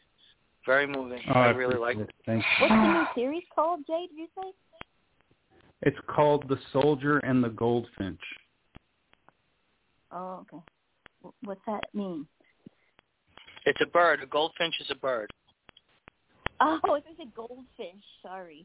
Very 0.67 0.85
moving. 0.85 1.21
Oh, 1.33 1.39
I 1.39 1.51
really 1.51 1.79
like 1.79 1.97
it. 1.97 2.11
Thank 2.27 2.43
you. 2.43 2.67
What's 2.67 2.75
the 2.75 2.93
new 2.93 3.07
series 3.15 3.45
called, 3.55 3.87
Jay? 3.87 4.07
Did 4.11 4.19
you 4.19 4.27
say? 4.37 4.51
It's 5.83 5.97
called 6.09 6.49
The 6.49 6.59
Soldier 6.73 7.19
and 7.19 7.45
the 7.45 7.51
Goldfinch. 7.51 8.19
Oh, 10.11 10.41
okay. 10.41 10.63
Wh- 11.23 11.47
What's 11.47 11.61
that 11.69 11.85
mean? 11.95 12.27
It's 13.67 13.81
a 13.83 13.87
bird. 13.87 14.23
A 14.23 14.27
goldfinch 14.27 14.75
is 14.81 14.87
a 14.91 14.95
bird. 14.95 15.31
Oh, 16.61 16.79
it 16.85 16.85
was 16.85 17.03
a 17.21 17.27
goldfish. 17.37 18.03
Sorry. 18.23 18.65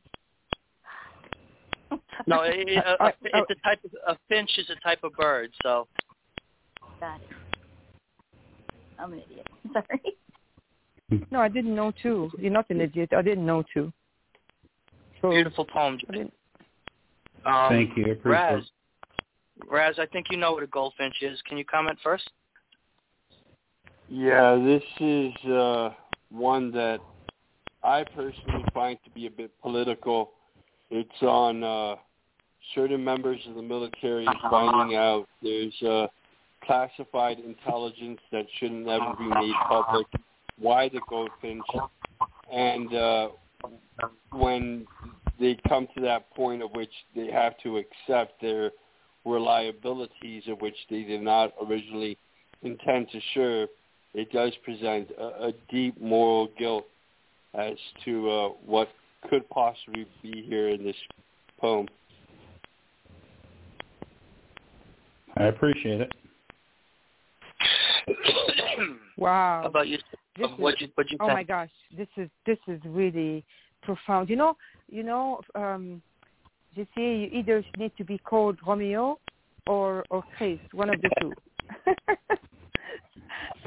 No, 2.28 2.41
it, 2.44 2.69
it, 2.69 2.78
a, 2.86 3.03
I- 3.03 3.10
a, 3.10 3.14
it's 3.23 3.52
a 3.52 3.68
type 3.68 3.80
of 3.84 3.91
a 4.07 4.18
finch 4.30 4.52
is 4.57 4.69
a 4.69 4.80
type 4.82 5.03
of 5.03 5.14
bird. 5.14 5.52
So 5.64 5.88
Got 6.99 7.19
it. 7.22 7.28
I'm 8.99 9.14
an 9.14 9.22
idiot. 9.26 9.48
Sorry. 9.73 11.26
No, 11.32 11.41
I 11.41 11.49
didn't 11.49 11.76
know 11.76 11.91
too. 12.02 12.30
You're 12.38 12.52
not 12.52 12.69
an 12.69 12.80
idiot. 12.80 13.10
I 13.18 13.23
didn't 13.23 13.45
know 13.45 13.64
too. 13.73 13.91
So 15.22 15.32
beautiful 15.32 15.65
poem. 15.65 15.98
I 16.14 16.19
Um, 17.65 17.69
Thank 17.69 17.98
you. 17.98 18.06
I 18.06 18.10
appreciate 18.10 18.23
Raz, 18.23 18.64
it. 18.64 19.68
Raz, 19.69 19.95
I 19.99 20.06
think 20.06 20.28
you 20.30 20.38
know 20.38 20.53
what 20.53 20.64
a 20.64 20.68
goldfinch 20.68 21.15
is. 21.22 21.41
Can 21.48 21.57
you 21.57 21.65
comment 21.65 21.98
first? 22.03 22.30
Yeah, 24.13 24.61
this 24.61 24.83
is 24.99 25.33
uh, 25.49 25.91
one 26.31 26.69
that 26.73 26.99
I 27.81 28.03
personally 28.13 28.65
find 28.73 28.99
to 29.05 29.09
be 29.11 29.25
a 29.27 29.29
bit 29.29 29.51
political. 29.61 30.31
It's 30.89 31.09
on 31.21 31.63
uh, 31.63 31.95
certain 32.75 33.01
members 33.01 33.39
of 33.47 33.55
the 33.55 33.61
military 33.61 34.25
finding 34.49 34.97
out 34.97 35.27
there's 35.41 35.81
uh, 35.81 36.07
classified 36.65 37.38
intelligence 37.39 38.19
that 38.33 38.47
shouldn't 38.59 38.85
ever 38.85 39.13
be 39.17 39.27
made 39.27 39.53
public. 39.69 40.07
Why 40.59 40.89
the 40.89 40.99
goldfinch? 41.07 41.63
And 42.51 42.93
uh, 42.93 43.29
when 44.33 44.88
they 45.39 45.57
come 45.69 45.88
to 45.95 46.01
that 46.01 46.29
point 46.35 46.61
of 46.61 46.71
which 46.71 46.91
they 47.15 47.31
have 47.31 47.53
to 47.63 47.77
accept 47.77 48.41
their 48.41 48.71
were 49.23 49.39
liabilities 49.39 50.43
of 50.49 50.59
which 50.59 50.75
they 50.89 51.03
did 51.03 51.21
not 51.21 51.53
originally 51.65 52.17
intend 52.61 53.07
to 53.11 53.21
share, 53.33 53.67
it 54.13 54.31
does 54.31 54.51
present 54.63 55.09
a, 55.17 55.47
a 55.47 55.51
deep 55.69 55.99
moral 56.01 56.49
guilt 56.57 56.85
as 57.53 57.75
to 58.05 58.29
uh, 58.29 58.49
what 58.65 58.89
could 59.29 59.47
possibly 59.49 60.05
be 60.21 60.43
here 60.47 60.69
in 60.69 60.83
this 60.83 60.95
poem. 61.59 61.88
I 65.38 65.43
appreciate 65.45 66.01
it. 66.01 66.11
wow. 69.17 69.61
How 69.63 69.69
about 69.69 69.88
you? 69.88 69.97
This 70.38 70.47
what 70.57 70.75
is, 70.75 70.81
you 70.81 70.88
what 70.95 71.11
you 71.11 71.17
oh 71.19 71.27
think? 71.27 71.38
my 71.38 71.43
gosh, 71.43 71.69
this 71.95 72.07
is 72.17 72.29
this 72.45 72.57
is 72.67 72.79
really 72.85 73.45
profound. 73.81 74.29
You 74.29 74.35
know, 74.35 74.57
you 74.89 75.03
know, 75.03 75.41
um, 75.55 76.01
you 76.73 76.85
see, 76.95 77.01
you 77.01 77.39
either 77.39 77.63
need 77.77 77.91
to 77.97 78.03
be 78.03 78.17
called 78.17 78.57
Romeo 78.65 79.19
or 79.67 80.03
or 80.09 80.23
Chris, 80.38 80.59
one 80.73 80.89
of 80.89 81.01
the 81.01 81.09
two. 81.19 81.33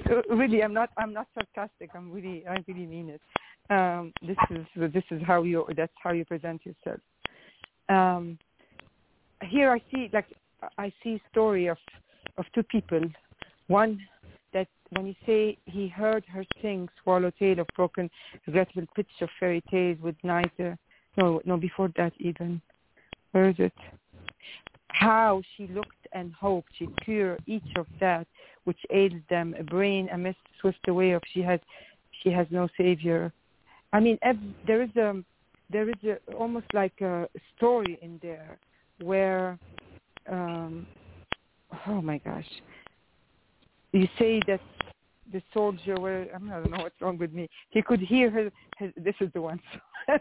really, 0.31 0.62
I'm 0.62 0.74
not 0.74 0.90
I'm 0.97 1.12
not 1.12 1.28
sarcastic. 1.35 1.90
I'm 1.94 2.10
really 2.10 2.44
I 2.48 2.62
really 2.66 2.86
mean 2.86 3.10
it. 3.10 3.20
Um, 3.70 4.12
this 4.22 4.36
is 4.51 4.93
this 4.93 5.05
is 5.10 5.22
how 5.26 5.43
you 5.43 5.66
that's 5.76 5.93
how 6.02 6.12
you 6.12 6.24
present 6.24 6.62
yourself. 6.64 7.01
Um, 7.89 8.39
here 9.43 9.70
I 9.70 9.82
see 9.93 10.10
like 10.12 10.26
I 10.78 10.93
see 11.02 11.20
story 11.31 11.66
of 11.66 11.78
of 12.39 12.44
two 12.55 12.62
people. 12.64 13.01
One 13.68 14.01
that 14.52 14.68
when 14.90 15.06
you 15.06 15.14
say 15.26 15.59
he 15.66 15.89
heard 15.89 16.24
her 16.26 16.44
sing 16.62 16.89
swallowtail 17.02 17.60
of 17.60 17.66
broken 17.74 18.10
regretful 18.47 18.85
pitch 18.94 19.09
of 19.20 19.28
fairy 19.39 19.62
tales 19.70 19.98
with 20.01 20.16
neither 20.22 20.78
no 21.16 21.40
no 21.44 21.56
before 21.56 21.90
that 21.97 22.12
even 22.18 22.60
where 23.32 23.48
is 23.48 23.56
it 23.59 23.72
how 24.89 25.43
she 25.56 25.66
looked 25.66 26.06
and 26.12 26.32
hoped 26.32 26.68
she'd 26.78 26.94
cure 27.05 27.36
each 27.47 27.70
of 27.76 27.86
that 28.01 28.26
which 28.64 28.78
ails 28.90 29.20
them 29.30 29.54
a 29.58 29.62
brain 29.62 30.08
a 30.12 30.18
mist 30.18 30.38
swift 30.60 30.88
away 30.88 31.12
of 31.12 31.22
she 31.32 31.40
has 31.40 31.60
she 32.22 32.30
has 32.30 32.46
no 32.50 32.68
savior. 32.76 33.32
I 33.92 34.00
mean 34.00 34.18
there 34.66 34.82
is 34.82 34.94
a 34.96 35.22
there 35.70 35.88
is 35.88 35.96
a 36.04 36.32
almost 36.34 36.66
like 36.72 37.00
a 37.00 37.28
story 37.56 37.98
in 38.02 38.18
there 38.22 38.58
where 39.02 39.58
um 40.30 40.86
oh 41.86 42.00
my 42.00 42.18
gosh. 42.18 42.48
You 43.92 44.08
say 44.18 44.40
that 44.48 44.60
the 45.32 45.42
soldier 45.52 45.96
were 46.00 46.26
I 46.34 46.38
don't 46.38 46.70
know 46.70 46.82
what's 46.82 47.00
wrong 47.00 47.18
with 47.18 47.32
me. 47.32 47.48
He 47.70 47.82
could 47.82 48.00
hear 48.00 48.30
her, 48.30 48.50
her 48.78 48.92
this 48.96 49.14
is 49.20 49.30
the 49.34 49.40
one 49.40 49.60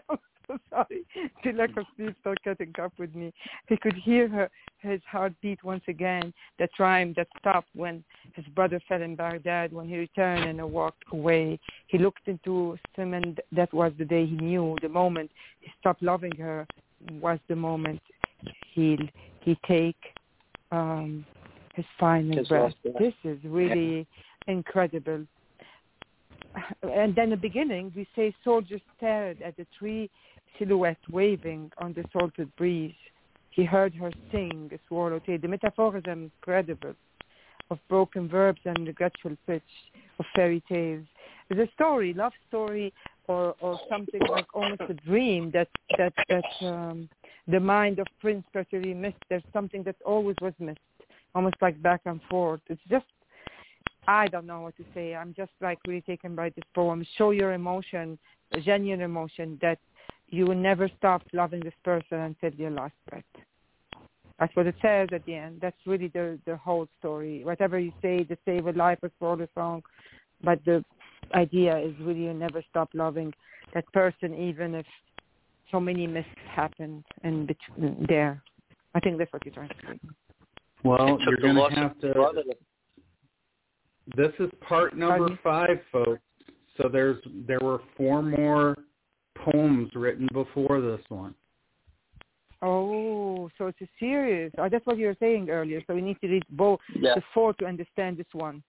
so 0.47 0.57
sorry. 0.69 1.05
The 1.43 1.51
lack 1.53 1.75
of 1.77 1.85
sleep 1.95 2.15
start 2.21 2.37
cutting 2.43 2.73
up 2.81 2.93
with 2.97 3.13
me. 3.15 3.33
He 3.67 3.77
could 3.77 3.95
hear 3.95 4.27
her 4.29 4.49
his 4.79 5.01
heartbeat 5.09 5.63
once 5.63 5.83
again, 5.87 6.33
that 6.59 6.69
rhyme 6.77 7.13
that 7.15 7.27
stopped 7.39 7.69
when 7.73 8.03
his 8.33 8.45
brother 8.47 8.81
fell 8.87 9.01
in 9.01 9.15
Baghdad 9.15 9.71
when 9.71 9.87
he 9.87 9.97
returned 9.97 10.43
and 10.43 10.71
walked 10.71 11.03
away. 11.11 11.59
He 11.87 11.97
looked 11.97 12.27
into 12.27 12.77
Simon 12.95 13.37
that 13.53 13.73
was 13.73 13.93
the 13.97 14.05
day 14.05 14.25
he 14.25 14.35
knew, 14.35 14.75
the 14.81 14.89
moment 14.89 15.31
he 15.61 15.71
stopped 15.79 16.03
loving 16.03 16.35
her 16.37 16.67
was 17.21 17.39
the 17.47 17.55
moment 17.55 18.01
he'll 18.73 19.07
he 19.41 19.57
take 19.67 19.97
um 20.71 21.25
his 21.75 21.85
final 21.99 22.37
His 22.37 22.47
breath. 22.47 22.73
breath. 22.83 22.95
This 22.99 23.13
is 23.23 23.39
really 23.43 24.07
incredible. 24.47 25.25
And 26.83 27.15
then 27.15 27.31
the 27.31 27.37
beginning, 27.37 27.91
we 27.95 28.07
say 28.15 28.33
soldiers 28.43 28.81
stared 28.97 29.41
at 29.41 29.57
the 29.57 29.65
tree 29.77 30.09
silhouette 30.57 30.97
waving 31.11 31.71
on 31.77 31.93
the 31.93 32.03
salted 32.13 32.53
breeze. 32.55 32.93
He 33.51 33.63
heard 33.63 33.93
her 33.95 34.11
sing 34.31 34.69
a 34.73 34.80
swallowtail. 34.88 35.39
The 35.41 35.47
metaphor 35.47 35.95
is 35.97 36.03
incredible 36.07 36.95
of 37.69 37.80
broken 37.89 38.27
verbs 38.27 38.61
and 38.65 38.77
the 38.77 38.85
regretful 38.88 39.38
pitch 39.47 39.61
of 40.19 40.25
fairy 40.35 40.63
tales. 40.67 41.05
It's 41.49 41.59
a 41.59 41.73
story, 41.73 42.13
love 42.13 42.34
story, 42.47 42.93
or 43.27 43.55
or 43.61 43.80
something 43.89 44.21
like 44.30 44.47
almost 44.53 44.81
a 44.89 44.93
dream 44.93 45.51
that 45.51 45.69
that 45.97 46.13
that 46.30 46.65
um, 46.65 47.09
the 47.47 47.59
mind 47.59 47.99
of 47.99 48.07
Prince 48.19 48.45
Pertwee 48.53 48.93
missed. 48.93 49.23
There's 49.30 49.43
something 49.51 49.84
that 49.84 49.95
always 50.05 50.35
was 50.41 50.53
missed, 50.59 50.80
almost 51.35 51.55
like 51.61 51.81
back 51.81 52.01
and 52.05 52.19
forth. 52.30 52.61
It's 52.67 52.81
just 52.89 53.05
I 54.07 54.27
don't 54.27 54.45
know 54.45 54.61
what 54.61 54.75
to 54.77 54.84
say. 54.93 55.15
I'm 55.15 55.34
just 55.34 55.51
like 55.61 55.80
really 55.88 56.01
taken 56.01 56.35
by 56.35 56.49
this 56.49 56.65
poem. 56.73 57.05
Show 57.17 57.31
your 57.31 57.53
emotion, 57.53 58.17
genuine 58.63 59.01
emotion 59.01 59.57
that 59.61 59.80
you 60.34 60.47
will 60.47 60.55
never 60.55 60.89
stop 60.97 61.22
loving 61.31 61.60
this 61.60 61.76
person 61.84 62.18
until 62.19 62.51
your 62.60 62.72
last 62.72 62.95
breath. 63.07 63.23
That's 64.39 64.55
what 64.55 64.65
it 64.65 64.73
says 64.81 65.10
at 65.14 65.23
the 65.27 65.35
end. 65.35 65.60
That's 65.61 65.77
really 65.85 66.07
the 66.07 66.39
the 66.47 66.57
whole 66.57 66.88
story. 66.99 67.43
Whatever 67.43 67.77
you 67.77 67.93
say, 68.01 68.23
the 68.23 68.38
save 68.43 68.65
a 68.65 68.72
life 68.72 68.97
is 69.03 69.11
for 69.19 69.38
the 69.38 69.47
song, 69.53 69.84
but 70.43 70.60
the 70.65 70.84
idea 71.35 71.77
is 71.77 71.93
really 72.01 72.23
you 72.23 72.34
never 72.34 72.64
stop 72.72 72.89
loving 72.95 73.31
that 73.76 73.85
person, 73.93 74.34
even 74.34 74.73
if 74.73 74.88
so 75.72 75.80
many 75.80 76.07
misses 76.07 76.31
happened 76.49 77.03
in 77.23 77.45
between 77.45 78.05
there. 78.10 78.41
I 78.95 78.99
think 78.99 79.19
that's 79.19 79.31
what 79.31 79.45
you're 79.45 79.53
trying 79.53 79.69
to 79.69 79.76
say. 79.88 79.99
Well, 80.84 81.19
you're 81.27 81.38
going 81.38 81.55
to 81.55 81.80
have 81.80 81.99
to. 82.01 82.14
to- 82.14 82.43
This 84.18 84.34
is 84.39 84.49
part 84.68 84.97
number 84.97 85.30
Pardon? 85.30 85.39
five, 85.43 85.80
folks. 85.91 86.22
So 86.77 86.89
there's 86.89 87.19
there 87.47 87.60
were 87.61 87.81
four 87.95 88.23
more 88.23 88.76
poems 89.35 89.89
written 89.95 90.27
before 90.34 90.81
this 90.81 91.01
one. 91.10 91.35
Oh, 92.61 93.49
so 93.57 93.68
it's 93.68 93.81
a 93.81 93.88
series. 93.99 94.51
Oh, 94.57 94.69
that's 94.69 94.85
what 94.85 94.97
you 94.97 95.07
were 95.07 95.18
saying 95.19 95.49
earlier. 95.49 95.81
So 95.85 95.95
we 95.95 96.01
need 96.01 96.19
to 96.22 96.27
read 96.27 96.43
both 96.51 96.80
Yeah. 96.95 97.15
the 97.15 97.22
four 97.34 97.53
to 97.55 97.65
understand 97.65 98.18
this 98.18 98.34
one. 98.34 98.64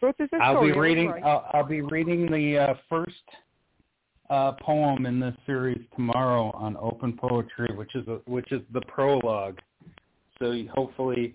So 0.00 0.08
it's 0.16 0.32
a 0.32 0.36
I'll 0.36 0.56
story. 0.56 0.72
be 0.72 0.78
reading. 0.78 1.08
Right. 1.08 1.22
I'll, 1.24 1.50
I'll 1.52 1.66
be 1.66 1.80
reading 1.80 2.30
the 2.30 2.58
uh, 2.58 2.74
first 2.88 3.22
uh, 4.30 4.52
poem 4.60 5.06
in 5.06 5.18
this 5.18 5.34
series 5.44 5.80
tomorrow 5.94 6.50
on 6.54 6.76
open 6.76 7.16
poetry, 7.16 7.68
which 7.74 7.94
is 7.94 8.06
a, 8.08 8.20
which 8.26 8.50
is 8.52 8.62
the 8.72 8.80
prologue. 8.82 9.58
So 10.38 10.54
hopefully 10.72 11.34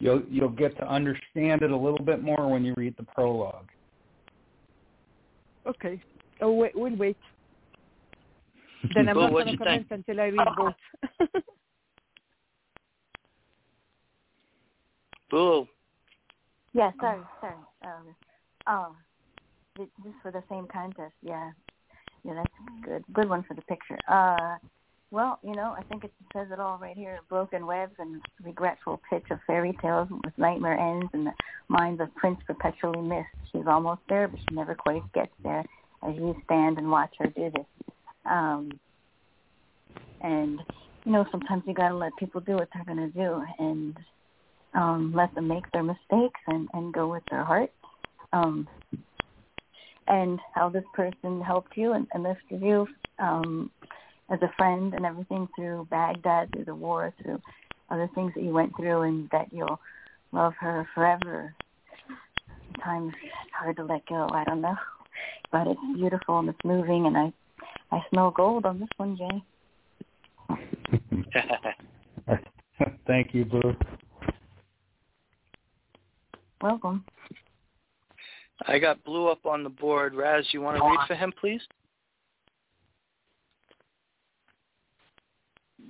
you'll 0.00 0.22
you'll 0.28 0.48
get 0.48 0.76
to 0.78 0.88
understand 0.88 1.62
it 1.62 1.70
a 1.70 1.76
little 1.76 2.04
bit 2.04 2.22
more 2.22 2.48
when 2.48 2.64
you 2.64 2.74
read 2.76 2.94
the 2.96 3.04
prologue. 3.04 3.68
Okay. 5.66 6.00
Oh, 6.40 6.52
wait, 6.52 6.72
we'll 6.74 6.96
wait. 6.96 7.16
Then 8.94 9.08
I'm 9.08 9.16
Well, 9.16 9.26
not 9.26 9.32
going 9.32 9.46
to 9.46 9.52
do 9.52 9.52
you 9.52 9.64
think? 9.64 9.88
comment 9.88 10.06
until 10.08 10.20
I 10.20 10.26
read 10.28 10.48
both. 10.56 10.74
Boo. 15.30 15.68
Yeah, 16.72 16.90
sorry, 17.00 17.20
sorry. 17.40 17.54
Um, 17.84 18.14
oh, 18.66 18.96
th- 19.76 19.88
this 20.04 20.12
for 20.22 20.30
the 20.30 20.42
same 20.48 20.66
contest. 20.66 21.12
Yeah, 21.22 21.50
yeah, 22.24 22.34
that's 22.34 22.54
good. 22.84 23.04
Good 23.12 23.28
one 23.28 23.42
for 23.44 23.54
the 23.54 23.62
picture. 23.62 23.98
Uh, 24.08 24.56
well, 25.12 25.40
you 25.42 25.54
know, 25.54 25.74
I 25.76 25.82
think 25.84 26.04
it 26.04 26.12
says 26.32 26.48
it 26.52 26.60
all 26.60 26.78
right 26.78 26.96
here. 26.96 27.18
Broken 27.28 27.66
webs 27.66 27.94
and 27.98 28.22
regretful 28.44 29.00
pitch 29.10 29.24
of 29.30 29.40
fairy 29.46 29.76
tales 29.82 30.08
with 30.10 30.36
nightmare 30.38 30.78
ends 30.78 31.08
and 31.12 31.26
the 31.26 31.32
minds 31.68 32.00
of 32.00 32.14
Prince 32.14 32.38
perpetually 32.46 33.00
missed. 33.00 33.26
She's 33.52 33.66
almost 33.66 34.00
there, 34.08 34.28
but 34.28 34.38
she 34.38 34.54
never 34.54 34.74
quite 34.76 35.02
gets 35.12 35.32
there 35.42 35.64
as 36.06 36.14
you 36.14 36.36
stand 36.44 36.78
and 36.78 36.90
watch 36.90 37.12
her 37.18 37.26
do 37.26 37.50
this. 37.54 37.66
Um, 38.24 38.70
and 40.20 40.60
you 41.04 41.12
know, 41.12 41.24
sometimes 41.30 41.62
you 41.66 41.74
gotta 41.74 41.96
let 41.96 42.12
people 42.18 42.40
do 42.40 42.54
what 42.54 42.68
they're 42.72 42.84
gonna 42.84 43.08
do, 43.08 43.42
and 43.58 43.96
um, 44.74 45.12
let 45.14 45.34
them 45.34 45.48
make 45.48 45.70
their 45.72 45.82
mistakes 45.82 46.40
and, 46.46 46.68
and 46.74 46.92
go 46.92 47.08
with 47.08 47.22
their 47.30 47.44
heart. 47.44 47.72
Um, 48.32 48.68
and 50.06 50.40
how 50.54 50.68
this 50.68 50.84
person 50.94 51.40
helped 51.40 51.76
you 51.76 51.92
and, 51.92 52.06
and 52.12 52.24
lifted 52.24 52.60
you 52.60 52.86
um, 53.18 53.70
as 54.30 54.40
a 54.42 54.50
friend 54.56 54.94
and 54.94 55.06
everything 55.06 55.48
through 55.54 55.86
Baghdad, 55.90 56.52
through 56.52 56.64
the 56.64 56.74
war, 56.74 57.12
through 57.22 57.40
other 57.90 58.08
things 58.14 58.32
that 58.34 58.42
you 58.42 58.50
went 58.50 58.76
through, 58.76 59.02
and 59.02 59.28
that 59.30 59.52
you'll 59.52 59.80
love 60.32 60.52
her 60.60 60.86
forever. 60.94 61.54
Sometimes 62.72 63.12
it's 63.22 63.52
hard 63.58 63.76
to 63.76 63.84
let 63.84 64.06
go. 64.06 64.28
I 64.32 64.44
don't 64.44 64.60
know, 64.60 64.76
but 65.52 65.66
it's 65.66 65.80
beautiful 65.94 66.38
and 66.38 66.48
it's 66.48 66.58
moving, 66.64 67.06
and 67.06 67.16
I 67.16 67.32
I 67.92 68.00
smell 68.10 68.30
gold 68.30 68.66
on 68.66 68.78
this 68.80 68.88
one, 68.96 69.16
Jay. 69.16 69.42
Thank 73.06 73.34
you, 73.34 73.44
Blue. 73.44 73.74
Welcome. 76.62 77.04
I 78.66 78.78
got 78.78 79.02
Blue 79.04 79.28
up 79.28 79.46
on 79.46 79.64
the 79.64 79.70
board. 79.70 80.14
Raz, 80.14 80.44
you 80.52 80.60
want 80.60 80.76
to 80.76 80.84
read 80.84 81.00
for 81.06 81.14
him, 81.14 81.32
please? 81.40 81.62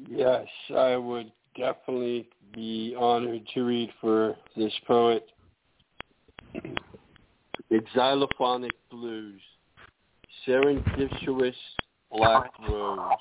Yes, 0.09 0.47
I 0.75 0.97
would 0.97 1.31
definitely 1.57 2.29
be 2.55 2.95
honored 2.99 3.47
to 3.55 3.65
read 3.65 3.91
for 4.01 4.37
this 4.57 4.73
poet. 4.87 5.27
Xylophonic 7.71 8.71
Blues, 8.91 9.41
Serendipitous 10.47 11.55
Black 12.13 12.51
Rose. 12.69 13.17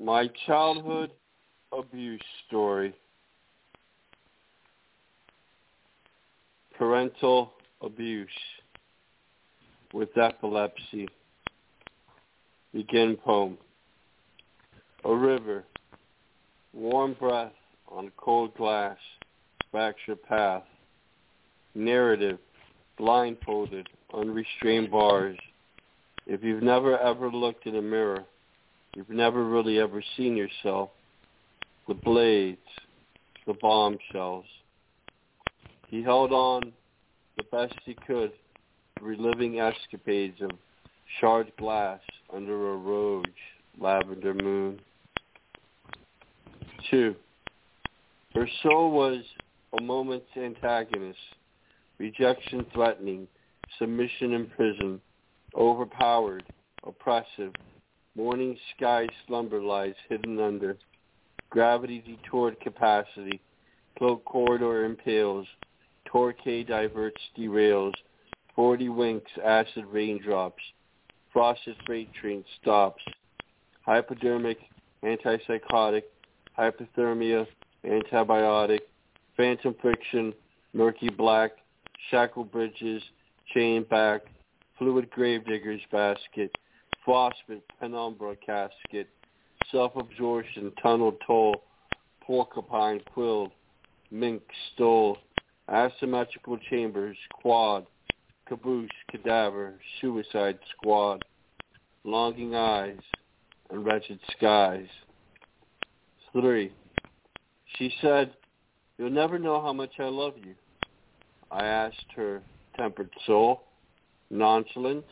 My 0.00 0.28
childhood 0.46 1.10
abuse 1.76 2.20
story. 2.48 2.94
Parental 6.78 7.52
abuse 7.82 8.28
with 9.92 10.16
epilepsy. 10.16 11.06
Begin 12.72 13.16
poem. 13.22 13.58
A 15.04 15.14
river, 15.14 15.64
warm 16.72 17.14
breath 17.20 17.52
on 17.88 18.10
cold 18.16 18.54
glass, 18.56 18.96
fracture 19.70 20.16
path. 20.16 20.62
Narrative, 21.74 22.38
blindfolded, 22.96 23.88
unrestrained 24.14 24.90
bars. 24.90 25.36
If 26.26 26.42
you've 26.42 26.62
never 26.62 26.98
ever 26.98 27.30
looked 27.30 27.66
in 27.66 27.76
a 27.76 27.82
mirror, 27.82 28.24
you've 28.94 29.10
never 29.10 29.44
really 29.44 29.78
ever 29.78 30.02
seen 30.16 30.36
yourself. 30.36 30.90
The 31.88 31.94
blades, 31.94 32.58
the 33.46 33.54
bombshells. 33.54 34.44
He 35.88 36.02
held 36.02 36.32
on 36.32 36.72
the 37.36 37.44
best 37.44 37.74
he 37.84 37.94
could, 38.06 38.32
reliving 39.00 39.58
escapades 39.58 40.40
of 40.40 40.50
shard 41.20 41.52
glass 41.58 42.00
under 42.32 42.74
a 42.74 42.76
roge 42.76 43.24
lavender 43.78 44.34
moon. 44.34 44.80
Two, 46.90 47.14
her 48.34 48.48
soul 48.62 48.90
was 48.90 49.22
a 49.78 49.82
moment's 49.82 50.26
antagonist, 50.36 51.18
rejection 51.98 52.64
threatening, 52.72 53.26
submission 53.78 54.32
in 54.32 54.46
prison, 54.46 55.00
overpowered, 55.54 56.44
oppressive, 56.86 57.52
morning 58.16 58.56
sky 58.76 59.06
slumber 59.26 59.60
lies 59.60 59.94
hidden 60.08 60.38
under, 60.40 60.76
gravity 61.50 62.02
detoured 62.06 62.58
capacity, 62.60 63.40
cloak 63.96 64.24
corridor 64.24 64.84
impales, 64.84 65.46
torque 66.04 66.66
diverts 66.66 67.20
derails, 67.38 67.92
forty 68.54 68.88
winks 68.88 69.30
acid 69.44 69.84
raindrops, 69.90 70.62
frosted 71.32 71.76
freight 71.86 72.12
train 72.14 72.44
stops, 72.60 73.02
hypodermic, 73.82 74.58
antipsychotic, 75.02 76.02
hypothermia, 76.58 77.46
antibiotic, 77.84 78.80
phantom 79.36 79.74
friction, 79.80 80.32
murky 80.74 81.08
black, 81.08 81.52
shackle 82.10 82.44
bridges, 82.44 83.02
chain 83.54 83.84
back, 83.90 84.22
fluid 84.78 85.10
gravedigger's 85.10 85.80
basket, 85.90 86.50
phosphate 87.04 87.64
penumbra 87.80 88.36
casket, 88.36 89.08
self-absorption, 89.70 90.72
tunnel 90.82 91.16
toll, 91.26 91.62
porcupine 92.20 93.00
quill, 93.12 93.52
mink 94.10 94.42
stole, 94.74 95.18
asymmetrical 95.72 96.58
chambers, 96.70 97.16
quad, 97.40 97.86
caboose, 98.48 98.90
cadaver, 99.10 99.74
suicide 100.00 100.58
squad, 100.76 101.24
longing 102.04 102.54
eyes, 102.54 102.98
and 103.70 103.84
wretched 103.84 104.18
skies. 104.36 104.86
Three. 106.32 106.72
She 107.78 107.92
said, 108.00 108.32
You'll 108.98 109.10
never 109.10 109.38
know 109.38 109.60
how 109.60 109.72
much 109.72 109.92
I 109.98 110.04
love 110.04 110.34
you. 110.36 110.54
I 111.50 111.64
asked 111.64 112.06
her 112.14 112.42
tempered 112.76 113.10
soul, 113.26 113.64
nonchalant, 114.30 115.04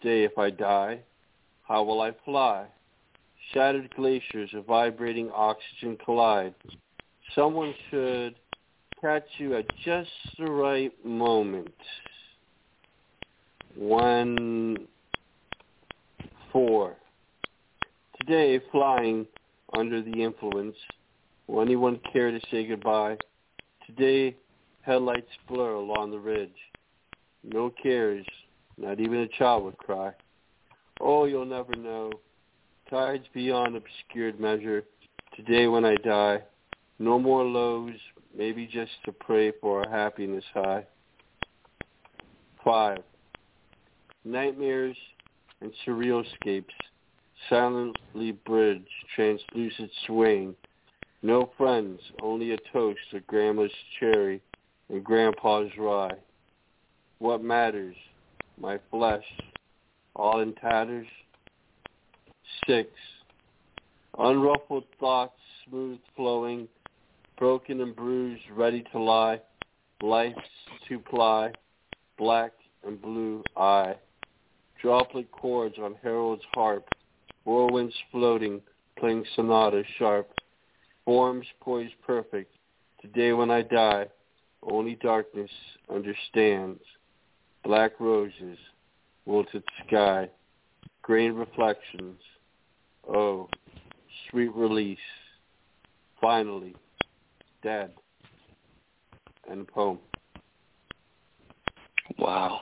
today 0.00 0.24
if 0.24 0.36
I 0.38 0.50
die, 0.50 1.00
how 1.62 1.82
will 1.82 2.00
I 2.00 2.12
fly? 2.24 2.66
Shattered 3.52 3.94
glaciers 3.94 4.50
of 4.54 4.66
vibrating 4.66 5.30
oxygen 5.34 5.96
collide. 6.04 6.54
Someone 7.34 7.74
should 7.90 8.34
catch 9.00 9.26
you 9.38 9.56
at 9.56 9.66
just 9.84 10.10
the 10.38 10.50
right 10.50 10.92
moment. 11.04 11.72
One, 13.76 14.76
four. 16.52 16.96
Today, 18.20 18.60
flying 18.70 19.26
under 19.76 20.02
the 20.02 20.22
influence. 20.22 20.76
Will 21.46 21.62
anyone 21.62 22.00
care 22.12 22.30
to 22.30 22.40
say 22.50 22.66
goodbye? 22.66 23.16
Today, 23.86 24.36
headlights 24.82 25.30
blur 25.48 25.72
along 25.72 26.10
the 26.10 26.18
ridge. 26.18 26.50
No 27.42 27.70
cares, 27.82 28.26
not 28.76 29.00
even 29.00 29.20
a 29.20 29.28
child 29.28 29.64
would 29.64 29.78
cry. 29.78 30.12
Oh, 31.00 31.24
you'll 31.24 31.46
never 31.46 31.74
know. 31.74 32.12
Tides 32.88 33.24
beyond 33.32 33.76
obscured 33.76 34.38
measure. 34.38 34.84
Today 35.36 35.66
when 35.66 35.84
I 35.84 35.94
die, 35.96 36.42
no 36.98 37.18
more 37.18 37.44
lows, 37.44 37.94
maybe 38.36 38.66
just 38.66 38.92
to 39.04 39.12
pray 39.12 39.52
for 39.60 39.82
a 39.82 39.90
happiness 39.90 40.44
high. 40.52 40.84
Five. 42.64 42.98
Nightmares 44.24 44.96
and 45.60 45.72
surreal 45.86 46.24
scapes 46.34 46.74
silently 47.48 48.32
bridge 48.32 48.86
translucent 49.14 49.90
swing. 50.06 50.54
No 51.22 51.50
friends, 51.56 52.00
only 52.22 52.52
a 52.52 52.58
toast 52.72 53.00
of 53.12 53.26
grandma's 53.26 53.70
cherry 53.98 54.40
and 54.88 55.04
grandpa's 55.04 55.70
rye. 55.78 56.16
What 57.20 57.44
matters? 57.44 57.94
My 58.58 58.78
flesh, 58.90 59.24
all 60.16 60.40
in 60.40 60.54
tatters. 60.54 61.06
Six. 62.66 62.88
Unruffled 64.18 64.84
thoughts, 64.98 65.38
smooth 65.68 65.98
flowing, 66.16 66.66
broken 67.38 67.82
and 67.82 67.94
bruised, 67.94 68.42
ready 68.56 68.84
to 68.92 68.98
lie. 68.98 69.38
Lights 70.00 70.40
to 70.88 70.98
ply, 70.98 71.52
black 72.16 72.52
and 72.86 73.00
blue 73.00 73.44
eye. 73.54 73.96
Droplet 74.80 75.30
chords 75.30 75.76
on 75.78 75.96
Harold's 76.02 76.42
harp, 76.54 76.88
whirlwinds 77.44 77.94
floating, 78.10 78.62
playing 78.98 79.26
sonata 79.36 79.82
sharp, 79.98 80.30
forms 81.04 81.46
poised 81.60 81.92
perfect. 82.06 82.50
Today 83.02 83.34
when 83.34 83.50
I 83.50 83.60
die, 83.60 84.06
only 84.62 84.94
darkness 84.94 85.50
understands. 85.92 86.80
Black 87.64 87.92
roses, 88.00 88.58
wilted 89.26 89.62
sky, 89.86 90.28
grain 91.02 91.32
reflections. 91.32 92.20
Oh, 93.08 93.48
sweet 94.30 94.54
release. 94.54 94.98
Finally, 96.20 96.74
dead. 97.62 97.92
And 99.48 99.66
poem. 99.66 99.98
Wow 102.18 102.60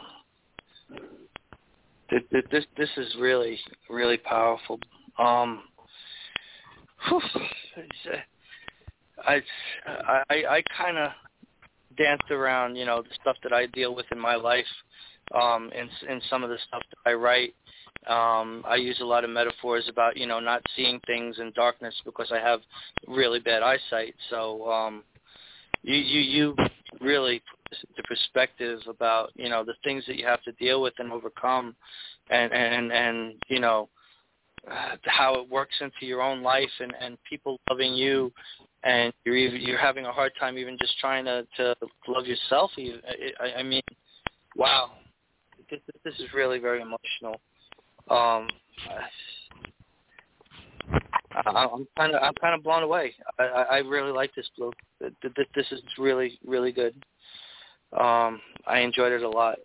this 2.10 2.22
this 2.50 2.64
this 2.76 2.88
is 2.96 3.14
really 3.18 3.58
really 3.90 4.16
powerful. 4.16 4.78
Um, 5.18 5.62
whew, 7.08 7.20
I 9.26 9.40
I 9.96 10.24
I 10.30 10.62
kind 10.76 10.98
of 10.98 11.10
danced 11.98 12.30
around, 12.30 12.76
you 12.76 12.86
know, 12.86 13.02
the 13.02 13.14
stuff 13.20 13.36
that 13.42 13.52
I 13.52 13.66
deal 13.66 13.94
with 13.94 14.06
in 14.12 14.18
my 14.18 14.36
life, 14.36 14.66
um, 15.34 15.70
and 15.74 15.90
in 16.08 16.20
some 16.30 16.42
of 16.44 16.50
the 16.50 16.58
stuff 16.68 16.82
that 16.90 17.10
I 17.10 17.14
write. 17.14 17.54
Um, 18.06 18.64
I 18.66 18.76
use 18.76 18.98
a 19.00 19.04
lot 19.04 19.24
of 19.24 19.30
metaphors 19.30 19.84
about, 19.88 20.16
you 20.16 20.26
know, 20.26 20.40
not 20.40 20.62
seeing 20.76 21.00
things 21.06 21.38
in 21.40 21.52
darkness 21.54 21.94
because 22.04 22.30
I 22.32 22.38
have 22.38 22.60
really 23.06 23.40
bad 23.40 23.62
eyesight. 23.62 24.14
So 24.30 24.70
um, 24.70 25.02
you 25.82 25.96
you 25.96 26.20
you 26.20 26.56
really 27.00 27.42
the 27.96 28.02
perspective 28.04 28.80
about 28.88 29.30
you 29.34 29.48
know 29.48 29.64
the 29.64 29.74
things 29.84 30.04
that 30.06 30.16
you 30.16 30.26
have 30.26 30.42
to 30.44 30.52
deal 30.52 30.80
with 30.80 30.94
and 30.98 31.12
overcome, 31.12 31.74
and 32.30 32.52
and 32.52 32.92
and 32.92 33.34
you 33.48 33.60
know 33.60 33.88
uh, 34.70 34.96
how 35.04 35.34
it 35.40 35.48
works 35.48 35.74
into 35.80 36.06
your 36.06 36.22
own 36.22 36.42
life 36.42 36.70
and 36.80 36.92
and 37.00 37.18
people 37.28 37.58
loving 37.70 37.94
you, 37.94 38.32
and 38.84 39.12
you're 39.24 39.36
even, 39.36 39.60
you're 39.60 39.78
having 39.78 40.06
a 40.06 40.12
hard 40.12 40.32
time 40.38 40.58
even 40.58 40.76
just 40.78 40.98
trying 40.98 41.24
to 41.24 41.46
to 41.56 41.74
love 42.06 42.26
yourself. 42.26 42.70
I, 42.76 43.60
I 43.60 43.62
mean, 43.62 43.82
wow, 44.56 44.92
this, 45.70 45.80
this 46.04 46.14
is 46.14 46.32
really 46.34 46.58
very 46.58 46.80
emotional. 46.80 47.40
Um, 48.10 48.48
I, 51.32 51.66
I'm 51.66 51.86
kind 51.96 52.14
of 52.14 52.22
I'm 52.22 52.34
kind 52.34 52.54
of 52.54 52.62
blown 52.62 52.82
away. 52.82 53.14
I, 53.38 53.44
I 53.44 53.76
really 53.78 54.12
like 54.12 54.34
this 54.34 54.48
blue. 54.56 54.72
This 55.00 55.66
is 55.70 55.80
really 55.98 56.38
really 56.46 56.72
good. 56.72 56.94
Um, 57.98 58.40
I 58.66 58.80
enjoyed 58.80 59.12
it 59.12 59.22
a 59.22 59.28
lot. 59.28 59.58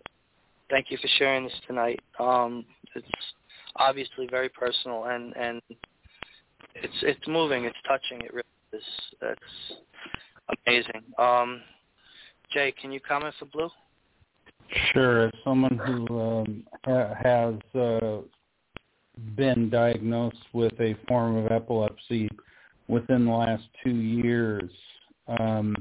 Thank 0.69 0.89
you 0.89 0.97
for 0.97 1.09
sharing 1.17 1.43
this 1.43 1.53
tonight. 1.67 1.99
Um, 2.19 2.65
it's 2.95 3.05
obviously 3.77 4.27
very 4.29 4.49
personal 4.49 5.05
and 5.05 5.35
and 5.35 5.61
it's 6.75 6.93
it's 7.01 7.27
moving, 7.27 7.65
it's 7.65 7.77
touching. 7.87 8.21
It 8.21 8.33
really 8.33 8.43
is. 8.73 8.83
That's 9.21 10.59
amazing. 10.65 11.03
Um, 11.17 11.61
Jay, 12.51 12.73
can 12.79 12.91
you 12.91 12.99
comment 12.99 13.33
for 13.39 13.45
Blue? 13.45 13.69
Sure. 14.91 15.27
As 15.27 15.31
someone 15.43 15.77
who 15.77 16.19
um, 16.19 16.63
ha- 16.85 17.13
has 17.21 17.79
uh, 17.79 18.21
been 19.35 19.69
diagnosed 19.69 20.37
with 20.53 20.73
a 20.79 20.95
form 21.07 21.37
of 21.37 21.51
epilepsy 21.51 22.29
within 22.87 23.25
the 23.25 23.31
last 23.31 23.63
two 23.83 23.95
years, 23.95 24.69
um, 25.39 25.75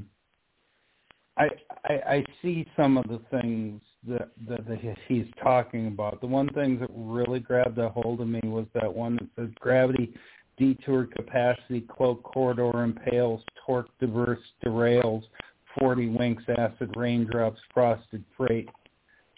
I, 1.37 1.49
I 1.85 1.93
I 1.93 2.25
see 2.41 2.67
some 2.75 2.97
of 2.97 3.05
the 3.07 3.19
things 3.29 3.81
that, 4.07 4.29
that 4.47 4.67
that 4.67 4.97
he's 5.07 5.25
talking 5.41 5.87
about. 5.87 6.21
The 6.21 6.27
one 6.27 6.49
thing 6.49 6.79
that 6.79 6.89
really 6.93 7.39
grabbed 7.39 7.77
a 7.77 7.89
hold 7.89 8.21
of 8.21 8.27
me 8.27 8.41
was 8.43 8.65
that 8.73 8.93
one 8.93 9.15
that 9.15 9.27
says 9.35 9.49
gravity 9.59 10.13
detour 10.57 11.05
capacity, 11.05 11.81
cloak 11.81 12.23
corridor 12.23 12.83
impales, 12.83 13.41
torque 13.65 13.89
diverse 13.99 14.39
derails, 14.65 15.23
40 15.79 16.09
winks, 16.09 16.43
acid 16.57 16.93
raindrops, 16.95 17.59
frosted 17.73 18.23
freight, 18.37 18.69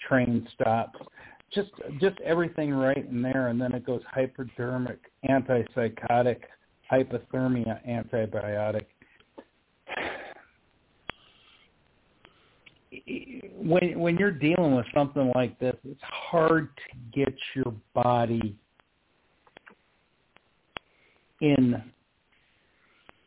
train 0.07 0.47
stops. 0.53 0.99
Just 1.53 1.71
just 2.01 2.19
everything 2.21 2.73
right 2.73 3.05
in 3.09 3.21
there, 3.21 3.47
and 3.47 3.61
then 3.61 3.73
it 3.73 3.85
goes 3.85 4.01
hypodermic, 4.11 4.99
antipsychotic, 5.29 6.41
hypothermia, 6.91 7.79
antibiotic. 7.87 8.85
When 13.55 13.99
when 13.99 14.17
you're 14.17 14.31
dealing 14.31 14.75
with 14.75 14.85
something 14.93 15.31
like 15.35 15.57
this, 15.59 15.75
it's 15.83 16.01
hard 16.03 16.69
to 16.77 17.19
get 17.19 17.33
your 17.55 17.73
body 17.93 18.55
in 21.41 21.81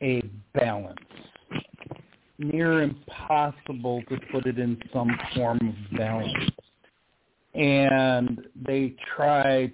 a 0.03 0.23
balance. 0.55 0.99
Near 2.39 2.83
impossible 2.83 4.03
to 4.09 4.19
put 4.31 4.47
it 4.47 4.59
in 4.59 4.81
some 4.93 5.11
form 5.35 5.59
of 5.61 5.99
balance. 5.99 6.51
And 7.55 8.47
they 8.67 8.95
try 9.17 9.73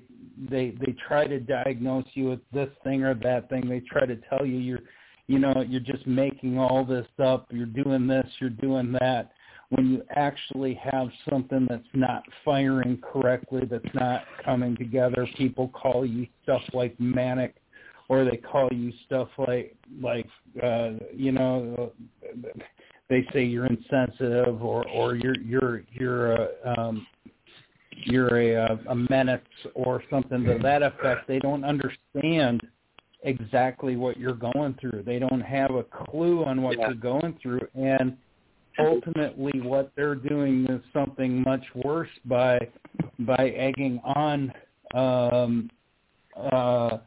they 0.50 0.74
they 0.80 0.94
try 1.06 1.26
to 1.26 1.40
diagnose 1.40 2.06
you 2.14 2.30
with 2.30 2.40
this 2.52 2.70
thing 2.84 3.02
or 3.02 3.14
that 3.14 3.48
thing. 3.50 3.68
They 3.68 3.80
try 3.80 4.06
to 4.06 4.16
tell 4.30 4.46
you 4.46 4.56
you're 4.56 4.80
you 5.26 5.38
know, 5.38 5.64
you're 5.66 5.80
just 5.80 6.06
making 6.06 6.58
all 6.58 6.84
this 6.84 7.06
up, 7.18 7.46
you're 7.50 7.64
doing 7.64 8.06
this, 8.06 8.26
you're 8.40 8.50
doing 8.50 8.92
that 9.00 9.32
when 9.74 9.90
you 9.90 10.02
actually 10.10 10.74
have 10.74 11.08
something 11.28 11.66
that's 11.68 11.82
not 11.94 12.22
firing 12.44 12.98
correctly, 13.02 13.62
that's 13.68 13.94
not 13.94 14.22
coming 14.44 14.76
together, 14.76 15.26
people 15.36 15.68
call 15.68 16.06
you 16.06 16.26
stuff 16.42 16.62
like 16.72 16.98
manic 17.00 17.56
or 18.08 18.24
they 18.24 18.36
call 18.36 18.68
you 18.72 18.92
stuff 19.06 19.28
like 19.38 19.74
like 20.00 20.26
uh 20.62 20.90
you 21.14 21.32
know 21.32 21.92
they 23.08 23.26
say 23.32 23.42
you're 23.42 23.66
insensitive 23.66 24.62
or 24.62 24.86
or 24.88 25.14
you're 25.16 25.38
you're 25.40 25.82
you're 25.92 26.32
a 26.32 26.48
um 26.76 27.06
you're 28.04 28.36
a 28.38 28.78
a 28.88 28.94
menace 28.94 29.40
or 29.74 30.02
something 30.10 30.44
to 30.44 30.58
that 30.62 30.82
effect. 30.82 31.28
They 31.28 31.38
don't 31.38 31.64
understand 31.64 32.60
exactly 33.22 33.96
what 33.96 34.18
you're 34.18 34.34
going 34.34 34.76
through. 34.80 35.02
They 35.06 35.18
don't 35.18 35.40
have 35.40 35.70
a 35.70 35.84
clue 35.84 36.44
on 36.44 36.60
what 36.60 36.76
Yeah. 36.76 36.88
you're 36.88 36.96
going 36.96 37.38
through. 37.40 37.66
And 37.74 38.16
ultimately 38.78 39.60
what 39.60 39.92
they're 39.96 40.14
doing 40.14 40.66
is 40.68 40.80
something 40.92 41.42
much 41.42 41.64
worse 41.74 42.08
by 42.24 42.58
by 43.20 43.50
egging 43.50 44.00
on 44.04 44.52
um 44.94 45.70
uh 46.36 46.98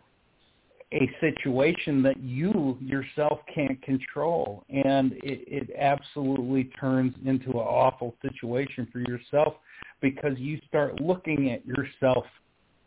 a 0.94 1.10
situation 1.20 2.02
that 2.02 2.18
you 2.22 2.78
yourself 2.80 3.40
can't 3.54 3.82
control. 3.82 4.64
And 4.70 5.14
it, 5.24 5.44
it 5.48 5.70
absolutely 5.78 6.66
turns 6.80 7.14
into 7.26 7.50
an 7.50 7.58
awful 7.58 8.16
situation 8.22 8.88
for 8.92 9.00
yourself 9.00 9.56
because 10.02 10.38
you 10.38 10.60
start 10.68 11.02
looking 11.02 11.52
at 11.52 11.66
yourself 11.66 12.26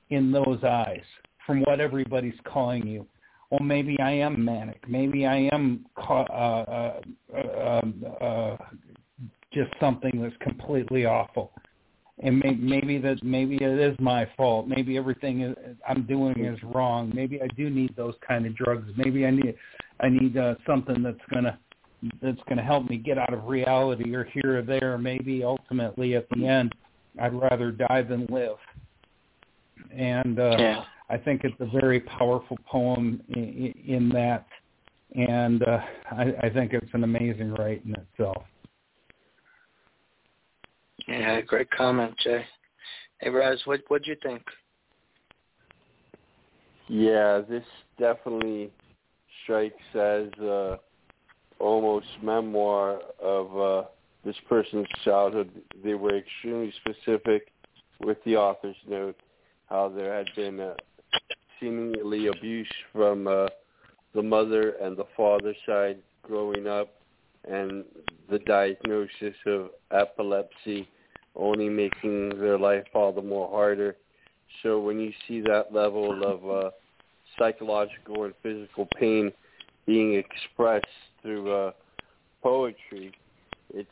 in 0.09 0.33
those 0.33 0.65
eyes 0.65 1.03
from 1.47 1.61
what 1.63 1.81
everybody's 1.81 2.39
calling 2.45 2.87
you 2.87 3.07
well 3.51 3.61
maybe 3.61 3.99
i 4.01 4.11
am 4.11 4.45
manic 4.45 4.81
maybe 4.89 5.27
i 5.27 5.37
am 5.53 5.85
ca- 5.97 6.23
uh, 6.25 7.01
uh, 7.35 7.39
uh, 7.39 8.25
uh, 8.25 8.57
just 9.53 9.71
something 9.81 10.21
that's 10.23 10.37
completely 10.41 11.05
awful 11.05 11.53
and 12.23 12.39
may, 12.39 12.55
maybe 12.55 12.99
that 12.99 13.23
maybe 13.23 13.57
it 13.57 13.79
is 13.79 13.97
my 13.99 14.29
fault. 14.37 14.69
Maybe 14.69 14.97
everything 14.97 15.41
is, 15.43 15.57
I'm 15.89 16.03
doing 16.03 16.45
is 16.45 16.59
wrong. 16.63 17.11
Maybe 17.15 17.41
I 17.41 17.47
do 17.57 17.71
need 17.71 17.97
those 17.97 18.15
kind 18.27 18.47
of 18.47 18.55
drugs. 18.55 18.91
Maybe 18.97 19.27
I 19.27 19.31
need 19.31 19.55
I 20.01 20.09
need 20.09 20.37
uh, 20.37 20.55
something 20.67 21.03
that's 21.03 21.19
gonna 21.33 21.59
that's 22.23 22.41
gonna 22.49 22.63
help 22.63 22.89
me 22.89 22.97
get 22.97 23.19
out 23.19 23.33
of 23.33 23.45
reality 23.45 24.15
or 24.15 24.25
here 24.25 24.59
or 24.59 24.63
there. 24.63 24.99
Maybe 24.99 25.43
ultimately 25.45 26.15
at 26.15 26.27
the 26.31 26.47
end, 26.47 26.75
I'd 27.21 27.35
rather 27.35 27.71
die 27.71 28.03
than 28.03 28.27
live. 28.27 28.57
And 29.91 30.39
uh, 30.39 30.57
Yeah. 30.59 30.85
I 31.11 31.17
think 31.17 31.43
it's 31.43 31.55
a 31.59 31.81
very 31.81 32.01
powerful 32.01 32.57
poem 32.67 33.21
in, 33.31 33.75
in 33.87 34.09
that, 34.11 34.47
and 35.15 35.63
uh, 35.63 35.81
I, 36.13 36.33
I 36.45 36.51
think 36.51 36.73
it's 36.73 36.93
an 36.93 37.03
amazing 37.03 37.53
write 37.55 37.83
in 37.85 37.95
itself. 37.95 38.45
Yeah, 41.09 41.41
great 41.41 41.71
comment, 41.71 42.15
Jay. 42.23 42.45
Hey, 43.19 43.31
Raz, 43.31 43.61
what 43.65 43.81
what'd 43.89 44.07
you 44.07 44.17
think? 44.23 44.43
Yeah, 46.87 47.41
this 47.49 47.65
definitely 47.99 48.71
strikes 49.43 49.77
as 49.95 50.29
uh, 50.41 50.77
almost 51.59 52.07
memoir 52.23 53.01
of 53.21 53.59
uh, 53.59 53.89
this 54.25 54.37
person's 54.49 54.87
childhood. 55.05 55.51
They 55.85 55.95
were 55.95 56.17
extremely 56.17 56.73
specific 56.81 57.49
with 58.01 58.19
the 58.25 58.37
author's 58.37 58.77
note 58.89 59.17
how 59.71 59.89
there 59.89 60.17
had 60.17 60.27
been 60.35 60.61
uh, 60.61 60.75
seemingly 61.61 62.29
abuse 62.29 62.73
from 62.93 63.27
uh, 63.27 63.47
the 64.15 64.23
mother 64.23 64.71
and 64.83 64.97
the 64.97 65.05
father 65.17 65.55
side 65.67 65.99
growing 66.23 66.67
up, 66.67 66.89
and 67.49 67.85
the 68.29 68.39
diagnosis 68.41 69.35
of 69.47 69.71
epilepsy 69.93 70.89
only 71.37 71.69
making 71.69 72.31
their 72.41 72.59
life 72.59 72.85
all 72.95 73.13
the 73.13 73.23
more 73.23 73.49
harder. 73.49 73.97
So 74.63 74.81
when 74.81 74.99
you 74.99 75.13
see 75.27 75.41
that 75.43 75.73
level 75.73 76.23
of 76.25 76.51
uh, 76.51 76.71
psychological 77.39 78.25
and 78.25 78.35
physical 78.43 78.89
pain 78.99 79.33
being 79.87 80.15
expressed 80.15 80.87
through 81.23 81.53
uh, 81.53 81.73
poetry, 82.43 83.13
it's 83.73 83.89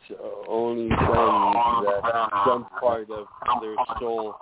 only 0.49 0.89
then 0.89 0.99
that 0.99 2.29
some 2.45 2.67
part 2.81 3.09
of 3.11 3.27
their 3.63 3.77
soul 4.01 4.35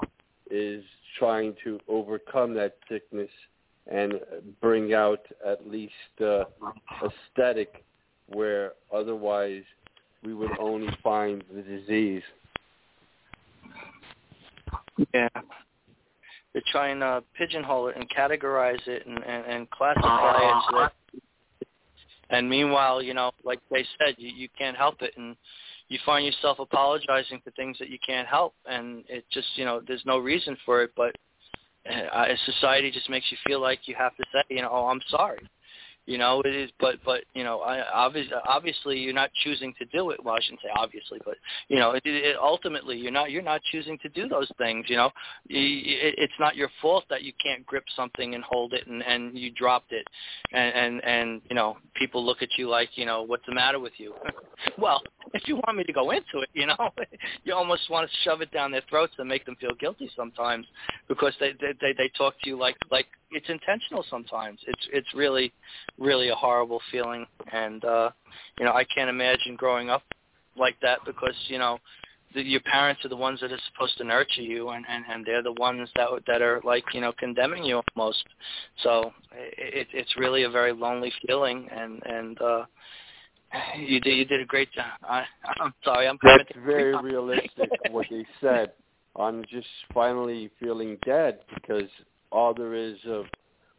is 0.50 0.84
trying 1.18 1.54
to 1.64 1.78
overcome 1.88 2.54
that 2.54 2.76
sickness 2.88 3.30
and 3.90 4.14
bring 4.60 4.94
out 4.94 5.20
at 5.46 5.68
least 5.68 5.92
uh, 6.20 6.44
aesthetic 7.04 7.84
where 8.28 8.72
otherwise 8.92 9.62
we 10.24 10.34
would 10.34 10.50
only 10.58 10.88
find 11.02 11.44
the 11.54 11.62
disease. 11.62 12.22
Yeah. 15.14 15.28
They're 16.52 16.62
trying 16.72 17.00
to 17.00 17.22
pigeonhole 17.36 17.88
it 17.88 17.96
and 17.96 18.08
categorize 18.10 18.86
it 18.86 19.06
and, 19.06 19.18
and, 19.18 19.44
and 19.46 19.70
classify 19.70 20.38
it 20.38 20.62
so 20.70 20.78
that 20.78 20.92
and 22.30 22.48
meanwhile, 22.50 23.00
you 23.02 23.14
know, 23.14 23.30
like 23.44 23.60
they 23.70 23.84
said, 23.98 24.16
you, 24.18 24.30
you 24.34 24.48
can't 24.58 24.76
help 24.76 25.02
it 25.02 25.12
and 25.16 25.36
you 25.88 25.98
find 26.04 26.26
yourself 26.26 26.58
apologizing 26.58 27.40
for 27.44 27.50
things 27.52 27.76
that 27.78 27.88
you 27.88 27.98
can't 28.04 28.26
help 28.26 28.54
and 28.66 29.04
it 29.08 29.24
just, 29.30 29.48
you 29.56 29.64
know, 29.64 29.80
there's 29.86 30.02
no 30.04 30.18
reason 30.18 30.56
for 30.64 30.82
it 30.82 30.90
but 30.96 31.14
uh, 31.88 32.26
society 32.44 32.90
just 32.90 33.08
makes 33.08 33.26
you 33.30 33.36
feel 33.46 33.60
like 33.60 33.80
you 33.86 33.94
have 33.96 34.16
to 34.16 34.24
say, 34.32 34.42
you 34.48 34.62
know, 34.62 34.70
oh, 34.70 34.86
I'm 34.86 35.00
sorry. 35.08 35.38
You 36.06 36.18
know, 36.18 36.40
it 36.44 36.54
is, 36.54 36.70
but 36.78 36.96
but 37.04 37.24
you 37.34 37.42
know, 37.42 37.60
I, 37.60 37.82
obviously, 37.92 38.36
obviously, 38.48 38.98
you're 38.98 39.12
not 39.12 39.30
choosing 39.42 39.74
to 39.80 39.84
do 39.86 40.10
it. 40.10 40.24
Well, 40.24 40.36
I 40.36 40.38
shouldn't 40.40 40.62
say 40.62 40.68
obviously, 40.76 41.18
but 41.24 41.34
you 41.66 41.80
know, 41.80 41.92
it, 41.92 42.02
it, 42.04 42.36
ultimately, 42.40 42.96
you're 42.96 43.10
not 43.10 43.32
you're 43.32 43.42
not 43.42 43.60
choosing 43.72 43.98
to 43.98 44.08
do 44.10 44.28
those 44.28 44.48
things. 44.56 44.86
You 44.88 44.96
know, 44.98 45.10
it, 45.48 46.14
it's 46.16 46.32
not 46.38 46.54
your 46.54 46.68
fault 46.80 47.04
that 47.10 47.24
you 47.24 47.32
can't 47.42 47.66
grip 47.66 47.82
something 47.96 48.36
and 48.36 48.44
hold 48.44 48.72
it, 48.72 48.86
and 48.86 49.02
and 49.02 49.36
you 49.36 49.50
dropped 49.50 49.90
it, 49.90 50.06
and 50.52 50.74
and 50.74 51.04
and 51.04 51.42
you 51.50 51.56
know, 51.56 51.76
people 51.94 52.24
look 52.24 52.40
at 52.40 52.50
you 52.56 52.68
like, 52.68 52.90
you 52.94 53.04
know, 53.04 53.22
what's 53.22 53.44
the 53.46 53.54
matter 53.54 53.80
with 53.80 53.94
you? 53.96 54.14
well, 54.78 55.02
if 55.34 55.48
you 55.48 55.56
want 55.56 55.76
me 55.76 55.82
to 55.82 55.92
go 55.92 56.12
into 56.12 56.38
it, 56.38 56.50
you 56.52 56.68
know, 56.68 56.76
you 57.44 57.52
almost 57.52 57.90
want 57.90 58.08
to 58.08 58.16
shove 58.22 58.42
it 58.42 58.52
down 58.52 58.70
their 58.70 58.82
throats 58.88 59.14
and 59.18 59.28
make 59.28 59.44
them 59.44 59.56
feel 59.60 59.74
guilty 59.80 60.08
sometimes 60.14 60.66
because 61.08 61.34
they 61.40 61.50
they 61.60 61.72
they, 61.80 61.92
they 61.98 62.10
talk 62.16 62.34
to 62.44 62.48
you 62.48 62.56
like 62.56 62.76
like 62.92 63.06
it's 63.36 63.48
intentional 63.48 64.04
sometimes. 64.08 64.58
It's 64.66 64.86
it's 64.92 65.14
really 65.14 65.52
really 65.98 66.28
a 66.28 66.34
horrible 66.34 66.80
feeling 66.90 67.26
and 67.52 67.84
uh 67.84 68.10
you 68.58 68.64
know, 68.64 68.72
I 68.72 68.84
can't 68.84 69.10
imagine 69.10 69.56
growing 69.56 69.90
up 69.90 70.02
like 70.56 70.76
that 70.80 70.98
because 71.04 71.34
you 71.48 71.58
know 71.58 71.78
the, 72.34 72.42
your 72.42 72.60
parents 72.60 73.04
are 73.04 73.08
the 73.08 73.16
ones 73.16 73.40
that 73.40 73.52
are 73.52 73.58
supposed 73.72 73.96
to 73.98 74.04
nurture 74.04 74.42
you, 74.42 74.70
and 74.70 74.84
and 74.88 75.04
and 75.08 75.24
they're 75.24 75.42
the 75.42 75.52
ones 75.52 75.88
that 75.96 76.08
that 76.26 76.42
are 76.42 76.60
like 76.64 76.84
you 76.92 77.00
know 77.00 77.12
condemning 77.12 77.64
you 77.64 77.80
almost. 77.96 78.24
So 78.82 79.12
it, 79.32 79.88
it's 79.92 80.16
really 80.16 80.44
a 80.44 80.50
very 80.50 80.72
lonely 80.72 81.12
feeling, 81.26 81.68
and 81.70 82.02
and 82.04 82.40
uh, 82.40 82.64
you 83.78 84.00
did 84.00 84.16
you 84.16 84.24
did 84.24 84.40
a 84.40 84.46
great 84.46 84.72
job. 84.72 84.86
I, 85.02 85.24
I'm 85.60 85.74
sorry, 85.84 86.08
I'm 86.08 86.18
that's 86.22 86.50
very 86.64 86.96
realistic 86.96 87.70
what 87.90 88.06
they 88.10 88.26
said. 88.40 88.72
I'm 89.18 89.44
just 89.50 89.68
finally 89.94 90.50
feeling 90.60 90.98
dead 91.06 91.40
because 91.54 91.88
all 92.32 92.54
there 92.54 92.74
is 92.74 92.96
of 93.06 93.26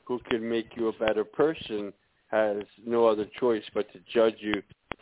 who 0.05 0.19
can 0.29 0.47
make 0.47 0.75
you 0.75 0.87
a 0.87 0.93
better 0.93 1.23
person 1.23 1.91
has 2.27 2.57
no 2.85 3.07
other 3.07 3.25
choice 3.39 3.63
but 3.73 3.91
to 3.93 3.99
judge 4.13 4.35
you 4.39 4.61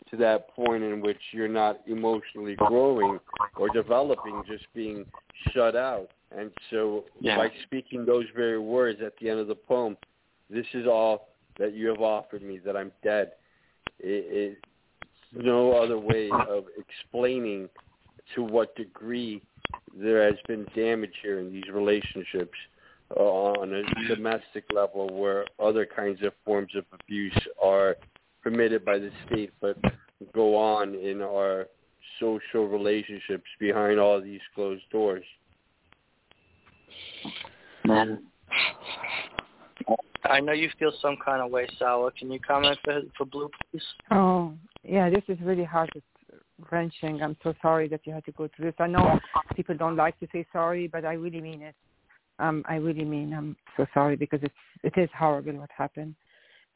to 0.09 0.17
that 0.17 0.53
point 0.55 0.83
in 0.83 1.01
which 1.01 1.19
you're 1.31 1.47
not 1.47 1.79
emotionally 1.87 2.55
growing 2.55 3.19
or 3.55 3.69
developing, 3.69 4.43
just 4.47 4.65
being 4.73 5.05
shut 5.51 5.75
out. 5.75 6.09
And 6.35 6.51
so 6.69 7.05
yeah. 7.19 7.37
by 7.37 7.49
speaking 7.63 8.05
those 8.05 8.25
very 8.35 8.59
words 8.59 8.99
at 9.03 9.13
the 9.19 9.29
end 9.29 9.39
of 9.39 9.47
the 9.47 9.55
poem, 9.55 9.97
this 10.49 10.65
is 10.73 10.85
all 10.85 11.29
that 11.57 11.73
you 11.73 11.87
have 11.87 12.01
offered 12.01 12.43
me, 12.43 12.59
that 12.65 12.75
I'm 12.75 12.91
dead. 13.03 13.31
It, 13.99 14.55
it's 14.61 14.61
no 15.33 15.71
other 15.73 15.97
way 15.97 16.29
of 16.31 16.65
explaining 16.77 17.69
to 18.35 18.43
what 18.43 18.75
degree 18.75 19.41
there 19.97 20.23
has 20.23 20.35
been 20.47 20.67
damage 20.75 21.13
here 21.21 21.39
in 21.39 21.51
these 21.51 21.67
relationships 21.73 22.57
on 23.11 23.73
a 23.73 24.15
domestic 24.15 24.65
level 24.73 25.09
where 25.09 25.45
other 25.59 25.85
kinds 25.85 26.21
of 26.23 26.33
forms 26.43 26.71
of 26.75 26.85
abuse 26.93 27.37
are 27.63 27.97
permitted 28.41 28.83
by 28.83 28.97
the 28.97 29.11
state 29.25 29.51
but 29.61 29.77
go 30.33 30.55
on 30.55 30.95
in 30.95 31.21
our 31.21 31.67
social 32.19 32.67
relationships 32.67 33.45
behind 33.59 33.99
all 33.99 34.21
these 34.21 34.41
closed 34.53 34.83
doors. 34.91 35.23
Man. 37.83 38.23
I 40.23 40.39
know 40.39 40.53
you 40.53 40.69
feel 40.79 40.91
some 41.01 41.17
kind 41.23 41.41
of 41.41 41.51
way, 41.51 41.67
Salwa. 41.79 42.15
Can 42.15 42.31
you 42.31 42.39
comment 42.39 42.79
for, 42.83 43.01
for 43.17 43.25
Blue, 43.25 43.49
please? 43.71 43.83
Oh, 44.09 44.53
yeah, 44.83 45.09
this 45.09 45.21
is 45.27 45.37
really 45.41 45.63
hard. 45.63 45.89
It's 45.93 46.41
wrenching. 46.71 47.21
I'm 47.21 47.37
so 47.43 47.53
sorry 47.61 47.87
that 47.89 48.01
you 48.05 48.13
had 48.13 48.25
to 48.25 48.31
go 48.31 48.49
through 48.55 48.65
this. 48.65 48.75
I 48.79 48.87
know 48.87 49.19
people 49.55 49.75
don't 49.75 49.95
like 49.95 50.19
to 50.21 50.27
say 50.31 50.45
sorry, 50.51 50.87
but 50.87 51.05
I 51.05 51.13
really 51.13 51.41
mean 51.41 51.61
it. 51.61 51.75
Um, 52.39 52.63
I 52.67 52.75
really 52.75 53.05
mean 53.05 53.33
I'm 53.33 53.55
so 53.77 53.85
sorry 53.93 54.15
because 54.15 54.39
it's 54.43 54.53
it 54.83 54.93
is 54.97 55.09
horrible 55.17 55.53
what 55.53 55.69
happened. 55.75 56.15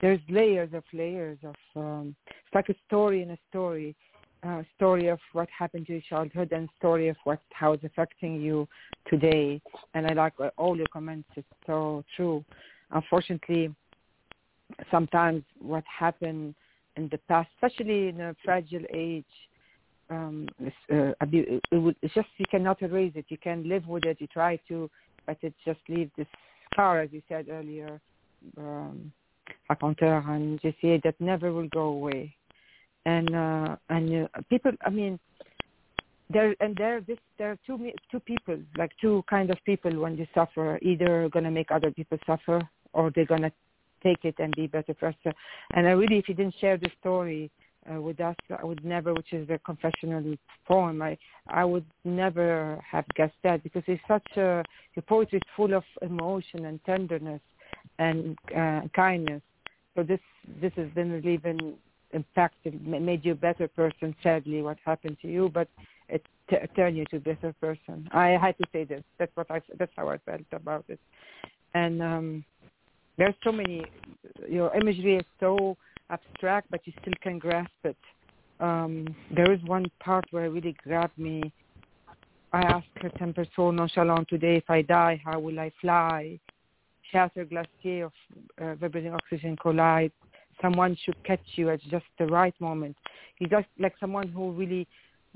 There's 0.01 0.19
layers 0.29 0.73
of 0.73 0.83
layers 0.93 1.37
of 1.43 1.55
um, 1.75 2.15
it's 2.29 2.55
like 2.55 2.69
a 2.69 2.75
story 2.87 3.21
in 3.21 3.31
a 3.31 3.37
story 3.49 3.95
uh, 4.43 4.63
story 4.75 5.07
of 5.07 5.19
what 5.33 5.49
happened 5.57 5.87
to 5.87 5.93
your 5.93 6.01
childhood 6.09 6.51
and 6.51 6.69
story 6.77 7.09
of 7.09 7.17
what 7.25 7.41
how 7.51 7.73
it's 7.73 7.83
affecting 7.83 8.39
you 8.41 8.67
today. 9.07 9.61
And 9.93 10.07
i 10.07 10.13
like 10.13 10.33
all 10.57 10.77
your 10.77 10.87
comments 10.93 11.27
it's 11.35 11.47
so 11.65 12.03
true. 12.15 12.43
Unfortunately 12.91 13.75
sometimes 14.91 15.43
what 15.59 15.83
happened 15.85 16.55
in 16.95 17.09
the 17.09 17.17
past 17.27 17.49
especially 17.55 18.09
in 18.09 18.21
a 18.21 18.35
fragile 18.43 18.83
age 18.93 19.25
um 20.09 20.47
uh, 20.63 20.69
it, 20.89 21.61
it, 21.71 21.97
it's 22.01 22.13
just 22.13 22.27
you 22.37 22.45
cannot 22.49 22.81
erase 22.81 23.13
it. 23.15 23.25
You 23.29 23.37
can 23.37 23.67
live 23.67 23.87
with 23.87 24.05
it. 24.05 24.17
You 24.19 24.27
try 24.27 24.57
to 24.67 24.89
but 25.29 25.37
it 25.47 25.53
just 25.63 25.79
leaves 25.87 26.11
this 26.17 26.27
scar 26.73 27.01
as 27.01 27.09
you 27.11 27.21
said 27.29 27.45
earlier 27.49 28.01
um 28.57 29.11
raconteur 29.69 30.23
and 30.27 30.59
JCA 30.61 31.01
that 31.03 31.15
never 31.19 31.51
will 31.51 31.67
go 31.69 31.85
away. 31.97 32.35
And 33.05 33.33
uh, 33.33 33.75
and 33.89 34.25
uh, 34.25 34.41
people, 34.49 34.71
I 34.85 34.89
mean, 34.89 35.19
there 36.29 36.55
and 36.59 36.75
there 36.75 37.01
this 37.01 37.17
there 37.37 37.51
are 37.51 37.59
two 37.65 37.91
two 38.11 38.19
people 38.19 38.57
like 38.77 38.91
two 39.01 39.23
kind 39.29 39.49
of 39.49 39.57
people 39.65 39.91
when 39.99 40.17
you 40.17 40.27
suffer 40.33 40.77
either 40.81 41.29
gonna 41.29 41.51
make 41.51 41.71
other 41.71 41.91
people 41.91 42.17
suffer 42.25 42.67
or 42.93 43.11
they're 43.15 43.25
gonna 43.25 43.51
take 44.03 44.23
it 44.23 44.35
and 44.39 44.53
be 44.55 44.67
better 44.67 44.93
person. 44.93 45.33
And 45.73 45.87
I 45.87 45.91
really, 45.91 46.17
if 46.17 46.29
you 46.29 46.35
didn't 46.35 46.55
share 46.59 46.77
the 46.77 46.89
story 46.99 47.51
uh, 47.91 48.01
with 48.01 48.19
us, 48.19 48.35
I 48.57 48.63
would 48.63 48.83
never, 48.85 49.13
which 49.13 49.33
is 49.33 49.47
the 49.47 49.59
confessional 49.59 50.35
poem. 50.67 51.01
I 51.01 51.17
I 51.47 51.65
would 51.65 51.85
never 52.03 52.79
have 52.89 53.05
guessed 53.15 53.37
that 53.43 53.63
because 53.63 53.83
it's 53.87 54.01
such 54.07 54.37
a 54.37 54.63
your 54.95 55.03
poetry 55.07 55.37
is 55.37 55.49
full 55.55 55.73
of 55.73 55.83
emotion 56.01 56.65
and 56.65 56.83
tenderness 56.85 57.41
and 57.97 58.37
uh, 58.55 58.81
kindness. 58.95 59.41
So 59.95 60.03
this 60.03 60.19
this 60.61 60.71
has 60.75 60.89
been 60.91 61.21
been 61.21 61.75
impacted, 62.11 62.85
made 62.87 63.23
you 63.23 63.33
a 63.33 63.35
better 63.35 63.67
person. 63.67 64.15
Sadly, 64.23 64.61
what 64.61 64.77
happened 64.85 65.17
to 65.21 65.27
you, 65.27 65.49
but 65.53 65.67
it 66.07 66.25
t- 66.49 66.57
turned 66.75 66.97
you 66.97 67.05
to 67.05 67.17
a 67.17 67.19
better 67.19 67.53
person. 67.61 68.09
I 68.11 68.29
had 68.29 68.57
to 68.57 68.65
say 68.71 68.83
this. 68.83 69.03
That's 69.17 69.35
what 69.35 69.49
I. 69.49 69.61
That's 69.77 69.91
how 69.95 70.09
I 70.09 70.17
felt 70.19 70.41
about 70.51 70.85
it. 70.89 70.99
And 71.73 72.01
um, 72.01 72.45
there's 73.17 73.35
so 73.43 73.51
many. 73.51 73.85
Your 74.47 74.75
imagery 74.75 75.17
is 75.17 75.25
so 75.39 75.77
abstract, 76.09 76.69
but 76.71 76.81
you 76.85 76.93
still 77.01 77.13
can 77.21 77.39
grasp 77.39 77.71
it. 77.83 77.97
Um, 78.59 79.15
there 79.35 79.51
is 79.51 79.61
one 79.63 79.85
part 79.99 80.25
where 80.31 80.45
it 80.45 80.49
really 80.49 80.75
grabbed 80.83 81.17
me. 81.17 81.51
I 82.51 82.61
asked 82.61 82.87
her 83.01 83.09
temper 83.09 83.45
so 83.55 83.71
nonchalant 83.71 84.27
today, 84.27 84.57
if 84.57 84.69
I 84.69 84.81
die, 84.81 85.21
how 85.23 85.39
will 85.39 85.59
I 85.59 85.71
fly? 85.79 86.39
shatter 87.11 87.45
glacier 87.45 88.05
of 88.05 88.11
uh, 88.61 88.75
vibrating 88.75 89.13
oxygen 89.13 89.55
collide. 89.57 90.11
Someone 90.61 90.97
should 91.03 91.21
catch 91.23 91.41
you 91.55 91.69
at 91.69 91.81
just 91.89 92.05
the 92.17 92.25
right 92.25 92.53
moment. 92.59 92.95
He's 93.35 93.49
just 93.49 93.67
like 93.77 93.95
someone 93.99 94.27
who 94.27 94.51
really 94.51 94.87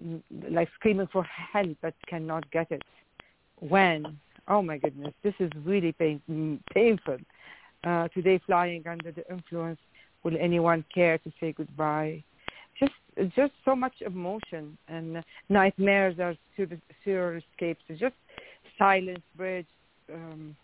mm, 0.04 0.22
like 0.50 0.70
screaming 0.76 1.08
for 1.12 1.24
help 1.24 1.78
but 1.82 1.94
cannot 2.08 2.50
get 2.52 2.72
it. 2.72 2.84
When? 3.60 4.20
Oh 4.48 4.62
my 4.62 4.78
goodness, 4.78 5.14
this 5.24 5.34
is 5.40 5.50
really 5.64 5.94
pain, 5.94 6.22
mm, 6.30 6.60
painful. 6.74 7.18
Uh, 7.86 8.08
today, 8.10 8.40
flying 8.46 8.84
under 8.88 9.12
the 9.12 9.30
influence, 9.30 9.80
will 10.24 10.38
anyone 10.40 10.84
care 10.94 11.18
to 11.20 11.32
say 11.40 11.52
goodbye? 11.52 12.24
Just, 12.80 12.94
just 13.36 13.54
so 13.64 13.76
much 13.76 13.94
emotion 14.06 14.78
and 14.88 15.24
nightmares 15.50 16.20
are 16.20 16.36
sur- 16.58 17.38
escapes. 17.38 17.82
Just 17.98 18.16
silence, 18.78 19.22
bridge, 19.36 19.68
um, 20.14 20.56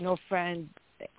no 0.00 0.16
friend, 0.28 0.68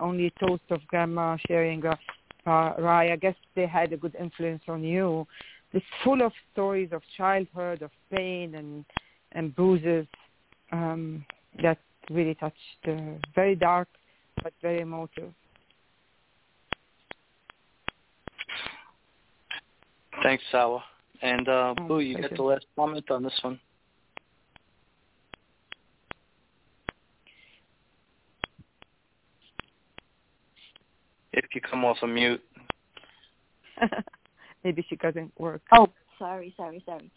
only 0.00 0.32
toast 0.40 0.62
of 0.70 0.80
grandma 0.86 1.36
sharing 1.46 1.84
a 1.84 1.98
uh, 2.46 2.74
rye. 2.78 3.12
I 3.12 3.16
guess 3.16 3.34
they 3.54 3.66
had 3.66 3.92
a 3.92 3.96
good 3.96 4.14
influence 4.14 4.62
on 4.68 4.82
you. 4.84 5.26
It's 5.72 5.84
full 6.04 6.22
of 6.22 6.32
stories 6.52 6.90
of 6.92 7.02
childhood, 7.16 7.82
of 7.82 7.90
pain 8.10 8.54
and 8.54 8.84
and 9.32 9.54
bruises 9.54 10.06
um, 10.72 11.24
that 11.62 11.78
really 12.10 12.34
touched. 12.34 12.56
Uh, 12.86 13.18
very 13.34 13.54
dark, 13.54 13.88
but 14.42 14.52
very 14.62 14.80
emotive. 14.80 15.32
Thanks, 20.26 20.42
Salwa. 20.52 20.80
And 21.22 21.48
uh, 21.48 21.74
oh, 21.78 21.86
Boo, 21.86 22.00
you 22.00 22.16
get 22.16 22.34
the 22.34 22.42
last 22.42 22.66
comment 22.74 23.08
on 23.12 23.22
this 23.22 23.38
one. 23.42 23.60
if 31.32 31.44
you 31.54 31.60
come 31.60 31.84
off 31.84 31.98
a 32.02 32.08
mute. 32.08 32.42
Maybe 34.64 34.84
she 34.88 34.96
doesn't 34.96 35.30
work. 35.38 35.62
Oh, 35.70 35.86
sorry, 36.18 36.52
sorry, 36.56 36.82
sorry. 36.84 37.08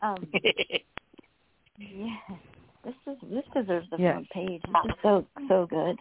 Um, 0.00 0.24
yeah, 1.78 2.16
this 2.84 2.94
is 3.08 3.16
this 3.28 3.44
deserves 3.54 3.88
the 3.90 3.96
yes. 3.98 4.12
front 4.12 4.30
page. 4.30 4.62
This 4.62 4.92
is 4.92 4.98
so 5.02 5.26
so 5.48 5.66
good. 5.68 5.96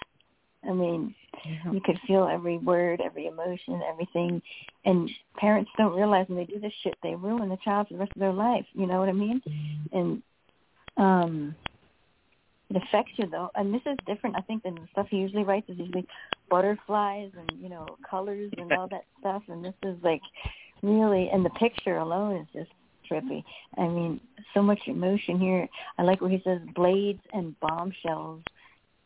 I 0.68 0.74
mean, 0.74 1.16
yeah. 1.46 1.72
you 1.72 1.82
could 1.84 2.00
feel 2.06 2.28
every 2.32 2.58
word, 2.58 3.02
every 3.04 3.26
emotion, 3.26 3.82
everything. 3.90 4.42
And 4.86 5.10
parents 5.38 5.72
don't 5.78 5.96
realize 5.96 6.28
when 6.28 6.38
they 6.38 6.46
do 6.46 6.60
this 6.60 6.74
shit, 6.84 6.96
they 7.02 7.16
ruin 7.16 7.50
the 7.50 7.58
child 7.64 7.88
for 7.88 7.96
the 7.96 8.00
rest 8.00 8.12
of 8.16 8.20
their 8.20 8.34
life. 8.34 8.66
You 8.74 8.88
know 8.88 9.00
what 9.00 9.10
I 9.10 9.14
mean? 9.14 9.42
And 9.92 10.22
um 10.98 11.56
it 12.70 12.78
affects 12.78 13.12
you 13.18 13.28
though, 13.30 13.50
and 13.56 13.74
this 13.74 13.82
is 13.86 13.98
different. 14.06 14.38
I 14.38 14.42
think 14.42 14.64
than 14.64 14.76
the 14.76 14.88
stuff 14.92 15.08
he 15.10 15.18
usually 15.18 15.44
writes 15.44 15.68
is 15.68 15.78
usually 15.78 16.08
butterflies 16.50 17.32
and 17.38 17.62
you 17.62 17.70
know 17.70 17.86
colors 18.10 18.52
and 18.58 18.72
all 18.72 18.88
that 18.90 19.04
stuff. 19.20 19.44
And 19.50 19.64
this 19.64 19.74
is 19.84 19.98
like 20.04 20.22
really, 20.82 21.30
and 21.34 21.46
the 21.46 21.50
picture 21.52 21.98
alone 21.98 22.38
is 22.38 22.48
just 22.54 22.72
trippy. 23.12 23.44
I 23.78 23.88
mean, 23.88 24.22
so 24.54 24.62
much 24.62 24.80
emotion 24.88 25.40
here. 25.40 25.68
I 25.98 26.04
like 26.04 26.22
where 26.22 26.30
he 26.30 26.42
says 26.44 26.60
blades 26.76 27.22
and 27.34 27.60
bombshells, 27.60 28.42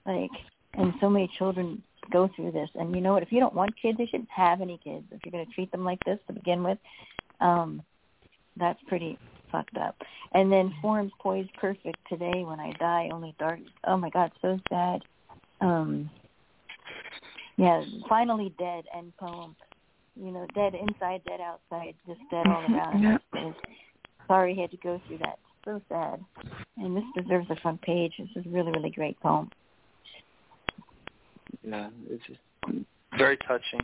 like, 0.06 0.32
and 0.78 0.94
so 1.00 1.10
many 1.10 1.30
children 1.38 1.82
go 2.12 2.30
through 2.36 2.52
this. 2.52 2.70
And 2.76 2.96
you 2.96 3.02
know 3.02 3.14
what? 3.14 3.24
If 3.24 3.32
you 3.32 3.40
don't 3.40 3.54
want 3.54 3.80
kids, 3.82 4.00
you 4.00 4.08
shouldn't 4.10 4.30
have 4.30 4.62
any 4.62 4.80
kids. 4.84 5.06
If 5.12 5.22
you're 5.24 5.32
going 5.32 5.46
to 5.46 5.52
treat 5.54 5.72
them 5.72 5.84
like 5.84 6.04
this 6.06 6.20
to 6.28 6.34
begin 6.34 6.64
with, 6.64 6.78
um, 7.42 7.82
that's 8.58 8.80
pretty 8.88 9.18
fucked 9.52 9.78
up. 9.78 9.96
And 10.34 10.52
then 10.52 10.74
forms 10.82 11.12
poised 11.20 11.54
perfect 11.54 11.98
today 12.10 12.44
when 12.44 12.60
I 12.60 12.72
die, 12.74 13.10
only 13.12 13.36
dark. 13.40 13.60
Oh 13.86 13.98
my 13.98 14.10
God, 14.10 14.32
so 14.42 14.60
sad. 14.70 15.02
Um, 15.62 16.10
yeah, 17.58 17.84
finally 18.10 18.54
dead. 18.60 18.86
End 18.96 19.14
poem. 19.18 19.56
You 20.16 20.32
know, 20.32 20.48
dead 20.56 20.76
inside, 20.76 21.22
dead 21.26 21.42
outside, 21.42 21.96
just 22.08 22.22
dead 22.32 22.48
all 22.48 22.64
around. 22.64 23.04
Yeah. 23.34 23.52
sorry 24.28 24.56
he 24.56 24.62
had 24.62 24.72
to 24.72 24.78
go 24.78 25.02
through 25.08 25.20
that. 25.20 25.40
So 25.66 25.82
sad. 25.90 26.24
And 26.78 26.96
this 26.96 27.04
deserves 27.18 27.48
a 27.50 27.56
front 27.58 27.82
page. 27.82 28.14
This 28.18 28.30
is 28.36 28.46
a 28.46 28.50
really, 28.50 28.72
really 28.72 28.92
great 28.92 29.20
poem. 29.20 29.50
Yeah, 31.64 31.90
it's 32.10 32.24
very 33.18 33.38
touching. 33.48 33.80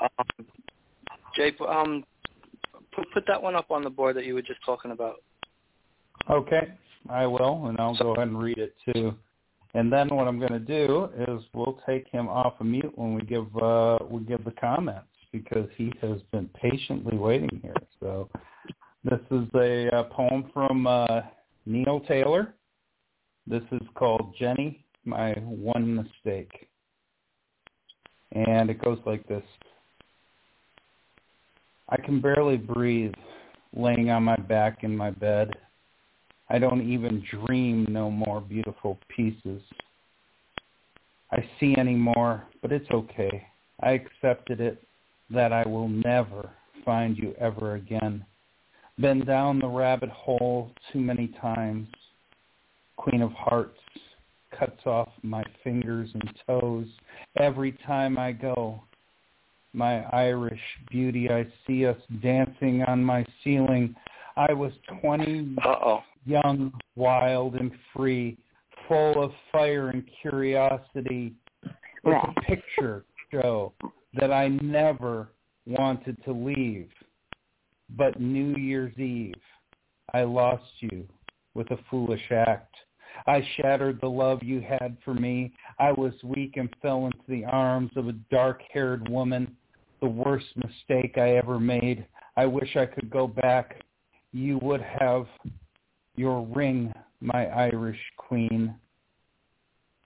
Um, 0.00 0.46
Jay, 1.34 1.52
um, 1.66 2.04
put 2.94 3.06
put 3.12 3.24
that 3.26 3.42
one 3.42 3.56
up 3.56 3.70
on 3.70 3.82
the 3.82 3.90
board 3.90 4.16
that 4.16 4.24
you 4.24 4.34
were 4.34 4.42
just 4.42 4.64
talking 4.64 4.90
about. 4.90 5.16
Okay, 6.30 6.72
I 7.08 7.26
will, 7.26 7.66
and 7.66 7.78
I'll 7.80 7.96
go 7.96 8.14
ahead 8.14 8.28
and 8.28 8.38
read 8.38 8.58
it 8.58 8.74
too. 8.92 9.14
And 9.74 9.92
then 9.92 10.08
what 10.08 10.26
I'm 10.26 10.38
going 10.38 10.52
to 10.52 10.58
do 10.58 11.10
is 11.28 11.44
we'll 11.52 11.80
take 11.86 12.08
him 12.08 12.28
off 12.28 12.54
of 12.60 12.66
mute 12.66 12.92
when 12.96 13.14
we 13.14 13.22
give 13.22 13.46
uh, 13.56 13.98
we 14.08 14.22
give 14.22 14.44
the 14.44 14.52
comments 14.52 15.08
because 15.32 15.68
he 15.76 15.92
has 16.00 16.20
been 16.32 16.48
patiently 16.60 17.16
waiting 17.16 17.60
here. 17.62 17.74
So 18.00 18.28
this 19.04 19.20
is 19.30 19.46
a, 19.54 19.88
a 19.88 20.04
poem 20.04 20.50
from 20.52 20.86
uh, 20.86 21.20
Neil 21.66 22.00
Taylor. 22.00 22.54
This 23.46 23.62
is 23.72 23.80
called 23.94 24.34
Jenny, 24.38 24.84
My 25.04 25.32
One 25.34 25.94
Mistake. 25.94 26.68
And 28.32 28.70
it 28.70 28.82
goes 28.82 28.98
like 29.06 29.26
this. 29.26 29.44
I 31.88 31.96
can 31.96 32.20
barely 32.20 32.56
breathe 32.56 33.14
laying 33.74 34.10
on 34.10 34.24
my 34.24 34.36
back 34.36 34.84
in 34.84 34.96
my 34.96 35.10
bed. 35.10 35.50
I 36.50 36.58
don't 36.58 36.90
even 36.90 37.24
dream 37.30 37.86
no 37.88 38.10
more 38.10 38.40
beautiful 38.40 38.98
pieces. 39.14 39.62
I 41.30 41.44
see 41.60 41.74
any 41.76 41.94
more, 41.94 42.44
but 42.62 42.72
it's 42.72 42.90
okay. 42.90 43.46
I 43.80 43.90
accepted 43.92 44.60
it 44.60 44.82
that 45.30 45.52
I 45.52 45.66
will 45.66 45.88
never 45.88 46.50
find 46.84 47.16
you 47.16 47.34
ever 47.38 47.74
again. 47.74 48.24
Been 48.98 49.24
down 49.24 49.58
the 49.58 49.68
rabbit 49.68 50.08
hole 50.08 50.72
too 50.92 51.00
many 51.00 51.28
times. 51.40 51.86
Queen 52.96 53.22
of 53.22 53.32
Hearts 53.32 53.78
cuts 54.58 54.86
off 54.86 55.08
my 55.22 55.44
fingers 55.62 56.10
and 56.14 56.30
toes 56.46 56.86
every 57.36 57.72
time 57.86 58.18
I 58.18 58.32
go. 58.32 58.82
My 59.72 60.02
Irish 60.06 60.60
beauty, 60.90 61.30
I 61.30 61.46
see 61.66 61.86
us 61.86 61.98
dancing 62.22 62.82
on 62.84 63.04
my 63.04 63.24
ceiling. 63.44 63.94
I 64.36 64.52
was 64.52 64.72
20, 65.00 65.56
Uh-oh. 65.64 66.02
young, 66.24 66.72
wild, 66.96 67.54
and 67.56 67.70
free, 67.94 68.36
full 68.86 69.22
of 69.22 69.32
fire 69.52 69.88
and 69.90 70.06
curiosity. 70.20 71.34
It's 71.62 71.74
Right. 72.04 72.28
a 72.36 72.40
picture 72.42 73.04
show 73.30 73.72
that 74.14 74.32
I 74.32 74.48
never 74.48 75.28
wanted 75.66 76.22
to 76.24 76.32
leave. 76.32 76.90
But 77.90 78.20
New 78.20 78.54
Year's 78.56 78.96
Eve, 78.98 79.34
I 80.14 80.22
lost 80.22 80.72
you 80.80 81.06
with 81.54 81.70
a 81.70 81.76
foolish 81.90 82.30
act. 82.30 82.74
I 83.26 83.46
shattered 83.56 84.00
the 84.00 84.08
love 84.08 84.42
you 84.42 84.60
had 84.60 84.96
for 85.04 85.14
me. 85.14 85.52
I 85.78 85.92
was 85.92 86.12
weak 86.22 86.56
and 86.56 86.68
fell 86.80 87.06
into 87.06 87.18
the 87.28 87.44
arms 87.44 87.90
of 87.96 88.08
a 88.08 88.12
dark-haired 88.30 89.08
woman, 89.08 89.56
the 90.00 90.08
worst 90.08 90.46
mistake 90.56 91.18
I 91.18 91.36
ever 91.36 91.58
made. 91.58 92.06
I 92.36 92.46
wish 92.46 92.76
I 92.76 92.86
could 92.86 93.10
go 93.10 93.26
back. 93.26 93.82
You 94.32 94.58
would 94.62 94.82
have 94.82 95.26
your 96.16 96.46
ring, 96.46 96.92
my 97.20 97.46
Irish 97.46 97.98
queen. 98.16 98.74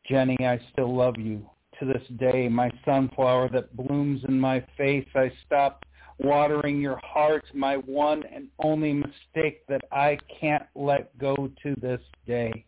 Jenny, 0.08 0.36
I 0.40 0.58
still 0.72 0.94
love 0.94 1.18
you. 1.18 1.44
To 1.80 1.86
this 1.86 2.02
day, 2.18 2.48
my 2.48 2.70
sunflower 2.84 3.50
that 3.50 3.76
blooms 3.76 4.22
in 4.28 4.38
my 4.38 4.64
face, 4.76 5.06
I 5.14 5.32
stopped 5.44 5.84
watering 6.18 6.80
your 6.80 7.00
heart, 7.02 7.44
my 7.54 7.76
one 7.76 8.22
and 8.32 8.48
only 8.62 8.92
mistake 8.92 9.66
that 9.68 9.82
I 9.90 10.18
can't 10.40 10.64
let 10.74 11.16
go 11.18 11.50
to 11.62 11.74
this 11.80 12.00
day. 12.26 12.64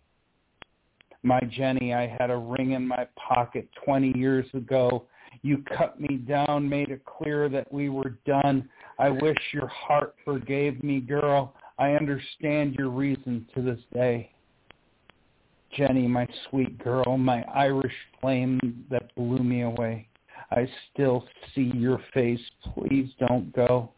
My 1.25 1.41
Jenny, 1.51 1.95
I 1.95 2.07
had 2.07 2.31
a 2.31 2.37
ring 2.37 2.73
in 2.73 2.87
my 2.87 3.09
pocket 3.17 3.67
20 3.83 4.17
years 4.17 4.47
ago. 4.53 5.07
You 5.41 5.65
cut 5.77 5.99
me 5.99 6.17
down, 6.19 6.69
made 6.69 6.91
it 6.91 7.03
clear 7.07 7.49
that 7.49 7.73
we 7.73 7.89
were 7.89 8.19
done. 8.27 8.69
I 8.99 9.09
wish 9.09 9.39
your 9.53 9.67
heart 9.69 10.15
forgave 10.23 10.85
me, 10.85 11.01
girl. 11.01 11.55
I 11.79 11.93
understand 11.93 12.75
your 12.75 12.91
reason 12.91 13.47
to 13.55 13.63
this 13.63 13.81
day. 13.95 14.31
Jenny, 15.75 16.07
my 16.07 16.29
sweet 16.49 16.79
girl, 16.85 17.17
my 17.17 17.43
Irish 17.55 17.95
flame 18.21 18.85
that 18.91 19.15
blew 19.17 19.39
me 19.39 19.63
away. 19.63 20.07
I 20.51 20.69
still 20.93 21.25
see 21.55 21.73
your 21.75 22.01
face. 22.13 22.41
Please 22.75 23.11
don't 23.19 23.51
go. 23.55 23.91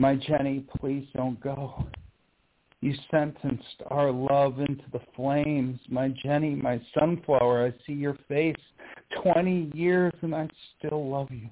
My 0.00 0.16
Jenny, 0.16 0.64
please 0.76 1.06
don't 1.14 1.40
go. 1.40 1.86
You 2.84 2.92
sentenced 3.10 3.82
our 3.86 4.12
love 4.12 4.60
into 4.60 4.84
the 4.92 5.00
flames. 5.16 5.80
My 5.88 6.08
Jenny, 6.22 6.54
my 6.54 6.78
sunflower, 6.92 7.66
I 7.66 7.86
see 7.86 7.94
your 7.94 8.18
face. 8.28 8.60
Twenty 9.22 9.70
years 9.72 10.12
and 10.20 10.34
I 10.34 10.50
still 10.76 11.08
love 11.08 11.30
you. 11.30 11.48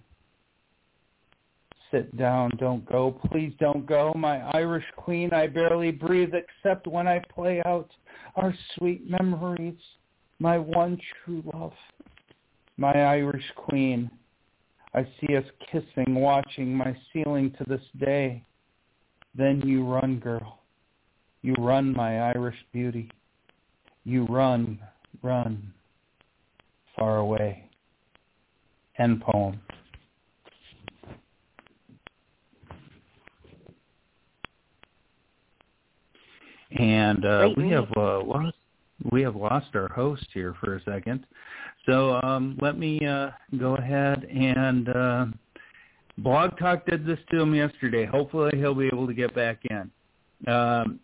Sit 1.90 2.14
down, 2.18 2.50
don't 2.59 2.84
go. 2.84 3.18
Please 3.30 3.54
don't 3.59 3.86
go. 3.86 4.12
My 4.14 4.42
Irish 4.52 4.84
queen, 4.94 5.30
I 5.32 5.46
barely 5.46 5.90
breathe 5.90 6.34
except 6.34 6.86
when 6.86 7.09
I 7.09 7.22
play 7.34 7.62
out 7.64 7.88
our 8.36 8.54
sweet 8.76 9.09
memories. 9.09 9.78
My 10.38 10.59
one 10.59 11.00
true 11.24 11.42
love. 11.54 11.72
My 12.76 12.92
Irish 12.92 13.50
queen, 13.56 14.10
I 14.92 15.09
see 15.18 15.34
us 15.34 15.46
kissing, 15.70 16.14
watching 16.14 16.74
my 16.74 16.94
ceiling 17.10 17.54
to 17.56 17.64
this 17.66 17.86
day. 17.98 18.44
Then 19.34 19.62
you 19.64 19.86
run, 19.86 20.18
girl. 20.18 20.59
You 21.43 21.55
run, 21.59 21.93
my 21.93 22.20
Irish 22.31 22.56
beauty. 22.73 23.10
You 24.05 24.24
run, 24.27 24.78
run, 25.23 25.73
far 26.97 27.19
away. 27.19 27.69
End 28.98 29.20
poem. 29.20 29.60
And 36.78 37.24
uh, 37.24 37.51
we 37.56 37.69
have 37.70 37.89
uh, 37.97 38.23
lost 38.23 38.56
we 39.10 39.23
have 39.23 39.35
lost 39.35 39.66
our 39.74 39.89
host 39.89 40.27
here 40.32 40.55
for 40.60 40.77
a 40.77 40.82
second. 40.85 41.27
So 41.86 42.20
um, 42.23 42.56
let 42.60 42.78
me 42.78 43.05
uh, 43.05 43.31
go 43.59 43.74
ahead 43.74 44.24
and 44.24 44.89
uh, 44.89 45.27
Blog 46.19 46.56
Talk 46.59 46.86
did 46.86 47.05
this 47.05 47.19
to 47.31 47.40
him 47.40 47.55
yesterday. 47.55 48.06
Hopefully 48.06 48.52
he'll 48.55 48.74
be 48.74 48.86
able 48.86 49.06
to 49.09 49.14
get 49.14 49.35
back 49.35 49.59
in. 49.70 49.90
Um, 50.52 51.01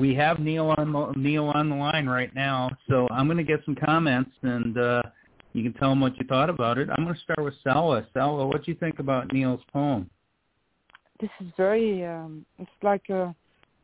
we 0.00 0.14
have 0.14 0.38
Neil 0.38 0.74
on 0.76 0.92
the, 0.92 1.12
Neil 1.16 1.46
on 1.46 1.68
the 1.68 1.76
line 1.76 2.06
right 2.06 2.34
now, 2.34 2.70
so 2.88 3.06
I'm 3.10 3.26
going 3.26 3.38
to 3.38 3.44
get 3.44 3.60
some 3.64 3.74
comments 3.74 4.30
and 4.42 4.78
uh, 4.78 5.02
you 5.52 5.62
can 5.62 5.72
tell 5.74 5.92
him 5.92 6.00
what 6.00 6.16
you 6.18 6.26
thought 6.26 6.50
about 6.50 6.78
it. 6.78 6.88
I'm 6.90 7.04
going 7.04 7.14
to 7.14 7.20
start 7.20 7.42
with 7.42 7.54
Salwa. 7.64 8.06
Salwa, 8.14 8.46
what 8.46 8.64
do 8.64 8.70
you 8.70 8.76
think 8.78 8.98
about 8.98 9.32
Neil's 9.32 9.60
poem? 9.72 10.08
This 11.20 11.30
is 11.40 11.48
very. 11.56 12.04
Um, 12.06 12.46
it's 12.58 12.70
like 12.82 13.10
uh, 13.10 13.32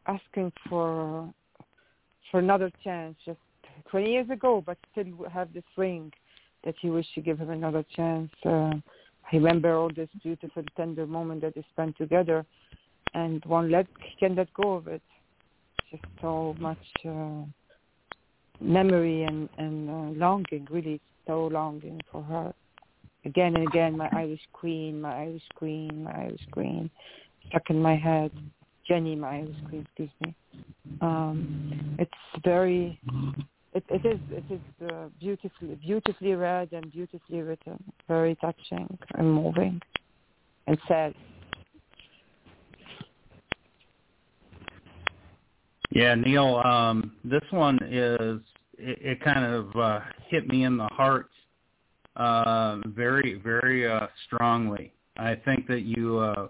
asking 0.07 0.53
for 0.69 1.33
for 2.31 2.39
another 2.39 2.71
chance. 2.85 3.17
Just 3.25 3.39
20 3.91 4.11
years 4.11 4.31
ago, 4.31 4.63
but 4.65 4.79
still 4.93 5.07
have 5.33 5.53
this 5.53 5.65
ring 5.77 6.13
that 6.65 6.75
you 6.83 6.93
wish 6.93 7.07
to 7.15 7.21
give 7.21 7.39
him 7.39 7.51
another 7.51 7.85
chance. 7.97 8.31
Uh, 8.45 8.75
I 9.33 9.37
remember 9.37 9.75
all 9.75 9.91
this 9.95 10.09
beautiful, 10.23 10.63
tender 10.77 11.07
moment 11.07 11.41
that 11.41 11.55
they 11.55 11.65
spent 11.73 11.97
together, 11.97 12.47
and 13.15 13.45
one 13.47 13.71
let 13.71 13.87
can 14.21 14.37
let 14.37 14.53
go 14.55 14.75
of 14.75 14.87
it. 14.87 15.03
Just 15.91 16.05
so 16.21 16.57
much 16.59 16.79
uh, 17.07 17.45
memory 18.61 19.25
and 19.25 19.49
and 19.59 19.91
uh, 19.91 20.19
longing, 20.19 20.67
really 20.71 21.01
so 21.27 21.47
longing 21.47 22.01
for 22.11 22.23
her. 22.23 22.55
Again 23.25 23.57
and 23.57 23.67
again, 23.67 23.97
my 23.97 24.09
Irish 24.13 24.47
queen, 24.53 25.01
my 25.01 25.23
Irish 25.23 25.49
queen, 25.55 26.05
my 26.05 26.13
Irish 26.13 26.47
queen, 26.51 26.91
stuck 27.49 27.71
in 27.71 27.81
my 27.81 27.97
head. 27.97 28.31
Jenny, 28.87 29.17
my 29.17 29.37
Irish 29.39 29.57
queen, 29.69 29.87
excuse 29.87 30.11
me. 30.25 30.35
Um, 31.01 31.97
it's 31.99 32.13
very 32.45 33.01
it, 33.73 33.85
it 33.89 34.07
is 34.07 34.21
it 34.31 34.45
is 34.51 34.91
uh, 34.91 35.09
beautifully 35.19 35.75
beautifully 35.77 36.35
read 36.35 36.73
and 36.73 36.91
beautifully 36.93 37.41
written, 37.41 37.83
very 38.07 38.37
touching 38.37 38.99
and 39.15 39.33
moving, 39.33 39.81
and 40.67 40.79
sad. 40.87 41.15
Yeah, 45.95 46.17
Neil, 46.17 46.61
um, 46.65 47.13
this 47.25 47.45
one 47.53 47.79
is 47.85 48.41
it, 48.77 48.99
it 49.01 49.21
kind 49.23 49.45
of 49.45 49.77
uh, 49.77 50.01
hit 50.27 50.49
me 50.49 50.65
in 50.65 50.77
the 50.77 50.89
heart 50.89 51.31
uh, 52.17 52.79
very, 52.87 53.35
very 53.35 53.89
uh, 53.89 54.09
strongly. 54.27 54.93
I 55.17 55.37
think 55.37 55.69
that 55.69 55.83
you 55.83 56.19
uh, 56.19 56.49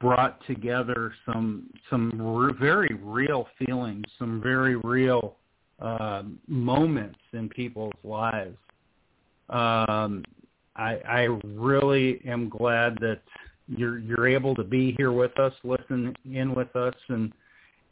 brought 0.00 0.38
together 0.46 1.12
some 1.26 1.68
some 1.90 2.12
re- 2.16 2.54
very 2.60 2.96
real 3.02 3.48
feelings, 3.58 4.04
some 4.20 4.40
very 4.40 4.76
real 4.76 5.34
uh, 5.80 6.22
moments 6.46 7.18
in 7.32 7.48
people's 7.48 7.92
lives. 8.04 8.56
Um, 9.50 10.22
I, 10.76 11.00
I 11.08 11.28
really 11.42 12.20
am 12.24 12.48
glad 12.48 12.98
that 13.00 13.20
you're 13.66 13.98
you're 13.98 14.28
able 14.28 14.54
to 14.54 14.62
be 14.62 14.94
here 14.96 15.10
with 15.10 15.36
us, 15.40 15.52
listen 15.64 16.14
in 16.24 16.54
with 16.54 16.74
us, 16.76 16.94
and 17.08 17.32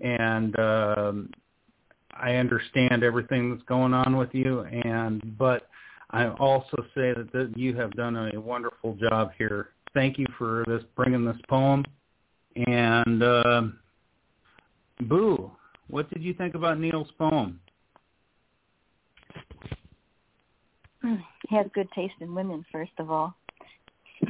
and 0.03 0.59
um, 0.59 1.31
I 2.15 2.35
understand 2.35 3.03
everything 3.03 3.51
that's 3.51 3.63
going 3.65 3.95
on 3.95 4.17
with 4.17 4.31
you. 4.33 4.61
And 4.61 5.39
but 5.39 5.69
I 6.11 6.29
also 6.29 6.77
say 6.95 7.15
that, 7.15 7.31
that 7.33 7.53
you 7.57 7.75
have 7.77 7.93
done 7.93 8.17
a 8.17 8.41
wonderful 8.41 8.95
job 8.97 9.31
here. 9.39 9.71
Thank 9.95 10.19
you 10.19 10.27
for 10.37 10.65
this 10.67 10.83
bringing 10.97 11.25
this 11.25 11.37
poem. 11.49 11.85
And 12.67 13.23
uh, 13.23 13.63
Boo, 15.03 15.51
what 15.89 16.11
did 16.11 16.23
you 16.23 16.35
think 16.35 16.55
about 16.55 16.79
Neil's 16.79 17.11
poem? 17.19 17.61
He 21.03 21.57
has 21.57 21.67
good 21.75 21.89
taste 21.95 22.15
in 22.21 22.35
women, 22.35 22.65
first 22.71 22.93
of 22.99 23.11
all. 23.11 23.35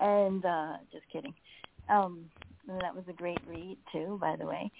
and 0.00 0.44
uh 0.44 0.72
just 0.90 1.04
kidding. 1.12 1.32
Um 1.88 2.24
that 2.80 2.94
was 2.94 3.04
a 3.08 3.12
great 3.12 3.38
read 3.46 3.76
too, 3.92 4.18
by 4.20 4.36
the 4.36 4.46
way. 4.46 4.70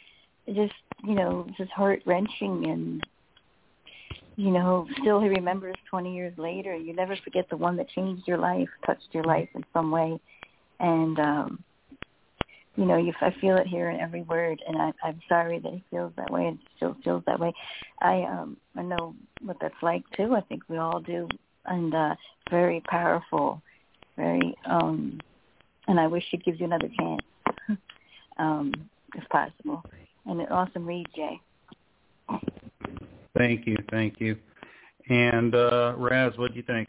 It 0.46 0.54
just 0.54 0.74
you 1.04 1.14
know, 1.14 1.46
just 1.56 1.70
heart 1.70 2.02
wrenching 2.06 2.66
and 2.68 3.06
you 4.36 4.50
know, 4.50 4.86
still 5.00 5.20
he 5.20 5.28
remembers 5.28 5.76
twenty 5.88 6.14
years 6.14 6.36
later. 6.38 6.74
You 6.74 6.94
never 6.94 7.16
forget 7.16 7.48
the 7.50 7.56
one 7.56 7.76
that 7.76 7.88
changed 7.90 8.26
your 8.26 8.38
life, 8.38 8.68
touched 8.86 9.08
your 9.12 9.24
life 9.24 9.48
in 9.54 9.64
some 9.72 9.90
way. 9.90 10.18
And 10.80 11.18
um 11.18 11.64
you 12.74 12.86
know, 12.86 12.96
you, 12.96 13.12
I 13.20 13.34
feel 13.38 13.56
it 13.58 13.66
here 13.66 13.90
in 13.90 14.00
every 14.00 14.22
word, 14.22 14.62
and 14.66 14.80
I, 14.80 14.92
I'm 15.04 15.20
sorry 15.28 15.58
that 15.58 15.72
he 15.72 15.84
feels 15.90 16.12
that 16.16 16.30
way 16.30 16.46
and 16.46 16.58
still 16.76 16.96
feels 17.04 17.22
that 17.26 17.38
way. 17.38 17.52
I 18.00 18.22
um 18.22 18.56
I 18.76 18.82
know 18.82 19.14
what 19.42 19.58
that's 19.60 19.74
like 19.82 20.02
too. 20.16 20.34
I 20.34 20.40
think 20.40 20.62
we 20.68 20.78
all 20.78 21.00
do, 21.00 21.28
and 21.66 21.94
uh 21.94 22.14
very 22.50 22.80
powerful, 22.88 23.62
very 24.16 24.54
um, 24.66 25.20
and 25.88 25.98
I 25.98 26.06
wish 26.06 26.24
he'd 26.30 26.44
give 26.44 26.60
you 26.60 26.66
another 26.66 26.88
chance, 26.98 27.22
um, 28.38 28.72
if 29.14 29.28
possible. 29.28 29.82
And 30.26 30.40
an 30.40 30.46
awesome 30.48 30.86
read, 30.86 31.06
Jay. 31.14 31.40
Thank 33.36 33.66
you, 33.66 33.76
thank 33.90 34.20
you. 34.20 34.36
And 35.08 35.54
uh 35.54 35.94
Raz, 35.96 36.32
what 36.36 36.52
do 36.52 36.56
you 36.56 36.62
think? 36.62 36.88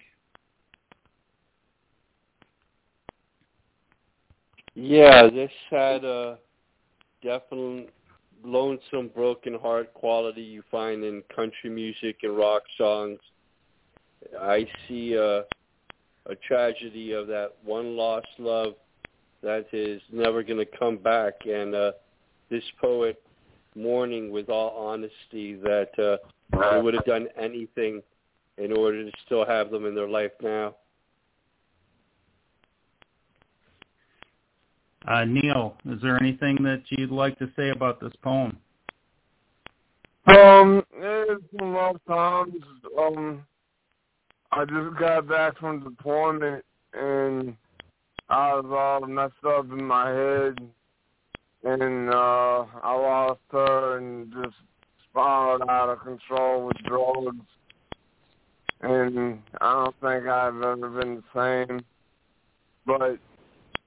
Yeah, 4.75 5.29
this 5.29 5.51
had 5.69 6.03
a 6.03 6.37
definite 7.21 7.93
lonesome, 8.43 9.09
broken 9.13 9.53
heart 9.53 9.93
quality 9.93 10.41
you 10.41 10.63
find 10.69 11.03
in 11.03 11.23
country 11.33 11.69
music 11.69 12.17
and 12.23 12.35
rock 12.35 12.63
songs. 12.77 13.19
I 14.39 14.67
see 14.87 15.13
a, 15.13 15.39
a 16.25 16.35
tragedy 16.47 17.11
of 17.11 17.27
that 17.27 17.51
one 17.63 17.95
lost 17.95 18.27
love 18.39 18.73
that 19.43 19.65
is 19.73 20.01
never 20.11 20.41
going 20.41 20.57
to 20.57 20.77
come 20.77 20.97
back, 20.97 21.33
and 21.45 21.75
uh, 21.75 21.91
this 22.49 22.63
poet 22.81 23.21
mourning 23.75 24.31
with 24.31 24.49
all 24.49 24.87
honesty 24.87 25.55
that 25.55 25.89
uh, 25.99 26.17
they 26.71 26.81
would 26.81 26.93
have 26.93 27.05
done 27.05 27.27
anything 27.39 28.01
in 28.57 28.71
order 28.71 29.03
to 29.03 29.11
still 29.25 29.45
have 29.45 29.71
them 29.71 29.85
in 29.85 29.95
their 29.95 30.07
life 30.07 30.31
now. 30.41 30.75
Uh, 35.07 35.25
Neil, 35.25 35.75
is 35.85 36.01
there 36.01 36.21
anything 36.21 36.55
that 36.63 36.81
you'd 36.89 37.11
like 37.11 37.37
to 37.39 37.49
say 37.57 37.69
about 37.69 37.99
this 37.99 38.13
poem? 38.21 38.57
Um, 40.27 40.81
it's 40.95 41.43
some 41.59 41.73
rough 41.73 41.97
times. 42.07 42.63
Um, 42.97 43.43
I 44.53 44.63
just 44.63 44.97
got 44.97 45.27
back 45.27 45.57
from 45.57 45.83
deployment 45.83 46.63
and 46.93 47.57
I 48.29 48.53
was 48.55 48.65
all 48.69 49.07
messed 49.07 49.33
up 49.45 49.65
in 49.71 49.83
my 49.83 50.09
head 50.09 50.57
and 51.63 52.09
uh 52.09 52.65
I 52.83 52.95
lost 52.95 53.39
her 53.51 53.97
and 53.97 54.31
just 54.31 54.55
spiraled 55.09 55.63
out 55.69 55.89
of 55.89 56.03
control 56.03 56.65
with 56.65 56.77
drugs 56.85 57.45
and 58.81 59.39
I 59.61 59.73
don't 59.73 59.95
think 60.01 60.27
I've 60.27 60.55
ever 60.55 60.89
been 60.89 61.23
the 61.33 61.67
same. 61.67 61.85
But 62.85 63.17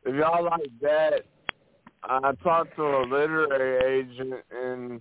if 0.05 0.15
y'all 0.15 0.45
like 0.45 0.71
that, 0.81 1.25
I 2.03 2.33
talked 2.43 2.77
to 2.77 2.83
a 2.83 3.03
literary 3.03 4.01
agent 4.01 4.35
and 4.51 5.01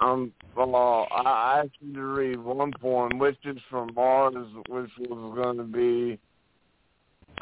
um 0.00 0.32
well 0.56 1.06
I 1.10 1.60
asked 1.60 1.76
you 1.80 1.94
to 1.94 2.02
read 2.02 2.38
one 2.38 2.72
poem, 2.80 3.18
which 3.18 3.38
is 3.44 3.58
from 3.70 3.90
Mars, 3.94 4.34
which 4.68 4.90
was 4.98 5.42
gonna 5.42 5.64
be 5.64 6.18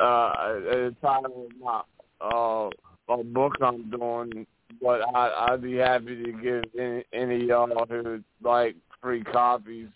uh 0.02 0.60
a 0.70 0.90
title 1.00 1.46
of 1.46 1.60
my 1.60 1.82
uh 2.20 2.68
a 3.08 3.24
book 3.24 3.54
I'm 3.62 3.90
doing, 3.90 4.46
but 4.82 5.02
I 5.14 5.48
I'd 5.48 5.62
be 5.62 5.76
happy 5.76 6.22
to 6.24 6.32
give 6.32 6.64
any, 6.78 7.04
any 7.12 7.42
of 7.42 7.42
y'all 7.42 7.86
who 7.88 8.22
like 8.42 8.76
free 9.00 9.22
copies. 9.22 9.88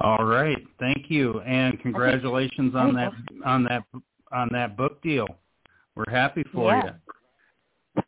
All 0.00 0.24
right, 0.24 0.58
thank 0.78 1.10
you, 1.10 1.40
and 1.40 1.80
congratulations 1.80 2.74
on 2.74 2.94
that 2.94 3.12
on 3.44 3.64
that 3.64 3.84
on 4.32 4.48
that 4.52 4.76
book 4.76 5.02
deal. 5.02 5.26
We're 5.94 6.10
happy 6.10 6.44
for 6.54 6.72
Yeah. 6.72 6.84
you. 6.84 6.92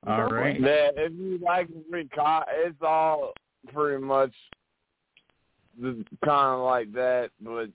All 0.06 0.28
right. 0.28 0.60
Man, 0.60 0.92
if 0.96 1.12
you 1.12 1.38
like 1.38 1.68
free 1.90 2.08
co 2.14 2.42
it's 2.48 2.80
all 2.80 3.32
pretty 3.72 4.02
much 4.02 4.32
kind 5.82 6.54
of 6.54 6.60
like 6.60 6.92
that, 6.92 7.30
but 7.40 7.70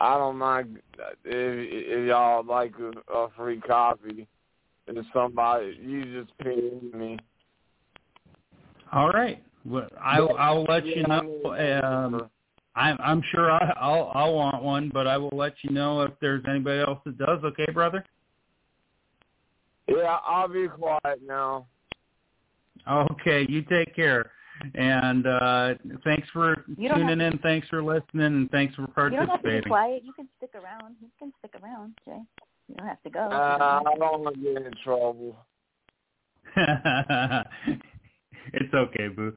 I 0.00 0.16
don't 0.16 0.36
mind 0.36 0.78
if, 0.96 1.14
if 1.24 2.08
y'all 2.08 2.44
like 2.44 2.72
a, 2.78 3.12
a 3.12 3.28
free 3.36 3.60
copy. 3.60 4.26
If 4.86 5.04
somebody, 5.12 5.78
you 5.82 6.22
just 6.22 6.36
ping 6.38 6.90
me. 6.94 7.18
All 8.92 9.10
right. 9.10 9.42
Well, 9.66 9.88
I, 10.02 10.18
I'll 10.18 10.64
let 10.64 10.86
you 10.86 11.02
know. 11.02 11.82
Um, 11.84 12.30
I'm, 12.74 12.96
I'm 13.00 13.22
sure 13.32 13.50
I, 13.50 13.72
I'll, 13.78 14.10
I'll 14.14 14.34
want 14.34 14.62
one, 14.62 14.90
but 14.94 15.06
I 15.06 15.18
will 15.18 15.36
let 15.36 15.54
you 15.62 15.70
know 15.70 16.02
if 16.02 16.12
there's 16.20 16.44
anybody 16.48 16.80
else 16.80 17.00
that 17.04 17.18
does. 17.18 17.40
Okay, 17.44 17.66
brother. 17.72 18.04
Yeah, 19.88 20.18
I'll 20.26 20.48
be 20.48 20.68
quiet 20.68 21.20
now. 21.26 21.66
Okay, 22.88 23.44
you 23.48 23.62
take 23.62 23.94
care. 23.94 24.30
And 24.74 25.26
uh 25.26 25.74
thanks 26.04 26.28
for 26.32 26.64
tuning 26.76 27.08
have- 27.08 27.20
in. 27.20 27.38
Thanks 27.38 27.68
for 27.68 27.82
listening, 27.82 28.26
and 28.26 28.50
thanks 28.50 28.74
for 28.74 28.86
participating. 28.88 29.20
You 29.20 29.26
don't 29.26 29.30
have 29.30 29.42
to 29.42 29.62
be 29.62 29.68
quiet. 29.68 30.02
You 30.04 30.12
can 30.12 30.28
stick 30.38 30.50
around. 30.54 30.96
You 31.00 31.08
can 31.18 31.32
stick 31.38 31.54
around, 31.62 31.94
Jay. 32.04 32.20
You 32.68 32.74
don't 32.76 32.86
have 32.86 33.02
to 33.02 33.10
go. 33.10 33.20
Uh, 33.20 33.80
I 33.86 33.94
don't 33.98 34.22
want 34.22 34.34
to 34.34 34.40
get 34.40 34.56
in 34.56 34.72
trouble. 34.84 35.36
it's 38.52 38.74
okay, 38.74 39.08
Boo. 39.08 39.36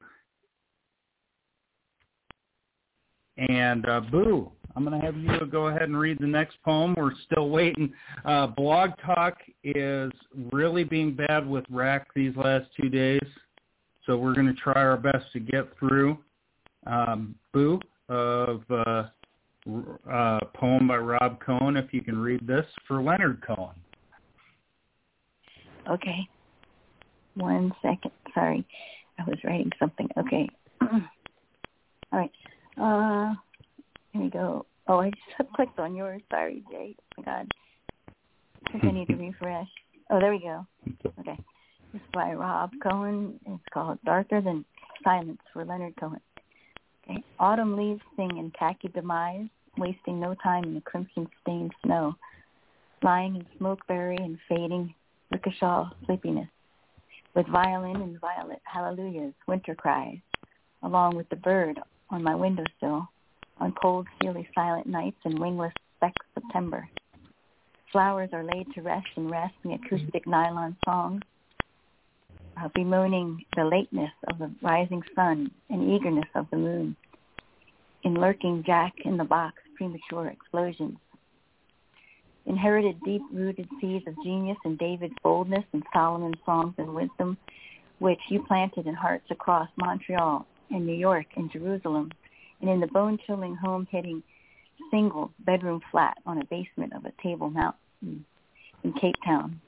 And 3.36 3.86
uh, 3.86 4.00
Boo, 4.00 4.52
I'm 4.76 4.84
going 4.84 4.98
to 4.98 5.04
have 5.04 5.16
you 5.16 5.46
go 5.46 5.68
ahead 5.68 5.82
and 5.82 5.98
read 5.98 6.18
the 6.20 6.26
next 6.26 6.56
poem. 6.64 6.94
We're 6.96 7.12
still 7.30 7.48
waiting. 7.48 7.92
Uh, 8.24 8.48
Blog 8.48 8.90
Talk 9.04 9.38
is 9.64 10.10
really 10.52 10.84
being 10.84 11.14
bad 11.14 11.48
with 11.48 11.64
Rac 11.70 12.08
these 12.14 12.36
last 12.36 12.66
two 12.80 12.88
days, 12.88 13.20
so 14.06 14.16
we're 14.16 14.34
going 14.34 14.46
to 14.46 14.54
try 14.54 14.74
our 14.74 14.96
best 14.96 15.24
to 15.32 15.40
get 15.40 15.68
through. 15.78 16.18
Um, 16.86 17.34
Boo 17.52 17.80
of 18.08 18.62
uh, 18.70 19.04
r- 19.70 20.00
uh, 20.10 20.40
poem 20.54 20.88
by 20.88 20.96
Rob 20.96 21.38
Cohen. 21.40 21.76
If 21.76 21.92
you 21.92 22.02
can 22.02 22.18
read 22.18 22.46
this 22.46 22.66
for 22.88 23.02
Leonard 23.02 23.42
Cohen. 23.46 23.76
Okay. 25.90 26.28
One 27.34 27.72
second. 27.82 28.10
Sorry. 28.34 28.66
I 29.18 29.24
was 29.24 29.38
writing 29.44 29.70
something. 29.78 30.08
Okay. 30.18 30.48
All 30.82 31.00
right. 32.12 32.30
Uh, 32.80 33.34
here 34.12 34.22
we 34.22 34.30
go. 34.30 34.66
Oh, 34.88 35.00
I 35.00 35.10
just 35.10 35.50
clicked 35.54 35.78
on 35.78 35.94
yours. 35.94 36.22
Sorry, 36.30 36.62
Jay. 36.70 36.96
Oh, 36.98 37.22
my 37.22 37.24
God. 37.24 37.48
I 38.66 38.72
think 38.72 38.84
I 38.84 38.90
need 38.90 39.08
to 39.08 39.14
refresh. 39.16 39.68
Oh, 40.10 40.18
there 40.18 40.32
we 40.32 40.40
go. 40.40 40.66
Okay. 41.20 41.38
Is 41.94 42.00
by 42.14 42.32
Rob 42.32 42.70
Cohen. 42.82 43.38
It's 43.44 43.62
called 43.70 43.98
Darker 44.06 44.40
Than 44.40 44.64
Silence 45.04 45.40
for 45.52 45.62
Leonard 45.62 45.94
Cohen. 46.00 46.20
Okay. 47.04 47.22
Autumn 47.38 47.76
leaves 47.76 48.00
sing 48.16 48.38
in 48.38 48.50
khaki 48.58 48.88
demise, 48.88 49.48
wasting 49.76 50.18
no 50.18 50.34
time 50.42 50.64
in 50.64 50.74
the 50.74 50.80
crimson-stained 50.80 51.72
snow, 51.84 52.14
lying 53.02 53.36
in 53.36 53.46
smokeberry 53.58 54.16
and 54.22 54.38
fading 54.48 54.94
ricochet 55.30 55.90
sleepiness, 56.06 56.48
with 57.34 57.46
violin 57.48 57.96
and 57.96 58.18
violet 58.20 58.62
hallelujahs, 58.64 59.34
winter 59.46 59.74
cries, 59.74 60.18
along 60.82 61.14
with 61.14 61.28
the 61.28 61.36
bird 61.36 61.78
on 62.08 62.22
my 62.22 62.34
windowsill, 62.34 63.06
on 63.58 63.72
cold, 63.82 64.06
steely, 64.16 64.48
silent 64.54 64.86
nights 64.86 65.18
and 65.24 65.38
wingless 65.38 65.74
specks 65.96 66.26
September. 66.32 66.88
Flowers 67.90 68.30
are 68.32 68.44
laid 68.44 68.66
to 68.74 68.80
rest 68.80 69.08
and 69.16 69.30
rest 69.30 69.54
in 69.64 69.72
acoustic 69.72 70.26
nylon 70.26 70.74
songs, 70.86 71.20
uh, 72.56 72.68
bemoaning 72.74 73.44
the 73.56 73.64
lateness 73.64 74.12
of 74.28 74.38
the 74.38 74.50
rising 74.62 75.02
sun 75.14 75.50
and 75.70 75.90
eagerness 75.90 76.28
of 76.34 76.46
the 76.50 76.56
moon, 76.56 76.96
in 78.04 78.14
lurking 78.14 78.62
jack 78.66 78.92
in 79.04 79.16
the 79.16 79.24
box 79.24 79.54
premature 79.76 80.28
explosions. 80.28 80.98
inherited 82.46 82.96
deep-rooted 83.04 83.68
seeds 83.80 84.06
of 84.06 84.14
genius 84.22 84.58
in 84.64 84.76
David's 84.76 85.14
boldness 85.22 85.64
and 85.72 85.82
Solomon's 85.92 86.38
songs 86.44 86.74
and 86.78 86.94
wisdom, 86.94 87.36
which 87.98 88.18
you 88.30 88.42
planted 88.46 88.86
in 88.86 88.94
hearts 88.94 89.26
across 89.30 89.68
Montreal 89.76 90.46
and 90.70 90.86
New 90.86 90.94
York 90.94 91.26
and 91.36 91.50
Jerusalem, 91.52 92.10
and 92.60 92.68
in 92.68 92.80
the 92.80 92.86
bone-chilling 92.88 93.54
home-hitting 93.56 94.22
single 94.90 95.32
bedroom 95.40 95.80
flat 95.90 96.16
on 96.26 96.38
a 96.38 96.44
basement 96.46 96.92
of 96.94 97.04
a 97.04 97.12
table 97.22 97.50
mountain 97.50 98.24
in 98.82 98.92
Cape 98.94 99.14
Town. 99.24 99.60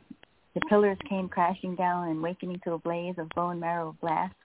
The 0.54 0.60
pillars 0.68 0.98
came 1.08 1.28
crashing 1.28 1.74
down 1.74 2.08
and 2.08 2.18
awakening 2.18 2.60
to 2.64 2.74
a 2.74 2.78
blaze 2.78 3.16
of 3.18 3.28
bone 3.30 3.58
marrow 3.58 3.96
blasts 4.00 4.36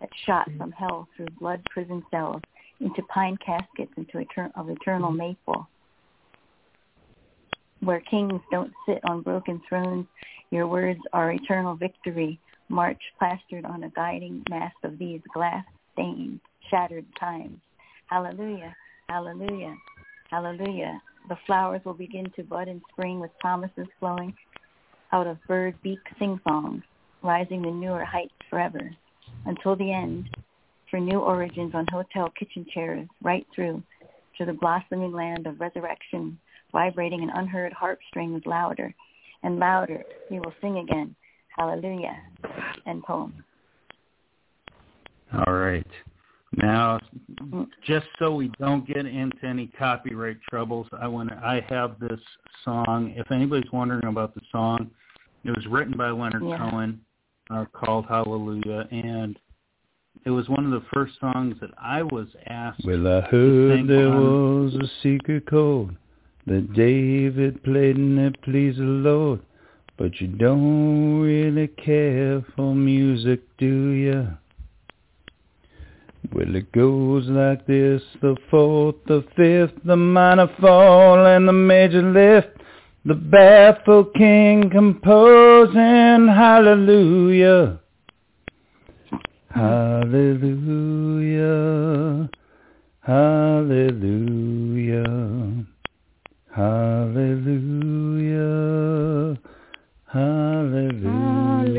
that 0.00 0.10
shot 0.24 0.48
mm-hmm. 0.48 0.58
from 0.58 0.72
hell 0.72 1.08
through 1.16 1.26
blood 1.38 1.62
prison 1.70 2.02
cells 2.10 2.42
into 2.80 3.02
pine 3.02 3.36
caskets 3.44 3.92
into 3.96 4.18
etern- 4.18 4.52
of 4.56 4.70
eternal 4.70 5.10
mm-hmm. 5.10 5.18
maple 5.18 5.68
where 7.82 8.00
kings 8.00 8.40
don't 8.50 8.72
sit 8.86 9.00
on 9.08 9.22
broken 9.22 9.60
thrones, 9.68 10.06
your 10.50 10.68
words 10.68 11.00
are 11.12 11.32
eternal 11.32 11.74
victory, 11.74 12.38
march 12.68 13.00
plastered 13.18 13.64
on 13.64 13.82
a 13.84 13.90
guiding 13.90 14.42
mast 14.48 14.76
of 14.84 14.98
these 14.98 15.20
glass-stained, 15.34 16.40
shattered 16.70 17.04
times. 17.18 17.58
Hallelujah, 18.06 18.74
hallelujah, 19.08 19.76
hallelujah. 20.30 21.02
The 21.28 21.36
flowers 21.46 21.80
will 21.84 21.94
begin 21.94 22.30
to 22.36 22.44
bud 22.44 22.68
in 22.68 22.80
spring 22.92 23.18
with 23.18 23.30
promises 23.40 23.88
flowing 23.98 24.32
out 25.12 25.26
of 25.26 25.38
bird 25.46 25.74
beak 25.82 25.98
sing-songs, 26.18 26.82
rising 27.22 27.62
to 27.62 27.70
newer 27.70 28.04
heights 28.04 28.32
forever, 28.48 28.90
until 29.46 29.76
the 29.76 29.92
end, 29.92 30.28
for 30.90 31.00
new 31.00 31.18
origins 31.18 31.74
on 31.74 31.86
hotel 31.90 32.32
kitchen 32.38 32.66
chairs, 32.72 33.08
right 33.22 33.46
through 33.54 33.82
to 34.38 34.44
the 34.44 34.52
blossoming 34.52 35.12
land 35.12 35.46
of 35.46 35.60
resurrection, 35.60 36.38
vibrating 36.72 37.22
an 37.22 37.30
unheard 37.34 37.72
harp 37.72 37.98
strings 38.08 38.42
louder 38.46 38.94
and 39.42 39.58
louder. 39.58 40.02
He 40.28 40.38
will 40.38 40.54
sing 40.60 40.78
again. 40.78 41.14
Hallelujah. 41.56 42.16
and 42.86 43.02
poem. 43.02 43.44
All 45.46 45.52
right. 45.52 45.86
Now, 46.56 46.98
mm. 47.42 47.66
just 47.86 48.06
so 48.18 48.34
we 48.34 48.50
don't 48.60 48.86
get 48.86 49.06
into 49.06 49.44
any 49.44 49.68
copyright 49.78 50.38
troubles, 50.50 50.86
I 51.00 51.08
want 51.08 51.30
to, 51.30 51.36
I 51.36 51.64
have 51.70 51.98
this 51.98 52.20
song. 52.64 53.14
If 53.16 53.30
anybody's 53.30 53.70
wondering 53.72 54.06
about 54.06 54.34
the 54.34 54.42
song, 54.50 54.90
it 55.44 55.54
was 55.56 55.66
written 55.66 55.96
by 55.96 56.10
Leonard 56.10 56.42
Yeah. 56.44 56.58
Cohen, 56.58 57.00
uh, 57.50 57.64
called 57.72 58.06
Hallelujah, 58.06 58.86
and 58.90 59.38
it 60.24 60.30
was 60.30 60.48
one 60.48 60.64
of 60.64 60.70
the 60.70 60.86
first 60.92 61.18
songs 61.20 61.58
that 61.60 61.70
I 61.78 62.02
was 62.02 62.28
asked. 62.46 62.84
Well, 62.84 63.06
I 63.06 63.20
to 63.22 63.26
heard 63.28 63.76
sing 63.78 63.86
there 63.86 64.08
on- 64.08 64.64
was 64.64 64.74
a 64.76 64.86
secret 65.02 65.46
chord 65.46 65.96
that 66.46 66.72
David 66.72 67.62
played 67.62 67.96
and 67.96 68.18
it 68.18 68.40
pleased 68.42 68.78
the 68.78 68.84
Lord. 68.84 69.40
But 69.96 70.20
you 70.20 70.26
don't 70.28 71.20
really 71.20 71.68
care 71.68 72.40
for 72.56 72.74
music, 72.74 73.40
do 73.58 73.66
you? 73.90 74.28
Well, 76.32 76.54
it 76.54 76.72
goes 76.72 77.26
like 77.28 77.66
this, 77.66 78.02
the 78.20 78.36
fourth, 78.50 78.94
the 79.06 79.22
fifth, 79.36 79.74
the 79.84 79.96
minor 79.96 80.46
fall, 80.60 81.26
and 81.26 81.46
the 81.46 81.52
major 81.52 82.02
lift. 82.02 82.61
The 83.04 83.14
baffled 83.14 84.14
king 84.14 84.70
composing 84.70 86.28
hallelujah. 86.28 87.80
Hallelujah. 89.50 90.70
Hallelujah. 93.00 94.06
Hallelujah. 96.54 97.82
Hallelujah. 100.06 101.72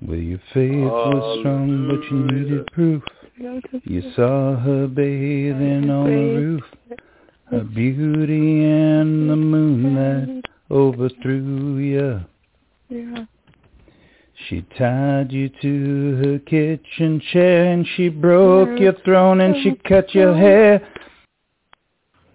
Well, 0.00 0.18
your 0.18 0.40
faith 0.54 0.72
was 0.72 1.38
strong, 1.40 1.88
but 1.88 2.02
you 2.10 2.18
needed 2.26 2.66
proof. 2.72 3.02
You 3.84 4.12
saw 4.14 4.56
her 4.56 4.86
bathing 4.86 5.90
on 5.90 6.06
the 6.06 6.40
roof. 6.40 6.62
Her 7.50 7.64
beauty 7.64 8.64
and 8.64 9.28
the 9.28 9.34
moonlight 9.36 10.44
overthrew 10.70 11.76
you. 11.78 12.20
Yeah. 12.88 13.24
She 14.48 14.62
tied 14.78 15.32
you 15.32 15.50
to 15.60 16.22
her 16.24 16.38
kitchen 16.38 17.20
chair 17.32 17.72
and 17.72 17.86
she 17.96 18.08
broke 18.08 18.78
your 18.78 18.94
throne 19.04 19.40
and 19.40 19.56
she 19.62 19.74
cut 19.88 20.14
your 20.14 20.36
hair. 20.36 20.88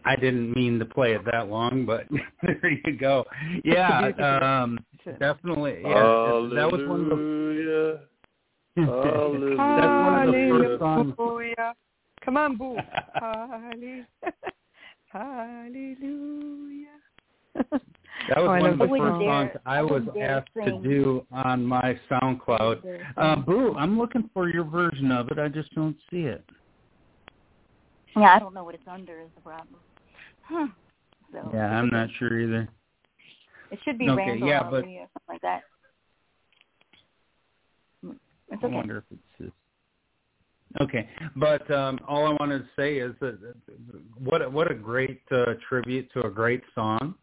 I 0.03 0.15
didn't 0.15 0.55
mean 0.55 0.77
to 0.79 0.85
play 0.85 1.13
it 1.13 1.25
that 1.31 1.49
long, 1.49 1.85
but 1.85 2.05
there 2.41 2.71
you 2.85 2.97
go. 2.97 3.25
Yeah, 3.63 4.09
um, 4.63 4.77
definitely. 5.19 5.79
Yeah, 5.83 6.49
that 6.53 6.69
was 6.71 6.81
one 6.87 7.01
of 7.03 7.09
the. 7.09 7.99
Hallelujah. 8.85 9.57
That's 9.57 10.05
one 10.05 10.27
of 10.27 10.33
the 10.33 11.15
first 11.15 11.75
Come 12.23 12.37
on, 12.37 12.57
Boo. 12.57 12.77
Hallelujah. 13.15 14.07
Hallelujah. 15.07 16.87
That 18.27 18.39
was 18.39 18.47
Oh, 18.47 18.47
I 18.47 18.59
one 18.59 18.71
of 18.71 18.79
the 18.79 18.87
the 18.87 18.97
first 18.97 19.25
songs 19.25 19.49
I 19.65 19.81
was 19.81 20.03
wouldn't 20.05 20.17
asked 20.17 20.49
to 20.65 20.79
do 20.83 21.25
on 21.31 21.65
my 21.65 21.97
SoundCloud. 22.11 22.81
Uh, 23.15 23.35
Boo, 23.37 23.73
I'm 23.77 23.97
looking 23.97 24.29
for 24.33 24.49
your 24.49 24.65
version 24.65 25.11
of 25.11 25.29
it. 25.29 25.39
I 25.39 25.47
just 25.47 25.73
don't 25.73 25.95
see 26.11 26.23
it. 26.23 26.43
Yeah, 28.15 28.33
I 28.35 28.39
don't 28.39 28.53
know 28.53 28.63
what 28.63 28.75
it's 28.75 28.83
under 28.87 29.21
is 29.21 29.29
the 29.35 29.41
problem. 29.41 29.79
Huh. 30.41 30.67
So 31.31 31.51
Yeah, 31.53 31.67
I'm 31.67 31.89
not 31.89 32.09
sure 32.19 32.39
either. 32.39 32.67
It 33.71 33.79
should 33.85 33.97
be 33.97 34.09
Okay, 34.09 34.27
Randall 34.31 34.47
yeah, 34.49 34.63
but- 34.63 34.73
or 34.73 34.81
something 34.81 35.07
like 35.27 35.41
that. 35.41 35.63
It's 38.49 38.63
I 38.63 38.67
wonder 38.67 38.97
if 38.97 39.03
it's. 39.39 39.53
Okay, 40.81 41.09
but 41.37 41.69
um, 41.71 41.97
all 42.07 42.27
I 42.27 42.35
wanted 42.39 42.59
to 42.59 42.67
say 42.75 42.97
is 42.97 43.13
that 43.21 43.39
what 44.19 44.41
a, 44.41 44.49
what 44.49 44.69
a 44.69 44.75
great 44.75 45.21
uh, 45.31 45.53
tribute 45.67 46.11
to 46.13 46.25
a 46.25 46.29
great 46.29 46.61
song, 46.75 47.15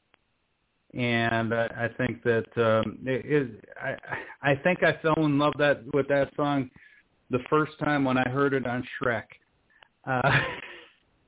and 0.95 1.55
I, 1.55 1.67
I 1.67 1.89
think 1.99 2.23
that 2.23 2.47
um, 2.57 2.99
it 3.05 3.25
is. 3.27 3.51
I 3.81 3.97
I 4.43 4.55
think 4.57 4.83
I 4.83 4.99
fell 5.03 5.25
in 5.25 5.39
love 5.39 5.53
that 5.59 5.83
with 5.93 6.09
that 6.09 6.31
song 6.37 6.71
the 7.31 7.41
first 7.51 7.73
time 7.79 8.05
when 8.05 8.17
I 8.17 8.29
heard 8.31 8.55
it 8.55 8.67
on 8.67 8.83
Shrek. 8.99 9.25
Uh, 10.07 10.41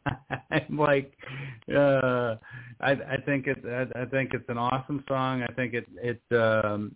I'm 0.51 0.79
like, 0.79 1.13
uh, 1.75 2.37
I 2.81 2.93
I 2.93 3.17
think 3.25 3.47
it 3.47 3.59
I, 3.67 4.03
I 4.03 4.05
think 4.07 4.33
it's 4.33 4.49
an 4.49 4.59
awesome 4.59 5.05
song. 5.07 5.43
I 5.43 5.53
think 5.53 5.75
it 5.75 5.87
it 6.03 6.21
um, 6.35 6.95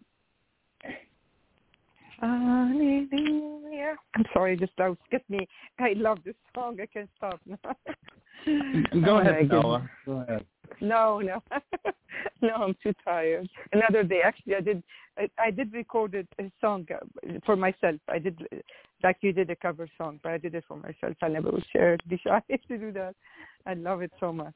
Hallelujah. 2.20 3.96
I'm 4.14 4.24
sorry, 4.32 4.56
this 4.56 4.70
that 4.78 4.96
skipped 5.06 5.30
me. 5.30 5.48
I 5.78 5.94
love 5.96 6.18
this 6.24 6.34
song. 6.54 6.78
I 6.80 6.86
can't 6.86 7.08
stop 7.16 7.40
now. 7.46 7.56
Go 9.04 9.16
Oh, 9.16 9.18
ahead. 9.18 9.48
Noah. 9.48 9.90
Go 10.06 10.12
ahead. 10.20 10.44
No, 10.80 11.20
no, 11.20 11.42
no. 12.42 12.54
I'm 12.54 12.76
too 12.82 12.92
tired. 13.04 13.48
Another 13.72 14.02
day, 14.02 14.20
actually, 14.24 14.54
I 14.54 14.60
did. 14.60 14.82
I, 15.18 15.28
I 15.38 15.50
did 15.50 15.72
record 15.72 16.14
a, 16.14 16.50
song 16.60 16.86
uh, 16.94 17.32
for 17.44 17.56
myself. 17.56 17.96
I 18.08 18.18
did, 18.18 18.40
like 19.02 19.16
you 19.20 19.32
did 19.32 19.50
a 19.50 19.56
cover 19.56 19.88
song, 19.98 20.20
but 20.22 20.32
I 20.32 20.38
did 20.38 20.54
it 20.54 20.64
for 20.68 20.76
myself. 20.76 21.16
I 21.22 21.28
never 21.28 21.50
would 21.50 21.64
share 21.72 21.94
it. 21.94 22.00
Be 22.08 22.20
shy 22.24 22.40
to 22.48 22.78
do 22.78 22.92
that. 22.92 23.14
I 23.66 23.74
love 23.74 24.00
it 24.02 24.12
so 24.20 24.32
much. 24.32 24.54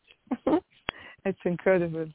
it's 1.27 1.39
incredible. 1.45 2.07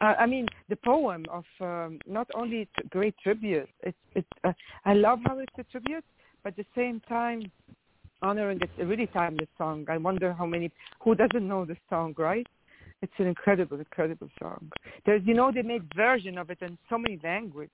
Uh, 0.00 0.14
I 0.18 0.26
mean, 0.26 0.46
the 0.68 0.76
poem 0.76 1.24
of 1.30 1.44
um, 1.60 1.98
not 2.06 2.28
only 2.34 2.68
a 2.78 2.88
great 2.88 3.14
tribute. 3.22 3.68
It's 3.82 3.96
it's. 4.14 4.28
Uh, 4.42 4.52
I 4.84 4.94
love 4.94 5.20
how 5.24 5.38
it's 5.38 5.52
a 5.58 5.64
tribute, 5.64 6.04
but 6.42 6.50
at 6.50 6.56
the 6.56 6.66
same 6.74 7.00
time, 7.08 7.50
honoring 8.22 8.58
it's 8.62 8.72
a 8.80 8.86
really 8.86 9.06
timeless 9.08 9.48
song. 9.56 9.86
I 9.88 9.98
wonder 9.98 10.32
how 10.32 10.46
many 10.46 10.70
who 11.02 11.14
doesn't 11.14 11.46
know 11.46 11.64
this 11.64 11.78
song, 11.88 12.14
right? 12.18 12.46
It's 13.02 13.12
an 13.18 13.26
incredible, 13.26 13.78
incredible 13.78 14.30
song. 14.40 14.70
There's, 15.04 15.22
you 15.26 15.34
know, 15.34 15.52
they 15.52 15.62
made 15.62 15.82
version 15.94 16.38
of 16.38 16.48
it 16.50 16.58
in 16.62 16.78
so 16.88 16.96
many 16.96 17.20
languages, 17.22 17.70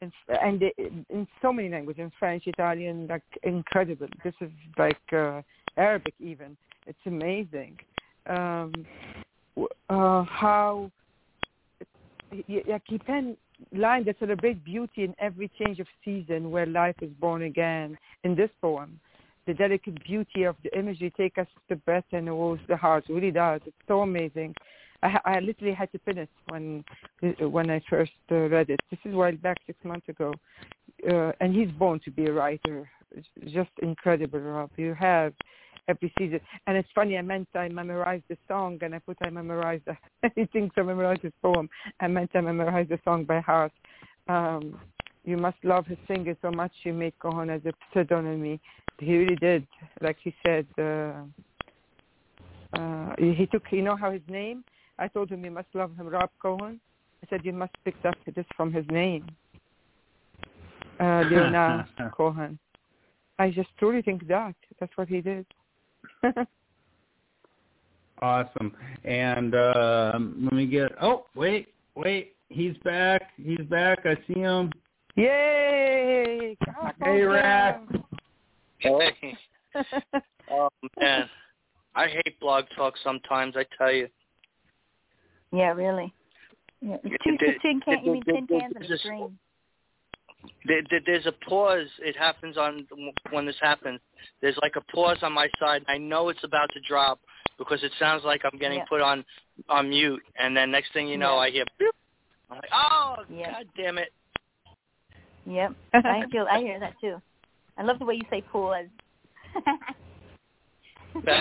and 0.00 0.12
and 0.28 0.60
they, 0.60 0.72
in 0.78 1.26
so 1.40 1.52
many 1.52 1.68
languages, 1.68 2.00
in 2.00 2.12
French, 2.18 2.46
Italian, 2.46 3.06
like 3.06 3.22
incredible. 3.42 4.08
This 4.24 4.34
is 4.40 4.50
like 4.76 4.98
uh, 5.12 5.42
Arabic 5.76 6.14
even. 6.20 6.56
It's 6.86 6.98
amazing. 7.06 7.78
Um, 8.26 8.72
uh, 9.88 10.24
how 10.24 10.90
like 12.68 12.82
he 12.86 12.98
penned 12.98 13.36
lines 13.72 14.06
that 14.06 14.18
celebrate 14.18 14.64
beauty 14.64 15.04
in 15.04 15.14
every 15.18 15.50
change 15.58 15.80
of 15.80 15.86
season 16.04 16.50
where 16.50 16.66
life 16.66 16.96
is 17.00 17.10
born 17.20 17.42
again. 17.42 17.96
In 18.24 18.34
this 18.34 18.50
poem, 18.60 19.00
the 19.46 19.54
delicate 19.54 20.02
beauty 20.04 20.44
of 20.44 20.56
the 20.62 20.76
imagery 20.78 21.12
take 21.16 21.38
us 21.38 21.46
to 21.68 21.76
breath 21.76 22.04
and 22.12 22.28
woos 22.28 22.58
the 22.68 22.76
heart. 22.76 23.04
It 23.08 23.12
really 23.12 23.30
does. 23.30 23.60
It's 23.64 23.76
so 23.86 24.00
amazing. 24.00 24.54
I, 25.02 25.18
I 25.24 25.40
literally 25.40 25.74
had 25.74 25.92
to 25.92 25.98
pin 25.98 26.18
it 26.18 26.30
when 26.48 26.84
when 27.40 27.70
I 27.70 27.80
first 27.88 28.12
uh, 28.30 28.48
read 28.48 28.70
it. 28.70 28.80
This 28.90 29.00
is 29.04 29.14
a 29.14 29.16
while 29.16 29.36
back, 29.36 29.58
six 29.66 29.78
months 29.84 30.08
ago. 30.08 30.32
Uh, 31.08 31.32
and 31.40 31.54
he's 31.54 31.70
born 31.72 32.00
to 32.04 32.10
be 32.10 32.26
a 32.26 32.32
writer. 32.32 32.88
It's 33.14 33.26
just 33.52 33.70
incredible, 33.82 34.40
Rob. 34.40 34.70
You 34.76 34.94
have 34.94 35.32
every 35.88 36.12
season. 36.18 36.40
And 36.66 36.76
it's 36.76 36.88
funny, 36.94 37.16
I 37.16 37.22
meant 37.22 37.48
I 37.54 37.68
memorized 37.68 38.24
the 38.28 38.36
song, 38.48 38.78
and 38.82 38.94
I 38.94 38.98
put 38.98 39.16
I 39.22 39.30
memorized. 39.30 39.84
The, 39.86 39.96
he 40.34 40.46
thinks 40.46 40.74
I 40.78 40.82
memorized 40.82 41.22
his 41.22 41.32
poem. 41.42 41.68
I 42.00 42.08
meant 42.08 42.30
I 42.34 42.40
memorized 42.40 42.90
the 42.90 42.98
song 43.04 43.24
by 43.24 43.40
heart. 43.40 43.72
Um, 44.28 44.78
you 45.24 45.36
must 45.36 45.56
love 45.64 45.86
his 45.86 45.98
singer 46.06 46.36
so 46.40 46.50
much 46.50 46.72
you 46.84 46.92
made 46.92 47.18
Cohen 47.18 47.50
as 47.50 47.60
a 47.64 47.72
pseudonym. 47.92 48.58
He 48.98 49.16
really 49.16 49.36
did. 49.36 49.66
Like 50.00 50.16
he 50.22 50.34
said, 50.44 50.66
uh, 50.78 51.22
uh, 52.78 53.14
he 53.18 53.46
took, 53.50 53.64
you 53.70 53.82
know 53.82 53.96
how 53.96 54.12
his 54.12 54.22
name? 54.28 54.64
I 54.98 55.08
told 55.08 55.30
him 55.30 55.44
you 55.44 55.50
must 55.50 55.68
love 55.74 55.94
him, 55.96 56.06
Rob 56.06 56.30
Cohen. 56.40 56.80
I 57.22 57.26
said 57.28 57.44
you 57.44 57.52
must 57.52 57.72
pick 57.84 57.96
up 58.04 58.14
this 58.34 58.46
from 58.56 58.72
his 58.72 58.84
name, 58.88 59.26
uh, 61.00 61.24
Leonard 61.30 61.86
Cohen. 62.16 62.58
I 63.38 63.50
just 63.50 63.68
truly 63.78 64.02
think 64.02 64.26
that. 64.28 64.54
That's 64.80 64.96
what 64.96 65.08
he 65.08 65.20
did. 65.20 65.46
awesome. 68.22 68.74
And 69.04 69.54
uh, 69.54 70.12
let 70.14 70.52
me 70.52 70.66
get, 70.66 70.92
oh, 71.00 71.26
wait, 71.34 71.68
wait. 71.94 72.34
He's 72.48 72.76
back. 72.84 73.30
He's 73.36 73.66
back. 73.68 74.00
I 74.04 74.16
see 74.26 74.40
him. 74.40 74.70
Yay! 75.16 76.56
Hey, 77.02 77.22
Rac. 77.22 77.82
Hey. 78.78 79.36
oh, 80.50 80.68
man. 81.00 81.28
I 81.94 82.06
hate 82.08 82.38
blog 82.38 82.64
talk 82.76 82.94
sometimes, 83.02 83.54
I 83.56 83.64
tell 83.76 83.92
you. 83.92 84.08
Yeah, 85.52 85.72
really. 85.72 86.12
Yeah. 86.82 86.98
It's 87.02 87.24
two, 87.24 87.36
There- 87.40 87.56
tin 87.62 87.80
can, 87.80 88.04
you 88.04 88.12
mean 88.12 88.22
there- 88.26 88.34
tin 88.36 88.46
cans 88.46 88.72
and 88.76 88.84
a 88.84 88.86
there's 88.86 88.90
a- 88.92 88.98
string. 88.98 89.38
There, 90.66 90.82
there, 90.90 91.00
there's 91.04 91.26
a 91.26 91.32
pause. 91.48 91.86
It 92.00 92.16
happens 92.16 92.56
on 92.56 92.86
when 93.30 93.46
this 93.46 93.56
happens. 93.60 94.00
There's 94.40 94.58
like 94.62 94.74
a 94.76 94.80
pause 94.92 95.18
on 95.22 95.32
my 95.32 95.48
side. 95.60 95.84
I 95.88 95.98
know 95.98 96.28
it's 96.28 96.44
about 96.44 96.70
to 96.72 96.80
drop 96.88 97.20
because 97.58 97.82
it 97.82 97.92
sounds 97.98 98.24
like 98.24 98.42
I'm 98.44 98.58
getting 98.58 98.78
Yeah. 98.78 98.84
put 98.88 99.00
on 99.00 99.24
on 99.68 99.88
mute, 99.88 100.22
and 100.38 100.56
then 100.56 100.70
next 100.70 100.92
thing 100.92 101.08
you 101.08 101.16
know, 101.16 101.34
Yeah. 101.34 101.40
I 101.40 101.50
hear. 101.50 101.64
Boop. 101.80 101.90
I'm 102.50 102.56
like, 102.56 102.70
oh, 102.72 103.16
Yeah. 103.28 103.52
god 103.52 103.68
damn 103.76 103.98
it! 103.98 104.12
Yep. 105.46 105.74
I 105.94 106.26
feel 106.30 106.46
I 106.50 106.60
hear 106.60 106.78
that 106.80 106.98
too. 107.00 107.20
I 107.78 107.82
love 107.82 107.98
the 107.98 108.04
way 108.04 108.14
you 108.14 108.24
say 108.30 108.42
pause. 108.42 108.86
hey, 111.24 111.40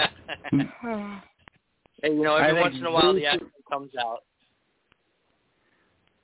you 2.03 2.23
know, 2.23 2.35
every 2.35 2.53
think 2.53 2.61
once 2.61 2.75
in 2.75 2.85
a 2.85 2.91
while 2.91 3.13
Boo 3.13 3.19
the 3.19 3.25
accent 3.25 3.51
comes 3.69 3.91
out. 3.99 4.23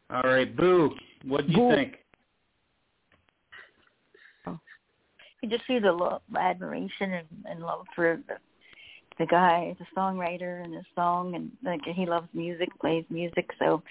All 0.10 0.24
right, 0.24 0.56
Boo. 0.56 0.96
What 1.26 1.48
do 1.48 1.54
you 1.54 1.58
Boo. 1.58 1.76
think? 1.76 2.01
You 5.42 5.50
just 5.50 5.66
see 5.68 5.80
the 5.80 5.92
love, 5.92 6.22
admiration 6.38 7.14
and, 7.14 7.28
and 7.46 7.60
love 7.62 7.86
for 7.96 8.20
the, 8.28 8.36
the 9.20 9.26
guy, 9.26 9.76
the 9.80 9.86
songwriter 9.98 10.64
and 10.64 10.74
his 10.74 10.86
song, 10.96 11.36
and 11.36 11.52
like 11.64 11.82
he 11.84 12.06
loves 12.06 12.28
music, 12.34 12.70
plays 12.80 13.06
music, 13.10 13.50
so 13.60 13.82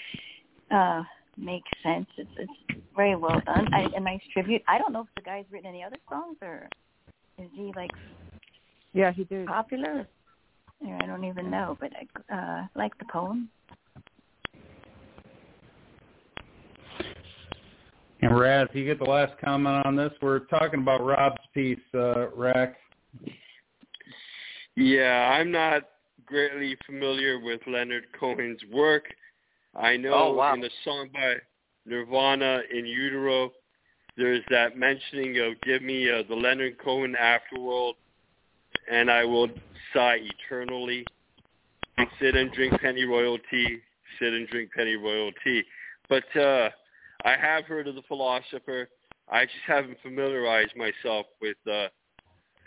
uh 0.71 1.03
makes 1.37 1.69
sense. 1.83 2.07
It's 2.17 2.31
it's 2.39 2.81
very 2.95 3.17
well 3.17 3.41
done. 3.47 3.73
I, 3.73 3.87
a 3.97 4.01
nice 4.01 4.21
tribute. 4.33 4.63
I 4.69 4.79
don't 4.79 4.93
know 4.93 5.03
if 5.03 5.15
the 5.17 5.23
guy's 5.23 5.45
written 5.51 5.69
any 5.69 5.83
other 5.83 5.97
songs 6.09 6.37
or 6.43 6.69
is 7.39 7.49
he 7.55 7.73
like 7.75 7.91
yeah, 8.93 9.13
he 9.13 9.25
did. 9.25 9.47
popular? 9.47 10.07
I 10.83 11.07
don't 11.07 11.25
even 11.25 11.51
know, 11.51 11.77
but 11.79 11.93
I 11.95 12.35
uh, 12.35 12.67
like 12.75 12.97
the 12.99 13.05
poem. 13.13 13.51
And 18.23 18.39
Rad, 18.39 18.69
Raz, 18.69 18.69
you 18.75 18.85
get 18.85 18.99
the 18.99 19.11
last 19.11 19.33
comment 19.43 19.87
on 19.87 19.97
this. 19.97 20.13
We're 20.21 20.41
talking 20.41 20.81
about 20.81 21.05
Rob's 21.05 21.41
piece, 21.55 21.79
uh, 21.95 22.29
Rac. 22.31 22.77
Yeah, 24.77 25.37
I'm 25.39 25.51
not 25.51 25.83
greatly 26.27 26.77
familiar 26.87 27.41
with 27.41 27.61
Leonard 27.67 28.05
Cohen's 28.19 28.61
work. 28.73 29.05
I 29.75 29.97
know 29.97 30.13
Oh, 30.15 30.33
wow. 30.35 30.55
in 30.55 30.61
the 30.61 30.71
song 30.85 31.09
by 31.13 31.37
Nirvana 31.87 32.63
in 32.73 32.85
Utero, 32.87 33.53
there's 34.17 34.45
that 34.51 34.77
mentioning 34.77 35.39
of 35.39 35.61
give 35.63 35.83
me 35.83 36.11
uh, 36.11 36.23
the 36.29 36.35
Leonard 36.35 36.79
Cohen 36.79 37.17
afterworld, 37.21 37.95
and 38.91 39.11
I 39.11 39.25
will 39.25 39.49
sigh 39.95 40.19
eternally. 40.21 41.05
Sit 42.21 42.37
and 42.37 42.53
drink 42.53 42.75
Pennyroyal 42.81 43.39
Tea. 43.51 43.79
Sit 44.19 44.33
and 44.33 44.47
drink 44.49 44.71
Pennyroyal 44.77 45.33
Tea. 45.45 45.63
But 46.09 46.25
uh, 46.37 46.71
I 47.25 47.37
have 47.41 47.65
heard 47.65 47.89
of 47.89 47.95
the 47.95 48.03
philosopher. 48.03 48.89
I 49.31 49.45
just 49.45 49.65
haven't 49.67 49.99
familiarized 50.03 50.75
myself 50.77 51.27
with 51.41 51.57
uh, 51.71 51.89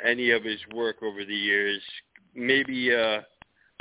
any 0.05 0.31
of 0.31 0.43
his 0.43 0.59
work 0.73 0.97
over 1.01 1.25
the 1.25 1.35
years. 1.35 1.81
Maybe 2.35 2.93
uh, 2.93 3.21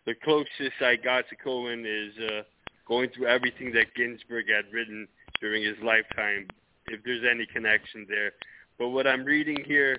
the 0.06 0.14
closest 0.24 0.80
I 0.80 0.96
got 0.96 1.28
to 1.28 1.36
Cohen 1.36 1.84
is 1.86 2.12
uh, 2.30 2.42
going 2.86 3.10
through 3.10 3.26
everything 3.26 3.72
that 3.72 3.94
Ginsberg 3.94 4.46
had 4.48 4.72
written 4.72 5.06
during 5.40 5.62
his 5.62 5.76
lifetime, 5.82 6.48
if 6.88 7.02
there's 7.04 7.24
any 7.28 7.46
connection 7.46 8.06
there. 8.08 8.32
But 8.78 8.88
what 8.88 9.06
I'm 9.06 9.24
reading 9.24 9.58
here 9.66 9.98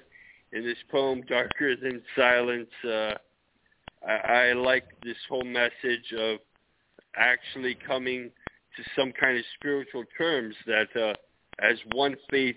in 0.52 0.64
this 0.64 0.78
poem, 0.92 1.24
Darker 1.28 1.76
Than 1.76 2.02
Silence, 2.16 2.70
uh, 2.86 3.14
I, 4.08 4.50
I 4.50 4.54
like 4.54 4.86
this 5.04 5.18
whole 5.30 5.46
message 5.46 6.14
of 6.18 6.40
actually 7.16 7.76
coming 7.76 8.32
to 8.78 8.84
some 8.96 9.12
kind 9.12 9.38
of 9.38 9.44
spiritual 9.60 10.04
terms 10.18 10.56
that 10.66 10.88
uh, 10.96 11.14
as 11.60 11.78
one 11.94 12.16
faith 12.30 12.56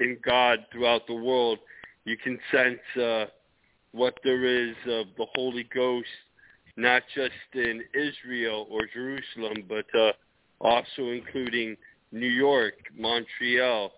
in 0.00 0.18
God 0.24 0.60
throughout 0.72 1.06
the 1.06 1.14
world, 1.14 1.58
you 2.04 2.16
can 2.16 2.38
sense 2.52 3.02
uh, 3.02 3.26
what 3.92 4.14
there 4.22 4.44
is 4.44 4.76
of 4.86 5.06
the 5.16 5.26
Holy 5.34 5.64
Ghost, 5.74 6.06
not 6.76 7.02
just 7.14 7.32
in 7.54 7.82
Israel 7.94 8.66
or 8.70 8.82
Jerusalem, 8.92 9.64
but 9.68 9.86
uh, 9.98 10.12
also 10.60 11.10
including 11.10 11.76
New 12.12 12.28
York, 12.28 12.74
Montreal, 12.96 13.92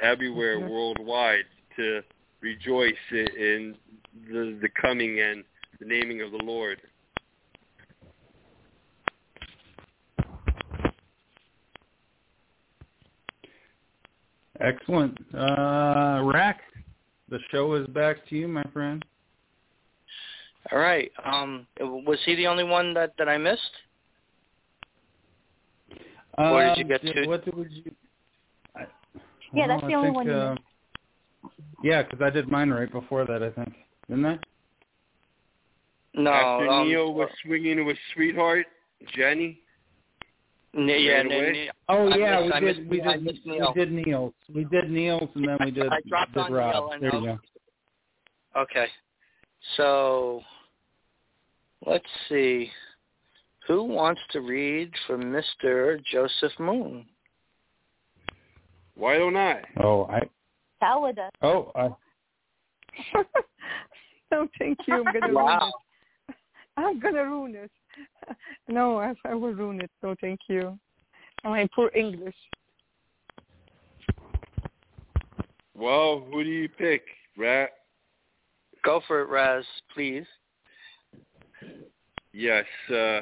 everywhere 0.00 0.58
Mhm. 0.58 0.68
worldwide 0.68 1.46
to 1.76 2.02
rejoice 2.40 2.94
in 3.10 3.76
the, 4.28 4.58
the 4.60 4.68
coming 4.80 5.20
and 5.20 5.44
the 5.78 5.86
naming 5.86 6.22
of 6.22 6.30
the 6.30 6.42
Lord. 6.42 6.80
Excellent. 14.60 15.18
Uh, 15.34 16.22
Rac, 16.24 16.60
the 17.28 17.38
show 17.50 17.74
is 17.74 17.86
back 17.88 18.26
to 18.28 18.36
you, 18.36 18.48
my 18.48 18.62
friend. 18.72 19.04
All 20.72 20.78
right. 20.78 21.10
Um, 21.24 21.66
was 21.80 22.18
he 22.24 22.34
the 22.34 22.46
only 22.46 22.64
one 22.64 22.94
that 22.94 23.12
that 23.18 23.28
I 23.28 23.38
missed? 23.38 23.60
Or 26.38 26.62
did 26.64 26.78
you 26.78 26.84
Um, 26.84 26.88
get 26.88 27.02
did- 27.02 27.14
two? 27.24 27.28
What 27.28 27.44
did 27.44 27.54
you? 27.72 27.94
I, 28.74 28.80
Yeah, 29.52 29.66
well, 29.66 29.68
that's 29.68 29.82
the 29.86 29.92
I 29.92 29.94
only 29.94 30.06
think, 30.08 30.16
one 30.16 30.26
you 30.26 30.32
uh, 30.32 30.50
missed. 30.54 31.54
Yeah, 31.82 32.02
because 32.02 32.20
I 32.20 32.30
did 32.30 32.50
mine 32.50 32.70
right 32.70 32.90
before 32.90 33.24
that, 33.26 33.42
I 33.42 33.50
think. 33.50 33.74
Didn't 34.08 34.26
I? 34.26 34.38
No. 36.14 36.32
After 36.32 36.68
um, 36.68 36.88
Neil 36.88 37.14
was 37.14 37.28
swinging 37.44 37.84
with 37.84 37.96
Sweetheart, 38.14 38.66
Jenny. 39.14 39.60
N- 40.76 40.88
yeah, 40.88 41.12
Ran? 41.22 41.32
N- 41.32 41.54
N- 41.56 41.68
Oh 41.88 42.08
yeah, 42.16 42.40
missed- 42.40 42.52
I 42.54 42.60
we 42.60 42.66
did. 42.66 42.76
missed- 42.78 42.90
we 42.90 43.00
did. 43.00 43.22
missed 43.24 43.46
We 43.46 43.72
did 43.74 43.92
Neil's. 43.92 44.34
We 44.54 44.64
did 44.64 44.90
Neil's, 44.90 45.30
and 45.34 45.48
then 45.48 45.56
we 45.60 45.70
did. 45.70 45.92
I 45.92 46.00
dropped 46.06 46.34
did 46.34 46.42
on 46.42 46.52
Rob. 46.52 47.00
Neil, 47.00 47.10
there 47.10 47.20
you 47.20 47.26
go. 47.26 47.38
Okay. 48.60 48.86
So 49.76 50.42
let's 51.86 52.04
see. 52.28 52.70
Who 53.66 53.82
wants 53.84 54.20
to 54.30 54.40
read 54.40 54.92
for 55.06 55.18
Mr. 55.18 56.02
Joseph 56.04 56.52
Moon? 56.60 57.06
Why 58.94 59.18
don't 59.18 59.36
I? 59.36 59.62
Oh, 59.82 60.04
I. 60.04 60.20
Salwa 60.82 61.14
does. 61.14 61.30
Oh, 61.42 61.72
I. 61.74 61.88
no, 63.14 63.24
oh, 64.32 64.48
thank 64.58 64.78
you. 64.86 64.94
I'm 64.94 65.04
gonna 65.12 65.32
ruin 65.32 65.58
it. 66.28 66.34
I'm 66.76 67.00
gonna 67.00 67.24
ruin 67.24 67.54
it. 67.56 67.70
No, 68.68 68.98
I, 68.98 69.14
I 69.24 69.34
will 69.34 69.54
ruin 69.54 69.80
it. 69.80 69.90
No, 70.02 70.16
thank 70.20 70.40
you. 70.48 70.76
My 71.44 71.68
poor 71.74 71.90
English. 71.94 72.34
Well, 75.74 76.26
who 76.30 76.42
do 76.42 76.50
you 76.50 76.68
pick, 76.68 77.02
Rat? 77.36 77.70
Go 78.82 79.02
for 79.06 79.20
it, 79.20 79.28
Raz, 79.28 79.64
please. 79.94 80.24
Yes, 82.32 82.64
uh, 82.90 83.20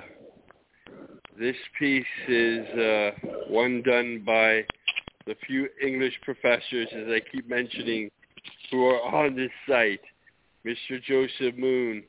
this 1.39 1.57
piece 1.79 2.05
is 2.29 2.67
uh, 2.79 3.11
one 3.49 3.83
done 3.83 4.23
by 4.25 4.65
the 5.27 5.35
few 5.47 5.69
English 5.83 6.15
professors, 6.23 6.89
as 6.95 7.09
I 7.09 7.21
keep 7.33 7.49
mentioning, 7.49 8.11
who 8.71 8.87
are 8.87 9.03
on 9.03 9.35
this 9.37 9.51
site, 9.69 10.01
Mr. 10.65 11.03
Joseph 11.03 11.57
Moon. 11.57 12.05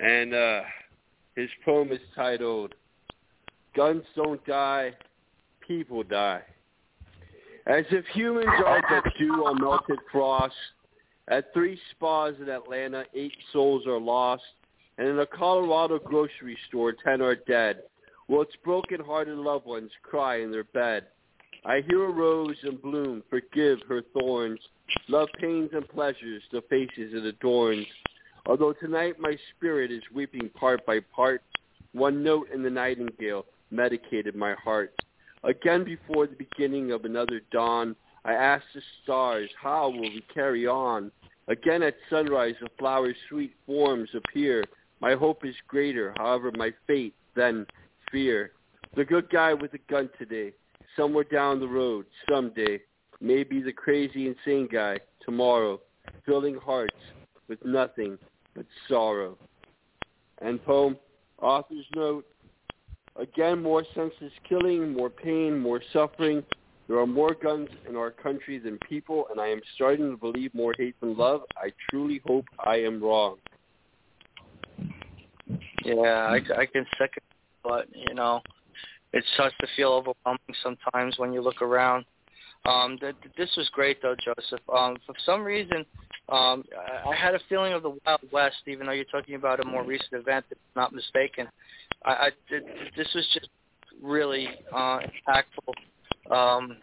And 0.00 0.34
uh, 0.34 0.60
his 1.38 1.50
poem 1.64 1.92
is 1.92 2.00
titled, 2.16 2.74
Guns 3.76 4.02
Don't 4.16 4.44
Die, 4.44 4.92
People 5.64 6.02
Die. 6.02 6.42
As 7.66 7.84
if 7.90 8.04
humans 8.12 8.48
are 8.66 8.82
but 8.88 9.04
dew 9.18 9.44
on 9.46 9.60
melted 9.60 9.98
frost, 10.10 10.54
At 11.28 11.52
three 11.52 11.78
spas 11.90 12.34
in 12.40 12.48
Atlanta, 12.48 13.04
eight 13.14 13.36
souls 13.52 13.86
are 13.86 14.00
lost, 14.00 14.42
and 14.96 15.06
in 15.06 15.18
a 15.20 15.26
Colorado 15.26 15.98
grocery 15.98 16.56
store, 16.68 16.92
ten 16.92 17.20
are 17.20 17.36
dead. 17.36 17.82
While 18.26 18.42
its 18.42 18.56
broken-hearted 18.64 19.36
loved 19.36 19.66
ones 19.66 19.90
cry 20.02 20.40
in 20.40 20.50
their 20.50 20.64
bed. 20.64 21.06
I 21.64 21.82
hear 21.88 22.04
a 22.04 22.10
rose 22.10 22.56
in 22.62 22.76
bloom, 22.76 23.22
forgive 23.30 23.78
her 23.88 24.02
thorns. 24.18 24.60
Love 25.08 25.28
pains 25.38 25.70
and 25.72 25.86
pleasures, 25.88 26.42
the 26.50 26.62
faces 26.70 27.12
it 27.14 27.24
adorns. 27.24 27.86
Although 28.48 28.72
tonight 28.72 29.20
my 29.20 29.36
spirit 29.54 29.92
is 29.92 30.02
weeping 30.14 30.48
part 30.58 30.84
by 30.86 31.00
part, 31.14 31.42
one 31.92 32.24
note 32.24 32.48
in 32.52 32.62
the 32.62 32.70
nightingale 32.70 33.44
medicated 33.70 34.34
my 34.34 34.54
heart. 34.54 34.94
Again 35.44 35.84
before 35.84 36.26
the 36.26 36.34
beginning 36.34 36.90
of 36.90 37.04
another 37.04 37.42
dawn, 37.52 37.94
I 38.24 38.32
ask 38.32 38.64
the 38.74 38.80
stars, 39.02 39.50
how 39.60 39.90
will 39.90 40.00
we 40.00 40.24
carry 40.32 40.66
on? 40.66 41.12
Again 41.48 41.82
at 41.82 41.96
sunrise 42.08 42.54
the 42.62 42.70
flower's 42.78 43.16
sweet 43.28 43.52
forms 43.66 44.08
appear. 44.14 44.64
My 45.00 45.12
hope 45.12 45.44
is 45.44 45.54
greater, 45.68 46.14
however 46.16 46.50
my 46.56 46.72
fate 46.86 47.14
than 47.36 47.66
fear. 48.10 48.52
The 48.96 49.04
good 49.04 49.28
guy 49.28 49.52
with 49.52 49.72
the 49.72 49.80
gun 49.90 50.08
today, 50.18 50.52
somewhere 50.96 51.24
down 51.24 51.60
the 51.60 51.68
road, 51.68 52.06
someday, 52.30 52.80
maybe 53.20 53.60
the 53.60 53.72
crazy 53.72 54.26
insane 54.26 54.68
guy 54.72 55.00
tomorrow, 55.22 55.80
filling 56.24 56.56
hearts 56.56 56.96
with 57.48 57.62
nothing 57.64 58.18
but 58.58 58.66
sorrow. 58.88 59.38
And 60.42 60.62
poem, 60.64 60.98
author's 61.40 61.86
note, 61.94 62.26
again 63.14 63.62
more 63.62 63.84
senseless 63.94 64.32
killing, 64.48 64.92
more 64.92 65.10
pain, 65.10 65.56
more 65.56 65.80
suffering. 65.92 66.42
There 66.88 66.98
are 66.98 67.06
more 67.06 67.34
guns 67.40 67.68
in 67.88 67.94
our 67.94 68.10
country 68.10 68.58
than 68.58 68.78
people, 68.88 69.26
and 69.30 69.40
I 69.40 69.46
am 69.46 69.60
starting 69.76 70.10
to 70.10 70.16
believe 70.16 70.52
more 70.54 70.74
hate 70.76 70.98
than 71.00 71.16
love. 71.16 71.42
I 71.56 71.70
truly 71.88 72.20
hope 72.26 72.46
I 72.58 72.76
am 72.76 73.00
wrong. 73.00 73.36
Yeah, 75.84 75.94
I, 75.94 76.40
I 76.58 76.66
can 76.66 76.84
second, 76.98 77.22
but 77.62 77.86
you 77.94 78.14
know, 78.14 78.40
it 79.12 79.24
starts 79.34 79.54
to 79.60 79.68
feel 79.76 79.90
overwhelming 79.90 80.38
sometimes 80.64 81.16
when 81.18 81.32
you 81.32 81.42
look 81.42 81.62
around. 81.62 82.06
Um, 82.64 82.98
th- 82.98 83.14
this 83.36 83.50
was 83.56 83.68
great 83.70 84.02
though, 84.02 84.16
Joseph. 84.22 84.60
Um, 84.74 84.96
for 85.06 85.14
some 85.24 85.42
reason, 85.42 85.84
um, 86.28 86.64
I, 86.76 87.10
I 87.10 87.16
had 87.16 87.34
a 87.34 87.40
feeling 87.48 87.72
of 87.72 87.82
the 87.82 87.96
Wild 88.04 88.20
West, 88.30 88.56
even 88.66 88.86
though 88.86 88.92
you're 88.92 89.04
talking 89.06 89.34
about 89.34 89.60
a 89.60 89.64
more 89.64 89.84
recent 89.84 90.12
event, 90.12 90.44
if 90.50 90.58
I'm 90.76 90.82
not 90.82 90.92
mistaken. 90.92 91.48
I, 92.04 92.10
I 92.10 92.30
th- 92.48 92.62
this 92.96 93.08
was 93.14 93.26
just 93.32 93.48
really 94.02 94.48
uh, 94.72 95.00
impactful. 95.00 96.34
Um, 96.34 96.76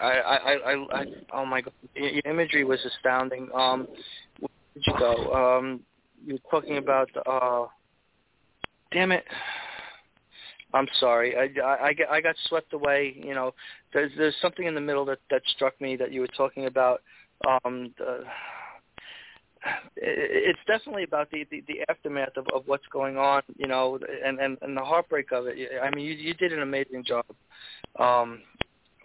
I, 0.00 0.12
I, 0.12 0.36
I, 0.36 1.00
I, 1.00 1.06
oh 1.32 1.44
my 1.44 1.60
God, 1.60 1.72
your 1.94 2.22
imagery 2.24 2.64
was 2.64 2.78
astounding. 2.84 3.48
Um, 3.54 3.88
where 4.38 4.48
did 4.74 4.84
you 4.86 4.94
go? 4.98 5.32
Um, 5.34 5.80
you 6.24 6.34
were 6.34 6.60
talking 6.60 6.76
about, 6.76 7.10
uh, 7.26 7.66
damn 8.92 9.12
it. 9.12 9.24
I'm 10.74 10.88
sorry. 11.00 11.34
I, 11.36 11.60
I, 11.62 11.94
I, 12.10 12.20
got 12.20 12.36
swept 12.46 12.74
away. 12.74 13.16
You 13.16 13.34
know, 13.34 13.54
there's 13.94 14.12
there's 14.18 14.36
something 14.42 14.66
in 14.66 14.74
the 14.74 14.80
middle 14.80 15.04
that 15.06 15.18
that 15.30 15.42
struck 15.46 15.80
me 15.80 15.96
that 15.96 16.12
you 16.12 16.20
were 16.20 16.28
talking 16.28 16.66
about. 16.66 17.00
Um, 17.46 17.94
the, 17.96 18.24
it's 19.96 20.58
definitely 20.66 21.04
about 21.04 21.30
the, 21.30 21.46
the, 21.50 21.62
the 21.66 21.80
aftermath 21.88 22.36
of, 22.36 22.46
of 22.54 22.62
what's 22.66 22.86
going 22.92 23.16
on, 23.16 23.42
you 23.56 23.66
know, 23.66 23.98
and, 24.24 24.38
and, 24.38 24.58
and 24.62 24.76
the 24.76 24.82
heartbreak 24.82 25.32
of 25.32 25.46
it. 25.46 25.56
I 25.82 25.94
mean, 25.94 26.04
you, 26.04 26.12
you 26.12 26.34
did 26.34 26.52
an 26.52 26.62
amazing 26.62 27.04
job. 27.04 27.24
Um, 27.98 28.40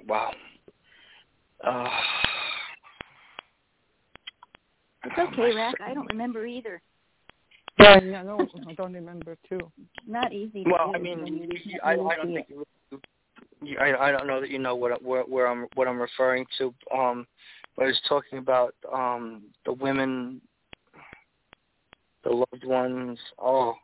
wow. 0.07 0.31
Uh, 1.63 1.89
it's 5.05 5.17
okay, 5.17 5.53
Rac. 5.55 5.75
I 5.83 5.93
don't 5.93 6.07
remember 6.07 6.45
either. 6.45 6.81
Yeah, 7.79 7.99
yeah, 8.01 8.21
no, 8.23 8.47
I 8.67 8.73
don't 8.73 8.93
remember 8.93 9.37
too. 9.49 9.59
Not 10.07 10.31
easy. 10.31 10.63
Well. 10.65 10.91
I 10.95 10.99
mean, 10.99 11.25
you, 11.25 11.59
you, 11.63 11.79
I, 11.83 11.93
I 11.93 12.15
don't 12.15 12.33
think 12.33 12.47
you, 12.49 12.65
you, 13.61 13.77
I, 13.79 14.09
I 14.09 14.11
don't 14.11 14.27
know 14.27 14.39
that 14.39 14.49
you 14.49 14.59
know 14.59 14.75
what 14.75 15.03
where, 15.03 15.23
where 15.23 15.47
I'm 15.47 15.67
what 15.75 15.87
I'm 15.87 15.99
referring 15.99 16.45
to. 16.59 16.73
Um, 16.95 17.25
but 17.75 17.83
I 17.83 17.87
was 17.87 18.01
talking 18.07 18.37
about 18.37 18.75
um 18.91 19.43
the 19.65 19.73
women, 19.73 20.41
the 22.23 22.29
loved 22.29 22.63
ones. 22.63 23.17
Oh, 23.39 23.75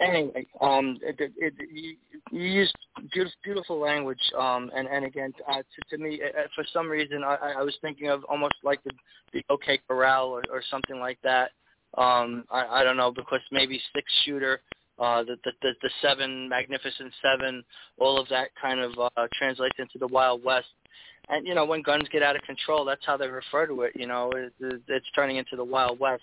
anyway, 0.00 0.46
um, 0.60 0.98
it, 1.02 1.16
it, 1.18 1.32
it, 1.36 1.54
you, 1.72 1.96
you 2.30 2.42
used 2.42 2.74
beautiful, 3.12 3.38
beautiful 3.44 3.78
language, 3.80 4.20
um, 4.38 4.70
and 4.74 4.88
and 4.88 5.04
again, 5.04 5.32
uh, 5.48 5.56
to, 5.56 5.96
to 5.96 6.02
me, 6.02 6.20
uh, 6.22 6.42
for 6.54 6.64
some 6.72 6.88
reason, 6.88 7.22
I, 7.24 7.54
I 7.58 7.62
was 7.62 7.76
thinking 7.82 8.08
of 8.08 8.24
almost 8.24 8.54
like 8.62 8.82
the 8.84 8.92
the 9.32 9.44
OK 9.50 9.78
Corral 9.86 10.28
or, 10.28 10.42
or 10.50 10.62
something 10.70 10.98
like 10.98 11.18
that. 11.22 11.50
Um, 11.98 12.44
I, 12.50 12.80
I 12.80 12.84
don't 12.84 12.96
know 12.96 13.10
because 13.10 13.40
maybe 13.50 13.80
six 13.94 14.10
shooter, 14.24 14.60
uh, 14.98 15.22
the, 15.24 15.36
the 15.44 15.52
the 15.62 15.72
the 15.82 15.90
seven 16.02 16.48
magnificent 16.48 17.12
seven, 17.22 17.64
all 17.98 18.20
of 18.20 18.28
that 18.28 18.48
kind 18.60 18.80
of 18.80 18.92
uh, 18.98 19.26
translates 19.32 19.76
into 19.78 19.98
the 19.98 20.06
Wild 20.06 20.44
West. 20.44 20.68
And 21.28 21.46
you 21.46 21.54
know, 21.54 21.64
when 21.64 21.82
guns 21.82 22.04
get 22.12 22.22
out 22.22 22.36
of 22.36 22.42
control, 22.42 22.84
that's 22.84 23.04
how 23.04 23.16
they 23.16 23.28
refer 23.28 23.66
to 23.66 23.82
it. 23.82 23.92
You 23.94 24.06
know, 24.06 24.30
it, 24.32 24.52
it's 24.60 25.06
turning 25.14 25.36
into 25.36 25.56
the 25.56 25.64
Wild 25.64 25.98
West. 25.98 26.22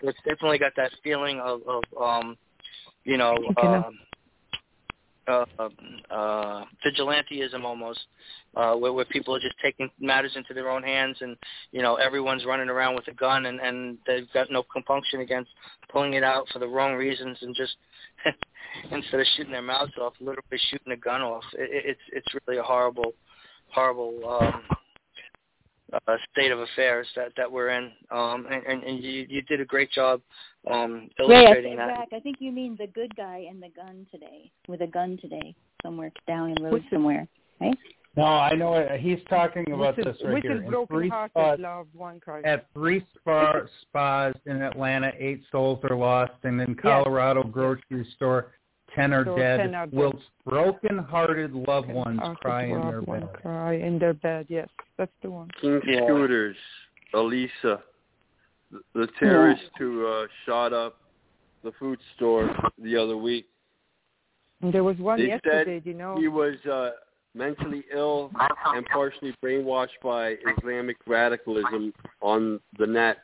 So 0.00 0.08
it's 0.08 0.18
definitely 0.24 0.58
got 0.58 0.72
that 0.76 0.92
feeling 1.02 1.40
of, 1.40 1.60
of 1.66 1.82
um, 2.00 2.36
you 3.04 3.16
know, 3.16 3.36
um, 3.62 3.98
uh, 5.28 5.44
uh, 6.10 6.64
vigilantism 6.84 7.64
almost, 7.64 8.00
uh, 8.56 8.74
where, 8.74 8.92
where 8.92 9.04
people 9.04 9.34
are 9.34 9.40
just 9.40 9.54
taking 9.62 9.90
matters 10.00 10.32
into 10.36 10.54
their 10.54 10.70
own 10.70 10.82
hands, 10.82 11.16
and 11.20 11.36
you 11.70 11.82
know 11.82 11.96
everyone's 11.96 12.44
running 12.44 12.68
around 12.68 12.94
with 12.94 13.08
a 13.08 13.14
gun, 13.14 13.46
and, 13.46 13.60
and 13.60 13.98
they've 14.06 14.30
got 14.32 14.50
no 14.50 14.62
compunction 14.62 15.20
against 15.20 15.50
pulling 15.90 16.14
it 16.14 16.24
out 16.24 16.46
for 16.52 16.58
the 16.58 16.68
wrong 16.68 16.94
reasons, 16.94 17.38
and 17.42 17.54
just 17.54 17.76
instead 18.90 19.20
of 19.20 19.26
shooting 19.36 19.52
their 19.52 19.62
mouths 19.62 19.92
off, 20.00 20.14
literally 20.20 20.60
shooting 20.70 20.92
a 20.92 20.96
gun 20.96 21.22
off. 21.22 21.44
It, 21.54 21.70
it's 21.72 22.00
it's 22.12 22.34
really 22.46 22.58
a 22.58 22.62
horrible, 22.62 23.14
horrible 23.68 24.20
um, 24.40 24.62
uh, 25.92 26.16
state 26.32 26.50
of 26.50 26.60
affairs 26.60 27.06
that 27.16 27.32
that 27.36 27.50
we're 27.50 27.70
in, 27.70 27.90
um, 28.10 28.46
and, 28.50 28.64
and, 28.66 28.82
and 28.82 29.02
you 29.02 29.26
you 29.28 29.42
did 29.42 29.60
a 29.60 29.64
great 29.64 29.90
job 29.90 30.20
um, 30.70 31.08
illustrating 31.18 31.72
yeah, 31.74 31.86
that. 31.86 31.98
Zach, 31.98 32.08
I 32.12 32.20
think 32.20 32.36
you 32.40 32.52
mean 32.52 32.76
the 32.78 32.86
good 32.88 33.14
guy 33.16 33.46
and 33.48 33.62
the 33.62 33.68
gun 33.70 34.06
today, 34.10 34.50
with 34.68 34.80
a 34.82 34.86
gun 34.86 35.18
today, 35.20 35.54
somewhere 35.82 36.10
down 36.26 36.50
in 36.56 36.62
road 36.62 36.82
somewhere, 36.90 37.26
right? 37.60 37.76
No, 38.14 38.24
I 38.24 38.54
know 38.54 38.74
it. 38.74 39.00
he's 39.00 39.20
talking 39.30 39.64
about 39.72 39.96
With 39.96 40.04
this 40.06 40.16
a- 40.22 40.26
right 40.26 40.34
with 40.34 40.42
here. 40.42 40.52
a 40.52 40.64
In 40.64 40.68
broken 40.70 40.96
three 40.96 41.08
hearted 41.08 41.32
spots, 41.32 41.60
loved 41.62 41.94
one 41.94 42.20
cry. 42.20 42.42
at 42.42 42.66
three 42.74 43.02
spa, 43.16 43.60
spas 43.80 44.34
in 44.44 44.60
Atlanta, 44.60 45.12
eight 45.18 45.42
souls 45.50 45.78
are 45.88 45.96
lost, 45.96 46.32
and 46.42 46.60
in 46.60 46.74
Colorado 46.74 47.42
grocery 47.42 48.06
store, 48.16 48.52
ten 48.94 49.12
are 49.12 49.24
So 49.24 49.36
dead. 49.36 49.58
10 49.58 49.74
are 49.74 49.86
dead. 49.86 49.94
Whilst 49.98 50.18
broken-hearted 50.46 51.52
loved 51.52 51.88
ones 51.90 52.20
Hearted 52.20 52.40
cry 52.40 52.64
in 52.64 52.80
their 52.80 53.02
bed. 53.02 53.28
cry 53.34 53.74
in 53.76 53.98
their 53.98 54.14
bed. 54.14 54.46
Yes, 54.48 54.68
that's 54.98 55.12
the 55.22 55.30
one. 55.30 55.48
King 55.60 55.80
Yeah. 55.86 56.00
Soopers, 56.00 56.54
Alissa, 57.14 57.80
the, 58.70 58.80
the 58.94 59.08
terrorist 59.18 59.62
who 59.78 60.06
uh, 60.06 60.26
shot 60.46 60.72
up 60.72 60.96
the 61.64 61.72
food 61.78 61.98
store 62.16 62.50
the 62.82 62.96
other 62.96 63.16
week. 63.16 63.46
And 64.62 64.72
there 64.72 64.84
was 64.84 64.96
one 64.98 65.18
They 65.18 65.26
yesterday. 65.28 65.76
said 65.78 65.86
you 65.86 65.94
know. 65.94 66.16
He 66.18 66.28
was 66.28 66.54
uh, 66.70 66.90
mentally 67.34 67.84
ill 67.94 68.30
and 68.74 68.84
partially 68.86 69.34
brainwashed 69.42 69.98
by 70.02 70.36
Islamic 70.58 70.96
radicalism 71.06 71.92
on 72.20 72.60
the 72.78 72.86
net. 72.86 73.18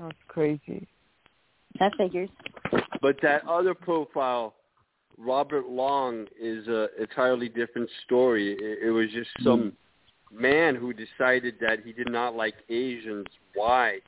That's 0.00 0.16
crazy. 0.28 0.86
That 1.80 1.92
figures. 1.96 2.28
But 3.02 3.16
that 3.22 3.46
other 3.48 3.74
profile, 3.74 4.54
Robert 5.18 5.68
Long, 5.68 6.26
is 6.40 6.68
a 6.68 6.88
entirely 7.00 7.48
different 7.48 7.88
story. 8.04 8.52
It, 8.52 8.86
it 8.86 8.90
was 8.90 9.08
just 9.12 9.30
some 9.42 9.72
man 10.30 10.76
who 10.76 10.92
decided 10.92 11.56
that 11.60 11.80
he 11.84 11.92
did 11.92 12.10
not 12.10 12.36
like 12.36 12.54
Asians. 12.68 13.26
Why? 13.54 13.98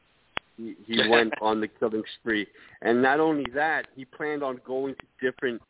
He, 0.57 0.77
he 0.86 1.09
went 1.09 1.32
on 1.40 1.61
the 1.61 1.69
killing 1.69 2.03
spree. 2.20 2.47
And 2.82 3.03
not 3.03 3.20
only 3.20 3.47
that, 3.55 3.86
he 3.97 4.05
planned 4.05 4.43
on 4.43 4.61
going 4.66 4.94
to 4.94 5.31
different 5.31 5.61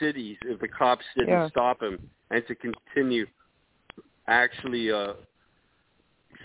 cities 0.00 0.38
if 0.44 0.60
the 0.60 0.68
cops 0.68 1.04
didn't 1.16 1.30
Yeah. 1.30 1.48
stop 1.48 1.82
him 1.82 1.98
and 2.30 2.42
to 2.46 2.54
continue 2.54 3.26
actually 4.26 4.90
uh, 4.90 5.12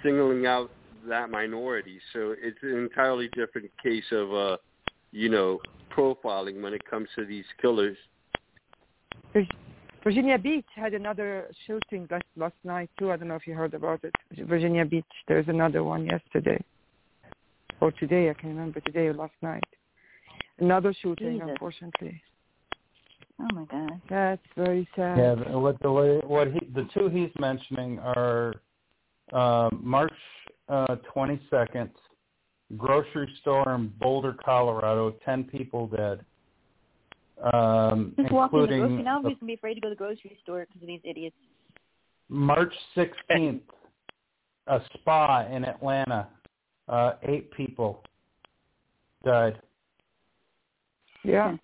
singling 0.03 0.45
out 0.45 0.71
that 1.07 1.29
minority. 1.29 1.99
So 2.13 2.35
it's 2.37 2.57
an 2.63 2.77
entirely 2.77 3.29
different 3.29 3.69
case 3.81 4.03
of, 4.11 4.33
uh, 4.33 4.57
you 5.15 5.29
know, 5.29 5.59
profiling 5.95 6.61
when 6.61 6.73
it 6.73 6.87
comes 6.87 7.07
to 7.15 7.25
these 7.25 7.45
killers. 7.61 7.97
Virginia 10.03 10.37
Beach 10.37 10.65
had 10.75 10.93
another 10.93 11.49
shooting 11.65 12.07
last 12.11 12.25
last 12.35 12.53
night 12.63 12.89
too. 12.99 13.11
I 13.11 13.17
don't 13.17 13.29
know 13.29 13.35
if 13.35 13.47
you 13.47 13.55
heard 13.55 13.73
about 13.73 14.03
it. 14.03 14.13
Virginia 14.45 14.85
Beach. 14.85 15.05
There's 15.27 15.47
another 15.47 15.83
one 15.83 16.05
yesterday, 16.05 16.63
or 17.81 17.91
today. 17.93 18.29
I 18.29 18.33
can't 18.33 18.53
remember 18.53 18.81
today 18.81 19.07
or 19.07 19.13
last 19.13 19.33
night. 19.41 19.63
Another 20.59 20.93
shooting, 21.01 21.33
Jesus. 21.33 21.47
unfortunately. 21.49 22.21
Oh 23.41 23.47
my 23.53 23.65
God. 23.65 24.01
That's 24.09 24.41
very 24.55 24.87
sad. 24.95 25.17
Yeah, 25.17 25.35
the- 25.35 25.57
what 25.57 25.81
the 25.81 26.21
what 26.27 26.51
he 26.51 26.59
the 26.75 26.87
two 26.93 27.07
he's 27.07 27.31
mentioning 27.39 27.99
are 27.99 28.53
uh, 29.33 29.69
March 29.81 30.13
uh, 30.69 30.97
20 31.13 31.41
seconds. 31.49 31.95
Grocery 32.77 33.31
store 33.41 33.75
in 33.75 33.93
Boulder, 33.99 34.35
Colorado. 34.43 35.15
10 35.23 35.43
people 35.45 35.87
dead. 35.87 36.25
Um, 37.53 38.13
Just 38.17 38.31
walking 38.31 38.61
to 38.61 38.67
the 38.67 38.77
grocery. 38.79 39.03
Now 39.03 39.17
I'm 39.17 39.23
gonna 39.23 39.35
be 39.45 39.53
afraid 39.53 39.75
to 39.75 39.81
go 39.81 39.89
to 39.89 39.95
the 39.95 39.97
grocery 39.97 40.37
store 40.41 40.65
because 40.65 40.81
of 40.81 40.87
these 40.87 41.01
idiots. 41.03 41.35
March 42.29 42.73
16th, 42.95 43.61
a 44.67 44.81
spa 44.93 45.45
in 45.45 45.65
Atlanta. 45.65 46.27
Uh, 46.87 47.13
eight 47.23 47.51
people 47.51 48.03
died. 49.23 49.59
Yeah. 51.23 51.55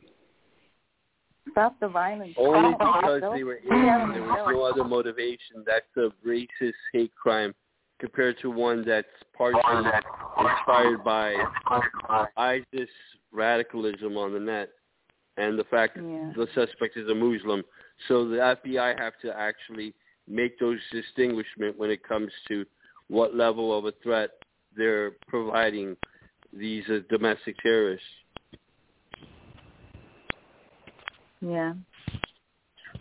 Stop 1.52 1.80
the 1.80 1.88
violence. 1.88 2.34
Only 2.38 2.72
because 2.72 3.22
they 3.34 3.44
were 3.44 3.60
Yeah, 3.66 4.04
Asian. 4.04 4.14
There 4.14 4.22
was 4.22 4.54
no 4.54 4.62
other 4.64 4.84
motivation. 4.84 5.64
That's 5.66 5.86
a 5.98 6.10
racist 6.28 6.74
hate 6.94 7.14
crime 7.16 7.54
compared 8.02 8.36
to 8.42 8.50
one 8.50 8.84
that's 8.86 9.08
partially 9.38 9.92
inspired 10.40 11.04
by 11.04 11.36
ISIS 12.36 12.90
radicalism 13.32 14.18
on 14.18 14.34
the 14.34 14.40
net 14.40 14.70
and 15.38 15.58
the 15.58 15.64
fact 15.66 15.96
that 15.96 16.34
the 16.36 16.48
suspect 16.56 16.98
is 16.98 17.08
a 17.10 17.16
Muslim. 17.16 17.64
So 18.08 18.28
the 18.28 18.58
FBI 18.66 19.00
have 19.00 19.14
to 19.22 19.32
actually 19.38 19.94
make 20.28 20.60
those 20.60 20.80
distinguishment 20.92 21.78
when 21.78 21.92
it 21.92 22.04
comes 22.04 22.32
to 22.48 22.66
what 23.08 23.36
level 23.36 23.78
of 23.78 23.86
a 23.86 23.94
threat 24.04 24.32
they're 24.76 25.12
providing 25.28 25.96
these 26.52 26.84
uh, 26.90 27.00
domestic 27.10 27.56
terrorists. 27.62 28.06
Yeah. 31.40 31.74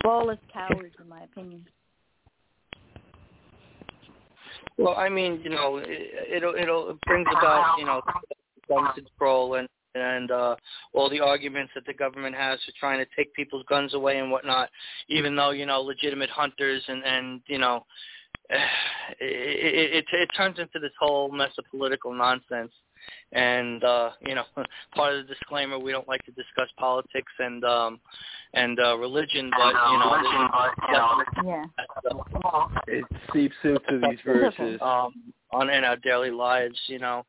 Lawless 0.05 0.39
cowards, 0.53 0.95
in 1.01 1.09
my 1.09 1.23
opinion. 1.23 1.67
Well, 4.79 4.95
I 4.97 5.09
mean, 5.09 5.41
you 5.43 5.51
know, 5.51 5.77
it, 5.77 6.37
it'll 6.37 6.55
it'll 6.55 6.91
it 6.91 6.97
brings 7.07 7.27
about 7.31 7.79
you 7.79 7.85
know 7.85 8.01
gun 8.69 8.93
control 8.95 9.55
and 9.55 9.69
and 9.95 10.31
uh, 10.31 10.57
all 10.93 11.11
the 11.11 11.21
arguments 11.21 11.73
that 11.75 11.85
the 11.87 11.95
government 11.95 12.35
has 12.35 12.59
for 12.65 12.73
trying 12.79 12.99
to 12.99 13.07
take 13.17 13.35
people's 13.35 13.65
guns 13.69 13.95
away 13.95 14.19
and 14.19 14.31
whatnot, 14.31 14.71
even 15.09 15.35
though 15.35 15.51
you 15.51 15.67
know 15.67 15.81
legitimate 15.81 16.31
hunters 16.31 16.83
and 16.89 17.05
and 17.05 17.41
you 17.47 17.59
know 17.59 17.85
it, 18.51 18.61
it, 19.21 19.95
it, 19.97 20.05
it 20.13 20.29
turns 20.37 20.59
into 20.59 20.79
this 20.79 20.93
whole 20.99 21.31
mess 21.31 21.53
of 21.59 21.65
political 21.71 22.13
nonsense. 22.13 22.73
And 23.33 23.85
uh, 23.85 24.11
you 24.27 24.35
know, 24.35 24.45
part 24.95 25.15
of 25.15 25.27
the 25.27 25.35
disclaimer, 25.35 25.79
we 25.79 25.93
don't 25.93 26.09
like 26.09 26.25
to 26.25 26.33
discuss 26.33 26.69
politics 26.79 27.33
and 27.39 27.65
um, 27.65 28.01
and 28.55 28.79
uh, 28.81 28.97
religion, 28.99 29.51
but 29.57 29.73
you 29.91 29.99
know, 29.99 30.11
Yeah. 31.45 31.65
It 32.87 33.05
seeps 33.33 33.55
into 33.63 34.01
these 34.09 34.19
verses. 34.25 34.79
um, 34.83 35.33
on 35.53 35.71
in 35.71 35.85
our 35.85 35.97
daily 35.97 36.31
lives. 36.31 36.79
You 36.87 36.99
know, 36.99 37.25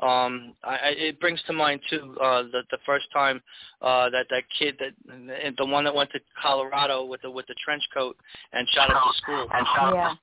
um, 0.00 0.54
I, 0.64 0.76
I, 0.76 0.88
it 0.96 1.20
brings 1.20 1.40
to 1.46 1.52
mind 1.52 1.80
too 1.88 2.16
uh, 2.20 2.42
the 2.42 2.62
the 2.70 2.78
first 2.84 3.06
time 3.12 3.40
uh, 3.82 4.10
that 4.10 4.26
that 4.30 4.42
kid 4.58 4.78
that 4.80 5.54
the 5.56 5.66
one 5.66 5.84
that 5.84 5.94
went 5.94 6.10
to 6.10 6.20
Colorado 6.40 7.04
with 7.04 7.22
the 7.22 7.30
with 7.30 7.46
the 7.46 7.54
trench 7.64 7.82
coat 7.92 8.16
and 8.52 8.68
shot 8.70 8.90
up 8.90 9.02
the 9.06 9.14
school. 9.22 9.46
and 9.52 9.66
Yeah. 9.94 10.14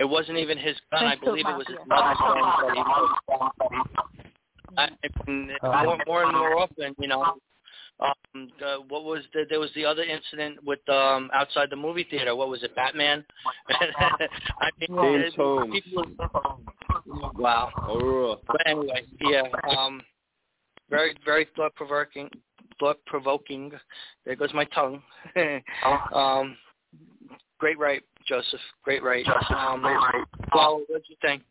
It 0.00 0.08
wasn't 0.08 0.38
even 0.38 0.58
his 0.58 0.76
gun. 0.92 1.04
I 1.04 1.16
believe 1.16 1.44
it 1.46 1.56
was 1.56 1.66
his 1.66 1.76
mother's 1.86 2.18
gun. 2.18 3.50
that 3.56 3.62
he- 3.66 3.82
I, 4.76 4.90
and 5.26 5.50
more, 5.62 5.98
more 6.06 6.22
and 6.24 6.32
more 6.36 6.58
often, 6.58 6.94
you 7.00 7.08
know. 7.08 7.38
Um, 8.00 8.48
the, 8.60 8.76
what 8.88 9.02
was 9.02 9.24
the, 9.34 9.44
there 9.50 9.58
was 9.58 9.70
the 9.74 9.84
other 9.84 10.04
incident 10.04 10.62
with 10.64 10.78
um 10.88 11.30
outside 11.34 11.68
the 11.70 11.76
movie 11.76 12.06
theater. 12.08 12.36
What 12.36 12.48
was 12.48 12.62
it, 12.62 12.74
Batman? 12.76 13.24
I 13.70 14.70
mean, 14.78 14.96
James 15.02 15.32
it- 15.32 15.34
Holmes. 15.34 15.72
people, 15.72 16.04
wow. 17.36 17.70
Aurora. 17.88 18.36
But 18.46 18.66
anyway, 18.66 19.04
yeah. 19.20 19.42
Um, 19.76 20.00
very, 20.90 21.14
very 21.24 21.48
thought 21.56 21.74
provoking. 21.74 22.30
Thought 22.78 23.04
provoking. 23.06 23.72
There 24.24 24.36
goes 24.36 24.54
my 24.54 24.64
tongue. 24.66 25.02
um, 26.14 26.56
great 27.58 27.78
write, 27.78 28.02
Joseph. 28.28 28.60
Great 28.82 29.02
write. 29.02 29.26
Um, 29.50 29.82
well, 30.54 30.82
what 30.88 31.02
do 31.02 31.08
you 31.08 31.16
think? 31.22 31.42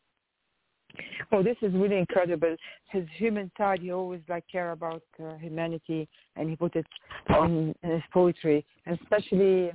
Oh, 1.31 1.43
this 1.43 1.57
is 1.61 1.73
really 1.73 1.97
incredible. 1.97 2.55
His 2.89 3.05
human 3.17 3.51
side, 3.57 3.79
he 3.79 3.91
always 3.91 4.21
like 4.29 4.45
care 4.51 4.71
about 4.71 5.03
uh, 5.23 5.35
humanity, 5.37 6.07
and 6.35 6.49
he 6.49 6.55
put 6.55 6.75
it 6.75 6.85
in, 7.29 7.75
in 7.83 7.91
his 7.91 8.01
poetry, 8.11 8.65
and 8.85 8.97
especially 9.01 9.71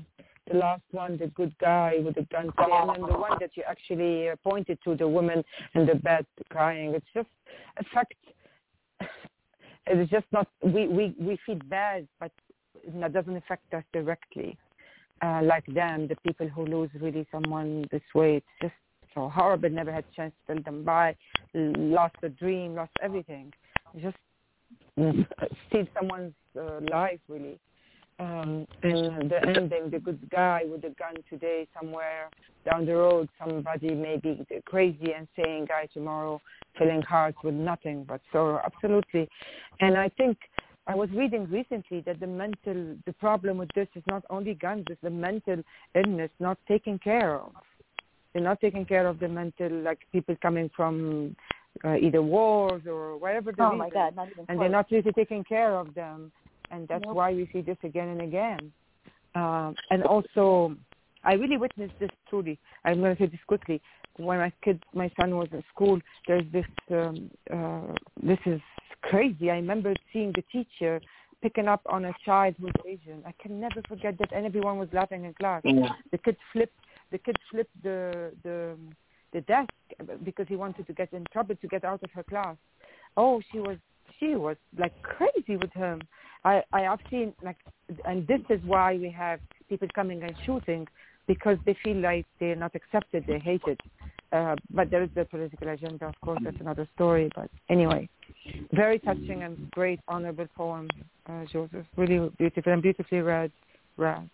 the 0.51 0.59
last 0.59 0.83
one, 0.91 1.17
the 1.19 1.29
good 1.29 1.55
guy 1.59 1.97
with 2.05 2.15
the 2.15 2.27
gun, 2.33 2.51
and 2.59 2.91
then 2.91 3.03
the 3.03 3.19
one 3.19 3.37
that 3.41 3.51
you 3.55 3.63
actually 3.69 4.31
uh, 4.31 4.37
pointed 4.43 4.79
to, 4.85 4.97
the 4.97 5.07
woman 5.07 5.45
in 5.75 5.87
the 5.87 5.95
bed 5.95 6.27
crying. 6.51 6.95
It's 6.95 7.07
just 7.15 7.29
a 7.79 7.85
fact. 7.95 8.15
It's 9.87 10.11
just 10.11 10.27
not 10.33 10.49
we 10.63 10.89
we 10.89 11.15
we 11.19 11.39
feel 11.45 11.59
bad, 11.67 12.07
but 12.21 12.33
that 12.95 13.13
doesn't 13.13 13.37
affect 13.37 13.73
us 13.75 13.85
directly. 13.93 14.57
Uh, 15.23 15.41
like 15.45 15.65
them, 15.67 16.09
the 16.09 16.17
people 16.27 16.49
who 16.49 16.67
lose 16.67 16.91
really 17.01 17.27
someone 17.31 17.87
this 17.93 18.03
way, 18.13 18.37
it's 18.37 18.47
just 18.61 18.75
so 19.15 19.29
horrible. 19.29 19.71
Never 19.71 19.93
had 19.93 20.05
a 20.11 20.17
chance 20.17 20.33
to 20.49 20.55
tell 20.55 20.63
them 20.65 20.83
bye, 20.85 21.15
lost 21.55 22.17
a 22.23 22.29
dream, 22.29 22.75
lost 22.75 22.91
everything. 23.01 23.53
Just 24.01 24.17
mm, 24.99 25.25
steal 25.69 25.87
someone's 25.95 26.35
uh, 26.59 26.81
life, 26.91 27.21
really. 27.29 27.59
Um, 28.19 28.67
and 28.83 29.31
the 29.31 29.41
ending, 29.47 29.91
the 29.91 29.99
good 29.99 30.21
guy 30.31 30.63
with 30.67 30.83
the 30.83 30.91
gun 30.91 31.15
today 31.31 31.67
somewhere 31.79 32.29
down 32.69 32.87
the 32.87 32.95
road, 32.95 33.29
somebody 33.39 33.95
maybe 33.95 34.47
crazy 34.65 35.13
and 35.17 35.27
saying 35.37 35.67
guy 35.69 35.89
tomorrow, 35.93 36.41
filling 36.79 37.03
hearts 37.03 37.37
with 37.43 37.55
nothing 37.55 38.05
but 38.05 38.21
sorrow. 38.31 38.61
Absolutely. 38.65 39.29
And 39.81 39.97
I 39.97 40.09
think 40.11 40.39
I 40.87 40.95
was 40.97 41.09
reading 41.11 41.49
recently 41.49 42.01
that 42.01 42.19
the 42.19 42.27
mental, 42.27 42.97
the 43.07 43.13
problem 43.13 43.59
with 43.59 43.69
this 43.75 43.87
is 43.95 44.03
not 44.09 44.25
only 44.31 44.55
guns, 44.55 44.85
it's 44.91 45.01
the 45.03 45.11
mental 45.11 45.63
illness 45.95 46.31
not 46.41 46.59
taken 46.67 46.99
care 46.99 47.37
of. 47.39 47.53
They're 48.33 48.43
not 48.43 48.61
taking 48.61 48.85
care 48.85 49.07
of 49.07 49.21
the 49.21 49.29
mental, 49.29 49.71
like 49.71 50.01
people 50.11 50.35
coming 50.43 50.71
from 50.75 51.37
uh, 51.85 51.97
either 51.97 52.23
wars 52.23 52.83
or 52.87 53.17
whatever 53.17 53.53
the 53.53 53.63
Oh 53.63 53.67
reason, 53.67 53.79
my 53.79 53.91
God, 53.91 54.17
not 54.17 54.29
even 54.31 54.45
and 54.49 54.61
they're 54.61 54.69
not 54.69 54.91
really 54.91 55.13
taking 55.13 55.45
care 55.45 55.77
of 55.77 55.95
them, 55.95 56.33
and 56.71 56.89
that's 56.89 57.05
Nope. 57.05 57.15
why 57.15 57.33
we 57.33 57.49
see 57.53 57.61
this 57.61 57.79
again 57.85 58.09
and 58.09 58.23
again. 58.23 58.73
Um, 59.35 59.75
and 59.91 60.03
also, 60.03 60.77
I 61.25 61.35
really 61.35 61.59
witnessed 61.59 61.95
this 62.01 62.11
truly. 62.29 62.59
I'm 62.85 63.01
going 63.01 63.15
to 63.17 63.23
say 63.23 63.27
this 63.27 63.41
quickly. 63.47 63.81
When 64.17 64.39
my 64.39 64.53
kid, 64.63 64.83
my 64.95 65.11
son 65.19 65.37
was 65.37 65.49
in 65.53 65.63
school, 65.75 65.99
there's 66.27 66.45
this. 66.53 66.67
Um, 66.91 67.31
uh, 67.53 67.95
this 68.23 68.39
is 68.47 68.61
crazy. 69.03 69.51
I 69.51 69.57
remember 69.57 69.95
seeing 70.13 70.33
the 70.33 70.43
teacher 70.53 71.01
picking 71.43 71.69
up 71.69 71.83
on 71.87 72.05
a 72.05 72.13
child 72.25 72.55
who's 72.61 72.73
Asian. 72.87 73.23
I 73.27 73.33
can 73.43 73.61
never 73.61 73.83
forget 73.89 74.17
that, 74.19 74.33
and 74.33 74.47
everyone 74.47 74.79
was 74.79 74.89
laughing 74.93 75.25
in 75.25 75.35
class. 75.35 75.63
The 75.65 76.19
kid 76.19 76.37
flipped. 76.53 76.77
The 77.11 77.19
kid 77.19 77.37
flipped 77.51 77.83
the 77.83 78.33
the 78.43 78.77
the 79.33 79.41
desk 79.43 79.71
because 80.25 80.47
he 80.49 80.57
wanted 80.57 80.87
to 80.87 80.93
get 80.93 81.13
in 81.13 81.25
trouble 81.33 81.57
to 81.57 81.69
get 81.69 81.85
out 81.85 82.03
of 82.03 82.11
her 82.13 82.23
class. 82.23 82.57
Oh, 83.17 83.43
she 83.51 83.59
was 83.59 83.77
she 84.19 84.37
was 84.37 84.57
like 84.79 84.95
crazy 85.03 85.57
with 85.57 85.73
him. 85.73 86.01
I 86.45 86.63
I 86.73 86.81
have 86.83 87.01
seen 87.11 87.35
like, 87.43 87.57
and 88.05 88.27
this 88.27 88.41
is 88.49 88.61
why 88.65 88.95
we 88.95 89.11
have 89.11 89.41
people 89.69 89.89
coming 89.95 90.23
and 90.23 90.35
shooting 90.47 90.87
because 91.27 91.59
they 91.65 91.77
feel 91.85 91.97
like 91.97 92.27
they're 92.41 92.57
not 92.57 92.75
accepted, 92.75 93.25
they're 93.27 93.39
hated. 93.39 93.81
Uh, 94.33 94.57
but 94.71 94.91
there 94.91 95.03
is 95.03 95.11
the 95.15 95.25
political 95.27 95.69
agenda, 95.69 96.07
of 96.07 96.19
course. 96.23 96.41
That's 96.43 96.57
another 96.61 96.89
story. 96.95 97.31
But 97.37 97.51
anyway, 97.69 98.09
very 98.73 98.99
touching 98.99 99.43
and 99.43 99.71
great, 99.73 100.01
honorable 100.09 100.47
poem, 100.57 100.89
uh, 101.29 101.45
Joseph. 101.53 101.85
Really 101.97 102.31
beautiful 102.39 102.73
and 102.73 102.83
beautifully 102.83 103.21
read. 103.21 103.53
read. 103.99 104.29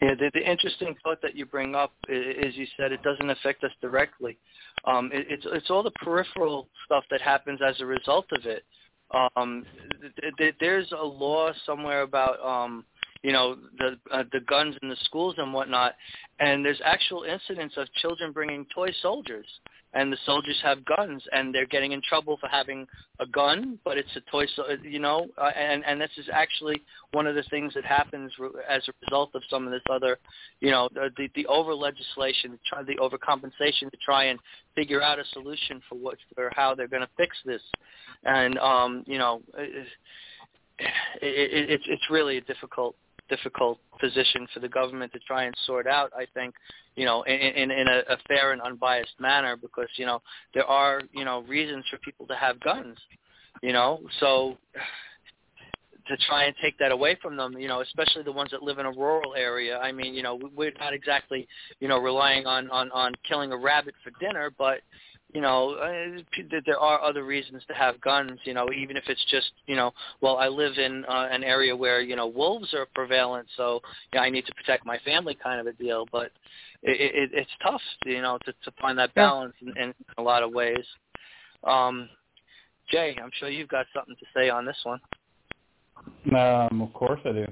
Yeah, 0.00 0.14
the, 0.14 0.30
the 0.32 0.50
interesting 0.50 0.94
thought 1.02 1.20
that 1.22 1.34
you 1.34 1.44
bring 1.44 1.74
up 1.74 1.92
is 2.08 2.56
you 2.56 2.66
said 2.76 2.92
it 2.92 3.02
doesn't 3.02 3.28
affect 3.28 3.62
us 3.64 3.72
directly. 3.82 4.38
Um, 4.84 5.10
it, 5.12 5.26
it's 5.28 5.46
it's 5.50 5.70
all 5.70 5.82
the 5.82 5.90
peripheral 5.90 6.68
stuff 6.86 7.04
that 7.10 7.20
happens 7.20 7.60
as 7.66 7.80
a 7.80 7.86
result 7.86 8.26
of 8.32 8.46
it. 8.46 8.64
Um, 9.10 9.66
th- 10.00 10.34
th- 10.38 10.54
there's 10.60 10.90
a 10.92 11.04
law 11.04 11.50
somewhere 11.66 12.02
about 12.02 12.40
um, 12.44 12.84
you 13.22 13.32
know 13.32 13.56
the 13.78 13.98
uh, 14.12 14.24
the 14.32 14.40
guns 14.40 14.76
in 14.82 14.88
the 14.88 14.96
schools 15.04 15.34
and 15.38 15.52
whatnot, 15.52 15.94
and 16.38 16.64
there's 16.64 16.80
actual 16.84 17.24
incidents 17.24 17.76
of 17.76 17.92
children 17.94 18.32
bringing 18.32 18.66
toy 18.74 18.90
soldiers, 19.02 19.46
and 19.94 20.12
the 20.12 20.18
soldiers 20.26 20.58
have 20.62 20.84
guns, 20.84 21.22
and 21.32 21.54
they're 21.54 21.66
getting 21.66 21.92
in 21.92 22.02
trouble 22.06 22.36
for 22.38 22.48
having 22.48 22.86
a 23.20 23.26
gun, 23.26 23.78
but 23.84 23.96
it's 23.96 24.14
a 24.16 24.20
toy, 24.30 24.46
so 24.54 24.64
you 24.82 24.98
know, 24.98 25.26
uh, 25.38 25.50
and 25.56 25.84
and 25.84 26.00
this 26.00 26.10
is 26.16 26.26
actually 26.32 26.82
one 27.12 27.26
of 27.26 27.34
the 27.34 27.42
things 27.44 27.72
that 27.74 27.84
happens 27.84 28.30
as 28.68 28.82
a 28.88 28.92
result 29.06 29.30
of 29.34 29.42
some 29.50 29.66
of 29.66 29.72
this 29.72 29.82
other, 29.90 30.18
you 30.60 30.70
know, 30.70 30.88
the 30.94 31.28
the, 31.34 31.46
over 31.46 31.74
legislation, 31.74 32.58
the 32.86 32.96
overcompensation 32.96 33.90
to 33.90 33.96
try 34.04 34.24
and 34.24 34.38
figure 34.74 35.02
out 35.02 35.18
a 35.18 35.24
solution 35.32 35.80
for 35.88 35.96
what 35.96 36.18
or 36.36 36.52
how 36.54 36.74
they're 36.74 36.86
going 36.86 37.02
to 37.02 37.10
fix 37.16 37.36
this, 37.44 37.62
and 38.24 38.58
um, 38.58 39.02
you 39.06 39.18
know, 39.18 39.40
it, 39.56 39.86
it, 40.80 41.70
it's 41.70 41.84
it's 41.88 42.10
really 42.10 42.36
a 42.36 42.42
difficult 42.42 42.94
difficult 43.28 43.78
position 44.00 44.46
for 44.52 44.60
the 44.60 44.68
government 44.68 45.12
to 45.12 45.18
try 45.20 45.44
and 45.44 45.54
sort 45.66 45.86
out. 45.86 46.12
I 46.16 46.26
think, 46.34 46.54
you 46.96 47.04
know, 47.04 47.22
in 47.22 47.34
in, 47.34 47.70
in 47.70 47.88
a, 47.88 48.14
a 48.14 48.16
fair 48.26 48.52
and 48.52 48.60
unbiased 48.62 49.18
manner, 49.18 49.56
because 49.56 49.88
you 49.96 50.06
know 50.06 50.22
there 50.54 50.66
are 50.66 51.02
you 51.12 51.24
know 51.24 51.42
reasons 51.42 51.84
for 51.90 51.98
people 51.98 52.26
to 52.26 52.34
have 52.34 52.60
guns, 52.60 52.98
you 53.62 53.72
know, 53.72 54.00
so 54.20 54.56
to 56.08 56.16
try 56.26 56.44
and 56.44 56.54
take 56.60 56.78
that 56.78 56.90
away 56.90 57.16
from 57.20 57.36
them, 57.36 57.56
you 57.58 57.68
know, 57.68 57.82
especially 57.82 58.22
the 58.22 58.32
ones 58.32 58.50
that 58.50 58.62
live 58.62 58.78
in 58.78 58.86
a 58.86 58.90
rural 58.90 59.34
area. 59.34 59.78
I 59.78 59.92
mean, 59.92 60.14
you 60.14 60.22
know, 60.22 60.40
we're 60.56 60.72
not 60.80 60.94
exactly, 60.94 61.46
you 61.80 61.88
know, 61.88 61.98
relying 61.98 62.46
on 62.46 62.70
on 62.70 62.90
on 62.92 63.12
killing 63.28 63.52
a 63.52 63.56
rabbit 63.56 63.94
for 64.02 64.10
dinner, 64.18 64.50
but 64.56 64.80
you 65.34 65.42
know, 65.42 65.74
uh, 65.74 66.22
there 66.64 66.78
are 66.78 67.02
other 67.02 67.24
reasons 67.24 67.62
to 67.68 67.74
have 67.74 68.00
guns. 68.00 68.38
You 68.44 68.54
know, 68.54 68.68
even 68.72 68.96
if 68.96 69.04
it's 69.08 69.24
just, 69.30 69.50
you 69.66 69.76
know, 69.76 69.92
well, 70.20 70.38
I 70.38 70.48
live 70.48 70.78
in 70.78 71.04
uh, 71.04 71.28
an 71.30 71.44
area 71.44 71.76
where 71.76 72.00
you 72.00 72.16
know 72.16 72.26
wolves 72.26 72.72
are 72.72 72.86
prevalent, 72.94 73.46
so 73.56 73.80
you 74.12 74.18
know, 74.18 74.24
I 74.24 74.30
need 74.30 74.46
to 74.46 74.54
protect 74.54 74.86
my 74.86 74.98
family, 75.04 75.36
kind 75.42 75.60
of 75.60 75.66
a 75.66 75.72
deal. 75.74 76.06
But 76.10 76.30
it, 76.82 77.14
it, 77.14 77.30
it's 77.34 77.50
tough, 77.62 77.80
you 78.06 78.22
know, 78.22 78.38
to, 78.46 78.52
to 78.52 78.72
find 78.80 78.98
that 78.98 79.14
balance 79.14 79.54
in, 79.60 79.76
in 79.76 79.94
a 80.16 80.22
lot 80.22 80.42
of 80.42 80.52
ways. 80.52 80.84
Um, 81.64 82.08
Jay, 82.90 83.16
I'm 83.22 83.30
sure 83.38 83.50
you've 83.50 83.68
got 83.68 83.86
something 83.94 84.16
to 84.18 84.26
say 84.34 84.48
on 84.48 84.64
this 84.64 84.76
one. 84.84 85.00
Um, 86.34 86.80
of 86.80 86.92
course 86.94 87.20
I 87.24 87.32
do. 87.32 87.46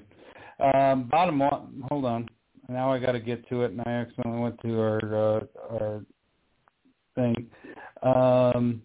Um, 0.65 1.09
bottom 1.11 1.39
line 1.41 1.83
hold 1.91 2.07
on. 2.07 2.29
Now 2.69 2.91
I 2.93 2.99
got 2.99 3.13
to 3.13 3.21
get 3.21 3.47
to 3.51 3.63
it, 3.65 3.73
and 3.73 3.83
I 3.85 3.91
accidentally 3.91 4.41
went 4.41 4.61
to 4.63 4.81
our 4.81 5.15
uh, 5.15 5.41
our 5.71 6.05
thing. 7.17 7.51
Um, 8.03 8.83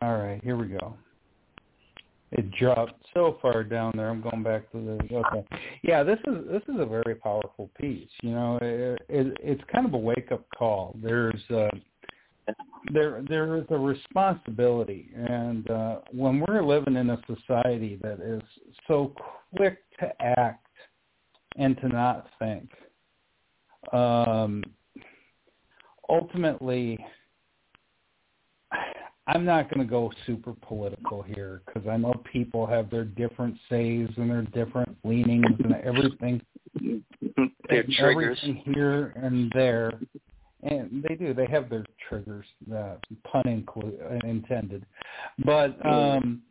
all 0.00 0.16
right, 0.16 0.40
here 0.42 0.56
we 0.56 0.68
go. 0.68 0.94
It 2.30 2.50
dropped 2.52 3.04
so 3.12 3.36
far 3.42 3.62
down 3.62 3.92
there. 3.94 4.08
I'm 4.08 4.22
going 4.22 4.42
back 4.42 4.70
to 4.72 4.78
the 4.78 5.16
okay. 5.16 5.44
Yeah, 5.82 6.02
this 6.02 6.18
is 6.26 6.46
this 6.50 6.62
is 6.66 6.80
a 6.80 6.86
very 6.86 7.14
powerful 7.14 7.70
piece. 7.78 8.08
You 8.22 8.30
know, 8.30 8.58
it, 8.62 9.02
it, 9.10 9.36
it's 9.42 9.62
kind 9.70 9.84
of 9.84 9.92
a 9.92 9.98
wake 9.98 10.32
up 10.32 10.46
call. 10.56 10.96
There's 11.02 11.42
uh, 11.50 11.68
there 12.90 13.22
there 13.28 13.58
is 13.58 13.64
a 13.68 13.78
responsibility, 13.78 15.10
and 15.14 15.70
uh, 15.70 15.98
when 16.10 16.40
we're 16.40 16.64
living 16.64 16.96
in 16.96 17.10
a 17.10 17.20
society 17.26 17.98
that 18.00 18.20
is 18.20 18.42
so 18.88 19.14
quick 19.54 19.78
to 20.00 20.10
act 20.22 20.66
and 21.58 21.76
to 21.82 21.88
not 21.88 22.28
think, 22.38 22.70
um, 23.92 24.64
ultimately, 26.08 26.98
I'm 29.26 29.44
not 29.44 29.72
going 29.72 29.86
to 29.86 29.90
go 29.90 30.10
super 30.26 30.52
political 30.62 31.22
here 31.22 31.62
because 31.64 31.88
I 31.88 31.96
know 31.96 32.12
people 32.32 32.66
have 32.66 32.90
their 32.90 33.04
different 33.04 33.56
says 33.68 34.08
and 34.16 34.30
their 34.30 34.42
different 34.42 34.96
leanings 35.04 35.46
and 35.62 35.74
everything. 35.84 36.40
Their 37.68 37.84
triggers 37.84 38.38
everything 38.42 38.74
here 38.74 39.12
and 39.16 39.50
there 39.54 39.92
and 40.62 41.04
they 41.06 41.14
do. 41.14 41.34
They 41.34 41.46
have 41.46 41.68
their 41.68 41.84
triggers, 42.08 42.46
uh, 42.72 42.96
pun 43.24 43.42
inclu- 43.44 44.24
intended. 44.24 44.86
But 45.44 45.84
um, 45.84 46.42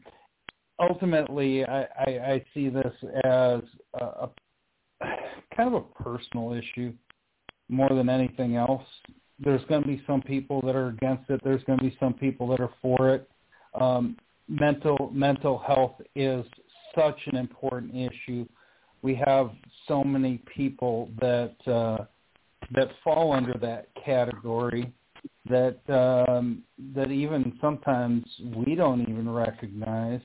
ultimately, 0.80 1.64
I, 1.65 1.84
I, 1.84 2.06
I 2.06 2.45
see 2.53 2.69
this 2.69 2.93
as 3.23 3.61
a, 3.99 4.06
a 4.06 4.30
kind 5.56 5.73
of 5.73 5.73
a 5.73 6.03
personal 6.03 6.53
issue 6.53 6.93
more 7.69 7.89
than 7.89 8.10
anything 8.10 8.57
else. 8.57 8.84
There's 9.43 9.63
going 9.65 9.81
to 9.81 9.88
be 9.88 10.03
some 10.05 10.22
people 10.22 10.61
that 10.61 10.76
are 10.76 10.89
against 10.89 11.30
it. 11.30 11.41
There's 11.43 11.63
going 11.63 11.80
to 11.80 11.85
be 11.85 11.97
some 11.99 12.13
people 12.13 12.47
that 12.49 12.59
are 12.59 12.72
for 12.81 13.09
it. 13.09 13.30
Um, 13.80 14.18
mental 14.47 15.09
mental 15.13 15.57
health 15.57 15.95
is 16.15 16.45
such 16.95 17.18
an 17.27 17.38
important 17.38 17.95
issue. 17.95 18.45
We 19.01 19.15
have 19.26 19.51
so 19.88 20.03
many 20.03 20.43
people 20.53 21.09
that 21.19 21.55
uh, 21.65 22.05
that 22.76 22.89
fall 23.03 23.34
under 23.34 23.53
that 23.59 23.88
category 24.05 24.93
that 25.49 25.80
um, 25.89 26.63
that 26.93 27.11
even 27.11 27.57
sometimes 27.61 28.26
we 28.55 28.76
don't 28.76 29.01
even 29.01 29.30
recognize 29.30 30.22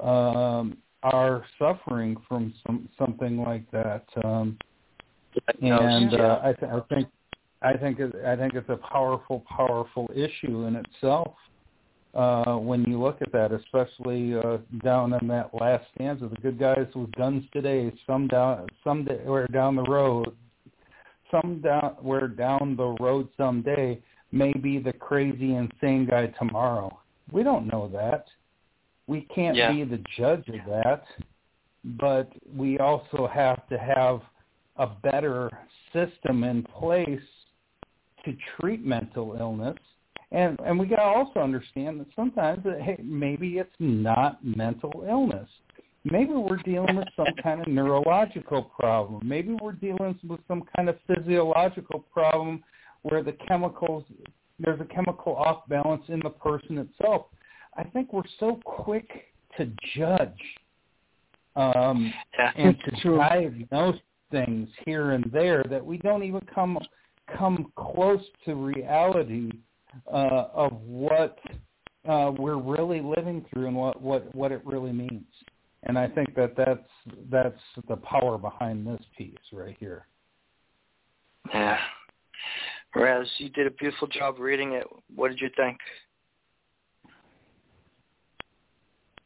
um, 0.00 0.76
are 1.02 1.44
suffering 1.58 2.16
from 2.28 2.52
some 2.66 2.88
something 2.98 3.38
like 3.42 3.70
that. 3.70 4.04
Um, 4.24 4.58
and 5.60 6.14
uh, 6.14 6.40
I, 6.42 6.52
th- 6.52 6.72
I 6.72 6.80
think 6.94 7.08
I 7.64 7.76
think 7.76 7.98
it, 7.98 8.14
I 8.26 8.36
think 8.36 8.54
it's 8.54 8.68
a 8.68 8.76
powerful, 8.76 9.44
powerful 9.48 10.10
issue 10.14 10.66
in 10.66 10.76
itself. 10.76 11.34
Uh, 12.14 12.56
when 12.56 12.84
you 12.84 13.02
look 13.02 13.20
at 13.22 13.32
that, 13.32 13.50
especially 13.50 14.36
uh, 14.36 14.58
down 14.84 15.12
in 15.14 15.26
that 15.26 15.50
last 15.52 15.84
stanza, 15.94 16.28
the 16.28 16.36
good 16.36 16.58
guys 16.58 16.86
with 16.94 17.10
guns 17.12 17.42
today, 17.52 17.92
some 18.06 18.28
down, 18.28 18.68
some 18.84 19.04
day, 19.04 19.20
or 19.26 19.48
down 19.48 19.74
the 19.74 19.82
road, 19.82 20.36
some 21.30 21.60
down 21.60 21.96
where 22.02 22.28
down 22.28 22.76
the 22.76 22.94
road 23.00 23.28
someday 23.36 24.00
may 24.30 24.52
be 24.52 24.78
the 24.78 24.92
crazy 24.92 25.54
insane 25.54 26.06
guy 26.08 26.26
tomorrow. 26.38 27.00
We 27.32 27.42
don't 27.42 27.66
know 27.66 27.88
that. 27.92 28.26
We 29.06 29.22
can't 29.34 29.56
yeah. 29.56 29.72
be 29.72 29.84
the 29.84 30.02
judge 30.16 30.46
of 30.48 30.60
that, 30.68 31.04
but 31.98 32.30
we 32.54 32.78
also 32.78 33.28
have 33.32 33.66
to 33.68 33.78
have 33.78 34.20
a 34.76 34.86
better 35.02 35.50
system 35.92 36.44
in 36.44 36.62
place 36.62 37.20
to 38.24 38.36
treat 38.58 38.84
mental 38.84 39.36
illness. 39.38 39.76
And 40.32 40.58
and 40.64 40.78
we 40.78 40.86
got 40.86 40.96
to 40.96 41.02
also 41.02 41.40
understand 41.40 42.00
that 42.00 42.06
sometimes 42.16 42.64
that 42.64 42.80
hey, 42.80 42.98
maybe 43.02 43.58
it's 43.58 43.74
not 43.78 44.44
mental 44.44 45.04
illness. 45.08 45.48
Maybe 46.04 46.32
we're 46.32 46.58
dealing 46.58 46.96
with 46.96 47.08
some 47.16 47.26
kind 47.42 47.60
of 47.62 47.66
neurological 47.66 48.62
problem. 48.78 49.26
Maybe 49.26 49.56
we're 49.62 49.72
dealing 49.72 50.18
with 50.28 50.40
some 50.46 50.64
kind 50.76 50.88
of 50.88 50.96
physiological 51.06 52.00
problem 52.12 52.62
where 53.02 53.22
the 53.22 53.32
chemicals 53.46 54.04
there's 54.58 54.80
a 54.80 54.84
chemical 54.84 55.34
off 55.36 55.68
balance 55.68 56.02
in 56.08 56.20
the 56.20 56.30
person 56.30 56.78
itself. 56.78 57.26
I 57.76 57.84
think 57.84 58.12
we're 58.12 58.22
so 58.38 58.60
quick 58.64 59.08
to 59.56 59.70
judge 59.96 60.30
um, 61.56 62.12
yeah, 62.38 62.52
and 62.56 62.76
to 62.84 63.00
true. 63.00 63.16
diagnose 63.16 63.98
things 64.30 64.68
here 64.84 65.12
and 65.12 65.24
there 65.32 65.64
that 65.70 65.84
we 65.84 65.98
don't 65.98 66.22
even 66.22 66.40
come 66.52 66.78
come 67.36 67.72
close 67.76 68.22
to 68.44 68.54
reality 68.54 69.50
uh, 70.12 70.46
of 70.52 70.72
what 70.82 71.38
uh, 72.08 72.32
we're 72.38 72.58
really 72.58 73.00
living 73.00 73.44
through 73.52 73.66
and 73.66 73.76
what, 73.76 74.00
what, 74.00 74.34
what 74.34 74.52
it 74.52 74.60
really 74.64 74.92
means 74.92 75.24
and 75.84 75.98
I 75.98 76.08
think 76.08 76.34
that 76.34 76.56
that's 76.56 76.88
that's 77.30 77.60
the 77.88 77.96
power 77.96 78.38
behind 78.38 78.86
this 78.86 79.00
piece 79.16 79.34
right 79.52 79.76
here. 79.78 80.06
Yeah, 81.52 81.78
Raz, 82.94 83.28
you 83.38 83.50
did 83.50 83.66
a 83.66 83.70
beautiful 83.70 84.08
job 84.08 84.38
reading 84.38 84.72
it. 84.72 84.86
What 85.14 85.28
did 85.28 85.40
you 85.40 85.50
think? 85.56 85.78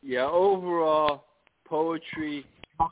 Yeah, 0.02 0.26
overall, 0.26 1.24
poetry 1.64 2.44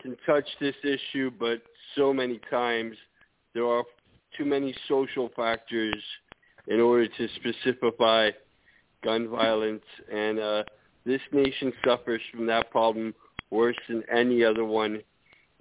can 0.03 0.17
touch 0.27 0.47
this 0.61 0.75
issue, 0.85 1.31
but 1.39 1.63
so 1.97 2.13
many 2.13 2.41
times 2.51 2.97
there 3.55 3.67
are 3.67 3.85
too 4.37 4.45
many 4.45 4.75
social 4.89 5.31
factors 5.35 6.03
in 6.69 6.81
order 6.81 7.07
to 7.07 7.29
specify 7.37 8.31
gun 9.05 9.29
violence, 9.29 9.85
and 10.13 10.39
uh, 10.39 10.65
this 11.05 11.21
nation 11.33 11.73
suffers 11.85 12.21
from 12.33 12.47
that 12.47 12.71
problem 12.71 13.15
worse 13.51 13.77
than 13.89 14.03
any 14.13 14.45
other 14.45 14.65
one 14.65 15.01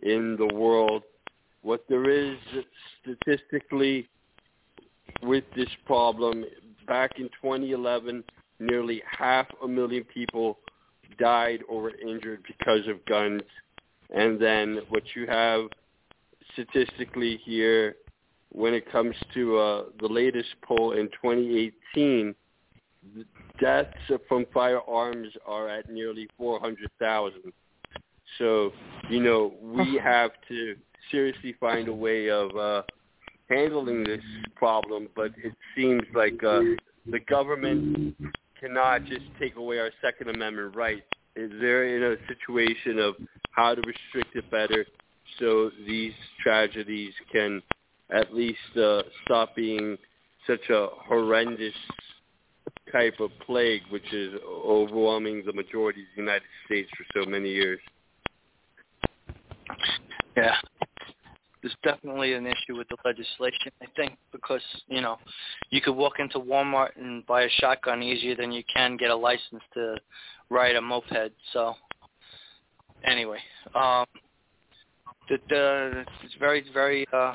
in 0.01 0.35
the 0.37 0.53
world. 0.55 1.03
What 1.61 1.85
there 1.89 2.09
is 2.09 2.37
statistically 3.01 4.07
with 5.21 5.43
this 5.55 5.69
problem, 5.85 6.45
back 6.87 7.19
in 7.19 7.29
2011, 7.41 8.23
nearly 8.59 9.01
half 9.09 9.47
a 9.63 9.67
million 9.67 10.03
people 10.03 10.59
died 11.19 11.61
or 11.69 11.83
were 11.83 11.95
injured 11.97 12.43
because 12.47 12.87
of 12.87 13.03
guns. 13.05 13.41
And 14.15 14.39
then 14.39 14.79
what 14.89 15.03
you 15.15 15.25
have 15.27 15.61
statistically 16.53 17.39
here 17.43 17.95
when 18.55 18.73
it 18.73 18.89
comes 18.89 19.15
to 19.33 19.57
uh, 19.57 19.83
the 19.99 20.07
latest 20.07 20.49
poll 20.63 20.93
in 20.93 21.07
2018, 21.21 22.33
deaths 23.59 23.93
from 24.29 24.45
firearms 24.53 25.27
are 25.45 25.67
at 25.67 25.89
nearly 25.89 26.27
400,000. 26.37 27.51
So, 28.37 28.71
you 29.09 29.21
know, 29.21 29.53
we 29.61 29.99
have 30.01 30.31
to 30.47 30.75
seriously 31.11 31.55
find 31.59 31.89
a 31.89 31.93
way 31.93 32.29
of 32.29 32.55
uh, 32.55 32.83
handling 33.49 34.05
this 34.05 34.23
problem, 34.55 35.09
but 35.15 35.31
it 35.43 35.53
seems 35.75 36.03
like 36.15 36.41
uh, 36.43 36.61
the 37.11 37.19
government 37.27 38.15
cannot 38.59 39.05
just 39.05 39.25
take 39.39 39.57
away 39.57 39.79
our 39.79 39.91
Second 40.01 40.29
Amendment 40.29 40.75
rights. 40.75 41.03
They're 41.35 41.95
in 41.97 42.03
a 42.03 42.15
situation 42.27 42.99
of 42.99 43.15
how 43.51 43.75
to 43.75 43.81
restrict 43.81 44.35
it 44.35 44.49
better 44.49 44.85
so 45.39 45.71
these 45.85 46.13
tragedies 46.41 47.13
can 47.31 47.61
at 48.11 48.33
least 48.33 48.77
uh, 48.77 49.01
stop 49.23 49.55
being 49.55 49.97
such 50.47 50.69
a 50.69 50.87
horrendous 51.07 51.73
type 52.91 53.19
of 53.19 53.31
plague, 53.45 53.81
which 53.89 54.13
is 54.13 54.33
overwhelming 54.47 55.43
the 55.45 55.53
majority 55.53 56.01
of 56.01 56.07
the 56.15 56.21
United 56.21 56.47
States 56.65 56.89
for 56.95 57.05
so 57.19 57.29
many 57.29 57.49
years. 57.49 57.79
Yeah. 60.37 60.55
There's 61.61 61.75
definitely 61.83 62.33
an 62.33 62.45
issue 62.45 62.77
with 62.77 62.87
the 62.89 62.97
legislation, 63.03 63.71
I 63.81 63.87
think, 63.95 64.17
because, 64.31 64.61
you 64.87 65.01
know, 65.01 65.17
you 65.71 65.81
could 65.81 65.95
walk 65.95 66.19
into 66.19 66.37
Walmart 66.37 66.89
and 66.95 67.25
buy 67.25 67.41
a 67.41 67.49
shotgun 67.49 68.03
easier 68.03 68.35
than 68.35 68.51
you 68.51 68.61
can 68.71 68.97
get 68.97 69.09
a 69.09 69.15
license 69.15 69.63
to 69.73 69.95
ride 70.51 70.75
a 70.75 70.81
moped. 70.81 71.31
So, 71.53 71.73
anyway, 73.03 73.39
um, 73.73 74.05
the, 75.27 75.39
the, 75.49 76.05
it's 76.23 76.35
very, 76.39 76.63
very 76.71 77.07
uh, 77.11 77.33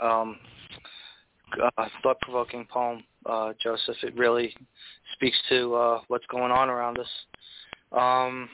um, 0.00 0.38
uh, 1.62 1.86
thought-provoking 2.02 2.66
poem, 2.70 3.04
uh, 3.26 3.52
Joseph. 3.62 3.96
It 4.02 4.16
really 4.16 4.54
speaks 5.12 5.36
to 5.48 5.74
uh, 5.74 6.00
what's 6.08 6.26
going 6.26 6.50
on 6.50 6.68
around 6.68 6.98
us. 6.98 7.08
Um, 7.92 8.48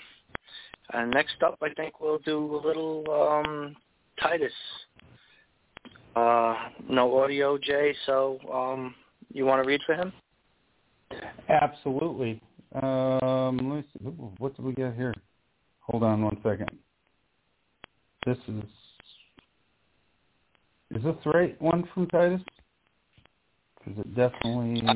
and 0.92 1.10
next 1.10 1.42
up, 1.44 1.56
I 1.62 1.72
think 1.74 2.00
we'll 2.00 2.18
do 2.18 2.56
a 2.56 2.66
little 2.66 3.04
um, 3.10 3.76
Titus. 4.20 4.52
Uh, 6.16 6.54
no 6.88 7.22
audio, 7.22 7.56
Jay. 7.56 7.94
So 8.06 8.38
um, 8.52 8.94
you 9.32 9.46
want 9.46 9.62
to 9.62 9.68
read 9.68 9.80
for 9.86 9.94
him? 9.94 10.12
Absolutely. 11.48 12.40
Um, 12.82 13.56
let 13.56 13.62
me 13.62 13.84
see. 13.92 14.04
What 14.38 14.56
do 14.56 14.62
we 14.62 14.72
got 14.72 14.94
here? 14.94 15.14
Hold 15.80 16.02
on 16.02 16.22
one 16.22 16.36
second. 16.42 16.70
This 18.26 18.38
is. 18.48 18.64
Is 20.94 21.02
this 21.04 21.14
the 21.24 21.30
right 21.30 21.60
one 21.62 21.88
from 21.94 22.06
Titus? 22.08 22.40
Is 23.86 23.98
it 23.98 24.14
definitely? 24.14 24.82
I 24.86 24.94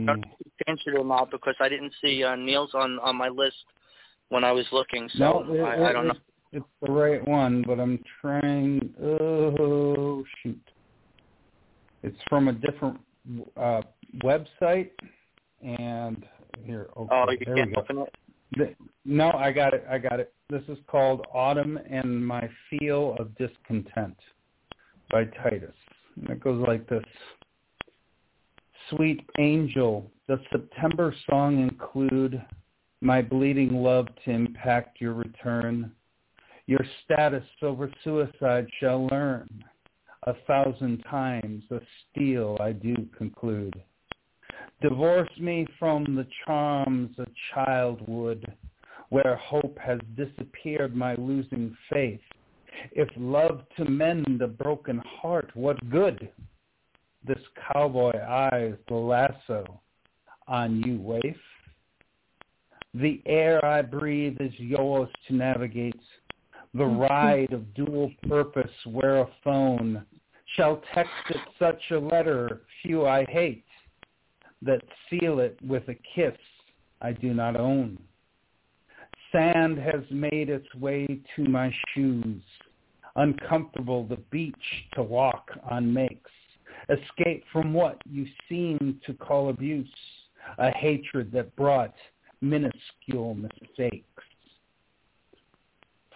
changed 0.67 0.83
it 0.87 0.99
or 0.99 1.05
not 1.05 1.31
because 1.31 1.55
I 1.61 1.69
didn't 1.69 1.93
see 2.03 2.23
uh, 2.23 2.37
Neil's 2.37 2.75
on 2.75 2.99
on 3.01 3.17
my 3.17 3.29
list 3.29 3.57
when 4.29 4.45
I 4.45 4.53
was 4.53 4.67
looking. 4.73 5.09
So 5.15 5.45
no, 5.47 5.55
it, 5.55 5.61
I, 5.61 5.91
I 5.91 5.93
don't 5.93 6.09
know. 6.09 6.15
It's 6.53 6.67
the 6.83 6.93
right 6.93 7.27
one, 7.27 7.65
but 7.67 7.81
I'm 7.81 8.03
trying. 8.21 8.93
Oh 9.03 10.25
shoot! 10.43 10.61
It's 12.03 12.19
from 12.29 12.49
a 12.49 12.53
different 12.53 13.01
uh, 13.57 13.83
website, 14.23 14.91
and 15.63 16.27
here. 16.65 16.89
Okay, 16.97 17.15
oh, 17.15 17.31
you 17.31 17.39
there 17.47 17.55
can't 17.55 17.69
we 17.71 17.75
go. 17.75 17.81
open 17.81 17.99
it. 17.99 18.15
The, 18.57 18.75
no, 19.05 19.33
I 19.33 19.51
got 19.51 19.75
it. 19.75 19.87
I 19.91 19.99
got 19.99 20.21
it. 20.21 20.33
This 20.51 20.63
is 20.69 20.79
called 20.87 21.27
Autumn 21.33 21.79
and 21.91 22.25
My 22.25 22.49
Feel 22.69 23.17
of 23.19 23.35
Discontent 23.37 24.17
by 25.15 25.25
Titus. 25.49 25.77
And 26.17 26.29
it 26.29 26.41
goes 26.43 26.61
like 26.67 26.89
this. 26.89 27.05
Sweet 28.91 29.21
angel, 29.39 30.11
does 30.29 30.41
September 30.51 31.15
song 31.31 31.63
include 31.63 32.45
my 33.01 33.23
bleeding 33.23 33.77
love 33.77 34.09
to 34.25 34.31
impact 34.33 35.01
your 35.01 35.15
return? 35.15 35.93
Your 36.67 36.85
status 37.05 37.45
over 37.63 37.89
suicide 38.03 38.67
shall 38.81 39.07
learn. 39.07 39.49
A 40.27 40.35
thousand 40.49 41.05
times 41.09 41.63
a 41.71 41.79
steal 42.11 42.57
I 42.61 42.73
do 42.73 42.97
conclude. 43.17 43.81
Divorce 44.83 45.31
me 45.39 45.65
from 45.79 46.17
the 46.17 46.27
charms 46.45 47.17
a 47.19 47.27
child 47.55 48.01
would, 48.09 48.53
where 49.11 49.37
hope 49.37 49.79
has 49.79 50.01
disappeared 50.17 50.97
my 50.97 51.15
losing 51.15 51.77
faith. 51.93 52.21
If 52.93 53.09
love 53.17 53.63
to 53.77 53.85
mend 53.85 54.41
a 54.43 54.49
broken 54.49 54.99
heart, 54.99 55.51
what 55.55 55.79
good? 55.91 56.29
This 57.27 57.39
cowboy 57.73 58.19
eyes 58.21 58.75
the 58.89 58.95
lasso 58.95 59.81
on 60.47 60.83
you 60.83 61.01
waif. 61.01 61.37
The 62.95 63.23
air 63.27 63.65
I 63.65 63.83
breathe 63.83 64.37
is 64.41 64.53
yours 64.59 65.09
to 65.27 65.35
navigate. 65.35 66.01
The 66.75 66.85
mm-hmm. 66.85 67.01
ride 67.01 67.53
of 67.53 67.75
dual 67.75 68.11
purpose 68.29 68.71
where 68.85 69.19
a 69.21 69.29
phone 69.43 70.05
shall 70.57 70.83
text 70.95 71.13
it 71.31 71.41
such 71.59 71.81
a 71.91 71.99
letter 71.99 72.63
few 72.83 73.07
I 73.07 73.25
hate 73.29 73.65
that 74.63 74.83
seal 75.09 75.41
it 75.41 75.59
with 75.67 75.89
a 75.89 75.97
kiss 76.15 76.37
I 77.01 77.13
do 77.13 77.35
not 77.35 77.57
own. 77.57 77.99
Sand 79.33 79.79
has 79.79 80.03
made 80.11 80.49
its 80.49 80.73
way 80.77 81.07
to 81.35 81.45
my 81.45 81.75
shoes. 81.93 82.43
Uncomfortable 83.17 84.05
the 84.05 84.17
beach 84.31 84.55
to 84.95 85.03
walk 85.03 85.51
on 85.71 85.93
makes. 85.93 86.31
Escape 86.89 87.45
from 87.53 87.73
what 87.73 87.99
you 88.11 88.27
seem 88.49 89.01
to 89.07 89.15
call 89.15 89.49
abuse, 89.49 89.89
a 90.59 90.71
hatred 90.71 91.31
that 91.33 91.55
brought 91.57 91.95
minuscule 92.41 93.35
mistakes. 93.35 94.23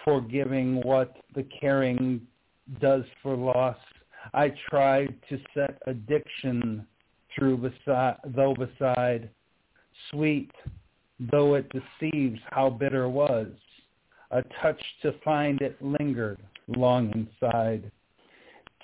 Forgiving 0.05 0.81
what 0.83 1.17
the 1.35 1.45
caring 1.45 2.21
does 2.81 3.05
for 3.23 3.37
loss, 3.37 3.77
I 4.35 4.53
tried 4.69 5.15
to 5.29 5.39
set 5.55 5.81
addiction 5.87 6.87
through 7.35 7.59
beside, 7.59 8.17
though 8.27 8.55
beside, 8.55 9.31
sweet 10.11 10.51
though 11.31 11.55
it 11.55 11.71
deceives 11.71 12.41
how 12.51 12.71
bitter 12.71 13.09
was, 13.09 13.49
a 14.31 14.43
touch 14.63 14.81
to 15.03 15.13
find 15.25 15.61
it 15.61 15.77
lingered 15.81 16.39
long 16.77 17.13
inside. 17.13 17.91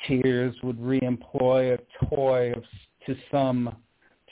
Tears 0.07 0.55
would 0.63 0.79
reemploy 0.79 1.79
a 1.79 2.07
toy 2.07 2.53
of, 2.53 2.63
to 3.07 3.17
some, 3.31 3.75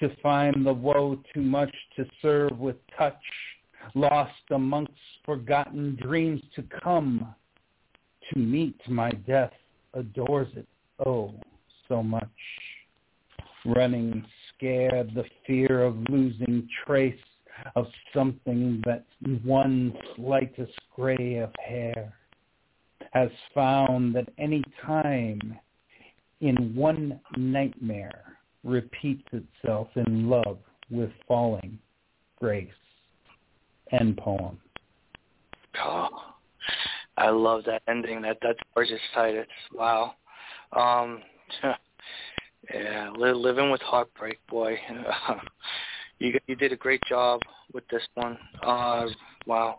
to 0.01 0.11
find 0.23 0.67
the 0.67 0.73
woe 0.73 1.19
too 1.33 1.43
much 1.43 1.75
to 1.97 2.05
serve 2.21 2.59
with 2.59 2.77
touch, 2.97 3.15
lost 3.95 4.33
amongst 4.51 4.93
forgotten 5.25 5.97
dreams 6.01 6.43
to 6.57 6.65
come. 6.83 7.35
To 8.33 8.39
meet 8.39 8.81
my 8.89 9.11
death 9.11 9.53
adores 9.95 10.49
it, 10.57 10.67
oh, 11.05 11.35
so 11.89 12.03
much. 12.03 12.29
Running 13.65 14.25
scared, 14.57 15.13
the 15.15 15.25
fear 15.47 15.83
of 15.83 15.97
losing 16.09 16.69
trace 16.87 17.19
of 17.77 17.87
something 18.15 18.83
that 18.87 19.05
one 19.45 19.93
slightest 20.17 20.73
gray 20.97 21.37
of 21.37 21.51
hair 21.65 22.13
has 23.13 23.31
found 23.55 24.15
that 24.15 24.29
any 24.39 24.63
time 24.85 25.59
in 26.41 26.75
one 26.75 27.21
nightmare 27.37 28.37
repeats 28.65 29.27
itself 29.33 29.89
in 29.97 30.29
love 30.29 30.59
with 30.91 31.11
falling 31.29 31.79
grace. 32.39 32.69
End 33.93 34.17
poem. 34.17 34.59
Oh, 35.83 36.09
I 37.17 37.29
love 37.31 37.65
that 37.67 37.83
ending. 37.87 38.23
That 38.23 38.39
that's 38.43 38.59
gorgeous, 38.75 39.01
Titus. 39.15 39.47
Wow. 39.75 40.15
Um, 40.73 41.23
yeah, 42.75 43.11
living 43.15 43.71
with 43.71 43.83
heartbreak, 43.83 44.39
boy. 44.49 44.79
you 46.19 46.39
you 46.47 46.57
did 46.57 46.73
a 46.73 46.77
great 46.77 47.03
job 47.09 47.41
with 47.75 47.87
this 47.89 48.03
one. 48.15 48.39
Uh, 48.63 49.07
wow. 49.47 49.79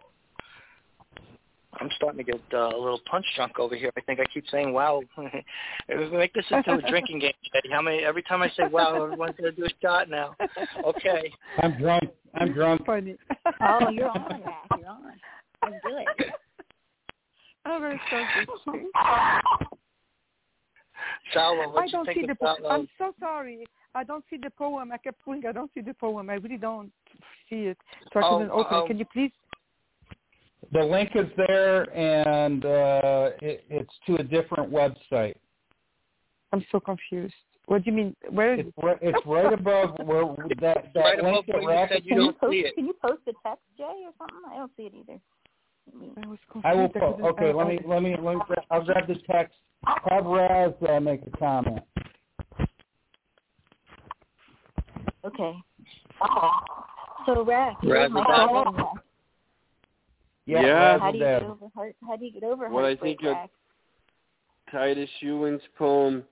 I'm 1.79 1.89
starting 1.95 2.23
to 2.23 2.31
get 2.31 2.41
uh, 2.53 2.67
a 2.67 2.77
little 2.79 3.01
punch 3.09 3.25
drunk 3.35 3.59
over 3.59 3.75
here. 3.75 3.91
I 3.97 4.01
think 4.01 4.19
I 4.19 4.25
keep 4.33 4.45
saying 4.51 4.73
wow. 4.73 5.01
Make 6.11 6.33
this 6.33 6.45
into 6.51 6.73
a 6.73 6.81
drinking 6.89 7.19
game, 7.19 7.33
Jay. 7.43 7.61
How 7.71 7.81
many? 7.81 7.99
Every 8.03 8.23
time 8.23 8.41
I 8.41 8.49
say 8.49 8.67
wow, 8.71 9.03
everyone's 9.03 9.35
gonna 9.37 9.51
do 9.51 9.65
a 9.65 9.69
shot 9.81 10.09
now. 10.09 10.35
Okay. 10.85 11.31
I'm 11.59 11.77
drunk. 11.77 12.03
I'm 12.35 12.53
drunk. 12.53 12.85
Funny. 12.85 13.15
Oh, 13.61 13.89
you're 13.89 14.09
on, 14.09 14.41
Rac. 14.45 14.79
You're 14.79 14.87
on. 14.89 15.01
Let's 15.63 15.75
do 15.85 15.97
it. 15.97 16.31
I'm 17.65 17.81
very 17.81 18.01
sorry. 18.09 18.87
Salwa, 21.35 21.73
what 21.73 21.83
I 21.83 21.87
don't 21.87 22.05
think 22.05 22.19
see 22.19 22.25
the 22.25 22.31
about? 22.33 22.59
poem. 22.59 22.71
I'm 22.71 22.87
so 22.97 23.13
sorry. 23.19 23.65
I 23.95 24.03
don't 24.03 24.23
see 24.29 24.37
the 24.41 24.49
poem. 24.49 24.91
I 24.91 24.97
kept 24.97 25.23
pulling. 25.23 25.45
I 25.45 25.51
don't 25.51 25.71
see 25.73 25.81
the 25.81 25.93
poem. 25.93 26.29
I 26.29 26.35
really 26.35 26.57
don't 26.57 26.91
see 27.49 27.67
it. 27.67 27.77
So 28.13 28.19
I 28.19 28.23
Oh, 28.23 28.37
couldn't 28.37 28.51
open 28.51 28.65
oh. 28.77 28.87
Can 28.87 28.97
you 28.97 29.05
please? 29.05 29.31
The 30.73 30.83
link 30.83 31.11
is 31.13 31.27
there, 31.37 31.83
and 31.95 32.65
uh, 32.65 33.29
it, 33.41 33.63
it's 33.69 33.93
to 34.07 34.15
a 34.15 34.23
different 34.23 34.71
website. 34.71 35.35
I'm 36.51 36.65
so 36.71 36.79
confused. 36.79 37.33
What 37.67 37.83
do 37.83 37.91
you 37.91 37.95
mean? 37.95 38.15
Where 38.29 38.55
is 38.55 38.65
It's 38.65 38.77
right, 38.81 38.97
it's 39.01 39.21
right 39.25 39.53
above 39.53 39.95
where 40.03 40.25
that 40.61 40.91
that 40.95 40.99
Right 40.99 41.23
link 41.23 41.45
above 41.45 41.45
that 41.47 41.53
where 41.53 41.61
you 41.61 41.67
Rac 41.69 41.89
said 41.89 41.97
is- 41.99 42.03
you 42.05 42.09
Can 42.09 42.17
you 42.17 42.25
don't 42.25 42.39
post? 42.39 42.51
see 42.51 42.59
it. 42.59 42.75
Can 42.75 42.85
you 42.87 42.93
post 43.01 43.21
a 43.27 43.33
text, 43.47 43.63
Jay, 43.77 43.83
or 44.03 44.11
something? 44.17 44.41
I 44.51 44.55
don't 44.57 44.71
see 44.75 44.83
it 44.83 44.93
either. 44.95 45.19
I 45.93 46.25
I 46.25 46.27
was. 46.27 46.39
I 46.63 46.73
will. 46.73 46.85
I 46.85 46.99
Po- 46.99 47.19
okay, 47.29 47.53
let 47.53 47.67
me 47.67 47.79
let 47.85 48.01
me 48.01 48.15
let 48.19 48.37
me 48.37 48.41
I'll 48.71 48.83
grab 48.83 49.07
the 49.07 49.15
text. 49.29 49.55
Have 50.09 50.25
Raz 50.25 50.71
uh, 50.89 50.99
make 50.99 51.21
a 51.27 51.37
comment. 51.37 51.83
okay. 55.25 55.53
So, 57.25 57.43
Rac, 57.45 57.75
Raz 57.83 57.83
here's 57.83 58.11
my 58.11 58.21
is 58.21 58.25
that 58.27 58.49
problem, 58.49 58.75
Rac. 58.75 58.85
Yeah, 60.45 60.61
Yeah. 60.61 60.71
Raz 60.71 61.01
How 61.01 61.07
is 61.09 61.13
do 61.13 61.17
you 61.19 61.23
get 61.25 61.43
over 61.43 61.67
heart? 61.75 61.95
How 62.07 62.15
do 62.15 62.25
you 62.25 62.31
get 62.31 62.43
over 62.43 62.69
What 62.69 62.83
I 62.85 62.87
heartbreak, 62.89 63.19
think 63.19 63.29
of- 63.29 63.37
Rac? 63.37 63.49
Titus 64.71 65.09
Ewing's 65.21 65.61
poem. 65.77 66.23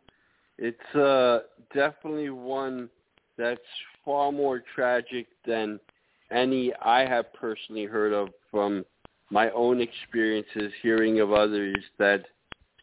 It's 0.58 0.96
uh, 0.96 1.42
definitely 1.74 2.30
one 2.32 2.90
that's 3.38 3.60
far 4.04 4.32
more 4.32 4.64
tragic 4.76 5.28
than 5.46 5.80
any 6.32 6.74
I 6.76 7.06
have 7.06 7.32
personally 7.34 7.86
heard 7.86 8.14
of 8.14 8.30
from 8.50 8.86
my 9.30 9.50
own 9.52 9.80
experiences, 9.80 10.72
hearing 10.82 11.20
of 11.20 11.32
others 11.32 11.78
that 12.00 12.26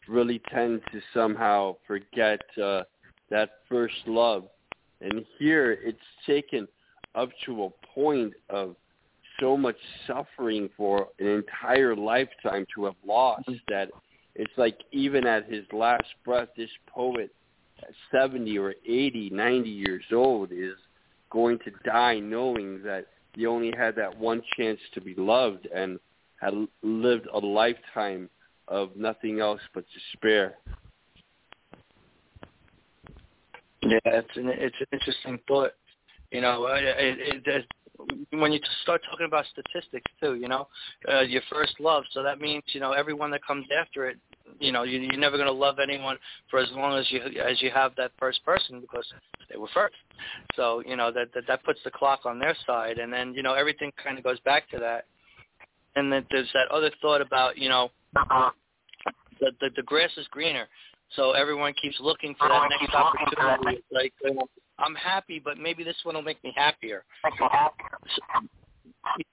really 0.07 0.39
tend 0.51 0.81
to 0.91 1.01
somehow 1.13 1.75
forget 1.85 2.41
uh, 2.61 2.83
that 3.29 3.49
first 3.67 3.95
love. 4.07 4.45
And 5.01 5.25
here 5.37 5.77
it's 5.83 5.97
taken 6.25 6.67
up 7.15 7.29
to 7.45 7.65
a 7.65 7.69
point 7.93 8.33
of 8.49 8.75
so 9.39 9.57
much 9.57 9.77
suffering 10.07 10.69
for 10.75 11.07
an 11.19 11.27
entire 11.27 11.95
lifetime 11.95 12.65
to 12.75 12.85
have 12.85 12.95
lost 13.05 13.47
mm. 13.47 13.59
that 13.69 13.89
it's 14.35 14.51
like 14.57 14.77
even 14.91 15.25
at 15.25 15.51
his 15.51 15.65
last 15.73 16.05
breath, 16.23 16.49
this 16.55 16.69
poet, 16.87 17.33
70 18.11 18.57
or 18.57 18.73
80, 18.85 19.31
90 19.31 19.69
years 19.69 20.03
old, 20.13 20.51
is 20.51 20.75
going 21.29 21.59
to 21.59 21.71
die 21.83 22.19
knowing 22.19 22.81
that 22.83 23.05
he 23.35 23.45
only 23.45 23.73
had 23.77 23.95
that 23.95 24.17
one 24.17 24.41
chance 24.57 24.79
to 24.93 25.01
be 25.01 25.13
loved 25.15 25.67
and 25.67 25.99
had 26.41 26.53
lived 26.83 27.27
a 27.33 27.37
lifetime 27.37 28.29
of 28.67 28.95
nothing 28.95 29.39
else 29.39 29.61
but 29.73 29.83
despair. 29.93 30.55
Yeah, 33.81 33.99
it's 34.05 34.37
an 34.37 34.49
it's 34.49 34.75
an 34.79 34.87
interesting 34.91 35.39
thought. 35.47 35.71
You 36.31 36.41
know, 36.41 36.65
it, 36.67 36.83
it, 36.83 37.47
it, 37.47 37.65
when 38.31 38.51
you 38.51 38.59
start 38.83 39.01
talking 39.09 39.25
about 39.25 39.45
statistics 39.51 40.09
too, 40.21 40.35
you 40.35 40.47
know, 40.47 40.67
uh, 41.11 41.21
your 41.21 41.41
first 41.51 41.79
love. 41.79 42.03
So 42.11 42.23
that 42.23 42.39
means 42.39 42.63
you 42.67 42.79
know 42.79 42.91
everyone 42.91 43.31
that 43.31 43.45
comes 43.45 43.65
after 43.77 44.07
it. 44.07 44.17
You 44.59 44.71
know, 44.71 44.83
you, 44.83 44.99
you're 44.99 45.19
never 45.19 45.37
going 45.37 45.47
to 45.47 45.53
love 45.53 45.77
anyone 45.79 46.17
for 46.49 46.59
as 46.59 46.67
long 46.71 46.97
as 46.97 47.05
you 47.11 47.21
as 47.21 47.61
you 47.61 47.71
have 47.71 47.95
that 47.97 48.11
first 48.17 48.43
person 48.43 48.81
because 48.81 49.05
they 49.49 49.57
were 49.57 49.67
first. 49.73 49.95
So 50.55 50.81
you 50.85 50.95
know 50.95 51.11
that 51.11 51.33
that, 51.33 51.43
that 51.47 51.63
puts 51.63 51.79
the 51.83 51.91
clock 51.91 52.21
on 52.25 52.39
their 52.39 52.55
side, 52.65 52.97
and 52.97 53.11
then 53.11 53.33
you 53.33 53.43
know 53.43 53.53
everything 53.53 53.91
kind 54.01 54.17
of 54.17 54.23
goes 54.23 54.39
back 54.41 54.69
to 54.71 54.77
that. 54.79 55.05
And 55.95 56.11
then 56.11 56.25
there's 56.31 56.49
that 56.53 56.67
other 56.71 56.91
thought 57.01 57.21
about 57.21 57.57
you 57.57 57.69
know 57.69 57.91
the 59.39 59.51
the, 59.59 59.69
the 59.75 59.83
grass 59.83 60.11
is 60.17 60.27
greener. 60.31 60.67
So 61.15 61.31
everyone 61.31 61.73
keeps 61.81 61.97
looking 61.99 62.35
for 62.35 62.47
that 62.47 62.69
next 62.69 62.93
opportunity. 62.93 63.83
Like 63.91 64.13
you 64.23 64.35
know, 64.35 64.47
I'm 64.79 64.95
happy, 64.95 65.41
but 65.43 65.57
maybe 65.57 65.83
this 65.83 65.97
one 66.03 66.15
will 66.15 66.21
make 66.21 66.43
me 66.43 66.53
happier. 66.55 67.03
So 67.37 67.47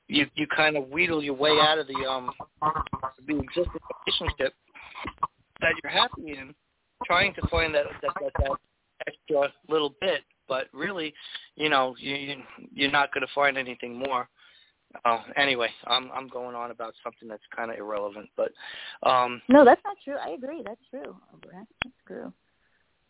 you 0.09 0.27
you 0.35 0.47
kind 0.47 0.77
of 0.77 0.89
wheedle 0.89 1.23
your 1.23 1.35
way 1.35 1.59
out 1.61 1.79
of 1.79 1.87
the 1.87 2.09
um 2.09 2.31
the 3.27 3.39
existing 3.39 3.81
relationship 4.07 4.55
that 5.61 5.73
you're 5.83 5.93
happy 5.93 6.39
in, 6.39 6.55
trying 7.05 7.35
to 7.35 7.47
find 7.49 7.75
that 7.75 7.85
that 8.03 8.13
that, 8.21 8.33
that 8.39 8.51
extra 9.07 9.53
little 9.69 9.95
bit. 10.01 10.23
But 10.49 10.67
really, 10.73 11.13
you 11.57 11.69
know, 11.69 11.97
you 11.99 12.37
you're 12.73 12.91
not 12.91 13.13
going 13.13 13.27
to 13.27 13.33
find 13.35 13.59
anything 13.59 13.99
more. 13.99 14.29
Uh, 15.05 15.19
anyway, 15.37 15.69
I'm 15.87 16.11
I'm 16.13 16.29
going 16.29 16.55
on 16.55 16.71
about 16.71 16.95
something 17.03 17.29
that's 17.29 17.43
kind 17.55 17.71
of 17.71 17.79
irrelevant, 17.79 18.29
but 18.37 18.53
um 19.03 19.43
No, 19.49 19.65
that's 19.65 19.83
not 19.85 19.97
true. 20.05 20.17
I 20.17 20.31
agree. 20.31 20.63
That's 20.65 20.81
true. 20.91 21.17
That's 21.53 21.95
true. 22.07 22.33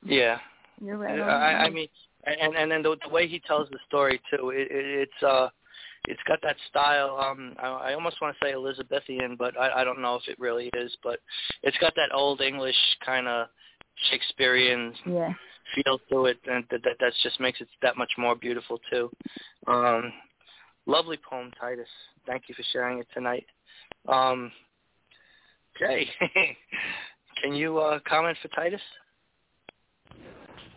Yeah. 0.05 0.39
You're 0.83 0.99
right. 0.99 1.19
I, 1.21 1.65
I 1.65 1.71
mean, 1.71 1.89
and 2.27 2.57
and 2.57 2.71
then 2.71 2.83
the, 2.83 2.97
the 3.03 3.13
way 3.13 3.27
he 3.27 3.41
tells 3.41 3.69
the 3.71 3.79
story 3.87 4.21
too, 4.31 4.51
it, 4.51 4.69
it, 4.71 5.09
it's 5.09 5.23
uh, 5.23 5.49
it's 6.09 6.21
got 6.27 6.41
that 6.43 6.57
style. 6.69 7.19
Um, 7.19 7.55
I, 7.59 7.67
I 7.67 7.95
almost 7.95 8.21
want 8.21 8.37
to 8.39 8.45
say 8.45 8.53
Elizabethan, 8.53 9.37
but 9.39 9.59
I, 9.59 9.81
I 9.81 9.85
don't 9.85 10.01
know 10.01 10.17
if 10.17 10.29
it 10.29 10.39
really 10.39 10.71
is. 10.75 10.97
But 11.03 11.21
it's 11.63 11.77
got 11.79 11.95
that 11.97 12.15
old 12.15 12.41
English 12.41 12.77
kind 13.05 13.29
of 13.29 13.49
Shakespearean 14.11 14.93
yeah. 15.07 15.33
feel 15.75 15.99
to 16.11 16.27
it, 16.27 16.39
and 16.51 16.65
that 16.71 16.83
that 16.85 16.97
that's 17.01 17.23
just 17.23 17.41
makes 17.41 17.61
it 17.61 17.69
that 17.83 17.97
much 17.97 18.13
more 18.19 18.35
beautiful 18.35 18.81
too. 18.91 19.11
Um, 19.67 20.13
lovely 20.87 21.19
poem, 21.29 21.51
Titus. 21.61 21.89
Thank 22.27 22.45
you 22.49 22.55
for 22.55 22.65
sharing 22.73 22.99
it 22.99 23.07
tonight. 23.15 23.47
Um, 24.09 24.53
Jay, 25.79 26.09
can 27.43 27.55
you 27.55 27.79
uh, 27.79 27.99
comment 28.09 28.37
for 28.41 28.49
Titus? 28.49 28.81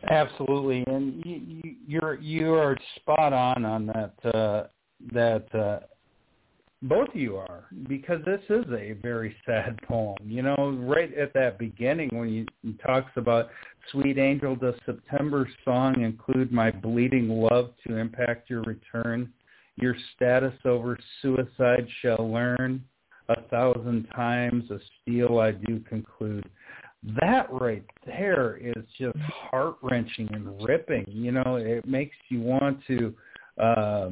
Absolutely, 0.08 0.84
and 0.88 1.24
you, 1.26 1.42
you, 1.46 1.76
you're 1.88 2.20
you 2.20 2.54
are 2.54 2.78
spot 2.96 3.34
on 3.34 3.66
on 3.66 3.86
that. 3.88 4.14
Uh, 4.34 4.68
that 5.14 5.54
uh, 5.56 5.80
both 6.84 7.10
of 7.10 7.16
you 7.16 7.36
are 7.36 7.66
because 7.88 8.24
this 8.26 8.42
is 8.50 8.66
a 8.72 8.94
very 9.02 9.36
sad 9.46 9.78
poem. 9.88 10.18
You 10.26 10.44
know, 10.44 10.78
right 10.84 11.14
at 11.18 11.34
that 11.34 11.60
beginning 11.60 12.10
when 12.14 12.30
he, 12.30 12.48
he 12.62 12.74
talks 12.86 13.12
about 13.18 13.50
"Sweet 13.92 14.18
angel, 14.18 14.56
does 14.56 14.76
September 14.86 15.50
song 15.66 16.02
include 16.02 16.52
my 16.52 16.72
bleeding 16.72 17.30
love 17.30 17.72
to 17.86 17.98
impact 17.98 18.50
your 18.50 18.62
return? 18.62 19.32
Your 19.76 19.96
status 20.16 20.54
over 20.66 20.98
suicide 21.22 21.88
shall 22.02 22.32
learn 22.32 22.84
a 23.30 23.42
thousand 23.44 24.08
times. 24.16 24.70
A 24.72 24.80
steel 25.02 25.40
I 25.40 25.52
do 25.52 25.80
conclude." 25.82 26.50
That 27.04 27.48
right 27.52 27.84
there 28.06 28.58
is 28.58 28.84
just 28.98 29.18
heart 29.20 29.76
wrenching 29.82 30.28
and 30.34 30.62
ripping. 30.68 31.06
You 31.08 31.32
know, 31.32 31.56
it 31.56 31.88
makes 31.88 32.16
you 32.30 32.42
want 32.42 32.80
to 32.88 33.14
uh, 33.58 34.10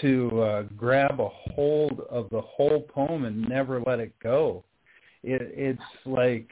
to 0.00 0.42
uh, 0.42 0.62
grab 0.76 1.20
a 1.20 1.28
hold 1.28 2.00
of 2.10 2.30
the 2.30 2.40
whole 2.40 2.82
poem 2.82 3.24
and 3.24 3.48
never 3.48 3.82
let 3.86 4.00
it 4.00 4.12
go. 4.22 4.64
It, 5.22 5.52
it's 5.54 6.06
like 6.06 6.48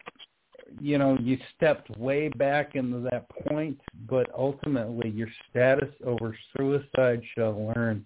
you 0.81 0.99
know 0.99 1.17
you 1.21 1.39
stepped 1.57 1.89
way 1.97 2.29
back 2.29 2.75
into 2.75 3.01
that 3.11 3.29
point, 3.49 3.81
but 4.09 4.29
ultimately 4.37 5.09
your 5.09 5.29
status 5.51 5.91
over 6.05 6.37
suicide 6.57 7.23
shall 7.35 7.73
learn. 7.75 8.05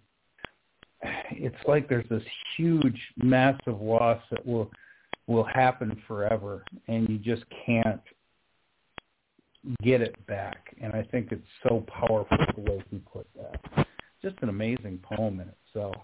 It's 1.34 1.56
like 1.66 1.89
there's 1.89 2.08
this 2.08 2.22
huge, 2.56 3.00
massive 3.16 3.81
loss 3.81 4.22
that 4.31 4.47
will 4.47 4.70
will 5.26 5.44
happen 5.44 6.01
forever 6.07 6.65
and 6.89 7.09
you 7.09 7.18
just 7.18 7.44
can't 7.65 8.01
get 9.83 10.01
it 10.01 10.26
back. 10.26 10.75
And 10.81 10.92
I 10.92 11.02
think 11.02 11.31
it's 11.31 11.47
so 11.62 11.84
powerful 11.86 12.36
the 12.57 12.60
way 12.62 12.84
he 12.91 12.99
put 12.99 13.26
that. 13.36 13.86
Just 14.20 14.36
an 14.42 14.49
amazing 14.49 15.01
poem 15.02 15.41
in 15.41 15.49
itself. 15.49 15.97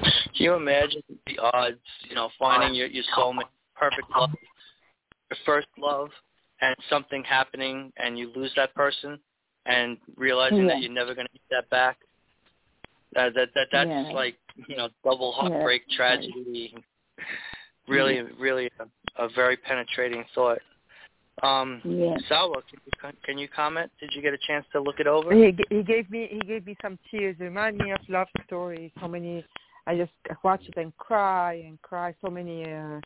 Can 0.00 0.12
you 0.34 0.54
imagine 0.54 1.02
the 1.26 1.38
odds, 1.38 1.78
you 2.08 2.14
know, 2.14 2.30
finding 2.38 2.74
your, 2.74 2.86
your 2.86 3.04
soulmate, 3.16 3.42
perfect 3.74 4.06
love, 4.16 4.30
your 5.30 5.38
first 5.44 5.66
love, 5.76 6.08
and 6.60 6.76
something 6.88 7.24
happening 7.24 7.92
and 7.96 8.18
you 8.18 8.32
lose 8.34 8.52
that 8.56 8.74
person 8.74 9.18
and 9.66 9.98
realizing 10.16 10.58
yeah. 10.58 10.74
that 10.74 10.82
you're 10.82 10.92
never 10.92 11.14
going 11.14 11.26
to 11.26 11.32
get 11.32 11.42
that 11.50 11.70
back? 11.70 11.98
Uh, 13.14 13.28
that 13.34 13.48
that 13.54 13.66
that's 13.70 13.90
yeah. 13.90 14.10
like 14.14 14.36
you 14.68 14.74
know 14.74 14.88
double 15.04 15.32
heartbreak 15.32 15.82
yeah. 15.86 15.96
tragedy 15.96 16.74
really, 17.88 18.22
really 18.38 18.70
a, 18.78 19.24
a 19.24 19.28
very 19.34 19.56
penetrating 19.56 20.24
thought. 20.34 20.58
Um, 21.42 21.80
yeah. 21.84 22.14
Salwa, 22.30 22.62
can 22.68 22.78
you, 22.84 23.12
can 23.24 23.38
you 23.38 23.48
comment? 23.48 23.90
Did 23.98 24.10
you 24.14 24.22
get 24.22 24.34
a 24.34 24.38
chance 24.46 24.66
to 24.72 24.80
look 24.80 25.00
it 25.00 25.06
over? 25.06 25.34
He, 25.34 25.56
he 25.70 25.82
gave 25.82 26.10
me 26.10 26.28
he 26.30 26.40
gave 26.40 26.66
me 26.66 26.76
some 26.82 26.98
tears. 27.10 27.36
It 27.40 27.44
reminded 27.44 27.82
me 27.82 27.92
of 27.92 28.00
love 28.08 28.28
stories. 28.46 28.90
So 29.00 29.08
many, 29.08 29.44
I 29.86 29.96
just 29.96 30.12
watch 30.44 30.62
it 30.68 30.74
and 30.76 30.96
cry 30.98 31.62
and 31.66 31.80
cry. 31.82 32.14
So 32.22 32.30
many 32.30 32.70
uh, 32.70 33.00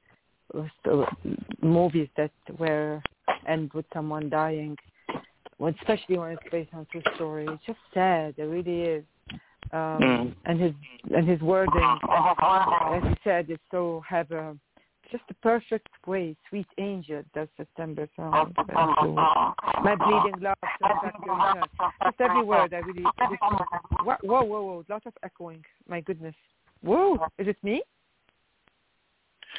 movies 1.62 2.09
that 2.17 2.33
were 2.59 3.01
end 3.47 3.73
with 3.73 3.86
someone 3.94 4.28
dying, 4.28 4.76
well, 5.59 5.73
especially 5.81 6.18
when 6.18 6.33
it's 6.33 6.43
based 6.51 6.75
on 6.75 6.86
true 6.91 7.02
story. 7.15 7.47
It's 7.49 7.65
just 7.65 7.78
sad. 7.94 8.35
It 8.36 8.43
really 8.43 8.83
is. 8.83 9.05
Um, 9.72 10.00
mm. 10.00 10.34
and 10.44 10.60
his 10.60 10.72
and 11.14 11.28
his 11.28 11.40
wording, 11.40 11.98
as 12.08 13.02
he 13.02 13.14
said, 13.24 13.50
is 13.50 13.58
so 13.70 14.02
have 14.08 14.30
a 14.30 14.56
just 15.10 15.24
the 15.28 15.34
perfect 15.34 15.88
way. 16.06 16.36
Sweet 16.48 16.66
angel 16.78 17.22
does 17.34 17.48
September 17.56 18.08
song. 18.16 18.52
My 18.74 19.94
bleeding 19.96 20.40
love, 20.40 20.56
just 22.04 22.20
every 22.20 22.42
word. 22.42 22.74
I 22.74 22.78
really. 22.78 23.04
Whoa, 24.02 24.16
whoa, 24.22 24.44
whoa, 24.44 24.62
whoa! 24.62 24.84
Lots 24.88 25.06
of 25.06 25.12
echoing. 25.22 25.64
My 25.88 26.00
goodness. 26.00 26.34
Whoa! 26.82 27.18
Is 27.38 27.48
it 27.48 27.56
me? 27.62 27.82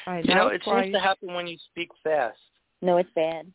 Right, 0.06 0.24
you 0.24 0.36
know, 0.36 0.48
it 0.48 0.62
seems 0.64 0.94
to 0.94 1.00
happen 1.00 1.34
when 1.34 1.48
you 1.48 1.58
speak 1.72 1.90
fast. 2.04 2.38
No, 2.82 2.98
it's 2.98 3.10
bad. 3.16 3.48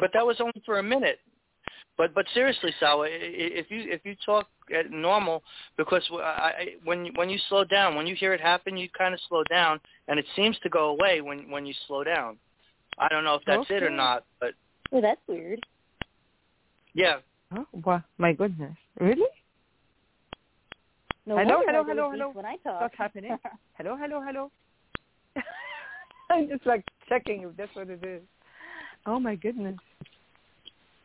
but 0.00 0.10
that 0.12 0.26
was 0.26 0.36
only 0.40 0.60
for 0.66 0.80
a 0.80 0.82
minute. 0.82 1.20
But 2.00 2.14
but 2.14 2.24
seriously, 2.32 2.72
Salwa, 2.80 3.08
if 3.10 3.70
you 3.70 3.84
if 3.92 4.00
you 4.06 4.16
talk 4.24 4.46
at 4.74 4.90
normal, 4.90 5.42
because 5.76 6.02
I, 6.14 6.76
when 6.82 7.10
when 7.14 7.28
you 7.28 7.38
slow 7.50 7.62
down, 7.62 7.94
when 7.94 8.06
you 8.06 8.14
hear 8.14 8.32
it 8.32 8.40
happen, 8.40 8.74
you 8.74 8.88
kind 8.96 9.12
of 9.12 9.20
slow 9.28 9.44
down, 9.50 9.78
and 10.08 10.18
it 10.18 10.24
seems 10.34 10.58
to 10.62 10.70
go 10.70 10.86
away 10.88 11.20
when 11.20 11.50
when 11.50 11.66
you 11.66 11.74
slow 11.86 12.02
down. 12.02 12.38
I 12.98 13.08
don't 13.08 13.22
know 13.22 13.34
if 13.34 13.42
that's 13.46 13.66
okay. 13.66 13.74
it 13.74 13.82
or 13.82 13.90
not, 13.90 14.24
but 14.40 14.54
well, 14.90 15.02
that's 15.02 15.20
weird. 15.28 15.60
Yeah. 16.94 17.16
Oh, 17.54 17.66
well, 17.84 18.02
my 18.16 18.32
goodness, 18.32 18.74
really? 18.98 19.20
No 21.26 21.36
hello, 21.36 21.56
wonder 21.58 21.66
hello, 21.66 21.84
hello, 21.84 22.10
hello. 22.12 22.30
When 22.32 22.46
I 22.46 22.56
talk. 22.64 22.80
What's 22.80 22.96
happening? 22.96 23.36
hello, 23.74 23.98
hello, 24.00 24.22
hello. 24.24 24.50
I'm 26.30 26.48
just 26.48 26.64
like 26.64 26.82
checking 27.10 27.42
if 27.42 27.54
that's 27.58 27.76
what 27.76 27.90
it 27.90 28.02
is. 28.02 28.22
Oh 29.04 29.20
my 29.20 29.34
goodness. 29.34 29.76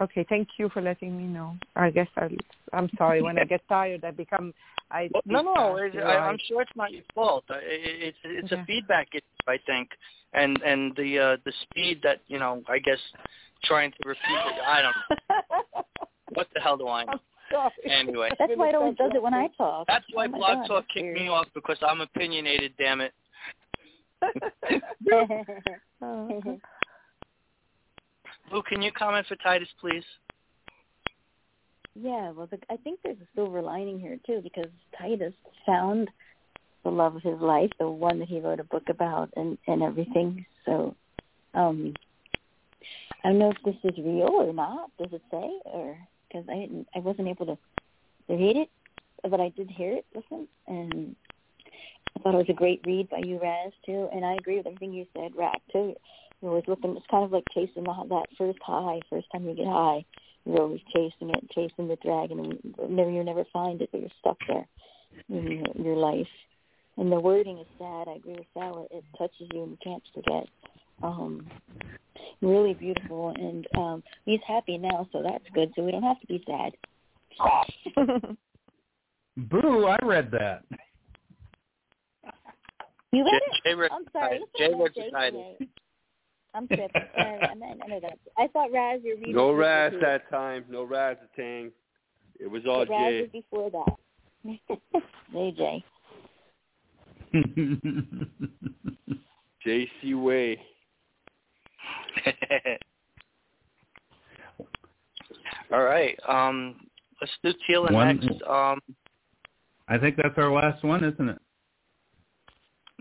Okay, 0.01 0.25
thank 0.27 0.49
you 0.57 0.67
for 0.69 0.81
letting 0.81 1.17
me 1.17 1.23
know. 1.23 1.55
I 1.75 1.89
guess 1.89 2.07
I, 2.17 2.29
I'm 2.73 2.89
sorry. 2.97 3.21
When 3.21 3.37
I 3.37 3.45
get 3.45 3.61
tired, 3.69 4.03
I 4.03 4.11
become. 4.11 4.53
I 4.91 5.09
no, 5.25 5.41
no. 5.41 5.53
fast, 5.77 5.95
It, 5.95 6.03
I, 6.03 6.17
I'm 6.17 6.37
sure 6.47 6.61
it's 6.61 6.71
not 6.75 6.91
your 6.91 7.03
fault. 7.13 7.45
It, 7.49 7.63
it's 7.63 8.17
it's 8.23 8.51
Okay. 8.51 8.61
a 8.61 8.65
feedback 8.65 9.07
issue, 9.13 9.21
I 9.47 9.57
think, 9.65 9.89
and 10.33 10.61
and 10.63 10.93
the 10.97 11.19
uh, 11.19 11.37
the 11.45 11.53
speed 11.63 12.01
that 12.03 12.19
you 12.27 12.39
know, 12.39 12.61
I 12.67 12.79
guess, 12.79 12.99
trying 13.63 13.91
to 13.91 13.97
repeat 14.05 14.19
it. 14.27 14.61
I 14.67 14.81
don't. 14.81 14.95
know. 14.95 15.83
What 16.33 16.47
the 16.55 16.59
hell 16.59 16.75
do 16.75 16.87
I 16.87 17.05
know? 17.05 17.19
sorry. 17.51 17.71
Anyway, 17.87 18.31
That's 18.39 18.51
why 18.55 18.69
it 18.69 18.75
always 18.75 18.97
does 18.97 19.11
it 19.13 19.21
when 19.21 19.35
I 19.35 19.47
talk. 19.55 19.85
that's 19.87 20.05
why 20.11 20.25
Oh 20.25 20.29
Blog 20.31 20.57
God, 20.57 20.67
Talk 20.67 20.83
that's 20.83 20.93
kicked 20.93 21.03
weird. 21.03 21.21
me 21.21 21.27
off 21.29 21.45
because 21.53 21.77
I'm 21.87 22.01
opinionated. 22.01 22.73
Damn 22.77 23.01
it. 23.01 23.13
Lou, 28.51 28.61
can 28.61 28.81
you 28.81 28.91
comment 28.91 29.25
for 29.27 29.35
Titus, 29.37 29.69
please? 29.79 30.03
yeah, 31.95 32.31
well, 32.31 32.47
the, 32.47 32.59
I 32.69 32.77
think 32.77 32.99
there's 33.03 33.17
a 33.17 33.27
silver 33.35 33.61
lining 33.61 33.99
here 33.99 34.19
too 34.25 34.41
because 34.43 34.71
Titus 34.99 35.33
found 35.65 36.09
the 36.83 36.89
love 36.91 37.15
of 37.15 37.23
his 37.23 37.39
life, 37.39 37.71
the 37.79 37.89
one 37.89 38.19
that 38.19 38.27
he 38.27 38.39
wrote 38.39 38.59
a 38.59 38.65
book 38.65 38.89
about, 38.89 39.29
and 39.35 39.57
and 39.67 39.81
everything. 39.81 40.45
So, 40.65 40.95
um, 41.53 41.93
I 43.23 43.29
don't 43.29 43.39
know 43.39 43.51
if 43.51 43.57
this 43.63 43.91
is 43.91 43.97
real 43.97 44.29
or 44.33 44.53
not. 44.53 44.91
Does 44.97 45.13
it 45.13 45.21
say 45.31 45.49
or 45.65 45.97
because 46.27 46.47
I 46.49 46.55
didn't, 46.55 46.87
I 46.93 46.99
wasn't 46.99 47.29
able 47.29 47.45
to 47.45 47.57
to 48.27 48.35
read 48.35 48.57
it, 48.57 48.69
but 49.23 49.39
I 49.39 49.49
did 49.49 49.69
hear 49.71 49.93
it, 49.93 50.05
listen, 50.13 50.47
and 50.67 51.15
I 52.15 52.21
thought 52.21 52.33
it 52.33 52.37
was 52.37 52.49
a 52.49 52.53
great 52.53 52.81
read 52.85 53.09
by 53.09 53.21
you, 53.25 53.39
Raz, 53.41 53.71
too. 53.85 54.09
And 54.13 54.25
I 54.25 54.33
agree 54.33 54.57
with 54.57 54.67
everything 54.67 54.93
you 54.93 55.05
said, 55.15 55.31
Rac, 55.35 55.61
too. 55.71 55.95
You're 56.45 56.51
always 56.51 56.67
looking. 56.67 56.95
It's 56.95 57.07
kind 57.09 57.25
of 57.25 57.31
like 57.31 57.43
chasing 57.55 57.85
the, 57.85 58.05
that 58.09 58.27
first 58.37 58.59
high. 58.61 58.99
First 59.09 59.25
time 59.31 59.49
you 59.49 59.55
get 59.55 59.65
high, 59.65 60.05
you're 60.45 60.61
always 60.61 60.81
chasing 60.93 61.31
it, 61.31 61.49
chasing 61.49 61.87
the 61.87 61.97
dragon, 62.03 62.39
and 62.39 62.75
never 62.87 63.09
you 63.09 63.23
never 63.23 63.45
find 63.51 63.81
it, 63.81 63.89
but 63.91 64.01
you're 64.01 64.11
stuck 64.19 64.37
there 64.47 64.67
in 65.27 65.63
your, 65.75 65.87
your 65.87 65.95
life. 65.95 66.27
And 66.97 67.11
the 67.11 67.19
wording 67.19 67.57
is 67.57 67.65
sad. 67.79 68.07
I 68.07 68.17
agree 68.17 68.33
with 68.33 68.45
Sal. 68.53 68.87
It, 68.91 68.97
it 68.97 69.03
touches 69.17 69.47
you, 69.51 69.63
and 69.63 69.71
you 69.71 69.77
can't 69.83 70.03
forget. 70.13 70.47
Um, 71.01 71.47
really 72.43 72.75
beautiful, 72.75 73.33
and 73.35 73.65
um, 73.75 74.03
he's 74.25 74.41
happy 74.47 74.77
now, 74.77 75.09
so 75.11 75.23
that's 75.23 75.45
good. 75.55 75.71
So 75.75 75.81
we 75.81 75.91
don't 75.91 76.03
have 76.03 76.21
to 76.21 76.27
be 76.27 76.45
sad. 76.45 76.73
Boo! 79.35 79.87
I 79.87 79.97
read 80.03 80.29
that. 80.29 80.63
You 83.11 83.25
read 83.25 83.31
Jay, 83.65 83.71
it? 83.71 83.77
Jay 83.79 83.87
I'm 83.91 84.05
sorry. 84.13 84.37
Titus. 84.37 84.47
Listen, 84.53 84.67
Jay 84.67 84.73
I'm 84.73 84.81
read 84.81 84.93
Jay 84.93 85.09
Titus. 85.09 85.41
today. 85.57 85.71
I'm 86.55 86.67
tripping. 86.67 86.89
Sorry, 87.15 87.39
I 87.41 87.53
meant 87.55 87.81
I 87.83 87.87
know 87.87 87.99
that. 87.99 88.17
I 88.37 88.47
thought 88.47 88.71
Raz, 88.71 89.01
your 89.03 89.17
reading 89.17 89.35
No 89.35 89.47
was 89.49 89.57
Raz 89.59 89.91
before. 89.91 90.07
that 90.07 90.29
time. 90.29 90.63
No 90.69 90.83
Raz 90.83 91.17
Tang. 91.35 91.71
It 92.39 92.49
was 92.49 92.63
all 92.67 92.85
But 92.85 92.89
Raz 92.89 93.11
Jay. 93.11 93.21
was 93.21 93.29
before 93.31 93.69
that. 93.71 93.95
hey, 95.33 95.51
Jay. 95.51 95.83
JC 99.65 100.21
Way. 100.21 100.59
All 105.73 105.83
right. 105.83 106.17
Um, 106.27 106.87
let's 107.19 107.33
do 107.43 107.51
Teal 107.65 107.85
next. 107.89 108.29
Um, 108.47 108.79
I 109.87 109.97
think 109.97 110.15
that's 110.17 110.37
our 110.37 110.51
last 110.51 110.83
one, 110.83 111.03
isn't 111.03 111.29
it? 111.29 111.39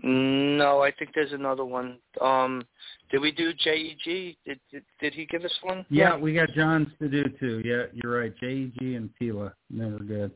No, 0.05 0.83
I 0.83 0.91
think 0.91 1.11
there's 1.15 1.33
another 1.33 1.65
one. 1.65 1.97
Um, 2.21 2.63
did 3.09 3.21
we 3.21 3.31
do 3.31 3.51
JEG? 3.53 4.37
Did, 4.45 4.59
did 4.71 4.83
did 5.01 5.13
he 5.15 5.25
give 5.25 5.43
us 5.43 5.51
one? 5.63 5.83
Yeah, 5.89 6.15
we 6.15 6.35
got 6.35 6.51
John's 6.51 6.89
to 6.99 7.09
do 7.09 7.23
too. 7.39 7.63
Yeah, 7.65 7.85
you're 7.91 8.19
right. 8.19 8.33
JEG 8.39 8.79
and 8.79 9.09
Tila. 9.19 9.51
They 9.71 9.85
were 9.85 9.97
good. 9.97 10.31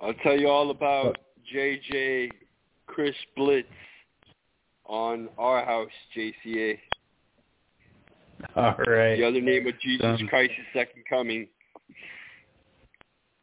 I'll 0.00 0.14
tell 0.22 0.38
you 0.38 0.48
all 0.48 0.70
about 0.70 1.18
JJ 1.54 2.30
Chris 2.86 3.14
Blitz 3.36 3.68
on 4.86 5.28
our 5.36 5.66
house, 5.66 5.90
JCA. 6.16 6.78
All 8.54 8.74
right. 8.86 9.16
The 9.16 9.24
other 9.24 9.42
name 9.42 9.66
of 9.66 9.78
Jesus 9.80 10.20
Um, 10.20 10.28
Christ's 10.28 10.56
second 10.72 11.02
coming. 11.08 11.46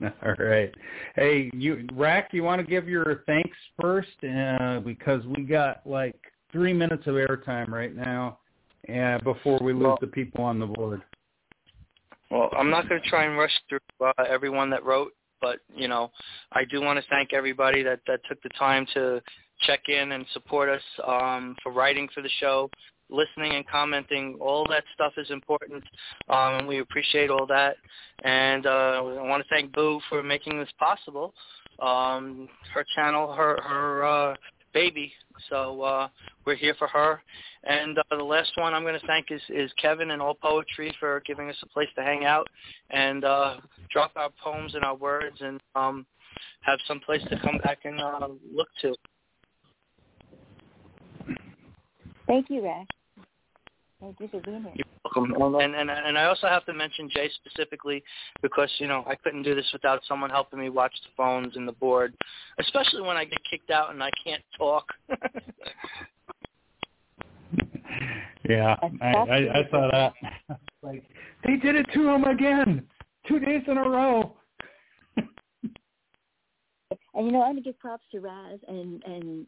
All 0.25 0.35
right. 0.37 0.73
Hey, 1.15 1.49
you 1.53 1.87
Rac, 1.93 2.29
you 2.33 2.43
want 2.43 2.61
to 2.61 2.67
give 2.67 2.87
your 2.87 3.23
thanks 3.25 3.57
first 3.79 4.09
uh, 4.23 4.79
because 4.81 5.25
we 5.25 5.43
got 5.43 5.85
like 5.85 6.19
three 6.51 6.73
minutes 6.73 7.07
of 7.07 7.15
airtime 7.15 7.69
right 7.69 7.95
now, 7.95 8.39
uh, 8.93 9.17
before 9.19 9.59
we 9.61 9.73
lose 9.73 9.83
Well- 9.83 9.97
the 10.01 10.07
people 10.07 10.43
on 10.43 10.59
the 10.59 10.67
board. 10.67 11.01
Well, 12.31 12.49
I'm 12.57 12.71
not 12.71 12.89
going 12.89 12.99
to 12.99 13.09
try 13.09 13.25
and 13.25 13.37
rush 13.37 13.51
through 13.69 13.79
uh, 14.03 14.11
everyone 14.27 14.71
that 14.71 14.83
wrote, 14.83 15.11
but 15.39 15.59
you 15.75 15.87
know, 15.87 16.09
I 16.51 16.65
do 16.65 16.81
want 16.81 16.97
to 16.97 17.05
thank 17.07 17.31
everybody 17.31 17.83
that 17.83 17.99
that 18.07 18.21
took 18.27 18.41
the 18.41 18.49
time 18.57 18.87
to 18.95 19.21
check 19.61 19.81
in 19.87 20.13
and 20.13 20.25
support 20.33 20.67
us 20.67 20.81
um, 21.07 21.55
for 21.61 21.71
writing 21.71 22.09
for 22.11 22.21
the 22.21 22.29
show, 22.39 22.71
listening 23.13 23.53
and 23.53 23.67
commenting. 23.67 24.37
All 24.41 24.65
that 24.69 24.83
stuff 24.93 25.13
is 25.17 25.29
important, 25.29 25.83
um, 26.29 26.55
and 26.55 26.67
we 26.67 26.79
appreciate 26.79 27.29
all 27.29 27.45
that. 27.47 27.77
And 28.23 28.65
uh, 28.65 28.69
I 28.69 29.27
want 29.27 29.43
to 29.43 29.49
thank 29.49 29.71
Boo 29.73 30.01
for 30.09 30.21
making 30.23 30.59
this 30.59 30.69
possible. 30.79 31.33
Um, 31.79 32.49
her 32.73 32.85
channel, 32.95 33.31
her 33.33 33.59
her 33.61 34.05
uh, 34.05 34.35
baby. 34.73 35.13
So 35.49 35.81
uh, 35.81 36.07
we're 36.45 36.55
here 36.55 36.75
for 36.77 36.87
her. 36.87 37.21
And 37.63 37.97
uh, 37.97 38.03
the 38.11 38.23
last 38.23 38.51
one 38.55 38.73
I'm 38.73 38.83
going 38.83 38.99
to 38.99 39.07
thank 39.07 39.31
is, 39.31 39.41
is 39.49 39.71
Kevin 39.81 40.11
and 40.11 40.21
All 40.21 40.35
Poetry 40.35 40.93
for 40.99 41.21
giving 41.25 41.49
us 41.49 41.55
a 41.63 41.67
place 41.67 41.87
to 41.95 42.03
hang 42.03 42.25
out 42.25 42.47
and 42.89 43.23
uh, 43.23 43.57
drop 43.89 44.11
our 44.15 44.29
poems 44.43 44.75
and 44.75 44.83
our 44.83 44.95
words 44.95 45.37
and 45.39 45.61
um, 45.75 46.05
have 46.61 46.79
some 46.87 46.99
place 46.99 47.21
to 47.29 47.39
come 47.39 47.59
back 47.63 47.79
and 47.85 47.99
uh, 48.01 48.27
look 48.53 48.67
to. 48.81 48.93
Thank 52.27 52.49
you, 52.49 52.63
Raz. 52.63 52.85
Thank 54.03 54.19
you 54.19 54.27
for 54.27 54.41
being 54.41 54.63
here. 54.63 54.83
Welcome. 55.15 55.33
And, 55.61 55.75
and 55.75 55.89
and 55.89 56.17
I 56.17 56.25
also 56.25 56.47
have 56.47 56.65
to 56.65 56.73
mention 56.73 57.09
Jay 57.09 57.29
specifically 57.35 58.03
because 58.41 58.69
you 58.79 58.87
know 58.87 59.05
I 59.07 59.15
couldn't 59.15 59.43
do 59.43 59.55
this 59.55 59.69
without 59.71 60.01
someone 60.07 60.29
helping 60.29 60.59
me 60.59 60.69
watch 60.69 60.93
the 61.03 61.09
phones 61.15 61.55
and 61.55 61.65
the 61.65 61.71
board, 61.71 62.13
especially 62.59 63.01
when 63.01 63.15
I 63.15 63.23
get 63.23 63.39
kicked 63.49 63.71
out 63.71 63.93
and 63.93 64.03
I 64.03 64.09
can't 64.23 64.43
talk. 64.57 64.85
Yeah, 68.49 68.75
I, 69.01 69.05
I, 69.05 69.37
I 69.59 69.67
saw 69.71 69.89
that. 69.91 70.13
like 70.81 71.03
they 71.45 71.55
did 71.55 71.75
it 71.75 71.85
to 71.93 72.09
him 72.09 72.25
again, 72.25 72.83
two 73.25 73.39
days 73.39 73.61
in 73.67 73.77
a 73.77 73.89
row. 73.89 74.35
And 77.15 77.27
you 77.27 77.31
know, 77.31 77.41
I'm 77.43 77.51
gonna 77.51 77.61
give 77.61 77.79
props 77.79 78.03
to 78.11 78.19
Raz 78.19 78.59
and 78.67 79.01
and 79.05 79.45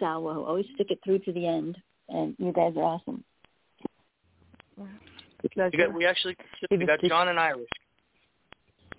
Salwa. 0.00 0.34
who 0.34 0.44
Always 0.44 0.66
stick 0.74 0.88
it 0.90 0.98
through 1.04 1.20
to 1.20 1.32
the 1.32 1.46
end, 1.46 1.76
and 2.08 2.34
you 2.38 2.52
guys 2.52 2.72
are 2.76 2.82
awesome. 2.82 3.22
We, 5.42 5.78
got, 5.78 5.94
we 5.94 6.06
actually 6.06 6.36
we 6.70 6.86
got 6.86 7.00
John 7.02 7.28
and 7.28 7.38
Irish. 7.38 7.68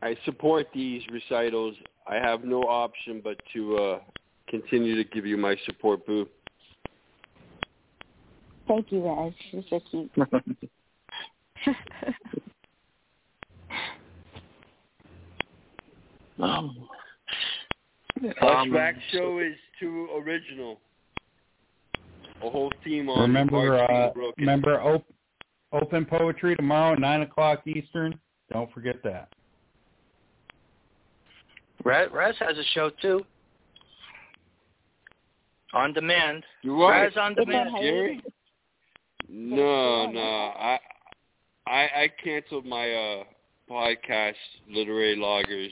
I 0.02 0.18
support 0.26 0.68
these 0.74 1.02
recitals. 1.12 1.76
I 2.08 2.16
have 2.16 2.44
no 2.44 2.64
option 2.64 3.22
but 3.24 3.38
to 3.54 3.78
uh, 3.78 4.00
continue 4.48 5.02
to 5.02 5.10
give 5.10 5.26
you 5.26 5.38
my 5.38 5.56
support, 5.66 6.06
Boo. 6.06 6.28
Thank 8.68 8.92
you, 8.92 9.06
Raz. 9.06 9.34
You're 9.52 9.64
so 9.70 9.80
cute. 9.90 10.12
um, 16.40 16.90
Flashback 18.22 18.96
show 19.12 19.40
is 19.40 19.56
too 19.80 20.10
original. 20.18 20.80
A 22.42 22.50
whole 22.50 22.72
theme 22.84 23.10
on 23.10 23.22
remember, 23.22 23.80
uh, 23.80 24.10
remember 24.38 24.82
op- 24.82 25.06
open 25.74 26.06
poetry 26.06 26.56
tomorrow, 26.56 26.96
nine 26.96 27.22
o'clock 27.22 27.64
Eastern. 27.68 28.18
Don't 28.52 28.72
forget 28.72 29.02
that. 29.04 29.34
Raz, 31.84 32.10
Raz 32.14 32.36
has 32.40 32.58
a 32.58 32.64
show 32.74 32.90
too. 33.02 33.26
On 35.74 35.92
demand. 35.92 36.44
You're 36.62 36.78
right. 36.78 37.02
Raz 37.04 37.14
on 37.18 37.36
demand. 37.36 37.70
Jerry? 37.82 38.22
No, 39.28 40.10
no. 40.12 40.22
I 40.22 40.80
I 41.66 41.82
I 41.82 42.10
canceled 42.24 42.66
my 42.66 42.92
uh 42.92 43.24
podcast 43.70 44.36
literary 44.70 45.16
loggers. 45.16 45.72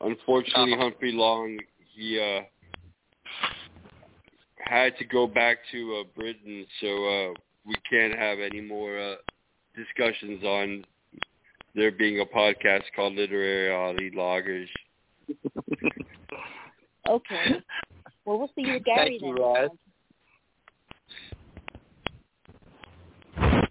Unfortunately 0.00 0.74
Oh. 0.76 0.82
Humphrey 0.82 1.12
Long 1.12 1.58
he 1.94 2.20
uh 2.20 2.44
had 4.58 4.96
to 4.98 5.04
go 5.04 5.26
back 5.26 5.58
to 5.72 6.00
uh 6.00 6.04
Britain 6.16 6.64
so 6.80 6.86
uh 7.04 7.34
we 7.68 7.74
can't 7.88 8.18
have 8.18 8.38
any 8.40 8.60
more 8.60 8.98
uh 8.98 9.14
discussions 9.76 10.42
on 10.42 10.84
there 11.74 11.92
being 11.92 12.20
a 12.20 12.24
podcast 12.24 12.82
called 12.96 13.14
Literary 13.14 14.10
Loggers. 14.14 14.68
Okay. 17.08 17.62
Well, 18.24 18.38
we'll 18.38 18.50
see 18.54 18.62
you 18.62 18.74
with 18.74 18.84
Gary 18.84 19.18
Thank 19.18 19.22
you, 19.22 19.34
then. 19.34 19.68
Raz. 23.40 23.62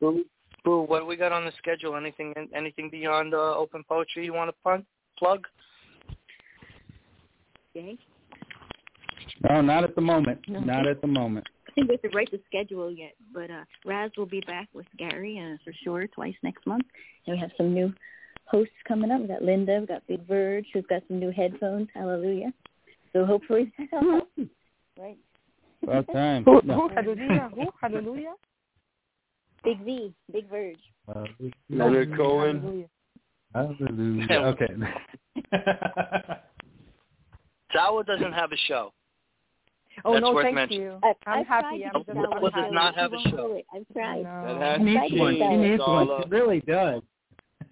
Boo, 0.00 0.24
Boo, 0.64 0.82
what 0.82 1.00
do 1.00 1.06
we 1.06 1.16
got 1.16 1.32
on 1.32 1.44
the 1.44 1.52
schedule? 1.58 1.96
Anything 1.96 2.32
anything 2.54 2.88
beyond 2.90 3.34
uh, 3.34 3.56
open 3.56 3.82
poetry 3.88 4.24
you 4.24 4.32
want 4.32 4.50
to 4.50 4.54
pun- 4.62 4.86
plug? 5.18 5.46
Okay. 7.76 7.98
No, 9.48 9.60
not 9.60 9.84
at 9.84 9.94
the 9.94 10.00
moment. 10.00 10.40
No. 10.46 10.60
Not 10.60 10.86
at 10.86 11.00
the 11.00 11.08
moment. 11.08 11.46
I 11.76 11.80
think 11.80 11.88
we 11.90 11.98
have 12.02 12.10
to 12.10 12.16
write 12.16 12.30
the 12.30 12.40
schedule 12.46 12.90
yet, 12.90 13.12
but 13.34 13.50
uh 13.50 13.64
Raz 13.84 14.10
will 14.16 14.24
be 14.24 14.40
back 14.46 14.66
with 14.72 14.86
Gary 14.96 15.38
uh, 15.38 15.58
for 15.62 15.74
sure 15.84 16.06
twice 16.06 16.34
next 16.42 16.66
month, 16.66 16.86
and 17.26 17.34
we 17.36 17.40
have 17.40 17.50
some 17.58 17.74
new 17.74 17.92
hosts 18.46 18.72
coming 18.88 19.10
up. 19.10 19.20
We 19.20 19.26
got 19.26 19.42
Linda, 19.42 19.80
we 19.80 19.86
got 19.86 20.06
Big 20.06 20.26
Verge, 20.26 20.64
who's 20.72 20.86
got 20.88 21.02
some 21.06 21.20
new 21.20 21.30
headphones. 21.30 21.88
Hallelujah! 21.92 22.50
So 23.12 23.26
hopefully 23.26 23.70
that 23.78 23.88
helps. 23.90 24.30
right? 24.98 25.18
About 25.82 26.06
time. 26.14 26.44
Who, 26.44 26.62
No. 26.64 26.88
who, 26.88 26.94
hallelujah, 26.94 27.50
who, 27.54 27.66
hallelujah? 27.78 28.34
Big 29.62 29.84
V, 29.84 30.14
Big 30.32 30.48
Verge. 30.48 30.78
Leonard 31.68 32.16
Cohen. 32.16 32.88
Hallelujah. 33.52 34.26
Hallelujah. 34.30 34.36
Okay. 34.46 34.74
Salwa 37.74 38.06
doesn't 38.06 38.32
have 38.32 38.52
a 38.52 38.56
show. 38.66 38.92
Oh 40.04 40.12
That's 40.12 40.22
no, 40.24 40.34
worth 40.34 40.44
thank 40.44 40.54
mentioning. 40.54 40.82
you. 40.82 40.98
I, 41.02 41.12
I'm 41.26 41.40
I've 41.40 41.46
happy. 41.46 41.78
tried 41.80 41.90
I'm 41.94 42.04
just 42.04 42.06
get 42.06 42.16
Salwa 42.16 42.40
Salwa 42.40 42.54
does 42.54 42.72
not 42.72 42.94
have 42.96 43.12
a 43.12 43.18
show. 43.30 43.30
do 43.36 43.52
it. 43.56 43.66
I've 43.74 43.86
tried. 43.92 44.24
That 44.24 44.42
No, 44.54 44.60
has 44.60 44.78
I'm 44.80 44.86
to 44.86 44.92
trying 44.92 45.10
to 45.10 45.16
change, 45.18 45.38
get 45.38 45.52
It 45.52 45.56
needs 45.56 45.80
one. 45.80 46.06
Zala. 46.06 46.20
It 46.22 46.30
really 46.30 46.60
does. 46.60 47.02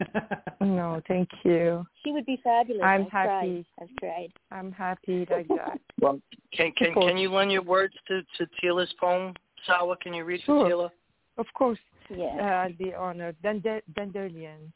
no, 0.60 1.00
thank 1.06 1.28
you. 1.44 1.86
She 2.04 2.10
would 2.12 2.26
be 2.26 2.40
fabulous. 2.42 2.82
I'm 2.84 3.02
I've 3.02 3.10
tried. 3.10 3.26
happy. 3.28 3.66
I've 3.80 3.96
tried. 4.00 4.28
I'm 4.50 4.72
happy 4.72 5.26
like 5.30 5.48
that. 5.48 5.78
Well, 6.00 6.20
can 6.52 6.72
can 6.72 6.92
can 6.94 7.16
you 7.16 7.32
lend 7.32 7.52
your 7.52 7.62
words 7.62 7.94
to 8.08 8.22
to 8.38 8.46
Tila's 8.62 8.92
poem, 9.00 9.34
Salwa? 9.68 9.98
Can 10.00 10.12
you 10.14 10.24
read 10.24 10.40
Sure. 10.44 10.64
for 10.68 10.70
Tila? 10.70 10.90
Of 11.38 11.46
course, 11.54 11.78
uh, 12.10 12.14
Yeah. 12.16 12.64
I'll 12.64 12.72
be 12.72 12.92
honored. 12.94 13.36
Dand- 13.42 13.82
dandelion. 13.94 14.72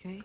Okay. 0.00 0.20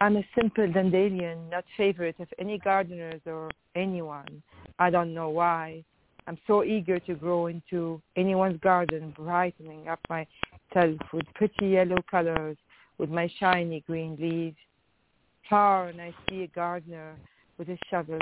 I'm 0.00 0.16
a 0.16 0.24
simple 0.34 0.70
dandelion, 0.70 1.48
not 1.50 1.64
favorite 1.76 2.16
of 2.18 2.26
any 2.40 2.58
gardeners 2.58 3.20
or 3.26 3.48
anyone. 3.76 4.42
I 4.78 4.90
don't 4.90 5.14
know 5.14 5.30
why. 5.30 5.84
I'm 6.26 6.38
so 6.46 6.62
eager 6.62 6.98
to 7.00 7.14
grow 7.14 7.46
into 7.46 8.00
anyone's 8.16 8.60
garden, 8.60 9.12
brightening 9.16 9.88
up 9.88 10.00
myself 10.08 10.98
with 11.12 11.26
pretty 11.34 11.68
yellow 11.68 11.98
colors, 12.10 12.56
with 12.98 13.10
my 13.10 13.30
shiny 13.40 13.80
green 13.86 14.16
leaves. 14.20 14.56
Far 15.50 15.88
and 15.88 16.00
I 16.00 16.14
see 16.28 16.44
a 16.44 16.46
gardener 16.48 17.16
with 17.58 17.68
a 17.68 17.78
shovel. 17.90 18.20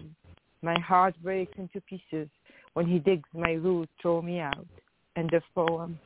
My 0.62 0.78
heart 0.80 1.14
breaks 1.22 1.52
into 1.58 1.80
pieces 1.82 2.28
when 2.74 2.86
he 2.86 2.98
digs 2.98 3.28
my 3.34 3.52
roots, 3.52 3.92
throw 4.00 4.22
me 4.22 4.40
out. 4.40 4.66
End 5.16 5.32
of 5.34 5.42
poem. 5.54 5.98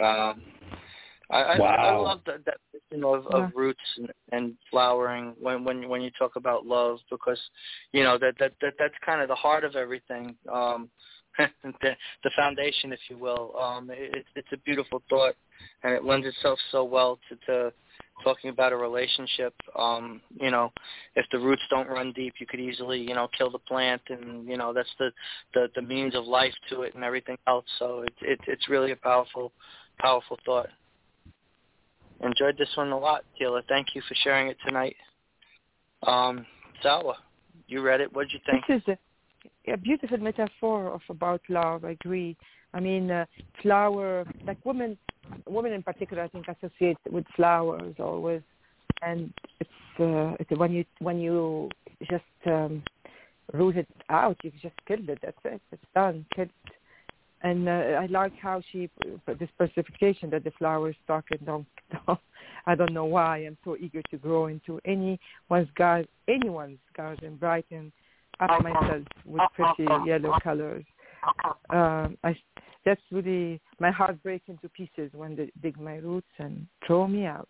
Um, 0.00 0.42
I, 1.32 1.40
I, 1.40 1.56
I 1.56 1.96
love 1.96 2.20
that 2.26 2.44
definition 2.44 3.04
of, 3.04 3.26
Yeah. 3.30 3.46
of 3.46 3.52
roots 3.54 3.80
and, 3.96 4.12
and 4.32 4.54
flowering 4.70 5.34
when 5.40 5.64
when 5.64 5.88
when 5.88 6.02
you 6.02 6.10
talk 6.18 6.36
about 6.36 6.66
love 6.66 6.98
because 7.10 7.40
you 7.92 8.02
know 8.02 8.18
that 8.18 8.34
that, 8.38 8.52
that 8.60 8.74
that's 8.78 8.94
kind 9.04 9.22
of 9.22 9.28
the 9.28 9.34
heart 9.34 9.64
of 9.64 9.74
everything. 9.74 10.36
Um, 10.52 10.90
the, 11.38 11.96
the 12.24 12.30
foundation, 12.36 12.92
if 12.92 13.00
you 13.08 13.16
will. 13.16 13.54
Um, 13.58 13.88
it, 13.90 14.26
it's 14.36 14.48
a 14.52 14.58
beautiful 14.58 15.02
thought, 15.08 15.34
and 15.82 15.94
it 15.94 16.04
lends 16.04 16.26
itself 16.26 16.58
so 16.70 16.84
well 16.84 17.18
to, 17.30 17.36
to 17.46 17.72
talking 18.22 18.50
about 18.50 18.72
a 18.72 18.76
relationship. 18.76 19.54
Um, 19.78 20.20
you 20.38 20.50
know, 20.50 20.70
if 21.16 21.24
the 21.32 21.38
roots 21.38 21.62
don't 21.70 21.88
run 21.88 22.12
deep, 22.12 22.34
you 22.38 22.46
could 22.46 22.60
easily, 22.60 23.00
you 23.00 23.14
know, 23.14 23.28
kill 23.36 23.50
the 23.50 23.58
plant, 23.60 24.02
and 24.10 24.46
you 24.46 24.58
know 24.58 24.74
that's 24.74 24.92
the 24.98 25.10
the, 25.54 25.68
the 25.74 25.80
means 25.80 26.14
of 26.14 26.26
life 26.26 26.54
to 26.68 26.82
it 26.82 26.94
and 26.94 27.02
everything 27.02 27.38
else. 27.46 27.64
So 27.78 28.04
it's 28.06 28.16
it, 28.20 28.40
it's 28.46 28.68
really 28.68 28.92
a 28.92 28.96
powerful, 28.96 29.52
powerful 29.98 30.38
thought. 30.44 30.68
Enjoyed 32.22 32.56
this 32.56 32.68
one 32.76 32.92
a 32.92 32.98
lot, 32.98 33.24
Tila. 33.40 33.62
Thank 33.68 33.94
you 33.94 34.02
for 34.08 34.14
sharing 34.22 34.48
it 34.48 34.56
tonight. 34.64 34.96
Um, 36.04 36.46
Salwa, 36.84 37.14
you 37.66 37.82
read 37.82 38.00
it. 38.00 38.12
What 38.12 38.28
did 38.28 38.32
you 38.34 38.40
think? 38.48 38.64
This 38.66 38.94
is 38.94 38.98
a, 39.66 39.72
a 39.72 39.76
beautiful 39.76 40.18
metaphor 40.18 40.92
of 40.92 41.00
about 41.08 41.40
love. 41.48 41.84
I 41.84 41.90
agree. 41.90 42.36
I 42.74 42.80
mean, 42.80 43.10
uh, 43.10 43.26
flower, 43.60 44.24
like 44.46 44.58
women, 44.64 44.96
women 45.48 45.72
in 45.72 45.82
particular, 45.82 46.22
I 46.22 46.28
think 46.28 46.46
associate 46.48 46.98
with 47.10 47.24
flowers 47.36 47.94
always, 47.98 48.42
and 49.02 49.32
it's, 49.60 49.70
uh, 50.00 50.36
it's 50.40 50.50
when 50.58 50.72
you 50.72 50.84
when 51.00 51.20
you 51.20 51.68
just 52.08 52.24
um, 52.46 52.82
root 53.52 53.76
it 53.76 53.88
out, 54.08 54.36
you've 54.42 54.54
just 54.62 54.74
killed 54.86 55.08
it. 55.08 55.18
That's 55.22 55.36
it. 55.44 55.60
It's 55.70 55.82
done. 55.94 56.24
Killed. 56.34 56.50
And 57.42 57.68
uh, 57.68 57.72
I 57.72 58.06
like 58.06 58.32
how 58.40 58.62
she 58.70 58.88
this 59.26 59.48
specification 59.54 60.30
that 60.30 60.44
the 60.44 60.52
flowers 60.58 60.94
stalk 61.04 61.24
and 61.30 61.44
don't, 61.44 61.66
don't. 62.06 62.18
I 62.66 62.76
don't 62.76 62.92
know 62.92 63.04
why. 63.04 63.38
I'm 63.38 63.58
so 63.64 63.76
eager 63.76 64.02
to 64.10 64.16
grow 64.16 64.46
into 64.46 64.80
anyone's 64.84 65.68
garden, 65.76 66.08
anyone's 66.28 66.78
garden, 66.96 67.36
brighten 67.36 67.92
up 68.38 68.62
myself 68.62 69.02
with 69.24 69.42
pretty 69.54 69.92
yellow 70.06 70.38
colors. 70.42 70.84
Um, 71.70 72.16
I, 72.22 72.36
that's 72.84 73.00
really 73.10 73.60
my 73.80 73.90
heart 73.90 74.22
breaks 74.22 74.48
into 74.48 74.68
pieces 74.68 75.10
when 75.12 75.36
they 75.36 75.50
dig 75.62 75.80
my 75.80 75.96
roots 75.96 76.26
and 76.38 76.66
throw 76.86 77.06
me 77.06 77.26
out. 77.26 77.48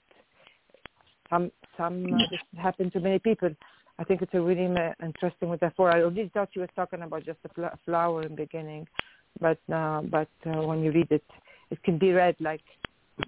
Some 1.30 1.50
some 1.76 2.12
uh, 2.12 2.18
this 2.30 2.40
happened 2.58 2.92
to 2.92 3.00
many 3.00 3.18
people. 3.18 3.50
I 3.98 4.04
think 4.04 4.22
it's 4.22 4.34
a 4.34 4.40
really 4.40 4.68
ma- 4.68 4.92
interesting 5.02 5.50
metaphor. 5.50 5.90
I 5.90 6.02
already 6.02 6.30
thought 6.32 6.48
she 6.52 6.60
was 6.60 6.68
talking 6.74 7.02
about 7.02 7.24
just 7.24 7.38
a 7.44 7.48
fl- 7.50 7.76
flower 7.84 8.22
in 8.22 8.30
the 8.30 8.42
beginning, 8.42 8.86
but 9.40 9.58
uh, 9.72 10.02
but 10.02 10.28
uh, 10.46 10.62
when 10.62 10.82
you 10.82 10.92
read 10.92 11.10
it, 11.10 11.24
it 11.70 11.82
can 11.82 11.98
be 11.98 12.12
read 12.12 12.36
like 12.40 12.62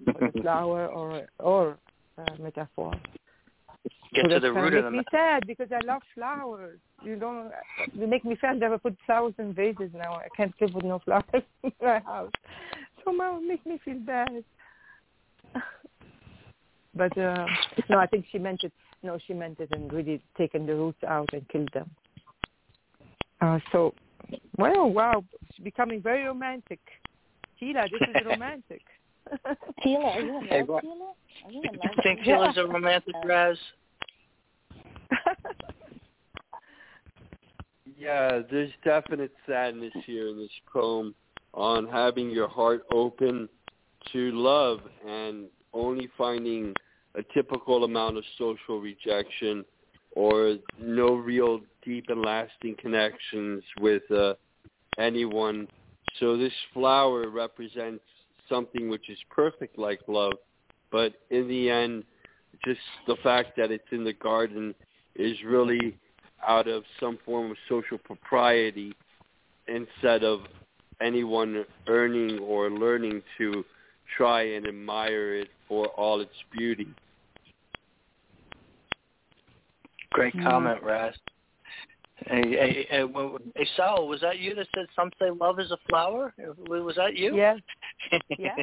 a 0.07 0.41
flower 0.41 0.87
or 0.87 1.27
or 1.39 1.77
a 2.17 2.41
metaphor. 2.41 2.93
Get 4.13 4.25
so 4.25 4.29
to 4.29 4.39
the 4.39 4.53
root 4.53 4.73
of 4.73 4.85
make 4.85 4.91
the 4.91 4.97
me 4.97 5.03
sad 5.11 5.43
because 5.45 5.67
I 5.71 5.85
love 5.85 6.01
flowers. 6.13 6.79
You 7.03 7.17
know, 7.17 7.51
they 7.97 8.05
make 8.05 8.23
me 8.23 8.37
sad. 8.39 8.63
I 8.63 8.77
put 8.77 8.95
flowers 9.05 9.33
in 9.37 9.53
vases 9.53 9.91
now. 9.93 10.13
I 10.13 10.27
can't 10.37 10.53
live 10.61 10.73
with 10.73 10.85
no 10.85 10.99
flowers 10.99 11.43
in 11.63 11.71
my 11.81 11.99
house. 11.99 12.31
So 13.03 13.11
now 13.11 13.39
make 13.39 13.65
me 13.65 13.79
feel 13.83 13.99
bad. 13.99 14.43
but 16.95 17.17
uh, 17.17 17.45
no, 17.89 17.97
I 17.97 18.07
think 18.07 18.25
she 18.31 18.37
meant 18.37 18.63
it. 18.63 18.73
No, 19.03 19.19
she 19.27 19.33
meant 19.33 19.59
it 19.59 19.69
and 19.71 19.91
really 19.91 20.23
taken 20.37 20.65
the 20.65 20.75
roots 20.75 21.03
out 21.07 21.29
and 21.33 21.47
killed 21.49 21.69
them. 21.73 21.89
Uh, 23.41 23.59
so, 23.71 23.93
well, 24.57 24.89
wow, 24.89 25.23
she's 25.53 25.63
becoming 25.63 26.01
very 26.01 26.23
romantic. 26.23 26.79
Tila, 27.61 27.89
this 27.89 28.01
is 28.01 28.15
romantic. 28.25 28.81
Tila, 29.85 30.05
are 30.15 30.21
you 30.21 30.37
in 30.39 30.45
Hey, 30.47 30.59
love, 30.59 30.67
what- 30.69 30.83
Tila? 30.83 31.09
Are 31.45 31.51
you 31.51 31.61
in 31.63 31.73
You 31.73 31.79
love? 31.83 31.95
think 32.03 32.19
Tila's 32.21 32.57
a 32.57 32.65
romantic, 32.67 33.15
Raz? 33.25 33.57
Yeah, 37.97 38.41
there's 38.51 38.71
definite 38.83 39.31
sadness 39.47 39.93
here 40.05 40.27
in 40.27 40.37
this 40.37 40.49
poem 40.71 41.15
on 41.53 41.87
having 41.87 42.29
your 42.29 42.47
heart 42.47 42.83
open 42.91 43.47
to 44.11 44.31
love 44.31 44.79
and 45.07 45.45
only 45.73 46.09
finding 46.17 46.73
a 47.15 47.23
typical 47.33 47.83
amount 47.85 48.17
of 48.17 48.23
social 48.37 48.81
rejection 48.81 49.63
or 50.15 50.55
no 50.79 51.13
real 51.13 51.59
deep 51.83 52.05
and 52.09 52.21
lasting 52.21 52.75
connections 52.79 53.63
with 53.79 54.09
uh, 54.11 54.33
anyone. 54.97 55.67
So 56.19 56.37
this 56.37 56.53
flower 56.73 57.29
represents 57.29 58.03
something 58.49 58.89
which 58.89 59.09
is 59.09 59.17
perfect 59.29 59.77
like 59.77 59.99
love, 60.07 60.33
but 60.91 61.13
in 61.29 61.47
the 61.47 61.69
end, 61.69 62.03
just 62.63 62.79
the 63.07 63.17
fact 63.21 63.57
that 63.57 63.71
it's 63.71 63.83
in 63.91 64.03
the 64.03 64.13
garden 64.13 64.73
is 65.15 65.35
really 65.45 65.97
out 66.47 66.67
of 66.67 66.83
some 66.99 67.17
form 67.25 67.51
of 67.51 67.57
social 67.67 67.97
propriety 67.97 68.93
instead 69.67 70.23
of 70.23 70.41
anyone 71.01 71.65
earning 71.87 72.39
or 72.39 72.69
learning 72.69 73.21
to 73.37 73.65
try 74.15 74.43
and 74.43 74.67
admire 74.67 75.35
it 75.35 75.49
for 75.67 75.87
all 75.89 76.21
its 76.21 76.31
beauty. 76.55 76.87
Great 80.11 80.35
Mm. 80.35 80.43
comment, 80.43 80.83
Raz. 80.83 81.15
Hey, 82.27 82.49
hey, 82.49 82.87
hey, 82.89 83.03
well, 83.03 83.37
hey, 83.55 83.67
Sal, 83.75 84.07
was 84.07 84.21
that 84.21 84.39
you 84.39 84.55
that 84.55 84.67
said 84.73 84.85
some 84.95 85.11
say 85.19 85.29
love 85.29 85.59
is 85.59 85.71
a 85.71 85.77
flower? 85.89 86.33
Was 86.67 86.95
that 86.95 87.15
you? 87.15 87.35
Yeah. 87.35 87.57
Yes. 88.37 88.59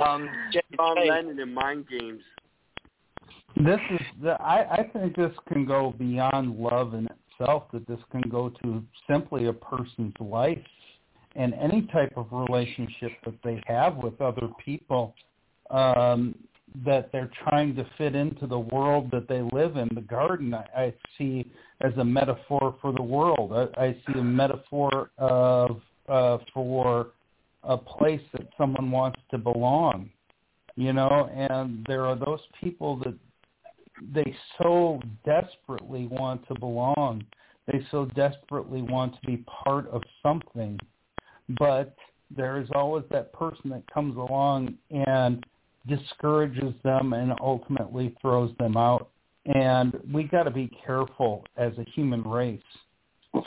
um, 0.00 0.28
Jay, 0.52 0.60
John 0.76 0.96
Jay, 0.96 1.08
Lennon 1.08 1.38
in 1.38 1.54
Mind 1.54 1.86
Games. 1.88 2.22
This 3.56 3.80
is 3.90 4.06
the, 4.22 4.32
I, 4.42 4.78
I 4.78 4.82
think 4.92 5.14
this 5.14 5.32
can 5.46 5.64
go 5.64 5.94
beyond 5.98 6.56
love 6.58 6.94
in 6.94 7.06
itself. 7.06 7.64
That 7.72 7.86
this 7.86 8.00
can 8.10 8.22
go 8.22 8.50
to 8.62 8.82
simply 9.08 9.46
a 9.46 9.52
person's 9.52 10.14
life 10.18 10.58
and 11.36 11.54
any 11.54 11.82
type 11.92 12.12
of 12.16 12.26
relationship 12.32 13.12
that 13.24 13.34
they 13.44 13.62
have 13.66 13.96
with 13.96 14.20
other 14.20 14.48
people. 14.64 15.14
Um, 15.70 16.34
that 16.84 17.10
they're 17.12 17.30
trying 17.48 17.74
to 17.76 17.86
fit 17.98 18.14
into 18.14 18.46
the 18.46 18.58
world 18.58 19.10
that 19.10 19.28
they 19.28 19.42
live 19.52 19.76
in. 19.76 19.88
The 19.94 20.02
garden 20.02 20.54
I, 20.54 20.66
I 20.76 20.94
see 21.18 21.50
as 21.80 21.92
a 21.98 22.04
metaphor 22.04 22.76
for 22.80 22.92
the 22.92 23.02
world. 23.02 23.52
I, 23.52 23.80
I 23.80 23.92
see 24.06 24.18
a 24.18 24.24
metaphor 24.24 25.10
of 25.18 25.80
uh, 26.08 26.38
for 26.52 27.08
a 27.64 27.76
place 27.76 28.22
that 28.32 28.48
someone 28.56 28.90
wants 28.90 29.20
to 29.30 29.38
belong, 29.38 30.10
you 30.76 30.92
know, 30.92 31.30
and 31.34 31.84
there 31.86 32.06
are 32.06 32.16
those 32.16 32.40
people 32.62 32.96
that 32.96 33.14
they 34.14 34.34
so 34.58 35.00
desperately 35.24 36.06
want 36.06 36.46
to 36.48 36.54
belong. 36.58 37.22
They 37.66 37.86
so 37.90 38.06
desperately 38.16 38.82
want 38.82 39.14
to 39.20 39.26
be 39.26 39.44
part 39.64 39.88
of 39.88 40.02
something, 40.22 40.78
but 41.58 41.94
there 42.34 42.60
is 42.60 42.68
always 42.74 43.04
that 43.10 43.32
person 43.32 43.70
that 43.70 43.82
comes 43.92 44.16
along 44.16 44.74
and 44.90 45.44
discourages 45.86 46.74
them 46.84 47.12
and 47.12 47.32
ultimately 47.40 48.14
throws 48.20 48.52
them 48.58 48.76
out. 48.76 49.10
And 49.46 49.98
we 50.12 50.24
got 50.24 50.44
to 50.44 50.50
be 50.50 50.70
careful 50.84 51.44
as 51.56 51.72
a 51.78 51.84
human 51.94 52.22
race 52.22 52.60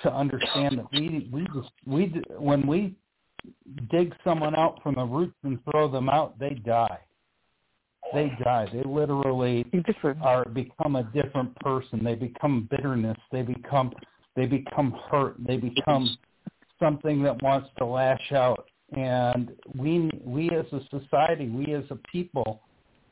to 0.02 0.14
understand 0.14 0.80
that 0.80 0.86
we 0.92 1.30
we 1.32 1.45
just 1.53 1.72
we 1.86 2.22
when 2.38 2.66
we 2.66 2.95
dig 3.92 4.16
someone 4.24 4.56
out 4.56 4.82
from 4.82 4.95
the 4.95 5.03
roots 5.03 5.36
and 5.44 5.60
throw 5.70 5.92
them 5.92 6.10
out, 6.10 6.40
they 6.40 6.52
die. 6.66 7.00
They 8.14 8.32
die. 8.44 8.68
They 8.72 8.84
literally 8.84 9.66
are 10.22 10.45
become 10.45 10.95
a 10.95 11.03
different 11.03 11.56
person. 11.60 12.03
They 12.03 12.16
become 12.16 12.68
bitterness. 12.70 13.18
They 13.32 13.42
become 13.42 13.92
they 14.36 14.45
become 14.45 14.95
hurt. 15.12 15.36
They 15.40 15.58
become 15.58 16.18
something 16.80 17.24
that 17.24 17.42
wants 17.42 17.70
to 17.78 17.86
lash 17.86 18.32
out. 18.32 18.68
And 18.95 19.51
we 19.77 20.09
we 20.23 20.49
as 20.51 20.65
a 20.72 20.81
society, 20.89 21.49
we 21.49 21.73
as 21.73 21.83
a 21.89 21.95
people 22.11 22.61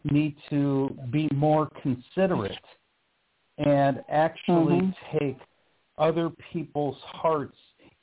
need 0.03 0.35
to 0.49 0.95
be 1.11 1.29
more 1.33 1.69
considerate 1.81 2.57
and 3.57 4.03
actually 4.09 4.81
mm-hmm. 4.81 5.17
take 5.17 5.37
other 5.97 6.31
people's 6.51 6.97
hearts 7.03 7.55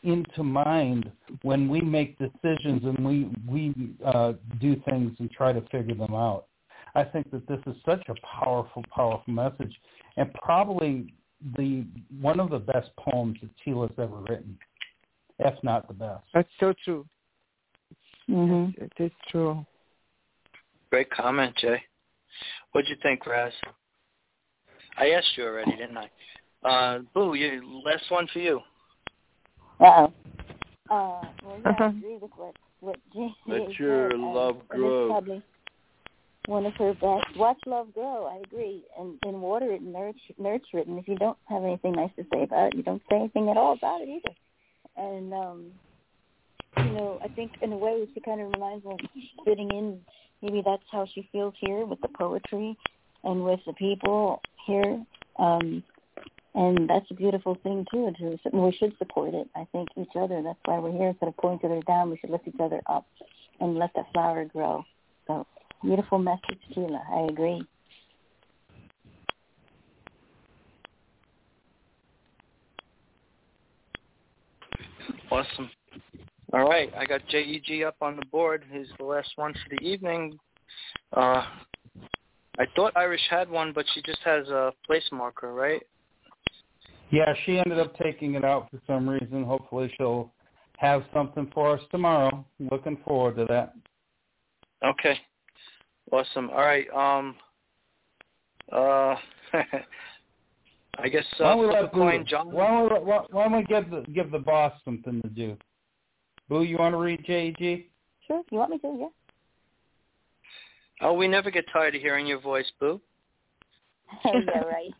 into 0.04 0.44
mind 0.44 1.10
when 1.42 1.68
we 1.68 1.80
make 1.80 2.16
decisions 2.18 2.82
and 2.84 2.98
we 3.04 3.28
we 3.48 3.74
uh, 4.04 4.34
do 4.60 4.80
things 4.88 5.12
and 5.18 5.30
try 5.30 5.52
to 5.52 5.60
figure 5.72 5.94
them 5.94 6.14
out. 6.14 6.46
I 6.94 7.04
think 7.04 7.30
that 7.32 7.46
this 7.46 7.60
is 7.66 7.74
such 7.84 8.02
a 8.08 8.14
powerful, 8.26 8.82
powerful 8.94 9.32
message, 9.32 9.74
and 10.16 10.32
probably 10.34 11.12
the 11.56 11.84
one 12.20 12.40
of 12.40 12.50
the 12.50 12.58
best 12.58 12.90
poems 12.96 13.38
that 13.40 13.50
Tila's 13.64 13.92
ever 13.98 14.16
written, 14.28 14.58
if 15.38 15.54
not 15.62 15.88
the 15.88 15.94
best. 15.94 16.24
That's 16.32 16.48
so 16.60 16.72
true. 16.84 17.06
Mm-hmm. 18.30 18.82
It 18.82 18.92
is 18.98 19.12
true. 19.30 19.64
Great 20.90 21.10
comment, 21.10 21.54
Jay. 21.56 21.82
What'd 22.72 22.88
you 22.88 22.96
think, 23.02 23.26
Raz? 23.26 23.52
I 24.96 25.10
asked 25.10 25.36
you 25.36 25.44
already, 25.44 25.72
didn't 25.72 25.96
I? 25.96 26.10
Uh, 26.64 26.98
Boo, 27.14 27.34
you, 27.34 27.82
last 27.84 28.10
one 28.10 28.26
for 28.32 28.38
you. 28.40 28.60
Uh-oh. 29.80 30.12
Uh, 30.90 31.22
well, 31.44 31.60
yeah, 31.64 31.72
I 31.78 31.86
agree 31.88 32.18
with 32.20 32.30
what, 32.36 32.54
what 32.80 32.96
Jay 33.12 33.28
Let 33.46 33.78
your 33.78 34.10
said. 34.10 34.18
love 34.18 34.56
um, 34.56 34.62
grow. 34.68 35.08
Probably 35.08 35.42
one 36.46 36.64
of 36.64 36.72
her 36.74 36.94
best. 36.94 37.36
Watch 37.36 37.58
love 37.66 37.92
grow. 37.92 38.24
I 38.24 38.38
agree, 38.38 38.82
and 38.98 39.18
and 39.24 39.42
water 39.42 39.70
it 39.70 39.82
and 39.82 39.92
nurture, 39.92 40.34
nurture 40.38 40.78
it. 40.78 40.86
And 40.86 40.98
if 40.98 41.06
you 41.06 41.16
don't 41.16 41.36
have 41.44 41.62
anything 41.62 41.92
nice 41.92 42.10
to 42.16 42.24
say 42.32 42.42
about 42.44 42.68
it, 42.68 42.76
you 42.76 42.82
don't 42.82 43.02
say 43.10 43.16
anything 43.16 43.50
at 43.50 43.58
all 43.58 43.74
about 43.74 44.00
it 44.00 44.08
either. 44.08 44.34
And 44.96 45.34
um, 45.34 45.66
you 46.84 46.92
know, 46.92 47.18
I 47.22 47.28
think 47.28 47.52
in 47.62 47.72
a 47.72 47.76
way 47.76 48.06
she 48.14 48.20
kind 48.20 48.40
of 48.40 48.52
reminds 48.52 48.84
me 48.84 48.92
of 48.92 49.00
fitting 49.44 49.70
in. 49.70 50.00
Maybe 50.42 50.62
that's 50.64 50.82
how 50.90 51.06
she 51.14 51.28
feels 51.32 51.54
here 51.58 51.84
with 51.84 52.00
the 52.00 52.08
poetry 52.08 52.76
and 53.24 53.44
with 53.44 53.60
the 53.66 53.72
people 53.72 54.40
here. 54.66 55.04
Um, 55.38 55.82
and 56.54 56.88
that's 56.88 57.10
a 57.10 57.14
beautiful 57.14 57.56
thing 57.62 57.84
too. 57.90 58.12
To, 58.18 58.38
we 58.52 58.72
should 58.72 58.96
support 58.98 59.34
it. 59.34 59.48
I 59.56 59.66
think 59.72 59.88
each 59.96 60.16
other. 60.16 60.42
That's 60.42 60.58
why 60.64 60.78
we're 60.78 60.92
here. 60.92 61.08
Instead 61.08 61.28
of 61.28 61.36
pulling 61.36 61.58
each 61.58 61.64
other 61.64 61.82
down, 61.82 62.10
we 62.10 62.18
should 62.18 62.30
lift 62.30 62.48
each 62.48 62.60
other 62.60 62.80
up 62.86 63.06
and 63.60 63.76
let 63.76 63.90
that 63.96 64.06
flower 64.12 64.44
grow. 64.44 64.84
So 65.26 65.46
beautiful 65.82 66.18
message, 66.18 66.58
Sheila. 66.74 67.02
I 67.12 67.26
agree. 67.30 67.62
Awesome. 75.30 75.70
All 76.52 76.66
right, 76.68 76.90
I 76.96 77.04
got 77.04 77.20
JEG 77.28 77.82
up 77.86 77.96
on 78.00 78.16
the 78.16 78.24
board. 78.26 78.64
He's 78.72 78.86
the 78.98 79.04
last 79.04 79.30
one 79.36 79.52
for 79.52 79.76
the 79.76 79.86
evening. 79.86 80.38
Uh, 81.14 81.44
I 82.58 82.66
thought 82.74 82.92
Irish 82.96 83.20
had 83.30 83.50
one, 83.50 83.72
but 83.74 83.84
she 83.94 84.02
just 84.02 84.20
has 84.24 84.48
a 84.48 84.72
place 84.86 85.04
marker, 85.12 85.52
right? 85.52 85.82
Yeah, 87.10 87.32
she 87.44 87.58
ended 87.58 87.78
up 87.78 87.96
taking 87.96 88.34
it 88.34 88.44
out 88.44 88.70
for 88.70 88.80
some 88.86 89.08
reason. 89.08 89.44
Hopefully 89.44 89.92
she'll 89.96 90.32
have 90.78 91.04
something 91.12 91.50
for 91.52 91.76
us 91.76 91.82
tomorrow. 91.90 92.44
Looking 92.70 92.98
forward 93.06 93.36
to 93.36 93.44
that. 93.48 93.74
Okay. 94.84 95.18
Awesome. 96.12 96.50
All 96.50 96.58
right. 96.58 96.86
Um 96.94 97.36
uh 98.72 99.14
I 101.00 101.08
guess 101.08 101.24
uh, 101.38 101.44
why 101.44 101.54
don't 101.54 101.60
we 101.60 101.66
let 101.66 101.92
coin, 101.92 102.24
John. 102.26 102.52
Why 102.52 102.66
don't 102.66 102.92
we, 102.92 103.10
why, 103.10 103.24
why 103.30 103.44
don't 103.44 103.56
we 103.56 103.64
give 103.64 103.90
the 103.90 104.04
give 104.12 104.30
the 104.30 104.38
boss 104.38 104.72
something 104.84 105.22
to 105.22 105.28
do? 105.28 105.56
Boo, 106.48 106.62
you 106.62 106.78
want 106.78 106.94
to 106.94 106.98
read 106.98 107.24
JEG? 107.26 107.86
Sure. 108.26 108.42
You 108.50 108.58
want 108.58 108.70
me 108.70 108.78
to? 108.78 108.96
Yeah. 108.98 109.08
Oh, 111.00 111.12
we 111.12 111.28
never 111.28 111.50
get 111.50 111.66
tired 111.72 111.94
of 111.94 112.00
hearing 112.00 112.26
your 112.26 112.40
voice, 112.40 112.70
Boo. 112.80 113.00
yeah, 114.24 114.60
right. 114.60 114.92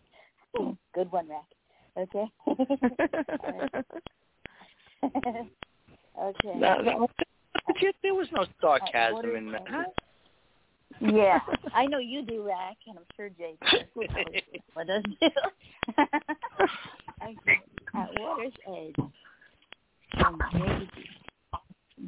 Good 0.94 1.10
one, 1.10 1.28
Rac. 1.28 1.44
Okay. 1.96 2.24
okay. 6.22 6.54
No, 6.54 6.80
no, 6.80 7.08
there 8.02 8.14
was 8.14 8.28
no 8.32 8.44
sarcasm 8.60 9.34
in 9.36 9.52
that. 9.52 9.94
Yeah, 11.00 11.38
I 11.74 11.86
know 11.86 11.98
you 11.98 12.22
do, 12.22 12.42
Rac, 12.42 12.76
and 12.86 12.98
I'm 12.98 13.04
sure 13.16 13.30
Jay 13.30 13.56
does. 13.70 13.80
what 14.74 14.86
does 14.86 15.02
do? 15.20 15.28
okay. 17.22 17.60
At 17.94 18.20
water's 18.20 18.52
edge, 18.66 18.94
um, 20.24 20.38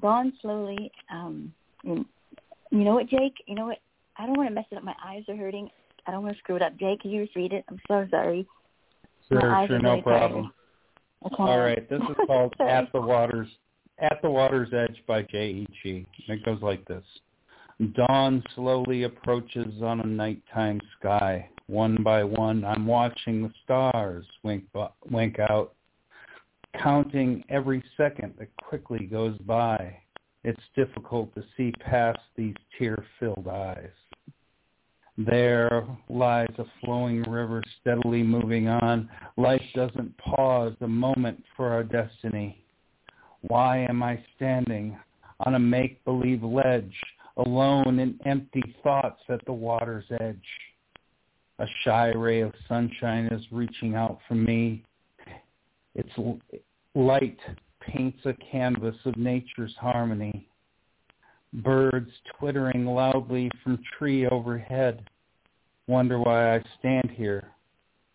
dawn 0.01 0.33
slowly. 0.41 0.91
Um, 1.13 1.53
and 1.85 2.05
you 2.71 2.85
know 2.85 2.95
what, 2.95 3.09
Jake? 3.09 3.35
You 3.47 3.55
know 3.55 3.67
what? 3.67 3.79
I 4.17 4.27
don't 4.27 4.37
want 4.37 4.49
to 4.49 4.55
mess 4.55 4.67
it 4.71 4.77
up. 4.77 4.85
My 4.85 4.95
eyes 5.05 5.25
are 5.29 5.37
hurting. 5.37 5.71
I 6.07 6.11
don't 6.11 6.23
want 6.23 6.35
to 6.37 6.41
screw 6.41 6.57
it 6.57 6.63
up. 6.63 6.77
Jake, 6.79 7.01
can 7.01 7.11
you 7.11 7.27
read 7.35 7.53
it? 7.53 7.65
I'm 7.69 7.81
so 7.89 8.07
sorry. 8.11 8.47
Sure, 9.29 9.67
sure, 9.69 9.79
no 9.79 10.03
problem. 10.03 10.53
Okay. 11.25 11.35
All 11.39 11.59
right, 11.59 11.89
this 11.89 12.01
is 12.01 12.17
called 12.27 12.55
"At 12.61 12.91
the 12.93 13.01
Water's 13.01 13.49
At 13.99 14.21
the 14.23 14.31
Water's 14.31 14.73
Edge" 14.73 15.03
by 15.07 15.23
J.E.G. 15.23 16.07
It 16.29 16.45
goes 16.45 16.61
like 16.63 16.87
this: 16.87 17.05
Dawn 17.95 18.43
slowly 18.55 19.05
approaches 19.05 19.83
on 19.83 20.01
a 20.01 20.07
nighttime 20.07 20.81
sky. 20.99 21.49
One 21.67 22.03
by 22.03 22.25
one, 22.25 22.65
I'm 22.65 22.87
watching 22.87 23.43
the 23.43 23.53
stars 23.65 24.27
wink 24.43 24.65
wink 25.11 25.39
out, 25.39 25.75
counting 26.79 27.45
every 27.49 27.83
second 27.97 28.35
that 28.39 28.49
quickly 28.63 29.07
goes 29.07 29.37
by. 29.39 29.97
It's 30.45 30.61
difficult 30.75 31.35
to 31.35 31.45
see 31.57 31.73
past 31.81 32.21
these 32.37 32.55
tear-filled 32.79 33.49
eyes. 33.49 33.91
There 35.19 35.87
lies 36.09 36.49
a 36.57 36.65
flowing 36.81 37.23
river 37.23 37.63
steadily 37.81 38.23
moving 38.23 38.69
on. 38.69 39.11
Life 39.37 39.63
doesn't 39.75 40.17
pause 40.17 40.75
a 40.81 40.89
moment 40.89 41.45
for 41.57 41.69
our 41.69 41.83
destiny. 41.83 42.65
Why 43.43 43.79
am 43.89 44.03
I 44.03 44.23
standing 44.37 44.99
on 45.41 45.55
a 45.55 45.59
make-believe 45.59 46.43
ledge, 46.43 46.95
alone 47.37 47.99
in 47.99 48.19
empty 48.25 48.63
thoughts 48.83 49.21
at 49.29 49.45
the 49.45 49.53
water's 49.53 50.07
edge? 50.21 50.37
A 51.59 51.67
shy 51.85 52.09
ray 52.09 52.41
of 52.41 52.55
sunshine 52.67 53.27
is 53.27 53.45
reaching 53.53 53.95
out 53.95 54.21
for 54.27 54.35
me. 54.35 54.85
Its 56.01 56.63
light 56.95 57.39
paints 57.81 58.19
a 58.25 58.33
canvas 58.51 58.97
of 59.05 59.17
nature's 59.19 59.75
harmony 59.79 60.49
birds 61.53 62.11
twittering 62.39 62.87
loudly 62.87 63.51
from 63.63 63.79
tree 63.99 64.27
overhead. 64.27 65.05
Wonder 65.89 66.19
why 66.19 66.55
I 66.55 66.63
stand 66.79 67.11
here 67.11 67.49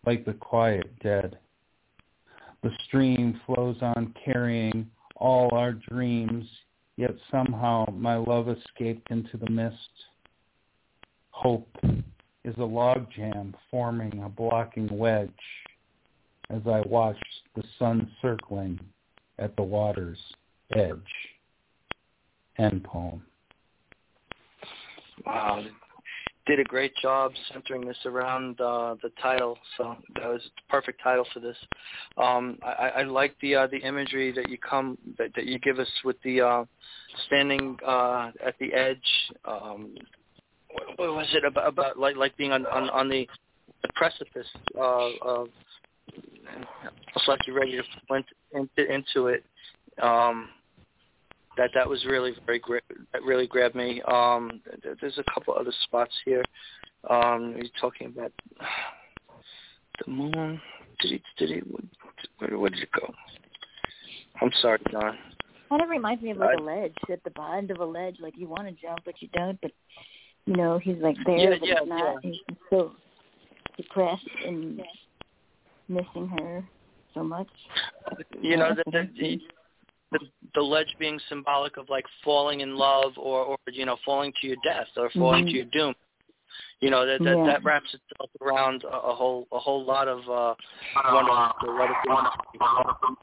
like 0.06 0.24
the 0.24 0.32
quiet 0.32 0.98
dead. 1.00 1.38
The 2.62 2.70
stream 2.86 3.40
flows 3.46 3.76
on 3.82 4.14
carrying 4.24 4.90
all 5.16 5.54
our 5.54 5.72
dreams, 5.72 6.44
yet 6.96 7.14
somehow 7.30 7.84
my 7.92 8.16
love 8.16 8.48
escaped 8.48 9.10
into 9.10 9.36
the 9.36 9.50
mist. 9.50 9.76
Hope 11.30 11.68
is 12.44 12.54
a 12.56 12.60
logjam 12.60 13.52
forming 13.70 14.22
a 14.22 14.28
blocking 14.28 14.88
wedge 14.90 15.30
as 16.50 16.62
I 16.66 16.82
watched 16.86 17.24
the 17.54 17.62
sun 17.78 18.10
circling 18.22 18.78
at 19.38 19.56
the 19.56 19.62
water's 19.62 20.18
edge. 20.74 21.00
End 22.58 22.84
poem. 22.84 23.22
Wow. 25.24 25.64
did 26.46 26.60
a 26.60 26.64
great 26.64 26.92
job 27.02 27.32
centering 27.52 27.84
this 27.84 27.96
around 28.06 28.60
uh, 28.60 28.94
the 29.02 29.10
title, 29.20 29.58
so 29.76 29.96
that 30.14 30.28
was 30.28 30.42
the 30.42 30.62
perfect 30.70 31.02
title 31.02 31.26
for 31.34 31.40
this. 31.40 31.56
Um, 32.16 32.58
I, 32.62 32.92
I 32.98 33.02
like 33.02 33.34
the 33.42 33.56
uh, 33.56 33.66
the 33.66 33.78
imagery 33.78 34.32
that 34.32 34.48
you 34.48 34.58
come 34.58 34.96
that, 35.18 35.30
that 35.34 35.46
you 35.46 35.58
give 35.58 35.78
us 35.78 35.88
with 36.04 36.16
the 36.22 36.40
uh, 36.40 36.64
standing 37.26 37.76
uh, 37.86 38.30
at 38.44 38.54
the 38.60 38.72
edge. 38.72 38.98
Um, 39.44 39.94
what, 40.96 41.14
was 41.14 41.26
it 41.32 41.44
about? 41.44 41.68
About 41.68 41.98
like 41.98 42.16
like 42.16 42.36
being 42.36 42.52
on 42.52 42.64
on, 42.66 42.88
on 42.90 43.08
the, 43.08 43.26
the 43.82 43.88
precipice 43.94 44.46
of 44.76 45.48
it's 46.08 47.28
like 47.28 47.40
you're 47.46 47.56
ready 47.56 47.76
to 47.76 47.82
went 48.08 48.26
into, 48.52 48.92
into 48.92 49.28
it. 49.28 49.44
Um, 50.00 50.48
that 51.56 51.70
that 51.74 51.88
was 51.88 52.04
really 52.04 52.32
very 52.44 52.58
great. 52.58 52.82
That 53.12 53.22
really 53.22 53.46
grabbed 53.46 53.74
me. 53.74 54.02
Um, 54.02 54.60
there's 55.00 55.18
a 55.18 55.24
couple 55.32 55.54
other 55.54 55.72
spots 55.84 56.12
here. 56.24 56.44
Um, 57.08 57.54
you're 57.56 57.66
talking 57.80 58.08
about 58.08 58.32
the 60.04 60.10
moon. 60.10 60.60
Did 61.00 61.12
he? 61.12 61.22
Did 61.38 61.50
he? 61.50 61.62
Where, 62.38 62.58
where 62.58 62.70
did 62.70 62.82
it 62.82 62.92
go? 62.92 63.12
I'm 64.40 64.50
sorry, 64.60 64.78
Don. 64.90 65.16
Kind 65.68 65.82
of 65.82 65.88
reminds 65.88 66.22
me 66.22 66.30
of 66.30 66.36
like 66.36 66.58
I, 66.58 66.62
a 66.62 66.64
ledge 66.64 66.94
at 67.10 67.24
the 67.24 67.30
bottom 67.30 67.70
of 67.70 67.80
a 67.80 67.84
ledge. 67.84 68.16
Like 68.20 68.34
you 68.36 68.48
want 68.48 68.68
to 68.68 68.72
jump, 68.72 69.00
but 69.04 69.14
you 69.20 69.28
don't. 69.32 69.60
But 69.60 69.72
you 70.44 70.56
know, 70.56 70.78
he's 70.78 70.96
like 71.00 71.16
there, 71.24 71.38
yeah, 71.38 71.50
but 71.58 71.66
yeah, 71.66 71.74
he's 71.80 71.88
not. 71.88 72.14
Yeah. 72.22 72.30
He's 72.30 72.56
so 72.70 72.92
depressed 73.76 74.28
and 74.46 74.80
missing 75.88 76.28
her 76.38 76.64
so 77.14 77.22
much. 77.22 77.48
You 78.40 78.56
know, 78.56 78.74
the, 78.74 78.84
the, 78.90 79.38
the 80.12 80.18
the 80.54 80.60
ledge 80.60 80.94
being 80.98 81.18
symbolic 81.28 81.76
of 81.76 81.88
like 81.88 82.04
falling 82.24 82.60
in 82.60 82.76
love 82.76 83.12
or 83.16 83.44
or 83.44 83.58
you 83.72 83.84
know 83.86 83.96
falling 84.04 84.32
to 84.40 84.46
your 84.46 84.56
death 84.64 84.86
or 84.96 85.10
falling 85.10 85.44
mm-hmm. 85.44 85.50
to 85.50 85.56
your 85.56 85.66
doom. 85.66 85.94
You 86.80 86.90
know 86.90 87.06
that 87.06 87.18
that, 87.24 87.36
yeah. 87.36 87.46
that 87.46 87.64
wraps 87.64 87.88
itself 87.92 88.30
around 88.40 88.84
a, 88.84 88.96
a 88.96 89.14
whole 89.14 89.46
a 89.52 89.58
whole 89.58 89.84
lot 89.84 90.08
of 90.08 90.18
uh 90.28 90.54
wonderful 91.12 91.70
a 91.70 91.72
lot 91.72 92.86
of 92.86 92.96
things. 93.02 93.16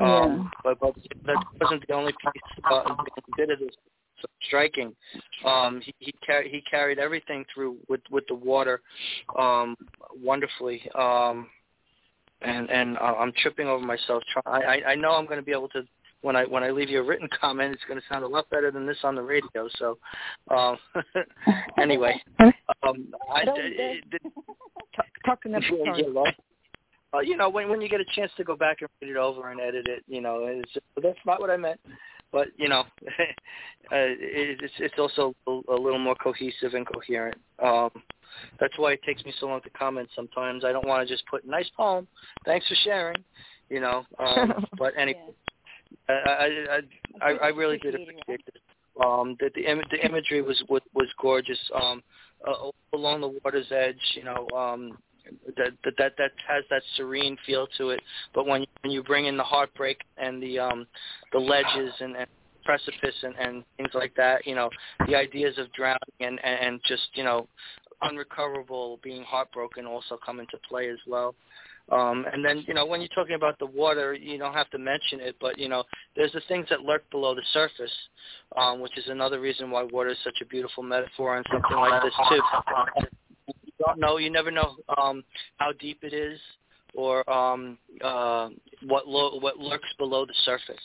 Um, 0.00 0.50
but 0.64 0.80
but 0.80 0.94
that 1.26 1.44
wasn't 1.60 1.86
the 1.86 1.94
only 1.94 2.12
piece 2.12 2.64
uh, 2.70 2.82
bit 3.36 3.50
of 3.50 3.58
this 3.60 3.76
striking. 4.46 4.94
Um, 5.44 5.80
he 5.84 5.94
he, 5.98 6.12
car- 6.26 6.42
he 6.42 6.60
carried 6.62 6.98
everything 6.98 7.44
through 7.52 7.76
with 7.88 8.00
with 8.10 8.24
the 8.28 8.34
water 8.34 8.80
um, 9.38 9.76
wonderfully. 10.22 10.88
Um, 10.94 11.48
and 12.42 12.70
and 12.70 12.98
uh, 12.98 13.14
I'm 13.18 13.32
tripping 13.42 13.66
over 13.66 13.84
myself. 13.84 14.22
Try, 14.32 14.60
I 14.60 14.92
I 14.92 14.94
know 14.94 15.12
I'm 15.12 15.26
going 15.26 15.38
to 15.38 15.44
be 15.44 15.52
able 15.52 15.68
to 15.70 15.82
when 16.24 16.36
I 16.36 16.44
when 16.44 16.62
I 16.62 16.70
leave 16.70 16.90
you 16.90 17.00
a 17.00 17.02
written 17.02 17.28
comment, 17.40 17.74
it's 17.74 17.84
going 17.86 18.00
to 18.00 18.06
sound 18.08 18.24
a 18.24 18.28
lot 18.28 18.48
better 18.50 18.70
than 18.70 18.86
this 18.86 18.98
on 19.04 19.14
the 19.14 19.22
radio. 19.22 19.68
So, 19.78 19.98
um, 20.50 20.76
anyway, 21.78 22.20
um, 22.40 23.12
I, 23.32 23.44
it, 23.46 24.04
talking 25.24 25.54
about 25.54 26.34
uh, 27.14 27.20
you 27.20 27.36
know, 27.36 27.48
when 27.48 27.68
when 27.68 27.80
you 27.80 27.88
get 27.88 28.00
a 28.00 28.04
chance 28.16 28.32
to 28.36 28.44
go 28.44 28.56
back 28.56 28.78
and 28.80 28.88
read 29.00 29.10
it 29.10 29.16
over 29.16 29.50
and 29.50 29.60
edit 29.60 29.86
it, 29.86 30.02
you 30.08 30.20
know, 30.20 30.46
it's 30.46 30.72
that's 31.00 31.18
not 31.24 31.40
what 31.40 31.50
I 31.50 31.56
meant. 31.56 31.80
But 32.34 32.48
you 32.56 32.68
know, 32.68 32.80
uh, 33.06 34.10
it's 34.18 34.74
it's 34.80 34.98
also 34.98 35.36
a, 35.46 35.50
a 35.72 35.78
little 35.80 36.00
more 36.00 36.16
cohesive 36.16 36.74
and 36.74 36.84
coherent. 36.84 37.36
Um, 37.62 37.90
that's 38.58 38.76
why 38.76 38.94
it 38.94 39.02
takes 39.04 39.24
me 39.24 39.32
so 39.38 39.46
long 39.46 39.60
to 39.60 39.70
comment 39.70 40.08
sometimes. 40.16 40.64
I 40.64 40.72
don't 40.72 40.84
want 40.84 41.06
to 41.06 41.14
just 41.14 41.24
put 41.28 41.46
nice 41.46 41.70
poem. 41.76 42.08
Thanks 42.44 42.66
for 42.66 42.74
sharing. 42.82 43.18
You 43.70 43.78
know, 43.78 44.02
um, 44.18 44.66
but 44.78 44.94
anyway, 44.98 45.20
yeah. 46.08 46.14
I, 46.26 46.80
I 47.22 47.28
I 47.28 47.32
I 47.34 47.48
really 47.50 47.78
did 47.78 47.94
appreciate 47.94 48.42
it. 48.48 48.56
Um, 49.00 49.36
the 49.38 49.50
the, 49.54 49.70
Im- 49.70 49.82
the 49.92 50.04
imagery 50.04 50.42
was 50.42 50.60
was, 50.68 50.82
was 50.92 51.06
gorgeous. 51.22 51.58
Um, 51.72 52.02
uh, 52.44 52.70
along 52.94 53.20
the 53.20 53.28
water's 53.44 53.70
edge, 53.70 53.96
you 54.16 54.24
know, 54.24 54.48
um, 54.56 54.98
that 55.56 55.72
that 55.84 55.94
that 55.98 56.12
that 56.18 56.32
has 56.48 56.64
that 56.70 56.82
serene 56.96 57.36
feel 57.46 57.66
to 57.78 57.90
it. 57.90 58.00
But 58.34 58.46
when 58.46 58.64
when 58.82 58.92
you 58.92 59.02
bring 59.02 59.26
in 59.26 59.36
the 59.36 59.44
heartbreak 59.44 60.02
and 60.16 60.42
the 60.42 60.58
um 60.58 60.86
the 61.32 61.38
ledges 61.38 61.92
and, 62.00 62.16
and 62.16 62.26
precipice 62.64 63.14
and, 63.22 63.34
and 63.36 63.64
things 63.76 63.90
like 63.94 64.14
that, 64.16 64.46
you 64.46 64.54
know, 64.54 64.70
the 65.06 65.14
ideas 65.14 65.58
of 65.58 65.72
drowning 65.72 65.98
and, 66.20 66.40
and 66.44 66.60
and 66.60 66.80
just 66.86 67.08
you 67.14 67.24
know 67.24 67.46
unrecoverable, 68.02 69.00
being 69.02 69.22
heartbroken 69.22 69.86
also 69.86 70.18
come 70.24 70.40
into 70.40 70.58
play 70.68 70.88
as 70.88 70.98
well. 71.06 71.34
Um, 71.92 72.24
and 72.32 72.42
then, 72.42 72.64
you 72.66 72.72
know, 72.72 72.86
when 72.86 73.00
you're 73.00 73.08
talking 73.14 73.34
about 73.34 73.58
the 73.58 73.66
water, 73.66 74.14
you 74.14 74.38
don't 74.38 74.54
have 74.54 74.70
to 74.70 74.78
mention 74.78 75.20
it, 75.20 75.36
but, 75.40 75.58
you 75.58 75.68
know, 75.68 75.84
there's 76.16 76.32
the 76.32 76.40
things 76.48 76.66
that 76.70 76.80
lurk 76.80 77.08
below 77.10 77.34
the 77.34 77.42
surface, 77.52 77.92
um, 78.56 78.80
which 78.80 78.96
is 78.96 79.04
another 79.08 79.38
reason 79.38 79.70
why 79.70 79.82
water 79.82 80.10
is 80.10 80.16
such 80.24 80.38
a 80.40 80.46
beautiful 80.46 80.82
metaphor 80.82 81.36
and 81.36 81.44
something 81.52 81.76
like 81.76 82.02
this, 82.02 82.14
too. 82.30 82.40
Don't 83.78 83.98
know, 83.98 84.18
you 84.18 84.30
never 84.30 84.50
know 84.50 84.76
um, 84.96 85.24
how 85.56 85.72
deep 85.72 85.98
it 86.02 86.12
is 86.12 86.38
or 86.94 87.28
um, 87.28 87.78
uh, 88.02 88.50
what, 88.86 89.08
lo- 89.08 89.38
what 89.40 89.58
lurks 89.58 89.88
below 89.98 90.24
the 90.24 90.34
surface. 90.44 90.80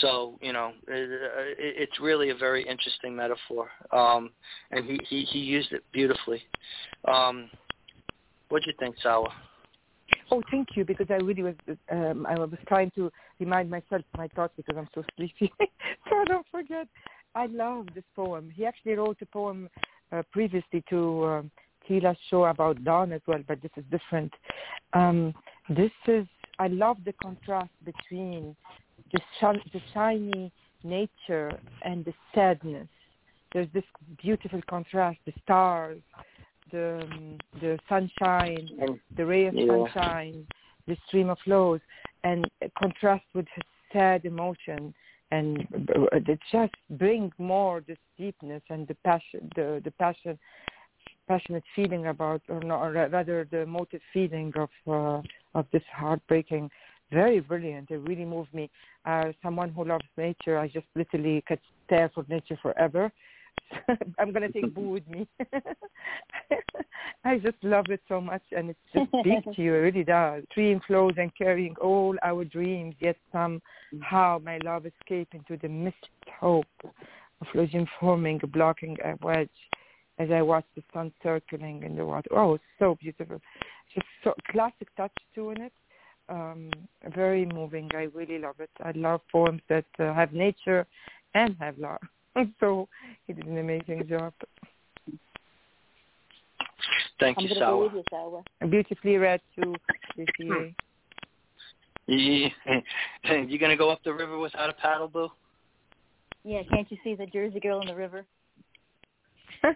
So 0.00 0.38
you 0.42 0.52
know, 0.52 0.72
it, 0.88 1.10
it, 1.58 1.74
it's 1.78 2.00
really 2.00 2.30
a 2.30 2.34
very 2.34 2.66
interesting 2.66 3.14
metaphor, 3.14 3.68
um, 3.92 4.30
and 4.72 4.84
he, 4.84 4.98
he 5.08 5.24
he 5.24 5.38
used 5.38 5.72
it 5.72 5.84
beautifully. 5.92 6.42
Um, 7.06 7.48
what 8.48 8.62
do 8.62 8.70
you 8.70 8.76
think, 8.80 8.96
Salwa? 9.04 9.30
Oh, 10.30 10.42
thank 10.50 10.68
you, 10.74 10.84
because 10.84 11.06
I 11.10 11.14
really 11.14 11.44
was 11.44 11.54
um, 11.92 12.26
I 12.28 12.36
was 12.36 12.50
trying 12.66 12.90
to 12.96 13.10
remind 13.38 13.70
myself 13.70 14.02
my 14.16 14.26
thoughts 14.28 14.54
because 14.56 14.76
I'm 14.76 14.88
so 14.94 15.04
sleepy, 15.16 15.52
so 15.60 16.16
I 16.16 16.24
don't 16.24 16.46
forget. 16.50 16.88
I 17.36 17.46
love 17.46 17.86
this 17.94 18.04
poem. 18.14 18.50
He 18.54 18.64
actually 18.64 18.94
wrote 18.94 19.18
a 19.22 19.26
poem 19.26 19.68
uh, 20.12 20.22
previously 20.32 20.84
to 20.90 21.24
um, 21.24 21.50
Tila's 21.88 22.16
show 22.30 22.44
about 22.44 22.82
dawn 22.84 23.12
as 23.12 23.20
well, 23.26 23.42
but 23.46 23.60
this 23.62 23.70
is 23.76 23.84
different. 23.90 24.32
Um, 24.92 25.34
this 25.68 25.92
is 26.06 26.26
I 26.58 26.68
love 26.68 26.98
the 27.04 27.14
contrast 27.22 27.70
between 27.84 28.54
the, 29.12 29.20
sh- 29.38 29.70
the 29.72 29.80
shiny 29.92 30.52
nature 30.82 31.50
and 31.82 32.04
the 32.04 32.14
sadness. 32.34 32.88
There's 33.52 33.68
this 33.72 33.84
beautiful 34.22 34.60
contrast, 34.68 35.18
the 35.26 35.32
stars, 35.42 36.00
the 36.70 37.00
um, 37.02 37.38
the 37.60 37.78
sunshine, 37.88 38.68
the 39.16 39.24
ray 39.24 39.46
of 39.46 39.54
yeah. 39.54 39.66
sunshine, 39.66 40.46
the 40.86 40.96
stream 41.06 41.30
of 41.30 41.38
flows, 41.44 41.80
and 42.24 42.46
contrast 42.78 43.24
with 43.34 43.46
his 43.54 43.64
sad 43.92 44.24
emotion, 44.24 44.92
and 45.30 45.66
it 46.12 46.40
just 46.50 46.74
brings 46.90 47.32
more 47.38 47.82
this 47.86 47.98
deepness 48.18 48.62
and 48.70 48.88
the 48.88 48.96
passion, 49.04 49.48
the 49.54 49.80
the 49.84 49.90
passion, 49.92 50.38
passionate 51.26 51.64
feeling 51.74 52.06
about, 52.06 52.42
or, 52.48 52.60
not, 52.60 52.82
or 52.82 52.92
rather 52.92 53.46
the 53.50 53.60
emotive 53.60 54.00
feeling 54.12 54.52
of 54.56 54.70
uh, 54.86 55.22
of 55.54 55.66
this 55.72 55.82
heartbreaking 55.92 56.70
very 57.14 57.40
brilliant. 57.40 57.90
It 57.90 57.98
really 57.98 58.24
moved 58.24 58.52
me. 58.52 58.70
Uh, 59.04 59.32
someone 59.42 59.70
who 59.70 59.84
loves 59.84 60.04
nature, 60.16 60.58
I 60.58 60.68
just 60.68 60.86
literally 60.94 61.42
could 61.46 61.60
stare 61.86 62.10
for 62.14 62.24
nature 62.28 62.58
forever. 62.60 63.12
I'm 64.18 64.32
gonna 64.32 64.50
take 64.50 64.74
Boo 64.74 64.90
with 64.90 65.08
me. 65.08 65.28
I 67.24 67.38
just 67.38 67.56
love 67.62 67.86
it 67.88 68.00
so 68.08 68.20
much, 68.20 68.42
and 68.54 68.70
it 68.70 68.76
just 68.92 69.08
speaks 69.20 69.56
to 69.56 69.62
you. 69.62 69.74
It 69.74 69.78
really 69.78 70.04
does. 70.04 70.42
Stream 70.50 70.80
flows 70.86 71.14
and 71.16 71.34
carrying 71.36 71.74
all 71.80 72.16
our 72.22 72.44
dreams, 72.44 72.94
yet 73.00 73.16
somehow 73.32 74.40
my 74.42 74.58
love 74.64 74.84
escaped 74.84 75.34
into 75.34 75.56
the 75.56 75.68
mist 75.68 75.96
hope 76.40 76.66
of 76.84 77.46
losing 77.54 77.86
forming, 78.00 78.40
blocking 78.52 78.96
a 79.04 79.14
wedge 79.24 79.48
as 80.18 80.30
I 80.30 80.42
watch 80.42 80.64
the 80.76 80.82
sun 80.92 81.12
circling 81.22 81.82
in 81.82 81.96
the 81.96 82.04
water. 82.04 82.28
Oh, 82.32 82.54
it's 82.54 82.64
so 82.78 82.96
beautiful. 83.00 83.40
Just 83.94 84.06
so 84.22 84.34
classic 84.50 84.88
touch 84.96 85.12
to 85.34 85.50
in 85.50 85.60
it 85.60 85.72
um, 86.28 86.70
very 87.14 87.46
moving. 87.46 87.88
I 87.94 88.08
really 88.14 88.38
love 88.38 88.56
it. 88.60 88.70
I 88.82 88.92
love 88.94 89.20
poems 89.30 89.60
that 89.68 89.84
uh, 89.98 90.14
have 90.14 90.32
nature 90.32 90.86
and 91.34 91.56
have 91.58 91.78
love. 91.78 92.00
so 92.60 92.88
he 93.26 93.32
did 93.32 93.46
an 93.46 93.58
amazing 93.58 94.06
job. 94.08 94.32
Thank 97.20 97.40
you, 97.40 97.48
Salwa. 97.50 97.88
Salwa. 97.88 97.94
You, 97.94 98.02
Salwa. 98.12 98.70
Beautifully 98.70 99.16
read 99.16 99.40
too, 99.54 99.74
JCA. 100.18 100.74
Yeah. 102.06 102.48
you 103.46 103.58
gonna 103.58 103.76
go 103.76 103.88
up 103.88 104.00
the 104.04 104.12
river 104.12 104.38
without 104.38 104.68
a 104.68 104.74
paddle, 104.74 105.08
Boo? 105.08 105.28
Yeah, 106.42 106.62
can't 106.70 106.90
you 106.90 106.98
see 107.02 107.14
the 107.14 107.26
Jersey 107.26 107.60
girl 107.60 107.80
in 107.80 107.86
the 107.86 107.94
river? 107.94 108.26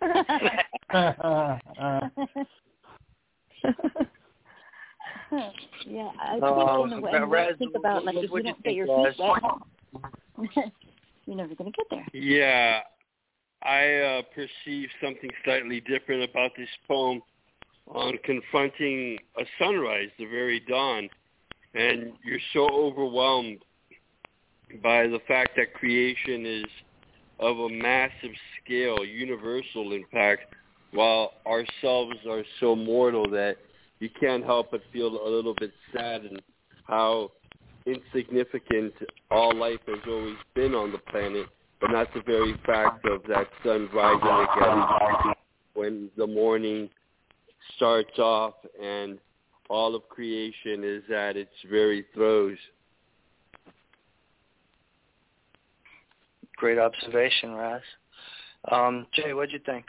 yeah, 5.87 6.11
I 6.21 6.33
think 6.33 6.43
Uh, 6.43 6.83
in 6.85 6.91
the 6.91 7.01
way 7.01 7.55
think 7.59 7.75
about 7.75 8.05
like 8.05 8.17
if 8.17 8.23
you 8.25 8.29
do 8.29 8.37
you 8.37 8.43
don't 8.43 8.63
get 8.63 8.75
your 8.75 8.87
feet 8.87 9.19
wet, 9.19 9.43
you're 11.27 11.37
never 11.37 11.55
gonna 11.55 11.71
get 11.71 11.87
there. 11.91 12.07
Yeah, 12.13 12.81
I 13.63 13.95
uh, 13.95 14.23
perceive 14.35 14.91
something 15.03 15.31
slightly 15.45 15.81
different 15.81 16.29
about 16.29 16.51
this 16.57 16.69
poem 16.87 17.23
on 17.87 18.19
confronting 18.25 19.19
a 19.39 19.45
sunrise, 19.59 20.11
the 20.19 20.27
very 20.27 20.61
dawn, 20.61 21.09
and 21.75 22.13
you're 22.23 22.39
so 22.53 22.69
overwhelmed 22.69 23.65
by 24.83 25.07
the 25.07 25.21
fact 25.27 25.53
that 25.57 25.73
creation 25.73 26.45
is 26.45 26.65
of 27.41 27.59
a 27.59 27.69
massive 27.69 28.33
scale, 28.63 29.05
universal 29.05 29.93
impact, 29.93 30.55
while 30.93 31.33
ourselves 31.47 32.17
are 32.29 32.43
so 32.61 32.75
mortal 32.75 33.29
that 33.31 33.57
you 34.01 34.09
can't 34.21 34.45
help 34.45 34.71
but 34.71 34.81
feel 34.93 35.09
a 35.09 35.29
little 35.29 35.55
bit 35.59 35.73
saddened 35.95 36.41
how 36.85 37.31
insignificant 37.87 38.93
all 39.31 39.55
life 39.55 39.81
has 39.87 39.99
always 40.07 40.37
been 40.55 40.75
on 40.75 40.93
the 40.93 40.99
planet, 41.11 41.47
but 41.81 41.91
not 41.91 42.13
the 42.15 42.23
very 42.27 42.55
fact 42.67 43.05
of 43.07 43.23
that 43.29 43.49
sun 43.65 43.89
rising 43.93 44.47
again 44.57 45.35
when 45.75 46.11
the 46.17 46.27
morning 46.27 46.89
starts 47.77 48.19
off 48.19 48.55
and 48.83 49.19
all 49.69 49.95
of 49.95 50.09
creation 50.09 50.83
is 50.83 51.03
at 51.15 51.37
its 51.37 51.53
very 51.71 52.05
throes. 52.15 52.57
Great 56.59 56.79
observation, 56.79 57.55
Raz. 57.55 57.83
Um, 58.73 59.07
Jay, 59.15 59.33
what'd 59.33 59.53
you 59.53 59.61
think? 59.65 59.87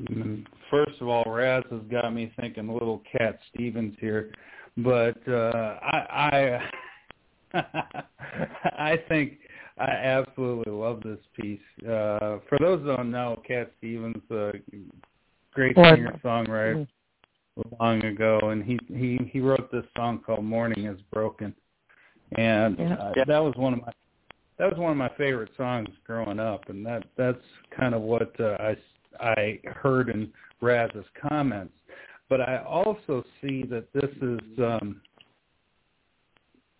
Mm, 0.00 0.44
first 0.68 1.00
of 1.00 1.08
all, 1.08 1.24
Raz 1.26 1.62
has 1.70 1.80
got 1.90 2.12
me 2.12 2.32
thinking 2.40 2.68
a 2.68 2.72
little 2.72 3.02
Cat 3.10 3.38
Stevens 3.52 3.94
here, 4.00 4.32
but 4.78 5.16
uh, 5.28 5.78
I 5.82 6.60
I, 7.54 7.60
I 8.92 8.98
think 9.08 9.38
I 9.78 9.90
absolutely 9.90 10.72
love 10.72 11.02
this 11.04 11.18
piece. 11.40 11.60
Uh, 11.84 12.38
for 12.48 12.58
those 12.60 12.80
who 12.80 12.96
don't 12.96 13.12
know, 13.12 13.40
Cat 13.46 13.70
Stevens, 13.78 14.22
a 14.30 14.52
great 15.54 15.76
singer 15.76 16.18
songwriter 16.24 16.86
long 17.80 18.04
ago, 18.04 18.40
and 18.42 18.64
he 18.64 18.78
he 18.88 19.18
he 19.32 19.40
wrote 19.40 19.70
this 19.70 19.84
song 19.96 20.20
called 20.24 20.44
"Morning 20.44 20.86
Is 20.86 21.00
Broken," 21.12 21.54
and 22.36 22.80
uh, 22.80 23.12
that 23.26 23.38
was 23.38 23.54
one 23.56 23.74
of 23.74 23.80
my 23.80 23.92
that 24.60 24.68
was 24.68 24.78
one 24.78 24.90
of 24.90 24.98
my 24.98 25.10
favorite 25.16 25.50
songs 25.56 25.88
growing 26.06 26.38
up, 26.38 26.68
and 26.68 26.84
that 26.84 27.04
that's 27.16 27.38
kind 27.78 27.94
of 27.94 28.02
what 28.02 28.38
uh, 28.38 28.56
I 28.60 28.76
I 29.18 29.58
heard 29.64 30.10
in 30.10 30.30
Raz's 30.60 31.06
comments. 31.28 31.72
But 32.28 32.42
I 32.42 32.62
also 32.62 33.24
see 33.40 33.64
that 33.70 33.90
this 33.94 34.10
is, 34.20 34.58
um, 34.58 35.00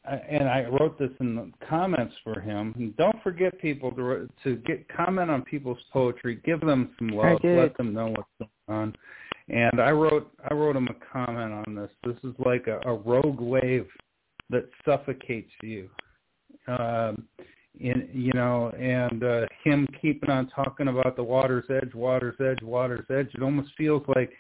and 0.05 0.47
I 0.47 0.67
wrote 0.67 0.99
this 0.99 1.11
in 1.21 1.35
the 1.35 1.51
comments 1.67 2.15
for 2.23 2.39
him. 2.39 2.75
And 2.77 2.95
don't 2.99 3.21
forget 3.23 3.59
people 3.59 3.91
to 3.93 4.29
to 4.45 4.57
get 4.57 4.87
comment 4.95 5.31
on 5.31 5.41
people's 5.43 5.83
poetry. 5.91 6.39
Give 6.45 6.61
them 6.61 6.91
some 6.99 7.09
love. 7.09 7.41
Let 7.43 7.79
them 7.79 7.95
know 7.95 8.09
what's 8.09 8.29
going 8.69 8.79
on. 8.79 8.97
And 9.49 9.81
I 9.81 9.91
wrote 9.91 10.31
I 10.51 10.53
wrote 10.53 10.77
him 10.77 10.89
a 10.89 11.13
comment 11.13 11.65
on 11.67 11.75
this. 11.75 11.91
This 12.05 12.31
is 12.31 12.37
like 12.45 12.67
a, 12.67 12.79
a 12.87 12.95
rogue 12.95 13.41
wave 13.41 13.89
that 14.51 14.69
suffocates 14.85 15.51
you. 15.63 15.89
Um, 16.69 17.27
you 17.81 18.33
know, 18.35 18.71
and 18.79 19.25
uh, 19.25 19.47
him 19.65 19.89
keeping 20.01 20.31
on 20.31 20.49
talking 20.49 20.89
about 20.89 21.17
the 21.17 21.23
water's 21.23 21.65
edge, 21.71 21.95
water's 21.95 22.37
edge, 22.41 22.63
water's 22.63 23.07
edge. 23.11 23.31
It 23.35 23.43
almost 23.43 23.71
feels 23.77 24.03
like 24.15 24.31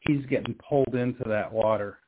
he's 0.00 0.24
getting 0.26 0.54
pulled 0.66 0.94
into 0.94 1.24
that 1.26 1.52
water, 1.52 1.98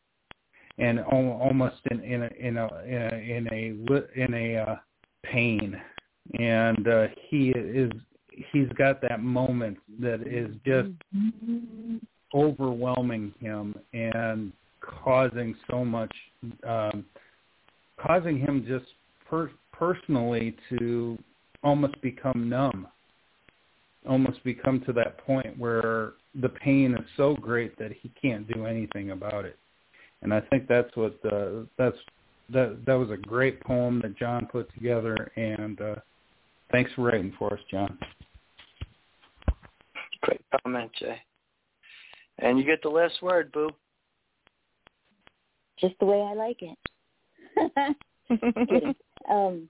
and 0.78 1.00
almost 1.00 1.76
in 1.90 2.00
in 2.00 2.22
a 2.22 2.30
in 2.40 2.56
a 2.56 2.68
in 2.86 3.48
a 3.52 4.20
in 4.20 4.34
a 4.34 4.56
uh, 4.56 4.76
pain, 5.24 5.78
and 6.38 6.88
uh, 6.88 7.06
he 7.28 7.50
is 7.50 7.92
he's 8.52 8.68
got 8.78 9.02
that 9.02 9.22
moment 9.22 9.76
that 10.00 10.26
is 10.26 10.54
just 10.64 10.88
overwhelming 12.34 13.34
him 13.40 13.74
and 13.92 14.52
causing 14.80 15.56
so 15.70 15.84
much 15.84 16.14
um 16.66 17.04
causing 18.00 18.38
him 18.38 18.64
just 18.68 18.84
per- 19.28 19.50
personally 19.78 20.56
to 20.68 21.18
almost 21.62 22.00
become 22.02 22.48
numb, 22.48 22.88
almost 24.08 24.42
become 24.44 24.80
to 24.80 24.92
that 24.92 25.18
point 25.18 25.58
where 25.58 26.12
the 26.40 26.48
pain 26.48 26.94
is 26.94 27.06
so 27.16 27.34
great 27.34 27.78
that 27.78 27.92
he 27.92 28.10
can't 28.20 28.52
do 28.52 28.66
anything 28.66 29.10
about 29.12 29.44
it. 29.44 29.58
And 30.22 30.34
I 30.34 30.40
think 30.40 30.66
that's 30.68 30.94
what 30.96 31.18
uh, 31.24 31.64
that's 31.76 31.96
that 32.50 32.84
that 32.86 32.94
was 32.94 33.10
a 33.10 33.16
great 33.16 33.60
poem 33.60 34.00
that 34.02 34.16
John 34.18 34.46
put 34.50 34.72
together. 34.74 35.30
And 35.36 35.80
uh, 35.80 35.94
thanks 36.72 36.90
for 36.94 37.02
writing 37.02 37.32
for 37.38 37.54
us, 37.54 37.60
John. 37.70 37.98
Great 40.22 40.40
comment, 40.64 40.90
Jay. 40.98 41.18
And 42.40 42.58
you 42.58 42.64
get 42.64 42.82
the 42.82 42.88
last 42.88 43.22
word, 43.22 43.52
Boo. 43.52 43.70
Just 45.78 45.94
the 46.00 46.06
way 46.06 46.20
I 46.20 46.34
like 46.34 46.62
it. 46.62 47.96
um, 49.28 49.68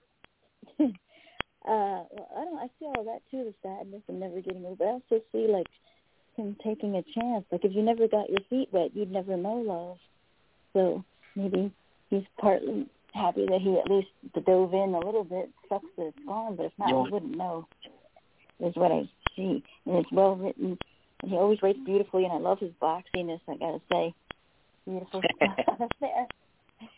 uh, 0.80 0.86
well, 1.64 2.28
I 2.36 2.44
don't. 2.44 2.58
I 2.58 2.66
see 2.78 2.86
all 2.86 3.04
that 3.04 3.22
too, 3.30 3.44
the 3.44 3.54
sadness 3.62 4.02
and 4.08 4.20
never 4.20 4.40
getting 4.40 4.64
over. 4.64 4.84
I 4.84 4.88
also 4.88 5.22
see 5.32 5.46
like 5.48 5.66
him 6.36 6.56
taking 6.64 6.96
a 6.96 7.02
chance. 7.02 7.44
Like 7.50 7.64
if 7.64 7.74
you 7.74 7.82
never 7.82 8.08
got 8.08 8.30
your 8.30 8.40
feet 8.48 8.68
wet, 8.72 8.90
you'd 8.94 9.12
never 9.12 9.36
know 9.36 9.56
love. 9.56 9.98
So 10.72 11.04
maybe 11.34 11.72
he's 12.10 12.24
partly 12.40 12.86
happy 13.12 13.46
that 13.46 13.60
he 13.60 13.78
at 13.78 13.90
least 13.90 14.08
dove 14.46 14.72
in 14.74 14.94
a 14.94 15.04
little 15.04 15.24
bit. 15.24 15.50
Sucks 15.68 15.84
that 15.96 16.06
it's 16.06 16.26
gone, 16.26 16.56
but 16.56 16.66
if 16.66 16.72
not, 16.78 16.88
yeah. 16.88 17.04
he 17.04 17.10
wouldn't 17.10 17.36
know. 17.36 17.66
Is 18.60 18.74
what 18.74 18.90
I 18.90 19.08
see, 19.36 19.62
and 19.86 19.98
it's 19.98 20.10
well 20.10 20.34
written. 20.34 20.76
And 21.22 21.30
he 21.30 21.36
always 21.36 21.62
writes 21.62 21.78
beautifully, 21.84 22.24
and 22.24 22.32
I 22.32 22.38
love 22.38 22.58
his 22.58 22.72
boxiness. 22.82 23.40
I 23.48 23.56
gotta 23.56 23.80
say, 23.90 24.14
beautiful 24.84 25.22
stuff 25.76 25.90
there. 26.00 26.26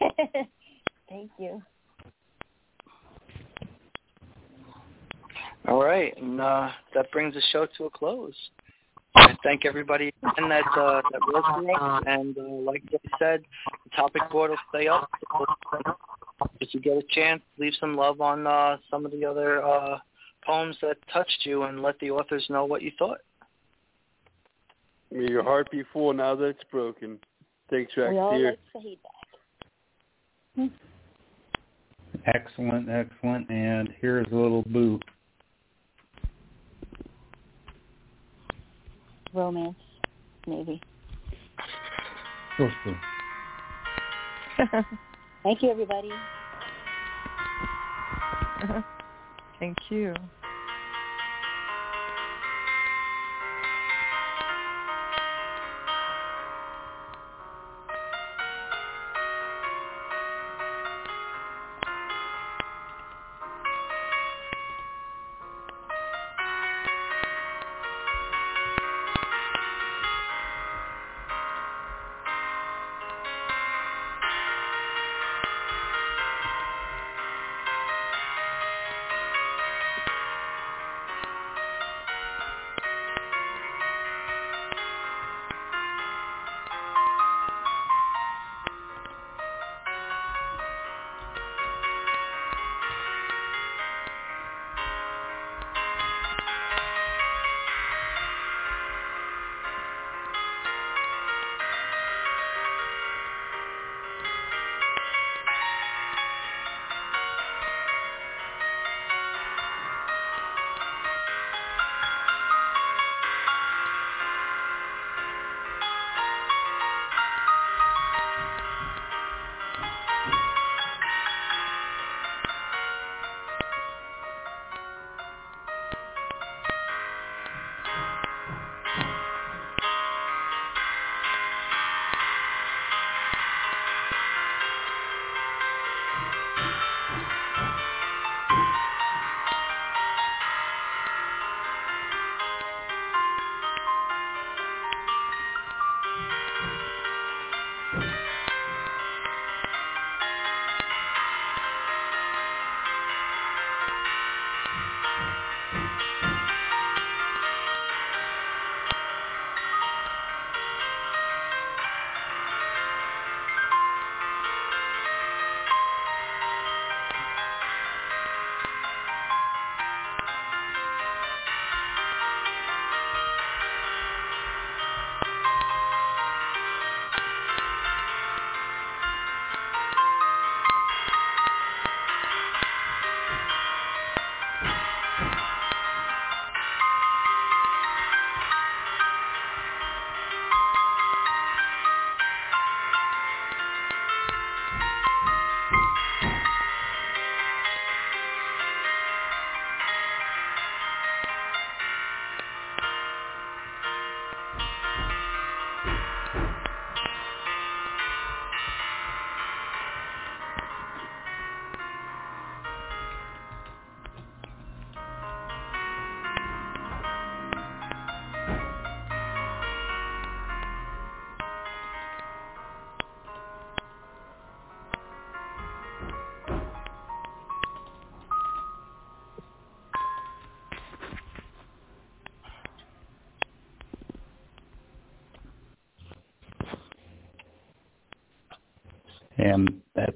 Thank 1.09 1.31
you. 1.39 1.63
All 5.69 5.83
right, 5.83 6.17
and 6.17 6.41
uh, 6.41 6.71
that 6.95 7.11
brings 7.13 7.35
the 7.35 7.43
show 7.53 7.67
to 7.77 7.85
a 7.85 7.91
close. 7.91 8.35
I 9.17 9.37
thank 9.43 9.65
everybody 9.65 10.13
again 10.23 10.49
that 10.49 10.65
uh, 10.77 11.03
that 11.11 11.21
was 11.21 11.65
with 11.65 12.07
and 12.07 12.39
uh, 12.39 12.43
like 12.43 12.83
I 12.93 13.19
said, 13.19 13.43
the 13.85 13.91
topic 13.97 14.23
board 14.31 14.51
will 14.51 14.59
stay 14.69 14.87
up. 14.89 15.09
If 16.61 16.73
you 16.73 16.81
get 16.81 16.97
a 16.97 17.03
chance, 17.11 17.43
leave 17.59 17.73
some 17.81 17.97
love 17.97 18.21
on 18.21 18.47
uh, 18.47 18.79
some 18.91 19.05
of 19.05 19.13
the 19.13 19.25
other 19.25 19.63
uh, 19.65 19.99
poems 20.45 20.77
that 20.81 20.97
touched 21.13 21.41
you, 21.45 21.65
and 21.65 21.83
let 21.83 21.99
the 21.99 22.11
authors 22.11 22.47
know 22.49 22.65
what 22.65 22.83
you 22.83 22.93
thought. 22.99 23.19
May 25.11 25.29
your 25.29 25.43
heart 25.43 25.71
be 25.71 25.83
full 25.93 26.13
now 26.13 26.37
that 26.37 26.45
it's 26.45 26.65
broken. 26.71 27.19
Thanks, 27.69 27.93
Rex. 27.97 28.13
We 28.13 28.19
all 28.19 28.35
Here. 28.37 28.57
like 28.75 28.83
feedback. 28.83 30.73
Excellent, 32.27 32.89
excellent. 32.89 33.51
And 33.51 33.89
here's 34.01 34.27
a 34.31 34.35
little 34.35 34.63
boo. 34.63 35.01
Romance, 39.33 39.77
maybe. 40.47 40.81
Close 42.57 42.73
to. 42.85 42.97
Thank 45.43 45.63
you, 45.63 45.71
everybody. 45.71 46.11
Thank 49.59 49.77
you. 49.91 50.15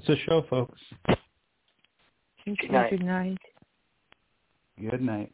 The 0.07 0.17
show, 0.27 0.45
folks. 0.49 0.81
Good 2.45 2.71
night. 2.71 2.91
Good 2.91 3.05
night. 3.05 3.39
Good 4.91 5.03
night. 5.03 5.33